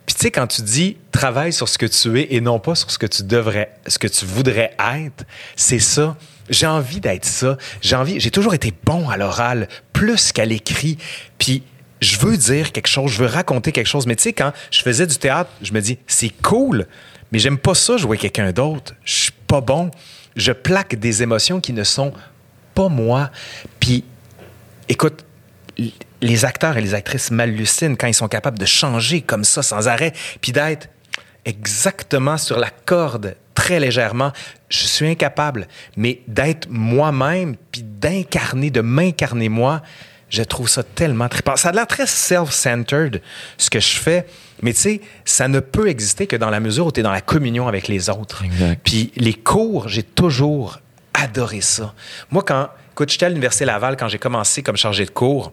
[0.06, 2.76] Puis tu sais quand tu dis travaille sur ce que tu es et non pas
[2.76, 6.18] sur ce que tu devrais, ce que tu voudrais être, c'est ça.
[6.50, 7.58] J'ai envie d'être ça.
[7.82, 8.20] J'ai envie.
[8.20, 10.98] J'ai toujours été bon à l'oral, plus qu'à l'écrit.
[11.38, 11.64] Puis
[12.02, 14.08] je veux dire quelque chose, je veux raconter quelque chose.
[14.08, 16.88] Mais tu sais, quand je faisais du théâtre, je me dis c'est cool,
[17.32, 18.94] mais j'aime pas ça jouer quelqu'un d'autre.
[19.06, 19.92] Je suis pas bon.
[20.36, 22.14] Je plaque des émotions qui ne sont
[22.74, 23.30] pas moi.
[23.80, 24.04] Puis
[24.90, 25.24] écoute,
[26.22, 29.88] les acteurs et les actrices m'hallucinent quand ils sont capables de changer comme ça sans
[29.88, 30.90] arrêt, puis d'être
[31.46, 34.32] exactement sur la corde, très légèrement.
[34.70, 35.68] Je suis incapable.
[35.98, 39.82] Mais d'être moi-même, puis d'incarner, de m'incarner moi,
[40.30, 41.58] je trouve ça tellement trippant.
[41.58, 43.22] Ça a l'air très self-centered,
[43.58, 44.26] ce que je fais.
[44.62, 47.12] Mais tu sais, ça ne peut exister que dans la mesure où tu es dans
[47.12, 48.44] la communion avec les autres.
[48.44, 48.80] Exact.
[48.84, 50.80] Puis les cours, j'ai toujours
[51.14, 51.94] adoré ça.
[52.30, 55.52] Moi, quand, écoute, j'étais à l'Université Laval quand j'ai commencé comme chargé de cours,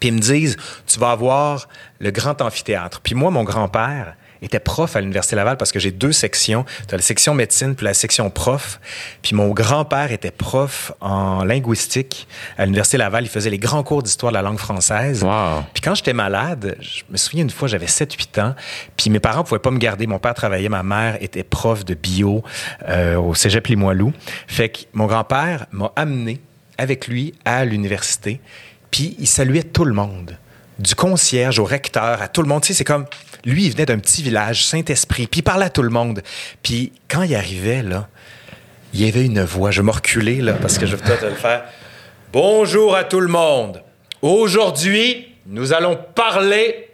[0.00, 0.56] puis ils me disent,
[0.86, 1.68] tu vas avoir
[2.00, 3.00] le grand amphithéâtre.
[3.00, 6.64] Puis moi, mon grand-père était prof à l'Université Laval parce que j'ai deux sections.
[6.88, 8.80] Tu as la section médecine puis la section prof.
[9.22, 12.26] Puis mon grand-père était prof en linguistique
[12.58, 13.24] à l'Université Laval.
[13.24, 15.22] Il faisait les grands cours d'histoire de la langue française.
[15.22, 15.62] Wow.
[15.72, 18.54] Puis quand j'étais malade, je me souviens une fois, j'avais 7-8 ans,
[18.96, 20.06] puis mes parents pouvaient pas me garder.
[20.06, 22.42] Mon père travaillait, ma mère était prof de bio
[22.88, 24.12] euh, au Cégep Limoilou.
[24.48, 26.40] Fait que mon grand-père m'a amené
[26.78, 28.40] avec lui à l'université,
[28.92, 30.38] puis il saluait tout le monde.
[30.78, 32.62] Du concierge au recteur, à tout le monde.
[32.62, 33.06] Tu sais, c'est comme...
[33.44, 36.22] Lui, il venait d'un petit village, Saint-Esprit, puis il parlait à tout le monde.
[36.62, 38.08] Puis quand il arrivait, là,
[38.94, 39.72] il y avait une voix.
[39.72, 41.64] Je me reculer, là, parce que je vais peut-être le faire.
[42.32, 43.82] Bonjour à tout le monde.
[44.20, 46.90] Aujourd'hui, nous allons parler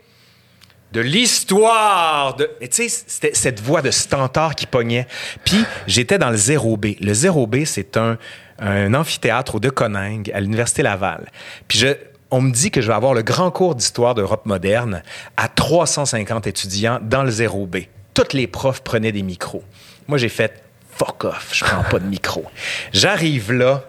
[0.93, 2.51] de l'histoire de.
[2.60, 5.07] Et tu sais, c'était cette voix de stentor qui pognait.
[5.44, 6.97] Puis j'étais dans le 0B.
[7.01, 8.17] Le 0B, c'est un,
[8.59, 11.27] un amphithéâtre au De Coningue à l'Université Laval.
[11.67, 11.89] Puis je.
[12.31, 15.03] On me dit que je vais avoir le grand cours d'histoire d'Europe moderne
[15.39, 17.89] à 350 étudiants dans le 0B.
[18.12, 19.62] Toutes les profs prenaient des micros.
[20.09, 20.62] Moi, j'ai fait
[20.99, 22.45] fuck off, je prends pas de micro.
[22.93, 23.85] J'arrive là,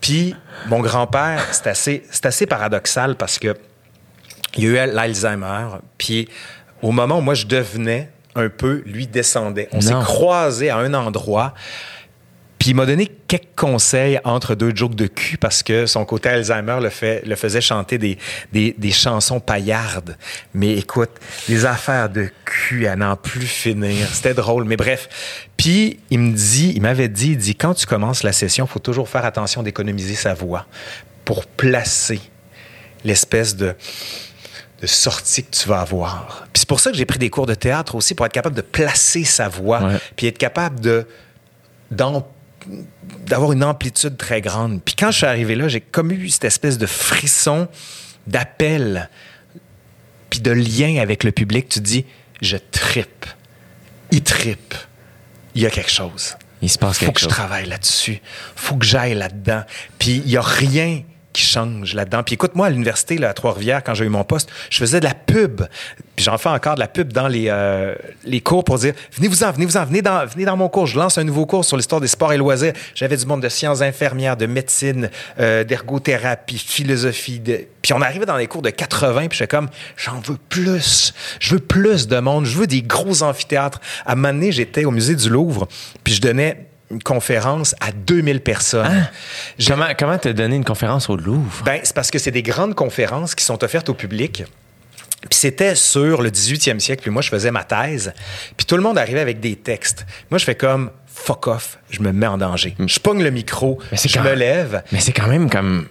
[0.00, 0.34] puis
[0.66, 3.56] mon grand-père, c'est assez, c'est assez paradoxal parce que
[4.56, 6.28] il y a eu l'Alzheimer, puis
[6.82, 9.68] au moment où moi je devenais un peu, lui descendait.
[9.72, 11.54] On s'est croisés à un endroit,
[12.62, 16.28] puis il m'a donné quelques conseils entre deux jokes de cul parce que son côté
[16.28, 18.18] Alzheimer le, fait, le faisait chanter des,
[18.52, 20.16] des, des chansons paillardes.
[20.54, 21.10] Mais écoute,
[21.48, 24.06] des affaires de cul à n'en plus finir.
[24.12, 25.08] C'était drôle, mais bref.
[25.56, 28.70] Puis il me dit, il m'avait dit, il dit, quand tu commences la session, il
[28.70, 30.66] faut toujours faire attention d'économiser sa voix
[31.24, 32.20] pour placer
[33.04, 33.74] l'espèce de
[34.80, 36.44] de sortie que tu vas avoir.
[36.52, 38.54] Puis c'est pour ça que j'ai pris des cours de théâtre aussi, pour être capable
[38.54, 39.96] de placer sa voix, Ouais.
[40.14, 41.08] puis être capable de
[41.90, 42.22] d'am-
[43.26, 44.82] d'avoir une amplitude très grande.
[44.82, 47.68] Puis quand je suis arrivé là, j'ai comme eu cette espèce de frisson
[48.26, 49.08] d'appel,
[50.30, 51.68] puis de lien avec le public.
[51.68, 52.06] Tu dis,
[52.40, 53.26] je trippe,
[54.10, 54.74] il trippe,
[55.54, 57.32] il y a quelque chose Il se passe faut quelque que je chose.
[57.32, 58.20] travaille là-dessus.
[58.56, 59.62] faut que j'aille là-dedans.
[59.98, 62.22] Puis il y a rien qui change là-dedans.
[62.22, 65.00] Puis écoute, moi, à l'université, là, à Trois-Rivières, quand j'ai eu mon poste, je faisais
[65.00, 65.62] de la pub.
[66.16, 67.94] Puis j'en fais encore de la pub dans les, euh,
[68.24, 70.86] les cours pour dire venez-vous-en, venez-vous-en, venez dans, venez dans mon cours.
[70.86, 72.72] Je lance un nouveau cours sur l'histoire des sports et loisirs.
[72.94, 77.40] J'avais du monde de sciences infirmières, de médecine, euh, d'ergothérapie, philosophie.
[77.80, 81.14] Puis on arrivait dans les cours de 80, puis j'étais comme j'en veux plus.
[81.40, 82.44] Je veux plus de monde.
[82.44, 83.80] Je veux des gros amphithéâtres.
[84.04, 85.66] À un moment donné, j'étais au musée du Louvre,
[86.04, 89.08] puis je donnais une conférence à 2000 personnes.
[89.58, 91.62] J'ai- Comment comment t'as donné une conférence au Louvre?
[91.64, 94.44] ben, c'est parce que c'est des grandes conférences qui sont offertes au public.
[95.30, 98.12] Puis c'était sur le 18e siècle, puis moi, je faisais ma thèse.
[98.56, 100.04] Puis tout le monde arrivait avec des textes.
[100.30, 102.74] Moi, je fais comme fuck off, je me mets en danger.
[102.86, 104.82] Je pogne le micro, je quand- me lève.
[104.90, 105.86] Mais c'est quand même comme.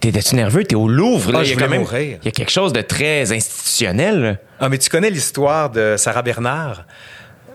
[0.00, 0.62] T'étais-tu nerveux?
[0.62, 1.32] T'es au Louvre.
[1.32, 1.84] Là, Ah, il y je a quand même.
[1.92, 4.38] Il y a quelque chose de très institutionnel.
[4.60, 6.84] Ah, mais tu connais l'histoire de Sarah Bernard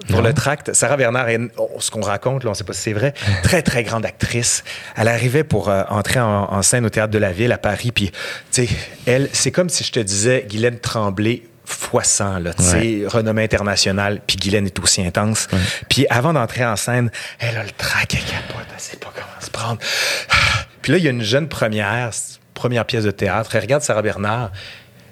[0.09, 0.73] pour le tract.
[0.73, 3.13] Sarah Bernard, est, oh, ce qu'on raconte, là, on ne sait pas si c'est vrai,
[3.43, 4.63] très, très grande actrice.
[4.95, 7.91] Elle arrivait pour euh, entrer en, en scène au Théâtre de la Ville à Paris.
[7.91, 8.11] Puis,
[8.51, 8.69] tu sais,
[9.05, 13.03] elle, c'est comme si je te disais Guylaine Tremblay fois 100, là, tu sais, Ouais.
[13.07, 15.47] renommée internationale, puis Guylaine est aussi intense.
[15.89, 17.09] Puis avant d'entrer en scène,
[17.39, 19.79] elle a le trac, elle capote, elle sait pas comment se prendre.
[20.81, 22.09] Puis là, il y a une jeune première,
[22.53, 24.51] première pièce de théâtre, elle regarde Sarah Bernard,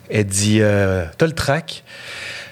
[0.09, 1.85] elle dit euh, T'as le trac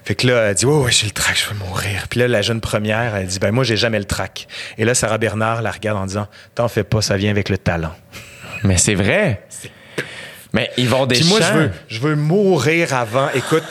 [0.10, 2.08] Fait que là, elle dit Ouais, ouais, j'ai le trac, je vais mourir.
[2.10, 4.48] Puis là, la jeune première, elle dit Ben, moi, j'ai jamais le trac.
[4.80, 7.60] Et là, Sarah Bernard la regarde en disant T'en fais pas, ça vient avec le
[7.60, 7.94] talent.
[8.64, 9.44] Mais c'est vrai.
[10.52, 13.30] Mais ils vont des Puis moi, je veux, je veux mourir avant.
[13.36, 13.64] Écoute,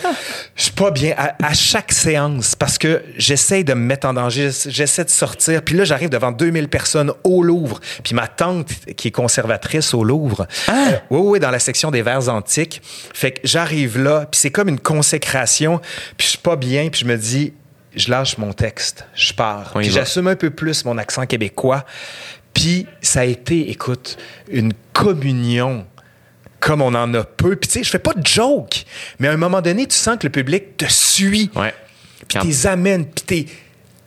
[0.55, 4.15] je suis pas bien à, à chaque séance parce que j'essaie de me mettre en
[4.15, 5.63] danger, j'essaie de sortir.
[5.63, 7.81] Puis là, j'arrive devant 2000 personnes au Louvre.
[8.05, 10.73] Puis ma tante, qui est conservatrice au Louvre, euh,
[11.11, 12.81] oui, oui, dans la section des vers antiques.
[13.13, 15.81] Fait que j'arrive là, puis c'est comme une consécration.
[16.17, 17.55] Puis je suis pas bien, puis je me dis,
[17.97, 19.73] je lâche mon texte, je pars.
[19.75, 21.85] Puis j'assume un peu plus mon accent québécois.
[22.55, 24.17] Puis ça a été, écoute,
[24.51, 25.87] une communion
[26.61, 27.57] comme on en a peu.
[27.57, 28.85] Puis tu sais, je fais pas de joke,
[29.19, 31.75] mais à un moment donné, tu sens que le public te suit, Ouais.
[32.29, 33.47] puis t'es amène, puis t'es...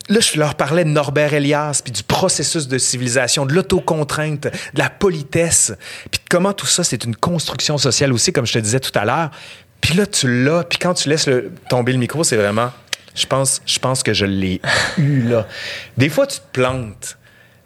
[0.08, 4.78] Là, je leur parlais de Norbert Elias, puis du processus de civilisation, de l'autocontrainte, de
[4.78, 5.72] la politesse,
[6.10, 8.90] puis de comment tout ça, c'est une construction sociale aussi, comme je te disais tout
[8.98, 9.30] à l'heure.
[9.80, 12.70] Puis là, tu l'as, puis quand tu laisses le- tomber le micro, c'est vraiment
[13.14, 14.60] Je pense, je pense que je l'ai
[14.98, 15.46] eu là.
[15.98, 17.16] Des fois, tu te plantes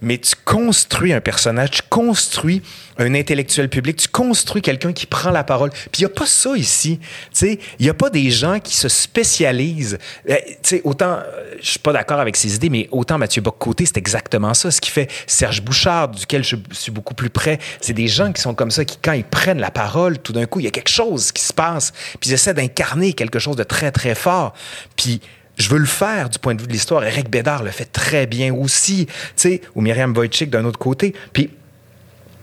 [0.03, 2.63] mais tu construis un personnage, tu construis
[2.99, 5.71] un intellectuel public, tu construis quelqu'un qui prend la parole.
[5.71, 7.01] Puis il n'y a pas ça ici.
[7.43, 9.99] Il n'y a pas des gens qui se spécialisent.
[10.29, 10.37] Euh,
[10.85, 14.55] autant, euh, je suis pas d'accord avec ces idées, mais autant Mathieu Bock-Côté, c'est exactement
[14.55, 14.71] ça.
[14.71, 18.43] Ce qui fait Serge Bouchard, duquel je suis beaucoup plus près, c'est des gens qui
[18.43, 20.73] sont comme ça, qui, quand ils prennent la parole, tout d'un coup, il y a
[20.73, 21.93] quelque chose qui se passe.
[22.21, 24.55] Puis ils essaient d'incarner quelque chose de très, très fort.
[24.97, 25.21] Puis
[25.57, 27.05] je veux le faire du point de vue de l'histoire.
[27.05, 31.15] Eric Bédard le fait très bien aussi, tu sais, ou Myriam Wojcik d'un autre côté.
[31.33, 31.51] Puis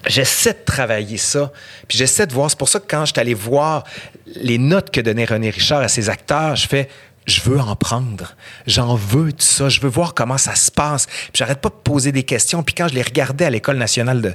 [0.07, 1.51] j'essaie de travailler ça,
[1.87, 2.49] puis j'essaie de voir.
[2.49, 3.83] C'est pour ça que quand je suis allé voir
[4.25, 6.89] les notes que donnait René Richard à ses acteurs, je fais
[7.25, 8.35] je veux en prendre.
[8.67, 9.69] J'en veux tout ça.
[9.69, 11.05] Je veux voir comment ça se passe.
[11.05, 12.63] Puis j'arrête pas de poser des questions.
[12.63, 14.33] Puis quand je les regardais à l'École nationale de,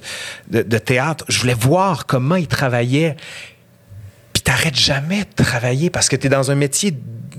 [0.49, 3.17] de, de, théâtre, je voulais voir comment ils travaillaient.
[4.33, 6.95] Puis t'arrêtes jamais de travailler parce que tu es dans un métier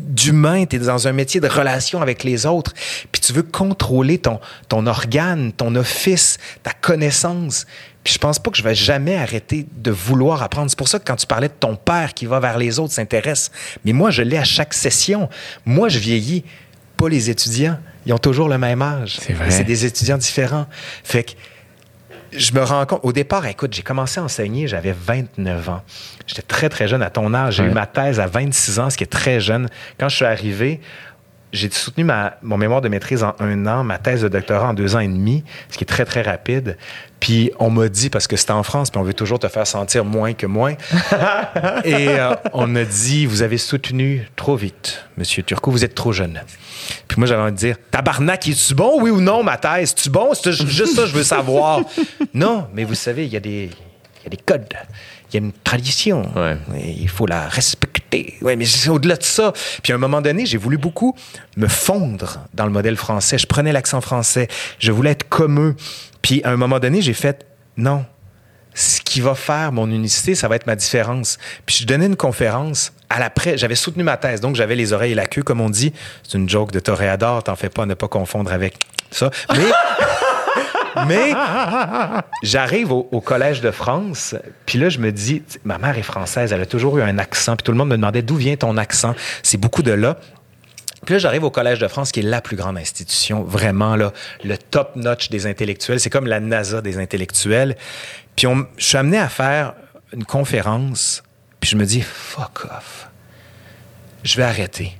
[0.09, 2.73] d'humain, tu es dans un métier de relation avec les autres,
[3.11, 7.65] puis tu veux contrôler ton, ton organe, ton office, ta connaissance.
[8.03, 10.69] Puis je pense pas que je vais jamais arrêter de vouloir apprendre.
[10.69, 12.93] C'est pour ça que quand tu parlais de ton père qui va vers les autres,
[12.93, 13.51] s'intéresse.
[13.85, 15.29] Mais moi, je l'ai à chaque session.
[15.65, 16.43] Moi, je vieillis,
[16.97, 17.77] pas les étudiants.
[18.05, 19.17] Ils ont toujours le même âge.
[19.21, 19.51] C'est vrai.
[19.51, 20.65] C'est des étudiants différents.
[21.03, 21.31] Fait que
[22.32, 25.82] je me rends compte, au départ, écoute, j'ai commencé à enseigner, j'avais 29 ans.
[26.27, 27.56] J'étais très, très jeune à ton âge.
[27.56, 29.67] J'ai eu ma thèse à 26 ans, ce qui est très jeune.
[29.98, 30.80] Quand je suis arrivé,
[31.51, 34.74] j'ai soutenu ma, mon mémoire de maîtrise en un an, ma thèse de doctorat en
[34.74, 36.77] deux ans et demi, ce qui est très, très rapide.
[37.19, 39.66] Puis on m'a dit, parce que c'était en France, puis on veut toujours te faire
[39.66, 40.74] sentir moins que moins,
[41.83, 46.11] et euh, on a dit, vous avez soutenu trop vite, Monsieur Turcot, vous êtes trop
[46.11, 46.41] jeune.
[47.08, 49.92] Puis moi, j'avais envie de dire, tabarnak, est-tu bon, oui ou non, ma thèse?
[49.92, 50.34] Es-tu bon?
[50.34, 51.82] C'est juste ça, je veux savoir.
[52.34, 53.69] non, mais vous savez, il y, a des,
[54.24, 54.68] y a des codes,
[55.32, 56.24] il y a une tradition.
[56.35, 56.58] Ouais.
[56.98, 58.35] Il faut la respecter.
[58.42, 59.53] Oui, mais c'est au-delà de ça.
[59.84, 61.16] Puis à un moment donné, j'ai voulu beaucoup
[61.58, 63.38] me fondre dans le modèle français.
[63.38, 64.48] Je prenais l'accent français.
[64.80, 65.76] Je voulais être comme eux.
[66.22, 67.45] Puis à un moment donné, j'ai fait,
[67.77, 68.06] non,
[68.80, 71.38] ce qui va faire mon unicité, ça va être ma différence.
[71.66, 75.11] Puis je donnais une conférence à l'après, j'avais soutenu ma thèse, donc j'avais les oreilles
[75.11, 75.91] et la queue, comme on dit.
[76.24, 78.75] C'est une joke de toréador, t'en fais pas, ne pas confondre avec
[79.11, 79.32] ça.
[81.08, 81.33] Mais,
[82.43, 84.35] j'arrive au, au, Collège de France,
[84.66, 87.58] puis là, je me dis, ma mère est française, elle a toujours eu un accent,
[87.58, 89.14] puis tout le monde me demandait d'où vient ton accent?
[89.43, 90.17] C'est beaucoup de là.
[91.06, 94.11] Puis là, j'arrive au Collège de France, qui est la plus grande institution, vraiment, là,
[94.43, 95.99] le top notch des intellectuels.
[95.99, 97.75] C'est comme la NASA des intellectuels.
[98.40, 99.74] Puis je suis amené à faire
[100.14, 101.24] une conférence,
[101.59, 103.09] puis je me dis, fuck off.
[104.24, 104.93] Je vais arrêter.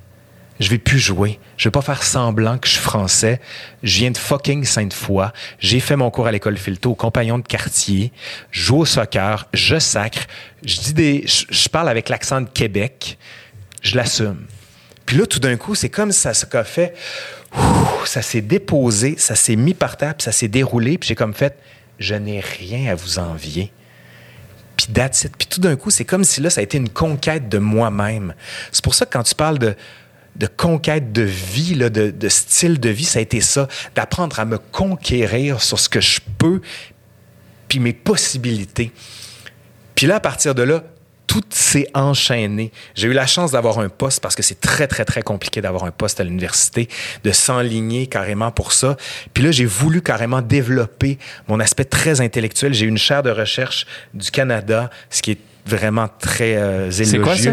[0.58, 1.40] Je vais plus jouer.
[1.56, 3.40] Je vais pas faire semblant que je suis français.
[3.82, 5.28] Je viens de fucking Sainte-Foy.
[5.58, 8.12] J'ai fait mon cours à l'école Filto, compagnon de quartier.
[8.50, 9.48] Je joue au soccer.
[9.54, 10.26] Je sacre.
[10.62, 13.16] Je dis des, je, parle avec l'accent de Québec.
[13.80, 14.44] Je l'assume.
[15.06, 16.94] Puis là, tout d'un coup, c'est comme ça, qu'a fait.
[18.04, 21.32] Ça s'est déposé, ça s'est mis par terre, puis ça s'est déroulé, puis j'ai comme
[21.32, 21.56] fait,
[22.00, 23.72] je n'ai rien à vous envier.
[24.76, 25.36] Puis that's it.
[25.36, 28.34] Puis tout d'un coup, c'est comme si là, ça a été une conquête de moi-même.
[28.72, 29.76] C'est pour ça que quand tu parles de,
[30.36, 34.40] de conquête de vie, là, de, de style de vie, ça a été ça, d'apprendre
[34.40, 36.62] à me conquérir sur ce que je peux,
[37.68, 38.90] puis mes possibilités.
[39.94, 40.82] Puis là, à partir de là,
[41.30, 42.72] tout s'est enchaîné.
[42.96, 45.84] J'ai eu la chance d'avoir un poste parce que c'est très, très, très compliqué d'avoir
[45.84, 46.88] un poste à l'université,
[47.22, 48.96] de s'enligner carrément pour ça.
[49.32, 52.74] Puis là, j'ai voulu carrément développer mon aspect très intellectuel.
[52.74, 57.04] J'ai eu une chaire de recherche du Canada, ce qui est vraiment très euh, élogieux.
[57.04, 57.52] C'est quoi ça?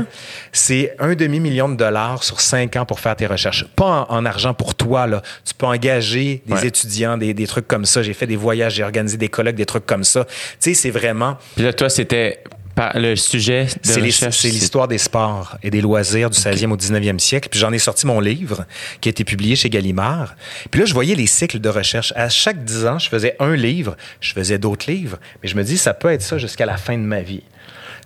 [0.51, 3.63] C'est un demi-million de dollars sur cinq ans pour faire tes recherches.
[3.75, 5.21] Pas en, en argent pour toi, là.
[5.45, 6.65] Tu peux engager des Ouais.
[6.65, 8.01] étudiants, des, des trucs comme ça.
[8.01, 10.25] J'ai fait des voyages, j'ai organisé des colloques, des trucs comme ça.
[10.25, 10.31] Tu
[10.61, 11.37] sais, c'est vraiment...
[11.55, 12.41] Puis là, toi, c'était
[12.77, 16.71] par le sujet de C'est les- c'est l'histoire des sports et des loisirs du 16e
[16.71, 17.49] au 19e siècle.
[17.49, 18.65] Puis j'en ai sorti mon livre
[19.01, 20.35] qui a été publié chez Gallimard.
[20.69, 22.13] Puis là, je voyais les cycles de recherche.
[22.15, 25.17] À chaque 10 ans, je faisais un livre, je faisais d'autres livres.
[25.41, 27.41] Mais je me dis, ça peut être ça jusqu'à la fin de ma vie.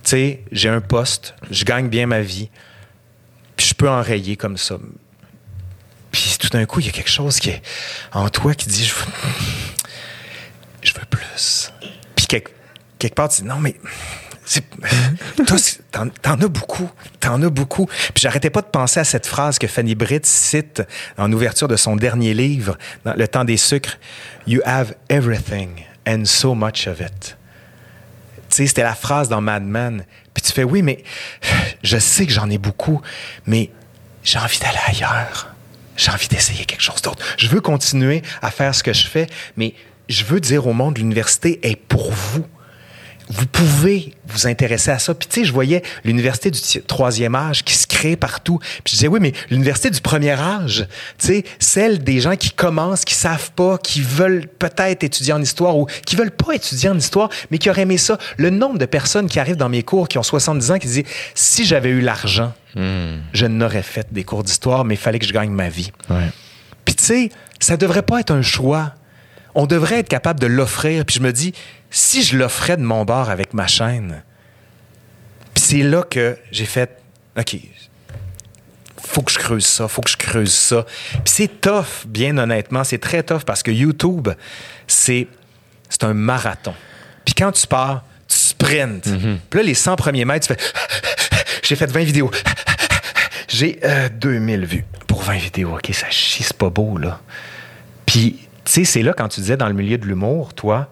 [0.04, 2.50] Tu sais, j'ai un poste, je gagne bien ma vie,
[3.58, 4.78] puis je peux enrayer comme ça.
[6.14, 7.62] Puis tout d'un coup, il y a quelque chose qui est
[8.14, 9.06] en toi qui dit, je veux,
[10.82, 11.72] je veux plus.
[12.16, 12.52] Puis quelque,
[13.00, 13.76] quelque part, tu dis, non, mais
[15.92, 16.90] t'en, t'en as beaucoup.
[17.20, 17.86] T'en as beaucoup.
[17.86, 20.84] Puis j'arrêtais pas de penser à cette phrase que Fanny Britt cite
[21.18, 23.98] en ouverture de son dernier livre, Le temps des sucres.
[24.48, 27.38] You have everything and so much of it.
[28.50, 30.04] Tu sais, c'était la phrase dans Mad Men.
[30.34, 31.04] Puis tu fais, oui, mais
[31.84, 33.02] je sais que j'en ai beaucoup,
[33.46, 33.70] mais
[34.24, 35.54] j'ai envie d'aller ailleurs.
[35.96, 37.24] J'ai envie d'essayer quelque chose d'autre.
[37.38, 39.74] Je veux continuer à faire ce que je fais, mais
[40.10, 42.46] je veux dire au monde, l'université est pour vous.
[43.32, 45.14] Vous pouvez vous intéresser à ça.
[45.14, 48.60] Puis, tu sais, je voyais l'université du troisième âge qui se crée partout.
[48.60, 50.86] Puis, je disais, oui, mais l'université du premier âge,
[51.18, 55.42] tu sais, celle des gens qui commencent, qui savent pas, qui veulent peut-être étudier en
[55.42, 58.18] histoire ou qui veulent pas étudier en histoire, mais qui auraient aimé ça.
[58.38, 61.04] Le nombre de personnes qui arrivent dans mes cours, qui ont 70 ans, qui disent,
[61.34, 65.34] si j'avais eu l'argent, je n'aurais fait des cours d'histoire, mais il fallait que je
[65.34, 65.92] gagne ma vie.
[66.10, 66.30] Ouais.
[66.86, 67.30] Puis tu sais,
[67.60, 68.94] ça devrait pas être un choix.
[69.56, 71.06] On devrait être capable de l'offrir.
[71.06, 71.54] Puis je me dis,
[71.90, 74.24] si je l'offrais de mon bord avec ma chaîne,
[75.54, 77.02] puis c'est là que j'ai fait,
[77.38, 77.58] OK,
[78.98, 80.86] faut que je creuse ça, faut que je creuse ça.
[81.12, 84.30] Puis c'est tough, bien honnêtement, c'est très tough parce que YouTube,
[84.88, 85.28] c'est
[85.90, 86.74] c'est un marathon.
[87.26, 89.10] Puis quand tu pars, tu sprints.
[89.50, 90.72] Puis là, les 100 premiers mètres, tu fais,
[91.64, 92.32] j'ai fait 20 vidéos.
[93.50, 95.76] J'ai euh, 2000 vues pour 20 vidéos.
[95.76, 97.20] OK, ça chie, c'est pas beau, là.
[98.06, 100.90] Puis, tu sais, c'est là quand tu disais dans le milieu de l'humour, toi,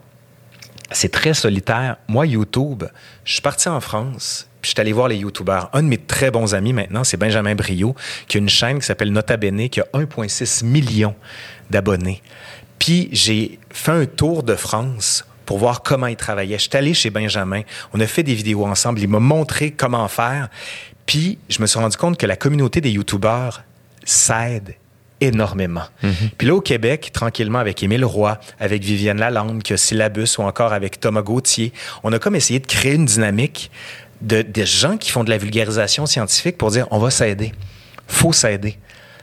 [0.92, 1.98] c'est très solitaire.
[2.08, 2.84] Moi, YouTube,
[3.24, 5.70] je suis parti en France, puis je suis allé voir les YouTubeurs.
[5.74, 7.96] Un de mes très bons amis maintenant, c'est Benjamin Brio,
[8.28, 11.16] qui a une chaîne qui s'appelle Nota Bene, qui a 1,6 million
[11.70, 12.22] d'abonnés.
[12.80, 16.58] Puis j'ai fait un tour de France pour voir comment il travaillait.
[16.58, 17.62] Je suis allé chez Benjamin,
[17.94, 20.50] on a fait des vidéos ensemble, il m'a montré comment faire.
[21.06, 23.64] Puis je me suis rendu compte que la communauté des YouTubeurs
[24.06, 24.76] s'aide
[25.22, 25.84] énormément.
[26.38, 30.44] Puis là, au Québec, tranquillement, avec Émile Roy, avec Viviane Lalande, qui a Syllabus, ou
[30.44, 31.74] encore avec Thomas Gauthier,
[32.04, 33.72] on a comme essayé de créer une dynamique
[34.22, 37.54] de, de gens qui font de la vulgarisation scientifique pour dire on va s'aider.
[38.08, 38.78] faut s'aider.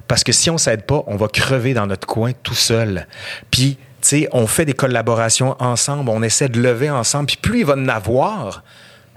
[0.08, 3.06] Parce que si on s'aide pas, on va crever dans notre coin tout seul.
[3.50, 7.26] Puis, tu sais, on fait des collaborations ensemble, on essaie de lever ensemble.
[7.26, 8.62] Puis plus il va en avoir,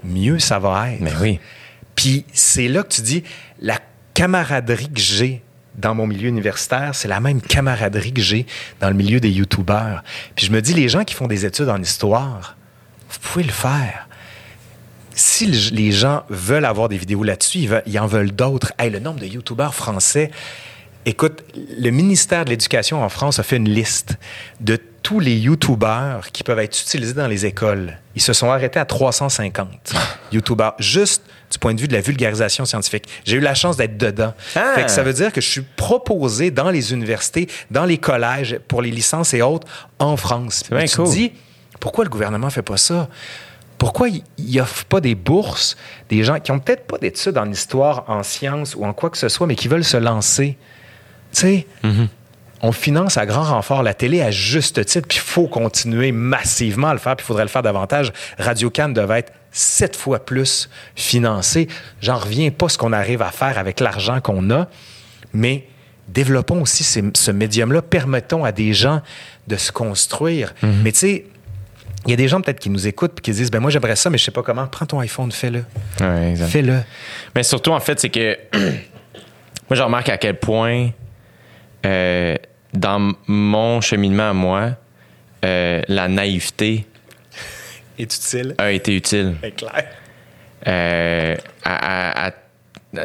[0.02, 1.00] mieux ça va être.
[1.00, 1.38] Mais oui.
[1.94, 3.22] Puis c'est là que tu dis,
[3.60, 3.78] la
[4.14, 5.42] camaraderie que j'ai
[5.80, 8.46] dans mon milieu universitaire, c'est la même camaraderie que j'ai
[8.80, 10.02] dans le milieu des YouTubeurs.
[10.36, 12.56] Puis je me dis, les gens qui font des études en histoire,
[13.10, 14.08] vous pouvez le faire.
[15.14, 18.72] Si le- les gens veulent avoir des vidéos là-dessus, ils en veulent d'autres.
[18.78, 20.30] Hey, le nombre de YouTubeurs français,
[21.06, 21.42] Écoute,
[21.78, 24.18] le ministère de l'Éducation en France a fait une liste
[24.60, 27.98] de tous les YouTubeurs qui peuvent être utilisés dans les écoles.
[28.14, 29.94] Ils se sont arrêtés à 350
[30.32, 33.04] YouTubeurs, juste du point de vue de la vulgarisation scientifique.
[33.24, 34.34] J'ai eu la chance d'être dedans.
[34.54, 34.72] Ah!
[34.74, 38.58] Fait que ça veut dire que je suis proposé dans les universités, dans les collèges,
[38.68, 39.66] pour les licences et autres,
[39.98, 40.64] en France.
[40.70, 41.10] bien tu te cool.
[41.10, 41.32] dis,
[41.80, 43.08] pourquoi le gouvernement fait pas ça?
[43.78, 44.22] Pourquoi il
[44.56, 45.76] n'offre pas des bourses
[46.10, 49.16] des gens qui ont peut-être pas d'études en histoire, en sciences ou en quoi que
[49.16, 50.58] ce soit, mais qui veulent se lancer?
[51.32, 51.66] Tu sais,
[52.62, 56.88] on finance à grand renfort la télé à juste titre, puis il faut continuer massivement
[56.88, 58.12] à le faire, puis il faudrait le faire davantage.
[58.38, 61.68] Radio Cannes devait être sept fois plus financé.
[62.02, 64.68] J'en reviens pas ce qu'on arrive à faire avec l'argent qu'on a,
[65.32, 65.66] mais
[66.08, 69.00] développons aussi ces- ce médium-là, permettons à des gens
[69.48, 70.54] de se construire.
[70.62, 71.24] Mais tu sais,
[72.06, 73.94] il y a des gens peut-être qui nous écoutent et qui disent ben moi j'aimerais
[73.96, 74.66] ça mais je sais pas comment.
[74.66, 75.64] Prends ton iPhone, fais-le.
[76.00, 76.34] Ouais.
[76.36, 76.80] Fais-le.
[77.34, 80.90] Mais surtout, en fait, c'est que moi, je remarque à quel point,
[81.86, 82.36] euh,
[82.72, 84.70] dans mon cheminement à moi,
[85.44, 86.86] euh, la naïveté
[87.98, 88.54] Est utile.
[88.58, 89.34] a été utile.
[89.42, 89.84] C'est clair.
[90.66, 92.32] Euh, à- à- à-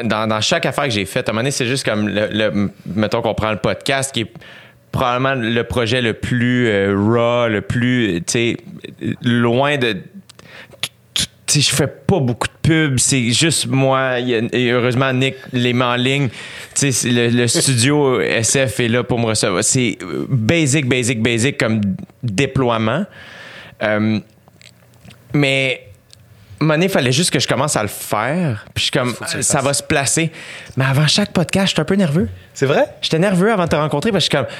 [0.02, 2.28] dans, dans chaque affaire que j'ai faite, à un moment donné, c'est juste comme, le,
[2.30, 4.32] le- mettons qu'on prend le podcast, qui est
[4.90, 8.56] probablement le projet le plus euh, raw, le plus, tu sais,
[9.22, 9.96] loin de...
[11.54, 14.18] sais, je fais pas beaucoup de pubs, c'est juste moi.
[14.20, 16.28] Et heureusement, Nick les met en ligne.
[16.28, 16.34] Tu
[16.74, 19.62] sais, c'est le, le studio SF est là pour me recevoir.
[19.62, 21.80] C'est basic, basic, basic comme
[22.22, 23.04] déploiement.
[23.82, 24.18] Euh,
[25.32, 25.86] mais
[26.60, 28.64] donné, il fallait juste que je commence à le faire.
[28.74, 29.64] Puis je suis comme, ça fasses.
[29.64, 30.30] va se placer.
[30.76, 32.28] Mais avant chaque podcast, j'étais un peu nerveux.
[32.54, 32.86] C'est vrai?
[33.02, 34.56] J'étais nerveux avant de te rencontrer parce que je suis comme.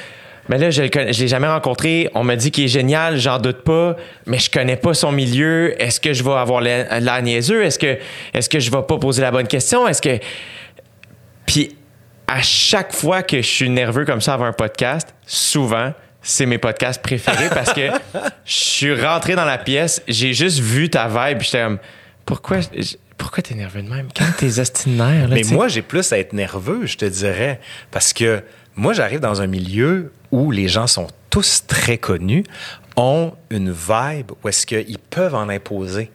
[0.49, 2.09] Mais là, je ne l'ai jamais rencontré.
[2.13, 3.95] On m'a dit qu'il est génial, j'en doute pas,
[4.25, 5.79] mais je connais pas son milieu.
[5.81, 7.63] Est-ce que je vais avoir l'air niaiseux?
[7.63, 7.97] Est-ce que,
[8.33, 9.87] est que je vais pas poser la bonne question?
[9.87, 10.19] Est-ce que.
[11.45, 11.75] Puis,
[12.27, 16.57] à chaque fois que je suis nerveux comme ça avant un podcast, souvent, c'est mes
[16.57, 17.87] podcasts préférés parce que
[18.45, 21.79] je suis rentré dans la pièce, j'ai juste vu ta vibe, j'étais comme,
[22.25, 22.57] pourquoi,
[23.17, 24.09] pourquoi t'es nerveux de même?
[24.15, 27.61] Quand tes ostinaires, là, Mais moi, j'ai plus à être nerveux, je te dirais,
[27.91, 28.43] parce que
[28.75, 32.43] moi, j'arrive dans un milieu où les gens sont tous très connus,
[32.95, 36.11] ont une vibe où est-ce qu'ils peuvent en imposer.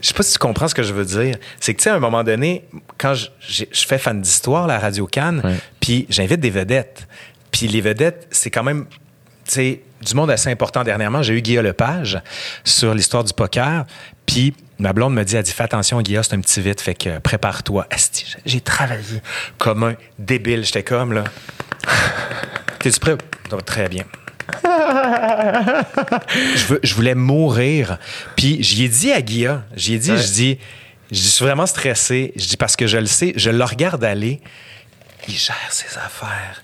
[0.00, 1.36] Je sais pas si tu comprends ce que je veux dire.
[1.58, 2.64] C'est que, tu sais, à un moment donné,
[2.98, 7.08] quand je, fais fan d'histoire, la Radio Cannes, puis j'invite des vedettes.
[7.50, 8.86] Puis les vedettes, c'est quand même,
[9.44, 11.22] tu sais, du monde assez important dernièrement.
[11.22, 12.20] J'ai eu Guillaume Lepage
[12.62, 13.84] sur l'histoire du poker.
[14.26, 16.94] Puis ma blonde me dit, elle dit, fais attention, Guillaume, c'est un petit vite, fait
[16.94, 17.88] que prépare-toi.
[18.46, 19.02] J'ai travaillé
[19.58, 20.64] comme un débile.
[20.64, 21.24] J'étais comme, là.
[22.80, 23.16] T'es-tu prêt?
[23.50, 24.04] Ça va très bien.
[26.54, 27.98] je, veux- je voulais mourir.
[28.36, 30.18] Puis j'y ai dit à Guilla, j'y ai dit, Ouais.
[30.18, 30.58] je dis,
[31.10, 32.32] je suis vraiment stressé.
[32.36, 34.40] Je dis parce que je le sais, je le regarde aller.
[35.28, 36.62] Il gère ses affaires.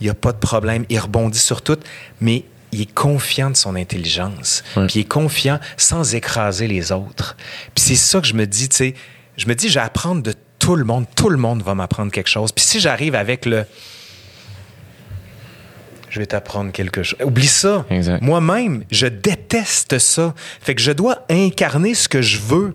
[0.00, 0.84] Il n'y a pas de problème.
[0.88, 1.78] Il rebondit sur tout,
[2.20, 4.62] mais il est confiant de son intelligence.
[4.76, 4.86] Ouais.
[4.86, 7.36] Puis il est confiant sans écraser les autres.
[7.74, 8.94] Puis c'est ça que je me dis, tu sais.
[9.36, 11.06] Je me dis, je vais apprendre de tout le monde.
[11.16, 12.52] Tout le monde va m'apprendre quelque chose.
[12.52, 13.64] Puis si j'arrive avec le
[16.10, 17.18] je vais t'apprendre quelque chose.
[17.22, 17.84] Oublie ça.
[18.20, 20.34] Moi-même, je déteste ça.
[20.60, 22.74] Fait que je dois incarner ce que je veux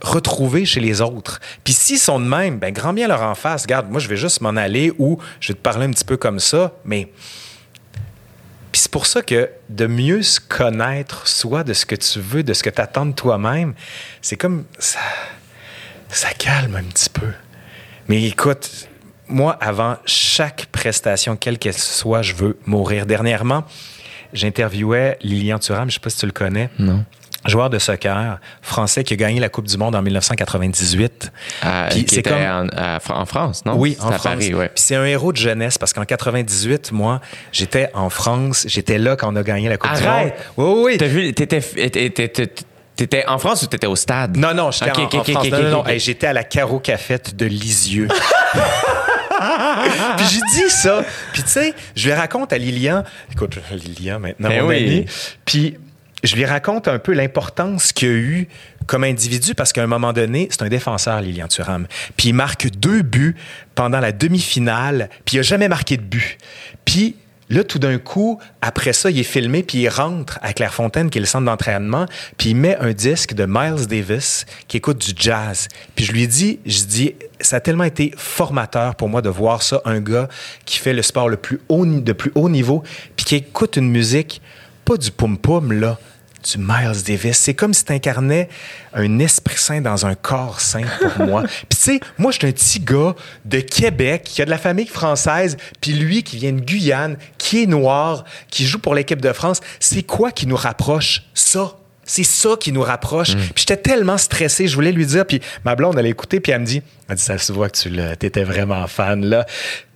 [0.00, 1.40] retrouver chez les autres.
[1.64, 3.62] Puis s'ils sont de même, ben grand bien leur en face.
[3.62, 6.16] Regarde, moi je vais juste m'en aller ou je vais te parler un petit peu
[6.16, 7.08] comme ça, mais
[8.70, 12.42] puis c'est pour ça que de mieux se connaître, soit de ce que tu veux,
[12.42, 13.72] de ce que tu attends de toi-même,
[14.20, 14.98] c'est comme ça,
[16.08, 17.32] ça calme un petit peu.
[18.08, 18.88] Mais écoute,
[19.28, 23.06] moi, avant chaque prestation, quelle qu'elle soit, je veux mourir.
[23.06, 23.64] Dernièrement,
[24.32, 26.70] j'interviewais Lilian Thuram, je ne sais pas si tu le connais.
[26.78, 27.04] Non.
[27.46, 31.30] Joueur de soccer français qui a gagné la Coupe du Monde en 1998.
[31.60, 33.74] Ah, Puis c'est était comme- en, à en France, non?
[33.76, 34.22] oui, en à France.
[34.22, 34.68] Paris, ouais.
[34.68, 37.20] Puis c'est un héros de jeunesse parce qu'en 98, moi,
[37.52, 40.08] j'étais en France, j'étais là quand on a gagné la Coupe du Monde.
[40.08, 40.34] Arrête!
[40.56, 40.96] Oui, oui, oui.
[40.96, 42.50] T'as vu, t'étais, t'étais- t'étais-
[42.96, 44.38] t'étais en France ou t'étais au stade?
[44.38, 45.48] Non, non, j'étais Ok, en, ok, en France.
[45.50, 45.86] non, non.
[45.86, 48.08] Hey, j'étais à la Caro Cafette de Lisieux.
[50.16, 51.04] puis j'ai dit ça.
[51.32, 54.76] Puis tu sais, je lui raconte à Lilian, écoute, Lilian maintenant, Ben mon oui.
[54.84, 55.06] ami,
[55.44, 55.76] puis
[56.22, 58.48] je lui raconte un peu l'importance qu'il a eu
[58.86, 61.86] comme individu parce qu'à un moment donné, c'est un défenseur, Lilian Thuram.
[62.16, 63.36] Puis il marque deux buts
[63.74, 66.38] pendant la demi-finale, puis il a jamais marqué de but.
[66.84, 67.16] Puis
[67.54, 71.18] Là, tout d'un coup, après ça, il est filmé, puis il rentre à Clairefontaine, qui
[71.18, 75.12] est le centre d'entraînement, puis il met un disque de Miles Davis qui écoute du
[75.16, 75.68] jazz.
[75.94, 79.62] Puis je lui dis, je dis, ça a tellement été formateur pour moi de voir
[79.62, 80.26] ça, un gars
[80.64, 82.82] qui fait le sport le plus haut, de plus haut niveau,
[83.14, 84.42] puis qui écoute une musique,
[84.84, 86.00] pas du pum-pum, là,
[86.44, 87.38] du Miles Davis.
[87.38, 88.48] C'est comme si tu incarnais
[88.92, 91.42] un esprit saint dans un corps saint pour moi.
[91.68, 93.14] Puis tu sais, moi, je suis un petit gars
[93.44, 97.62] de Québec qui a de la famille française, puis lui qui vient de Guyane, qui
[97.62, 99.60] est noir, qui joue pour l'équipe de France.
[99.80, 101.24] C'est quoi qui nous rapproche?
[101.34, 101.76] Ça.
[102.04, 103.34] C'est ça qui nous rapproche.
[103.34, 106.52] Puis j'étais tellement stressé, je voulais lui dire, puis ma blonde, elle a écouté, puis
[106.52, 109.46] elle me dit, elle dit, ça se voit que tu t'étais vraiment fan, là.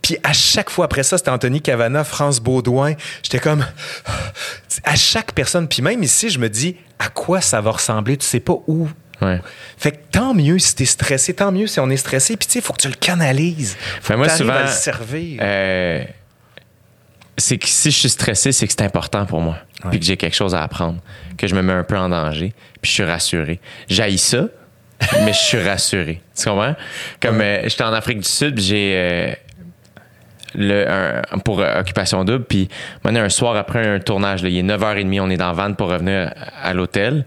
[0.03, 2.95] Puis à chaque fois après ça, c'était Anthony Cavana, France Baudouin.
[3.23, 3.65] J'étais comme,
[4.85, 8.17] à chaque personne, puis même ici, je me dis, à quoi ça va ressembler?
[8.17, 8.89] Tu sais pas où.
[9.21, 9.41] Ouais.
[9.77, 12.37] Fait que tant mieux si t'es stressé, tant mieux si on est stressé.
[12.37, 13.77] Puis tu sais, il faut que tu le canalises.
[14.01, 15.41] Faut Ben, moi, que t'arrives souvent, à le servir.
[15.43, 16.05] Euh,
[17.39, 19.57] c'est que si je suis stressé, c'est que c'est important pour moi.
[19.85, 19.91] Ouais.
[19.91, 20.99] Puis que j'ai quelque chose à apprendre.
[21.37, 22.53] Que je me mets un peu en danger.
[22.83, 23.61] Puis je suis rassuré.
[23.89, 24.45] J'haïs ça,
[25.25, 26.21] mais je suis rassuré.
[26.37, 26.75] Tu comprends?
[27.21, 28.93] Comme euh, j'étais en Afrique du Sud, j'ai.
[28.97, 29.33] euh,
[30.55, 32.45] le, un- pour euh, Occupation Double.
[32.45, 32.69] Puis,
[33.05, 35.75] maintenant, un soir après un tournage, là, il est 9h30, on est dans la van
[35.75, 37.25] pour revenir à l'hôtel.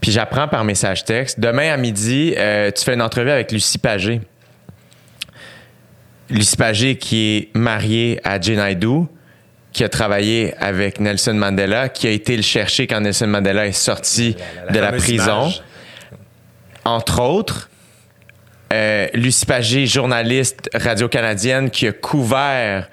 [0.00, 1.38] Puis j'apprends par message texte.
[1.40, 4.20] Demain à midi, euh, tu fais une entrevue avec Lucie Pagé.
[6.30, 9.08] Lucie Pagé qui est mariée à Jane Naidoo,
[9.72, 13.72] qui a travaillé avec Nelson Mandela, qui a été le chercher quand Nelson Mandela est
[13.72, 14.36] sorti
[14.70, 15.42] de la prison.
[15.42, 15.62] image.
[16.84, 17.68] Entre autres,
[18.72, 22.88] euh, Lucie Pagé, journaliste radio-canadienne, qui a couvert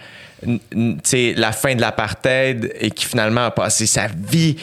[0.74, 4.58] la fin de l'apartheid et qui finalement a passé sa vie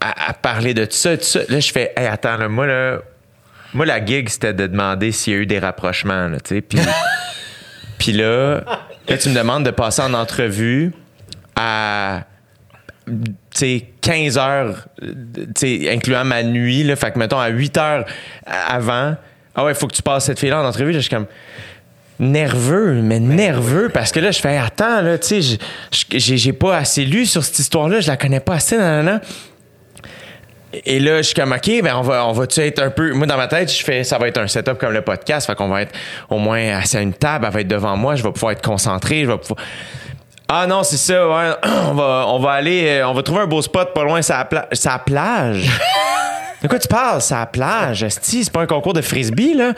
[0.00, 1.40] à, à parler de tout ça, tout ça.
[1.48, 3.00] Là, je fais, hey, attends, là, moi, là,
[3.74, 6.60] moi, la gig, c'était de demander s'il y a eu des rapprochements, là, tu sais.
[6.62, 6.78] Puis,
[7.98, 8.60] puis là,
[9.08, 10.92] là, tu me demandes de passer en entrevue
[11.56, 12.24] à
[13.06, 14.88] tu sais, 15 heures,
[15.90, 18.04] incluant ma nuit, là, fait que mettons à 8 heures
[18.46, 19.16] avant,
[19.54, 21.26] ah ouais, il faut que tu passes cette fille-là en entrevue, là, je suis comme
[22.20, 25.58] nerveux, mais nerveux, parce que là, je fais, attends, là, tu sais,
[26.18, 29.20] j'ai pas assez lu sur cette histoire-là, je la connais pas assez, nan, nan, nan.
[30.72, 33.12] Et là, je suis comme, OK, ben on va, on va-tu être un peu.
[33.14, 35.46] Moi, dans ma tête, je fais, ça va être un setup comme le podcast.
[35.46, 35.94] Fait qu'on va être
[36.28, 38.62] au moins assis à une table, elle va être devant moi, je vais pouvoir être
[38.62, 39.58] concentré, je vais pouvoir.
[40.50, 41.50] Ah non, c'est ça, ouais.
[41.90, 44.44] On va, on va aller, euh, on va trouver un beau spot pas loin, la
[44.46, 44.68] pla-
[45.04, 45.68] plage.
[46.62, 47.20] de quoi tu parles?
[47.30, 49.72] La plage, c'est pas un concours de frisbee, là?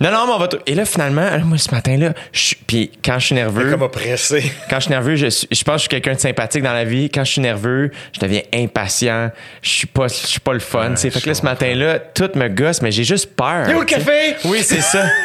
[0.00, 0.48] Non, non, mais on va.
[0.66, 3.70] Et là, finalement, moi, ce matin-là, je suis- puis quand je suis nerveux.
[3.70, 4.52] Comme oppressé.
[4.70, 6.72] Quand je suis nerveux, je, suis- je pense que je suis quelqu'un de sympathique dans
[6.74, 7.08] la vie.
[7.10, 9.30] Quand je suis nerveux, je deviens impatient.
[9.62, 10.90] Je suis pas, je suis pas le fun.
[10.90, 11.10] tu sais.
[11.10, 13.68] fait que là, ce matin-là, tout me gosse, mais j'ai juste peur.
[13.68, 14.36] Et où le café?
[14.44, 15.04] Oui, c'est ça.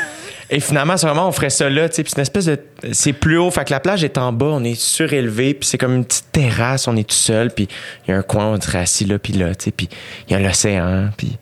[0.54, 2.04] Et finalement, c'est vraiment, on ferait ça là, tu sais.
[2.04, 2.60] Puis c'est une espèce de.
[2.92, 3.50] C'est plus haut.
[3.52, 6.30] Fait que la plage est en bas, on est surélevé, puis c'est comme une petite
[6.34, 7.70] terrasse, on est tout seul, puis
[8.06, 9.72] il y a un coin, on serait assis là, puis là, tu sais.
[9.72, 9.88] Puis
[10.28, 11.38] il y a l'océan, puis.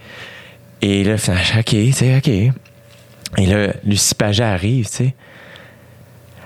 [0.84, 2.28] Et là, finalement, OK, tu sais, OK.
[3.38, 5.16] Et là, Lucie Paget arrive, tu sais.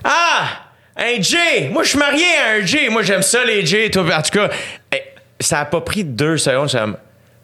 [0.06, 0.48] Ah!
[0.95, 1.38] Un J!
[1.72, 2.90] Moi, je suis marié à un J!
[2.90, 3.90] Moi, j'aime ça, les J!
[3.95, 4.50] En tout cas,
[4.93, 5.01] eh,
[5.40, 6.72] ça a pas pris deux secondes.
[6.72, 6.98] Comme,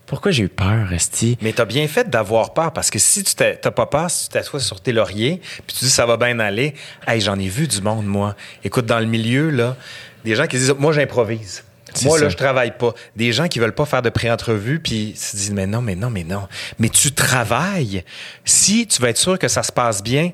[0.09, 1.37] pourquoi j'ai eu peur, Esti?
[1.39, 4.33] Mais t'as bien fait d'avoir peur parce que si tu t'as pas peur, si tu
[4.33, 6.73] t'assois sur tes lauriers, puis tu dis ça va bien aller,
[7.07, 8.35] hey, j'en ai vu du monde, moi.
[8.63, 9.77] Écoute, dans le milieu, là,
[10.25, 11.63] des gens qui disent moi, j'improvise.
[12.03, 12.23] Moi, ça.
[12.23, 12.93] là, je travaille pas.
[13.15, 16.09] Des gens qui veulent pas faire de pré-entrevue, puis se disent mais non, mais non,
[16.09, 16.47] mais non.
[16.79, 18.03] Mais tu travailles.
[18.45, 20.31] Si tu veux être sûr que ça se passe bien,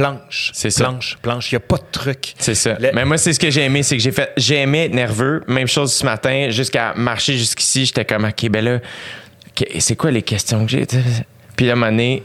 [0.00, 0.50] planche.
[0.54, 0.84] C'est ça.
[0.84, 1.52] Planche, planche.
[1.52, 2.34] Il y a pas de truc.
[2.38, 2.76] C'est ça.
[2.78, 4.94] Le- Mais moi, c'est ce que j'ai aimé, c'est que j'ai fait, j'ai aimé être
[4.94, 5.42] nerveux.
[5.46, 8.76] Même chose ce matin, jusqu'à marcher jusqu'ici, j'étais comme, OK, ben là,
[9.48, 10.86] OK, c'est quoi les questions que j'ai?
[11.56, 12.22] Puis là, à un moment donné,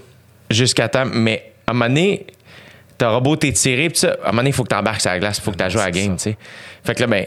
[0.49, 2.25] jusqu'à temps, mais à un moment donné,
[2.97, 5.19] t'auras beau t'étirer, puis ça, à un moment donné, il faut que t'embarques sur la
[5.19, 6.37] glace, il faut que tu joues à la game, tu sais.
[6.85, 7.25] Fait que là, ben,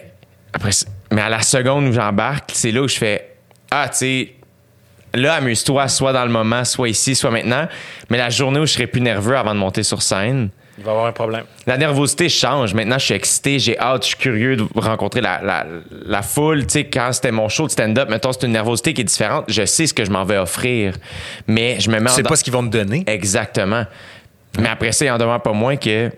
[0.55, 0.71] après,
[1.13, 3.35] mais à la seconde où j'embarque, c'est là où je fais,
[3.71, 4.33] ah, tu sais,
[5.19, 7.67] là, amuse-toi, soit dans le moment, soit ici, soit maintenant.
[8.11, 10.49] Mais la journée où je serai plus nerveux avant de monter sur scène,
[10.79, 11.45] Il va y avoir un problème.
[11.67, 12.73] la nervosité change.
[12.75, 15.67] Maintenant, je suis excité, j'ai hâte, je suis curieux de rencontrer la, la,
[16.07, 16.67] la foule.
[16.67, 19.45] Tu sais, quand c'était mon show de stand-up, maintenant, c'est une nervosité qui est différente.
[19.49, 20.95] Je sais ce que je m'en vais offrir,
[21.47, 23.03] mais je me mets en sais pas ce qu'ils vont te donner.
[23.07, 23.85] Exactement.
[24.59, 26.11] Mais après ça, il en demeure pas moins que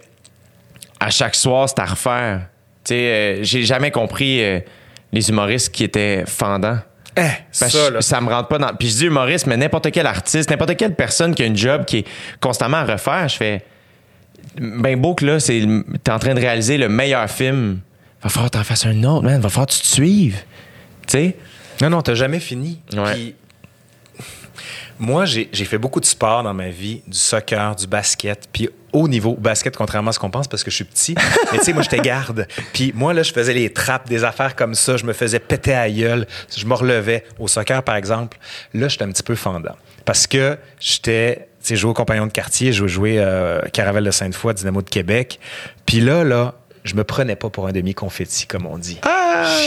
[1.00, 2.40] à chaque soir, c'est à refaire.
[2.84, 4.60] Tu sais, euh, j'ai jamais compris euh,
[5.12, 6.78] les humoristes qui étaient fendants.
[7.16, 7.22] Eh,
[7.58, 8.74] Parce ça, me rentre pas dans.
[8.74, 11.84] Puis je dis humoriste, mais n'importe quel artiste, n'importe quelle personne qui a une job
[11.84, 12.06] qui est
[12.40, 13.64] constamment à refaire, je fais.
[14.58, 17.80] Ben beau que là, t'es en train de réaliser le meilleur film.
[18.22, 19.40] Va falloir que t'en fasses un autre, man.
[19.40, 20.42] Va falloir que tu te suives.
[21.06, 21.36] Tu sais?
[21.80, 22.80] Non, non, t'as jamais fini.
[22.92, 23.14] Ouais.
[23.14, 23.34] Puis,
[25.00, 29.08] moi, j'ai fait beaucoup de sport dans ma vie, du soccer, du basket, puis haut
[29.08, 31.14] niveau basket, contrairement à ce qu'on pense, parce que je suis petit.
[31.52, 32.46] Mais tu sais, moi, j'étais garde.
[32.72, 34.96] Puis moi, là, je faisais les trappes, des affaires comme ça.
[34.96, 36.26] Je me faisais péter à gueule.
[36.54, 37.24] Je me relevais.
[37.38, 38.38] Au soccer, par exemple,
[38.74, 39.76] là, j'étais un petit peu fendant.
[40.04, 44.10] Parce que j'étais, tu sais, joué au compagnon de quartier, je jouais euh, Caravelle de
[44.10, 45.38] Sainte-Foy, Dynamo de Québec.
[45.86, 46.54] Puis là, là,
[46.84, 48.98] je me prenais pas pour un demi-confetti, comme on dit.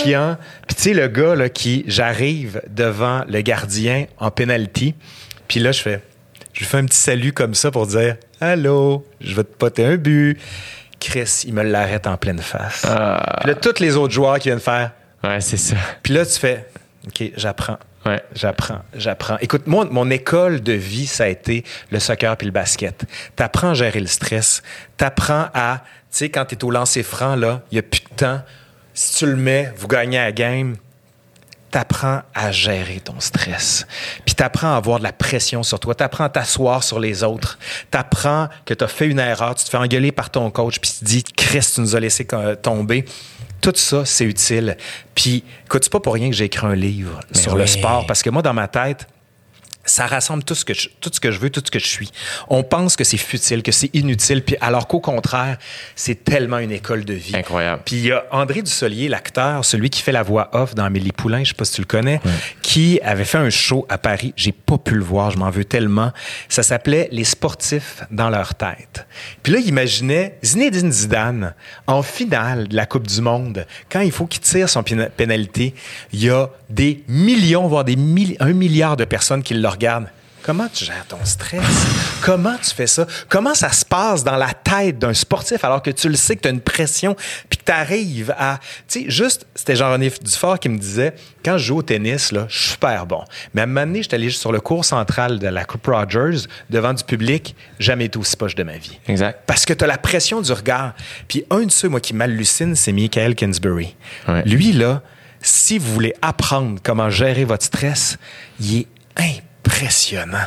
[0.03, 0.37] Chiant.
[0.67, 4.95] Puis tu sais, le gars, là, qui, j'arrive devant le gardien en penalty.
[5.47, 6.01] Puis là, je fais,
[6.53, 9.85] je lui fais un petit salut comme ça pour dire Allô, je vais te poter
[9.85, 10.39] un but.
[10.99, 12.81] Chris, il me l'arrête en pleine face.
[12.81, 14.91] Puis là, tous les autres joueurs qui viennent faire.
[15.23, 15.75] Ouais, c'est ça.
[16.01, 16.65] Puis là, tu fais
[17.07, 17.77] OK, j'apprends.
[18.05, 18.21] Ouais.
[18.35, 19.37] J'apprends, j'apprends.
[19.39, 23.05] Écoute, moi, mon école de vie, ça a été le soccer puis le basket.
[23.35, 24.61] T'apprends à gérer le stress.
[24.97, 28.15] T'apprends à, tu sais, quand t'es au lancer franc, là, il y a plus de
[28.15, 28.41] temps.
[28.93, 30.75] Si tu le mets, vous gagnez la game.
[31.73, 33.87] T'apprends à gérer ton stress.
[34.25, 35.95] Puis t'apprends à avoir de la pression sur toi.
[35.95, 37.57] T'apprends à t'asseoir sur les autres.
[37.89, 39.55] T'apprends que t'as fait une erreur.
[39.55, 40.77] Tu te fais engueuler par ton coach.
[40.79, 42.27] Puis tu te dis, Chris, tu nous as laissé
[42.61, 43.05] tomber.
[43.59, 44.77] Tout ça, c'est utile.
[45.15, 48.05] Puis, écoute, c'est pas pour rien que j'ai écrit un livre Mais sur le sport.
[48.05, 49.07] Parce que moi, dans ma tête,
[49.85, 51.87] ça rassemble tout ce que je, tout ce que je veux, tout ce que je
[51.87, 52.09] suis.
[52.49, 55.57] On pense que c'est futile, que c'est inutile, puis alors qu'au contraire,
[55.95, 57.35] c'est tellement une école de vie.
[57.35, 57.81] Incroyable.
[57.85, 61.11] Puis il y a André Dussolier, l'acteur, celui qui fait la voix off dans Amélie
[61.11, 62.21] Poulain, je sais pas si tu le connais,
[62.61, 64.33] qui avait fait un show à Paris.
[64.37, 66.11] J'ai pas pu le voir, je m'en veux tellement.
[66.49, 69.05] Ça s'appelait Les sportifs dans leur tête.
[69.43, 71.53] Puis là, il imaginait Zinedine Zidane
[71.87, 75.73] en finale de la Coupe du Monde, quand il faut qu'il tire son péna- pénalité,
[76.13, 77.97] il y a des millions, voire des
[78.39, 79.61] un milliard de personnes qui le
[80.43, 81.63] Comment tu gères ton stress?
[82.21, 83.07] Comment tu fais ça?
[83.29, 86.41] Comment ça se passe dans la tête d'un sportif alors que tu le sais que
[86.41, 87.15] tu as une pression
[87.49, 88.59] puis que tu arrives à.
[88.89, 92.45] Tu sais, juste, c'était Jean-René Dufort qui me disait quand je joue au tennis, là,
[92.49, 93.23] je suis super bon.
[93.53, 96.45] Mais à un moment donné, j'étais allé sur le cours central de la Coupe Rogers
[96.69, 98.99] devant du public, jamais été aussi poche de ma vie.
[99.07, 99.43] Exact.
[99.47, 100.93] Parce que tu as la pression du regard.
[101.29, 103.95] Puis un de ceux, moi, qui m'hallucine, c'est Michael Kinsbury.
[104.27, 104.43] Ouais.
[104.43, 105.03] Lui, là,
[105.41, 108.17] si vous voulez apprendre comment gérer votre stress,
[108.59, 108.87] il est
[109.73, 110.45] impressionnant.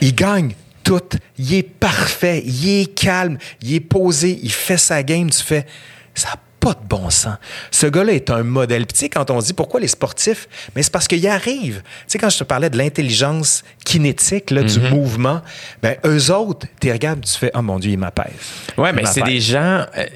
[0.00, 0.52] Il gagne
[0.84, 1.02] tout.
[1.38, 2.42] Il est parfait.
[2.44, 3.38] Il est calme.
[3.62, 4.38] Il est posé.
[4.42, 5.30] Il fait sa game.
[5.30, 5.66] Tu fais,
[6.14, 7.36] ça n'a pas de bon sens.
[7.70, 8.84] Ce gars-là est un modèle.
[8.86, 11.82] Puis tu sais, quand on dit pourquoi les sportifs, mais c'est parce qu'il arrive.
[11.84, 15.42] Tu sais, quand je te parlais de l'intelligence kinétique, là, du mouvement,
[15.82, 18.32] ben eux autres, tu regardes, tu fais, oh mon Dieu, il m'apaise.
[18.76, 19.86] Ouais, Il mais c'est des gens.
[19.96, 20.06] euh,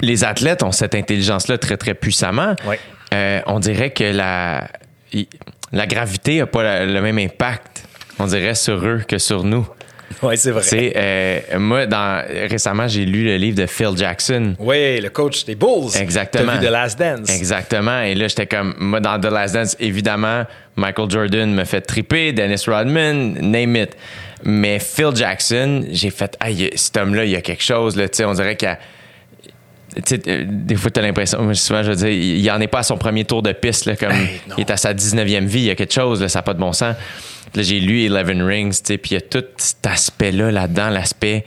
[0.00, 2.54] les athlètes ont cette intelligence-là très, très puissamment.
[2.66, 2.80] Ouais.
[3.12, 4.68] Euh, on dirait que la,
[5.72, 7.84] la gravité n'a pas le même impact,
[8.18, 9.66] on dirait, sur eux que sur nous.
[10.22, 10.62] Oui, c'est vrai.
[10.62, 14.54] Sais, euh, moi, dans, récemment, j'ai lu le livre de Phil Jackson.
[14.58, 15.96] Oui, le coach des Bulls.
[15.98, 16.52] Exactement.
[16.52, 17.30] T'as vu The Last Dance.
[17.30, 18.00] Exactement.
[18.02, 20.44] Et là, j'étais comme, moi, dans The Last Dance, évidemment,
[20.76, 23.96] Michael Jordan me fait triper, Dennis Rodman, name it.
[24.42, 28.16] Mais Phil Jackson, j'ai fait, ah, cet homme-là, il y a quelque chose, là, tu
[28.16, 28.78] sais, on dirait qu'il y a.
[29.96, 32.82] Euh, des fois, t'as l'impression, souvent, je veux dire, il il en est pas à
[32.82, 35.64] son premier tour de piste, là, comme Hey, il est à sa 19e vie, il
[35.66, 36.94] y a quelque chose, là, ça n'a pas de bon sens.
[37.54, 40.90] Là, j'ai lu Eleven Rings, tu sais, puis il y a tout cet aspect-là là-dedans,
[40.90, 41.44] l'aspect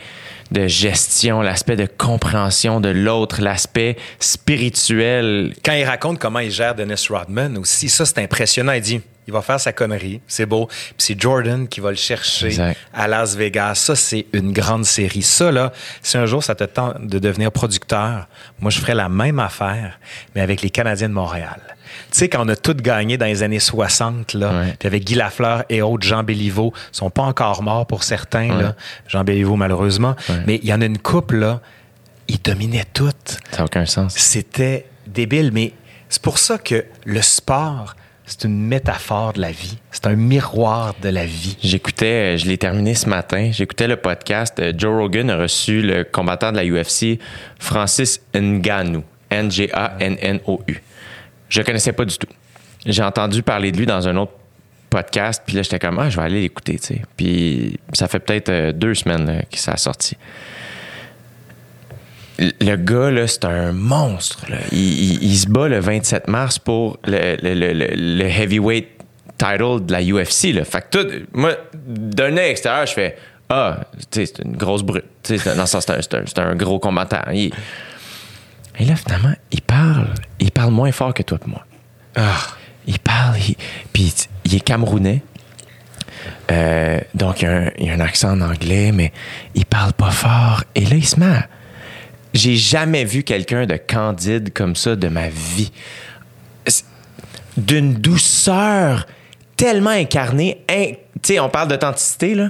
[0.51, 5.53] de gestion, l'aspect de compréhension de l'autre, l'aspect spirituel.
[5.63, 8.73] Quand il raconte comment il gère Dennis Rodman aussi, ça, c'est impressionnant.
[8.73, 10.68] Il dit, il va faire sa connerie, c'est beau.
[10.68, 12.77] Puis c'est Jordan qui va le chercher Exact.
[12.93, 13.76] à Las Vegas.
[13.76, 15.22] Ça, c'est une grande série.
[15.22, 15.72] Ça, là,
[16.02, 18.27] si un jour ça te tente de devenir producteur,
[18.60, 20.00] moi, je ferais la même affaire,
[20.35, 21.60] mais avec les Canadiens de Montréal.
[22.11, 24.76] Tu sais, quand on a tout gagné dans les années 60, là, Ouais.
[24.80, 28.76] puis avec Guy Lafleur et autres, Jean Béliveau, sont pas encore morts pour certains, là.
[29.08, 30.16] Jean Béliveau, malheureusement.
[30.30, 30.35] Ouais.
[30.48, 31.61] Mais il y en a une couple, là,
[32.27, 34.16] ils dominaient toutes Ça n'a aucun sens.
[34.16, 35.74] c'était débile, mais
[36.10, 37.95] c'est pour ça que le sport,
[38.26, 39.77] c'est une métaphore de la vie.
[39.92, 41.58] C'est un miroir de la vie.
[41.61, 44.60] J'écoutais, euh, je l'ai terminé ce matin, j'écoutais le podcast.
[44.60, 47.19] euh, Joe Rogan a reçu le combattant de la UFC,
[47.60, 49.03] Francis Ngannou.
[49.30, 50.82] N-G-A-N-N-O-U.
[51.50, 52.27] Je connaissais pas du tout.
[52.85, 54.34] J'ai entendu parler de lui dans un autre
[54.90, 57.02] podcast, puis là, j'étais comme, ah, je vais aller l'écouter, tu sais.
[57.18, 60.16] Puis ça fait peut-être euh, deux semaines que ça a sorti.
[62.40, 64.45] Le gars, là, c'est un monstre.
[64.50, 64.58] là.
[64.72, 68.88] Il, il- il se bat le 27 mars pour le, le- le- le- le heavyweight
[69.38, 70.52] title de la UFC.
[70.53, 70.64] Là.
[70.66, 71.52] Fait que tout, moi,
[71.86, 73.18] d'un œil extérieur, je fais
[73.50, 75.03] Ah, c'est une grosse brute.
[75.22, 77.22] Tu sais, c'est- un, un- gros combattant.
[77.32, 77.52] Il-
[78.80, 80.08] Et là, finalement, il parle.
[80.40, 81.64] Il parle moins fort que toi et moi.
[82.16, 82.38] Ah,
[82.88, 83.56] Il parle, il-
[83.94, 84.12] puis
[84.45, 85.22] il est camerounais.
[86.52, 89.12] Euh, donc, il y, a un, il y a un accent en anglais, mais
[89.56, 90.64] il parle pas fort.
[90.76, 91.26] Et là, il se met.
[91.28, 91.48] à-
[92.34, 95.72] J'ai jamais vu quelqu'un de candide comme ça de ma vie.
[97.58, 99.06] D'une douceur
[99.56, 100.64] tellement incarnée.
[100.70, 102.50] in- Tu sais, on parle d'authenticité, là.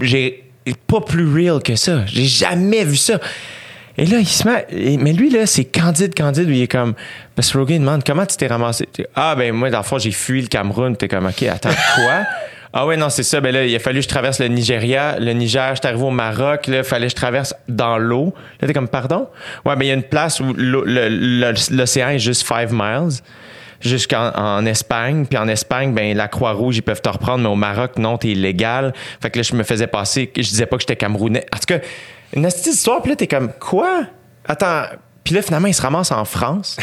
[0.00, 0.44] J'ai
[0.86, 2.06] pas plus real que ça.
[2.06, 3.20] J'ai jamais vu ça.
[3.98, 4.66] Et là, il se met.
[4.70, 6.94] et- Mais lui, là, c'est candide, candide, il est comme.
[7.34, 8.88] Parce que Rogan demande comment tu t'es ramassé?
[9.14, 10.96] Ah, ben, moi, dans le fond, j'ai fui le Cameroun.
[10.96, 12.22] T'es comme, OK, attends, quoi?
[12.74, 13.40] Ah, ouais, non, c'est ça.
[13.40, 15.74] Ben là, il a fallu que je traverse le Nigeria, le Niger.
[15.74, 16.66] J'étais arrivé au Maroc.
[16.68, 18.32] Là, il fallait que je traverse dans l'eau.
[18.60, 19.28] Là, t'es comme, pardon?
[19.66, 23.20] Ouais, mais il y a une place où l'océan est juste 5 miles
[23.80, 25.26] jusqu'en en Espagne.
[25.26, 28.28] Puis en Espagne, ben la Croix-Rouge, ils peuvent te reprendre, mais au Maroc, non, t'es
[28.28, 28.94] illégal.
[29.20, 31.44] Fait que là, je me faisais passer, je disais pas que j'étais Camerounais.
[31.54, 31.78] En tout cas,
[32.34, 34.04] une petite histoire, puis là, t'es comme, quoi?
[34.46, 34.84] Attends.
[35.24, 36.78] Puis là, finalement, il se ramasse en France.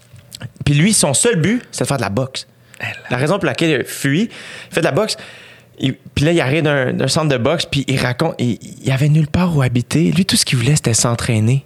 [0.64, 2.46] Puis lui, son seul but, c'est de faire de la boxe.
[3.10, 4.28] La raison pour laquelle il fuit,
[4.70, 5.16] il fait de la boxe.
[5.78, 9.08] Il- puis là, il arrive d'un centre de boxe, puis il raconte, il, il avait
[9.08, 10.12] nulle part où habiter.
[10.12, 11.64] Lui, tout ce qu'il voulait, c'était s'entraîner.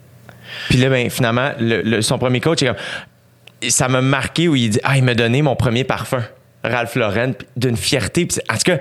[0.71, 2.77] Puis là, ben, finalement, le- le- son premier coach, est comme,
[3.69, 6.23] ça m'a marqué où il dit Ah, il m'a donné mon premier parfum,
[6.65, 8.25] Ralph Lauren, d'une fierté.
[8.25, 8.79] Puis c'est- en tout cas,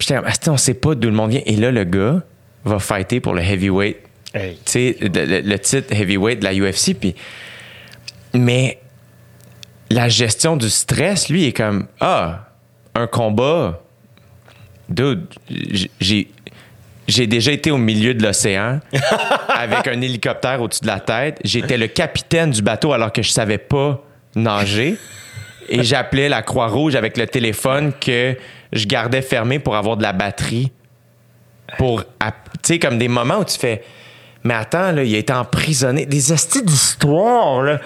[0.00, 1.42] j'étais comme, Asti, on sait pas d'où le monde vient.
[1.46, 2.20] Et là, le gars
[2.64, 3.98] va fighter pour le heavyweight,
[4.34, 4.56] Hey.
[4.64, 6.94] tu sais, le, le- le titre heavyweight de la UFC.
[6.94, 7.14] Puis,
[8.34, 8.79] mais
[9.90, 12.46] la gestion du stress, lui, est comme Ah,
[12.94, 13.82] un combat,
[14.88, 15.26] dude,
[16.00, 16.30] j'ai.
[17.08, 18.78] J'ai déjà été au milieu de l'océan
[19.48, 21.40] avec un hélicoptère au-dessus de la tête.
[21.42, 24.00] J'étais le capitaine du bateau alors que je savais pas
[24.36, 24.96] nager.
[25.68, 28.36] Et j'appelais la Croix-Rouge avec le téléphone que
[28.72, 30.70] je gardais fermé pour avoir de la batterie.
[31.78, 32.04] Pour.
[32.04, 32.28] Tu
[32.62, 33.82] sais, comme des moments où tu fais.
[34.44, 36.06] Mais attends, là, il a été emprisonné.
[36.06, 37.80] Des astuces d'histoire, là.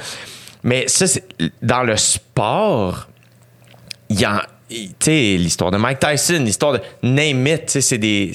[0.64, 1.04] Mais ça.
[1.62, 3.08] Dans le sport,
[4.08, 4.44] il y a.
[5.06, 8.32] L'histoire de Mike Tyson, l'histoire de Name It, c'est des.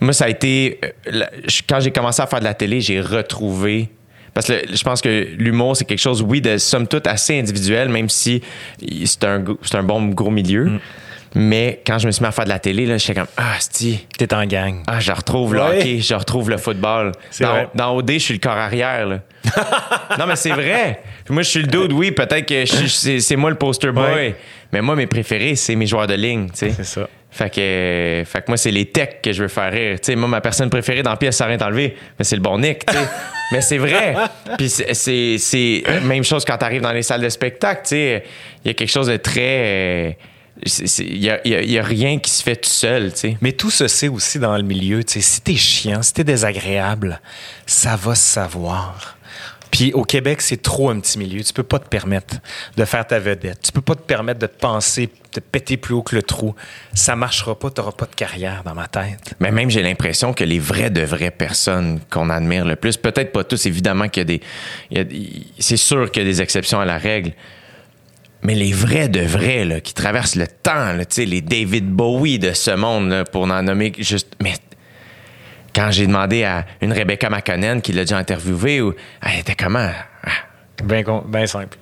[0.00, 0.78] moi, ça a été.
[1.06, 1.22] euh,
[1.68, 3.88] Quand j'ai commencé à faire de la télé, j'ai retrouvé.
[4.34, 7.88] Parce que je pense que l'humour, c'est quelque chose, oui, de somme toute assez individuel,
[7.88, 8.42] même si
[9.04, 9.42] c'est un,
[9.72, 10.78] un bon gros milieu.
[11.34, 13.54] Mais quand je me suis mis à faire de la télé, là, j'étais comme, ah,
[13.60, 14.82] c'ti, T'es en gang.
[14.88, 15.78] ah, je retrouve le Ouais.
[15.78, 17.12] hockey, je retrouve le football.
[17.40, 17.68] Dans, vrai.
[17.74, 19.06] dans OD, je suis le corps arrière.
[19.06, 19.20] Là.
[20.18, 21.00] non, mais c'est vrai.
[21.28, 24.12] Moi, je suis le dude, oui, peut-être que c'est c'est moi le poster boy.
[24.12, 24.34] Ouais.
[24.72, 26.46] Mais moi, mes préférés, c'est mes joueurs de ligne.
[26.50, 26.70] tu sais.
[26.70, 27.08] C'est ça.
[27.32, 30.00] Fait que, euh, fait que moi, c'est les techs que je veux faire rire.
[30.00, 32.58] Tu sais, moi, ma personne préférée dans pièce, ça rien enlevé, mais c'est le bon
[32.58, 32.84] Nick.
[32.86, 33.04] tu sais.
[33.52, 34.14] mais c'est vrai.
[34.58, 37.82] Puis c'est- même chose quand tu arrives dans les salles de spectacle.
[37.84, 38.24] tu sais.
[38.64, 39.40] Il y a quelque chose de très.
[39.40, 40.10] euh,
[40.98, 43.12] Il y a, rien qui se fait tout seul.
[43.12, 43.36] tu sais.
[43.40, 45.02] Mais tout se sait aussi dans le milieu.
[45.04, 47.20] Tu sais, si t'es chiant, si t'es désagréable,
[47.66, 49.16] ça va se savoir.
[49.70, 51.44] Puis au Québec, c'est trop un petit milieu.
[51.44, 52.36] Tu peux pas te permettre
[52.76, 53.60] de faire ta vedette.
[53.62, 56.24] Tu peux pas te permettre de te penser, de te péter plus haut que le
[56.24, 56.56] trou.
[56.92, 59.34] Ça marchera pas, t'auras pas de carrière dans ma tête.
[59.38, 63.30] Mais même, j'ai l'impression que les vraies de vraies personnes qu'on admire le plus, peut-être
[63.30, 64.42] pas tous, évidemment qu'il
[64.90, 67.32] y a des- c'est sûr qu'il y a des exceptions à la règle.
[68.42, 72.52] Mais les vrais de vrais, là, qui traversent le temps, là, les David Bowie de
[72.52, 74.34] ce monde, là, pour en nommer juste.
[74.42, 74.54] Mais
[75.74, 79.90] quand j'ai demandé à une Rebecca McConnell qui l'a déjà interviewé, ou, elle était comment?
[80.24, 80.30] Ah,
[81.04, 81.76] con- ben simple.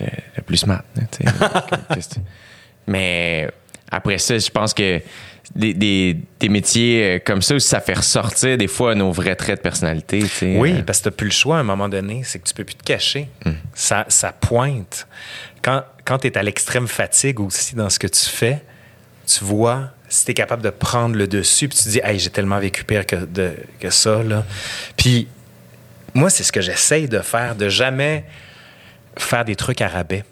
[0.00, 0.06] Euh,
[0.36, 0.82] le plus smart.
[0.96, 1.66] là,
[2.86, 3.48] Mais
[3.90, 5.00] après ça, je pense que
[5.54, 9.36] des, des, des métiers euh, comme ça, où ça fait ressortir des fois nos vrais
[9.36, 10.20] traits de personnalité.
[10.20, 10.56] tu sais.
[10.58, 12.54] Oui, Euh, parce que tu plus le choix à un moment donné, c'est que tu
[12.54, 13.28] peux plus te cacher.
[13.74, 15.06] Ça, ça pointe.
[15.62, 18.62] Quand, quand tu es à l'extrême fatigue aussi dans ce que tu fais,
[19.26, 22.18] tu vois si tu es capable de prendre le dessus, puis tu te dis, hey,
[22.18, 24.22] j'ai tellement vécu pire que, de, que ça.
[24.22, 24.44] Là.
[24.96, 25.26] Puis
[26.12, 28.24] moi, c'est ce que j'essaye de faire, de jamais
[29.18, 30.22] faire des trucs à rabais.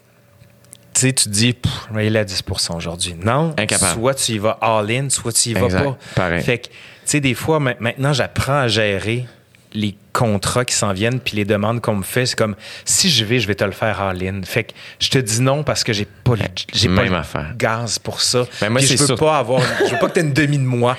[0.93, 1.55] Tu sais, tu te dis,
[1.91, 2.43] vais y aller à 10
[2.75, 3.15] aujourd'hui.
[3.21, 3.93] Non, Incapable.
[3.93, 5.83] soit tu y vas all-in, soit tu y vas Exact.
[5.83, 5.97] pas.
[6.15, 6.43] Pareil.
[6.43, 6.71] Fait que, tu
[7.05, 9.25] sais, des fois, ma- maintenant, j'apprends à gérer
[9.73, 12.27] les contrats qui s'en viennent puis les demandes qu'on me fait.
[12.27, 12.55] C'est comme,
[12.85, 14.41] si je vais, je vais te le faire all-in.
[14.43, 17.97] Fait que je te dis non parce que j'ai pas le, j'ai pas le gaz
[17.97, 18.45] pour ça.
[18.61, 19.17] Ben, moi, je veux sûr.
[19.17, 20.95] pas avoir, je veux pas que tu aies une demi de moi.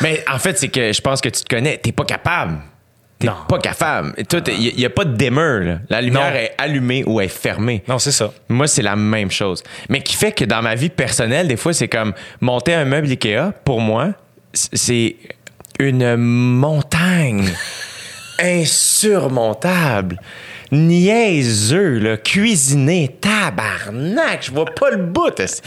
[0.00, 1.76] Mais en fait, c'est que je pense que tu te connais.
[1.76, 2.58] T'es pas capable.
[3.24, 4.14] T'es pas capable.
[4.18, 5.64] Il n'y a, pas de dimmer.
[5.64, 5.78] là.
[5.88, 6.36] La lumière Non.
[6.36, 7.82] est allumée ou est fermée.
[7.88, 8.32] Non, c'est ça.
[8.48, 9.62] Moi, c'est la même chose.
[9.88, 13.08] Mais qui fait que dans ma vie personnelle, des fois, c'est comme monter un meuble
[13.08, 14.10] Ikea, pour moi,
[14.52, 15.16] c'est
[15.78, 17.48] une montagne
[18.38, 20.20] insurmontable.
[20.74, 25.38] Niaiseux, là, cuisiner, tabarnak, je vois pas le bout.
[25.38, 25.62] esti.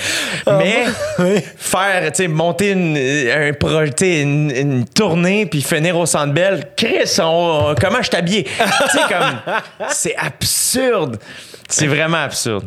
[0.48, 0.86] Mais
[1.58, 6.06] faire, tu sais, monter une, un projet, tu sais, une, une tournée puis finir au
[6.06, 8.44] Centre Bell, Chris, on- comment je t'habille?
[8.44, 8.50] tu
[8.98, 9.56] sais, comme,
[9.90, 11.18] c'est absurde.
[11.70, 12.66] C'est vraiment absurde.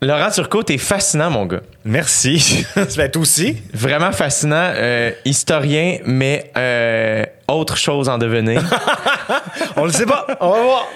[0.00, 1.60] Laurent Turcot, t'es fascinant, mon gars.
[1.84, 2.64] Merci.
[2.74, 3.62] ça va être aussi.
[3.72, 4.72] Vraiment fascinant.
[4.74, 8.62] euh, historien, mais euh, autre chose en devenir.
[9.76, 10.26] On le sait pas.
[10.40, 10.88] On va voir.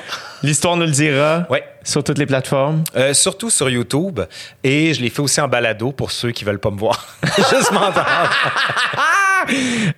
[0.43, 1.47] L'histoire nous le dira.
[1.51, 1.65] Ouais.
[1.83, 2.83] Sur toutes les plateformes.
[2.97, 4.21] Euh, surtout sur YouTube.
[4.65, 7.07] Et je l'ai fait aussi en balado pour ceux qui veulent pas me voir.
[7.37, 8.05] Juste m'entendre.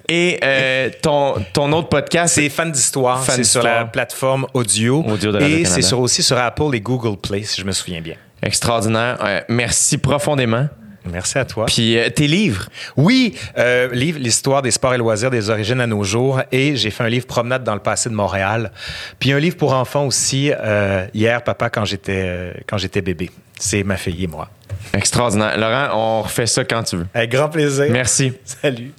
[0.09, 3.23] Et euh, ton, ton autre podcast, C'est Fan d'Histoire.
[3.23, 5.03] C'est sur la plateforme audio.
[5.07, 8.01] Audio de et c'est sur- aussi sur Apple et Google Play, si je me souviens
[8.03, 8.17] bien.
[8.43, 9.17] extraordinaire.
[9.25, 10.69] Euh, merci profondément.
[11.13, 11.67] Merci à toi.
[11.67, 12.69] Puis euh, tes livres?
[12.97, 16.41] Oui, euh, livre L'histoire des sports et loisirs des origines à nos jours.
[16.53, 18.73] Et j'ai fait un livre Promenade dans le passé de Montréal.
[19.19, 23.31] Puis un livre pour enfants aussi, euh, hier, papa, quand j'étais quand j'étais bébé.
[23.59, 24.49] C'est ma fille et moi.
[24.93, 25.59] Extraordinaire.
[25.59, 27.07] Laurent, on refait ça quand tu veux.
[27.15, 27.87] Avec grand plaisir.
[27.91, 28.33] Merci.
[28.45, 28.93] Salut.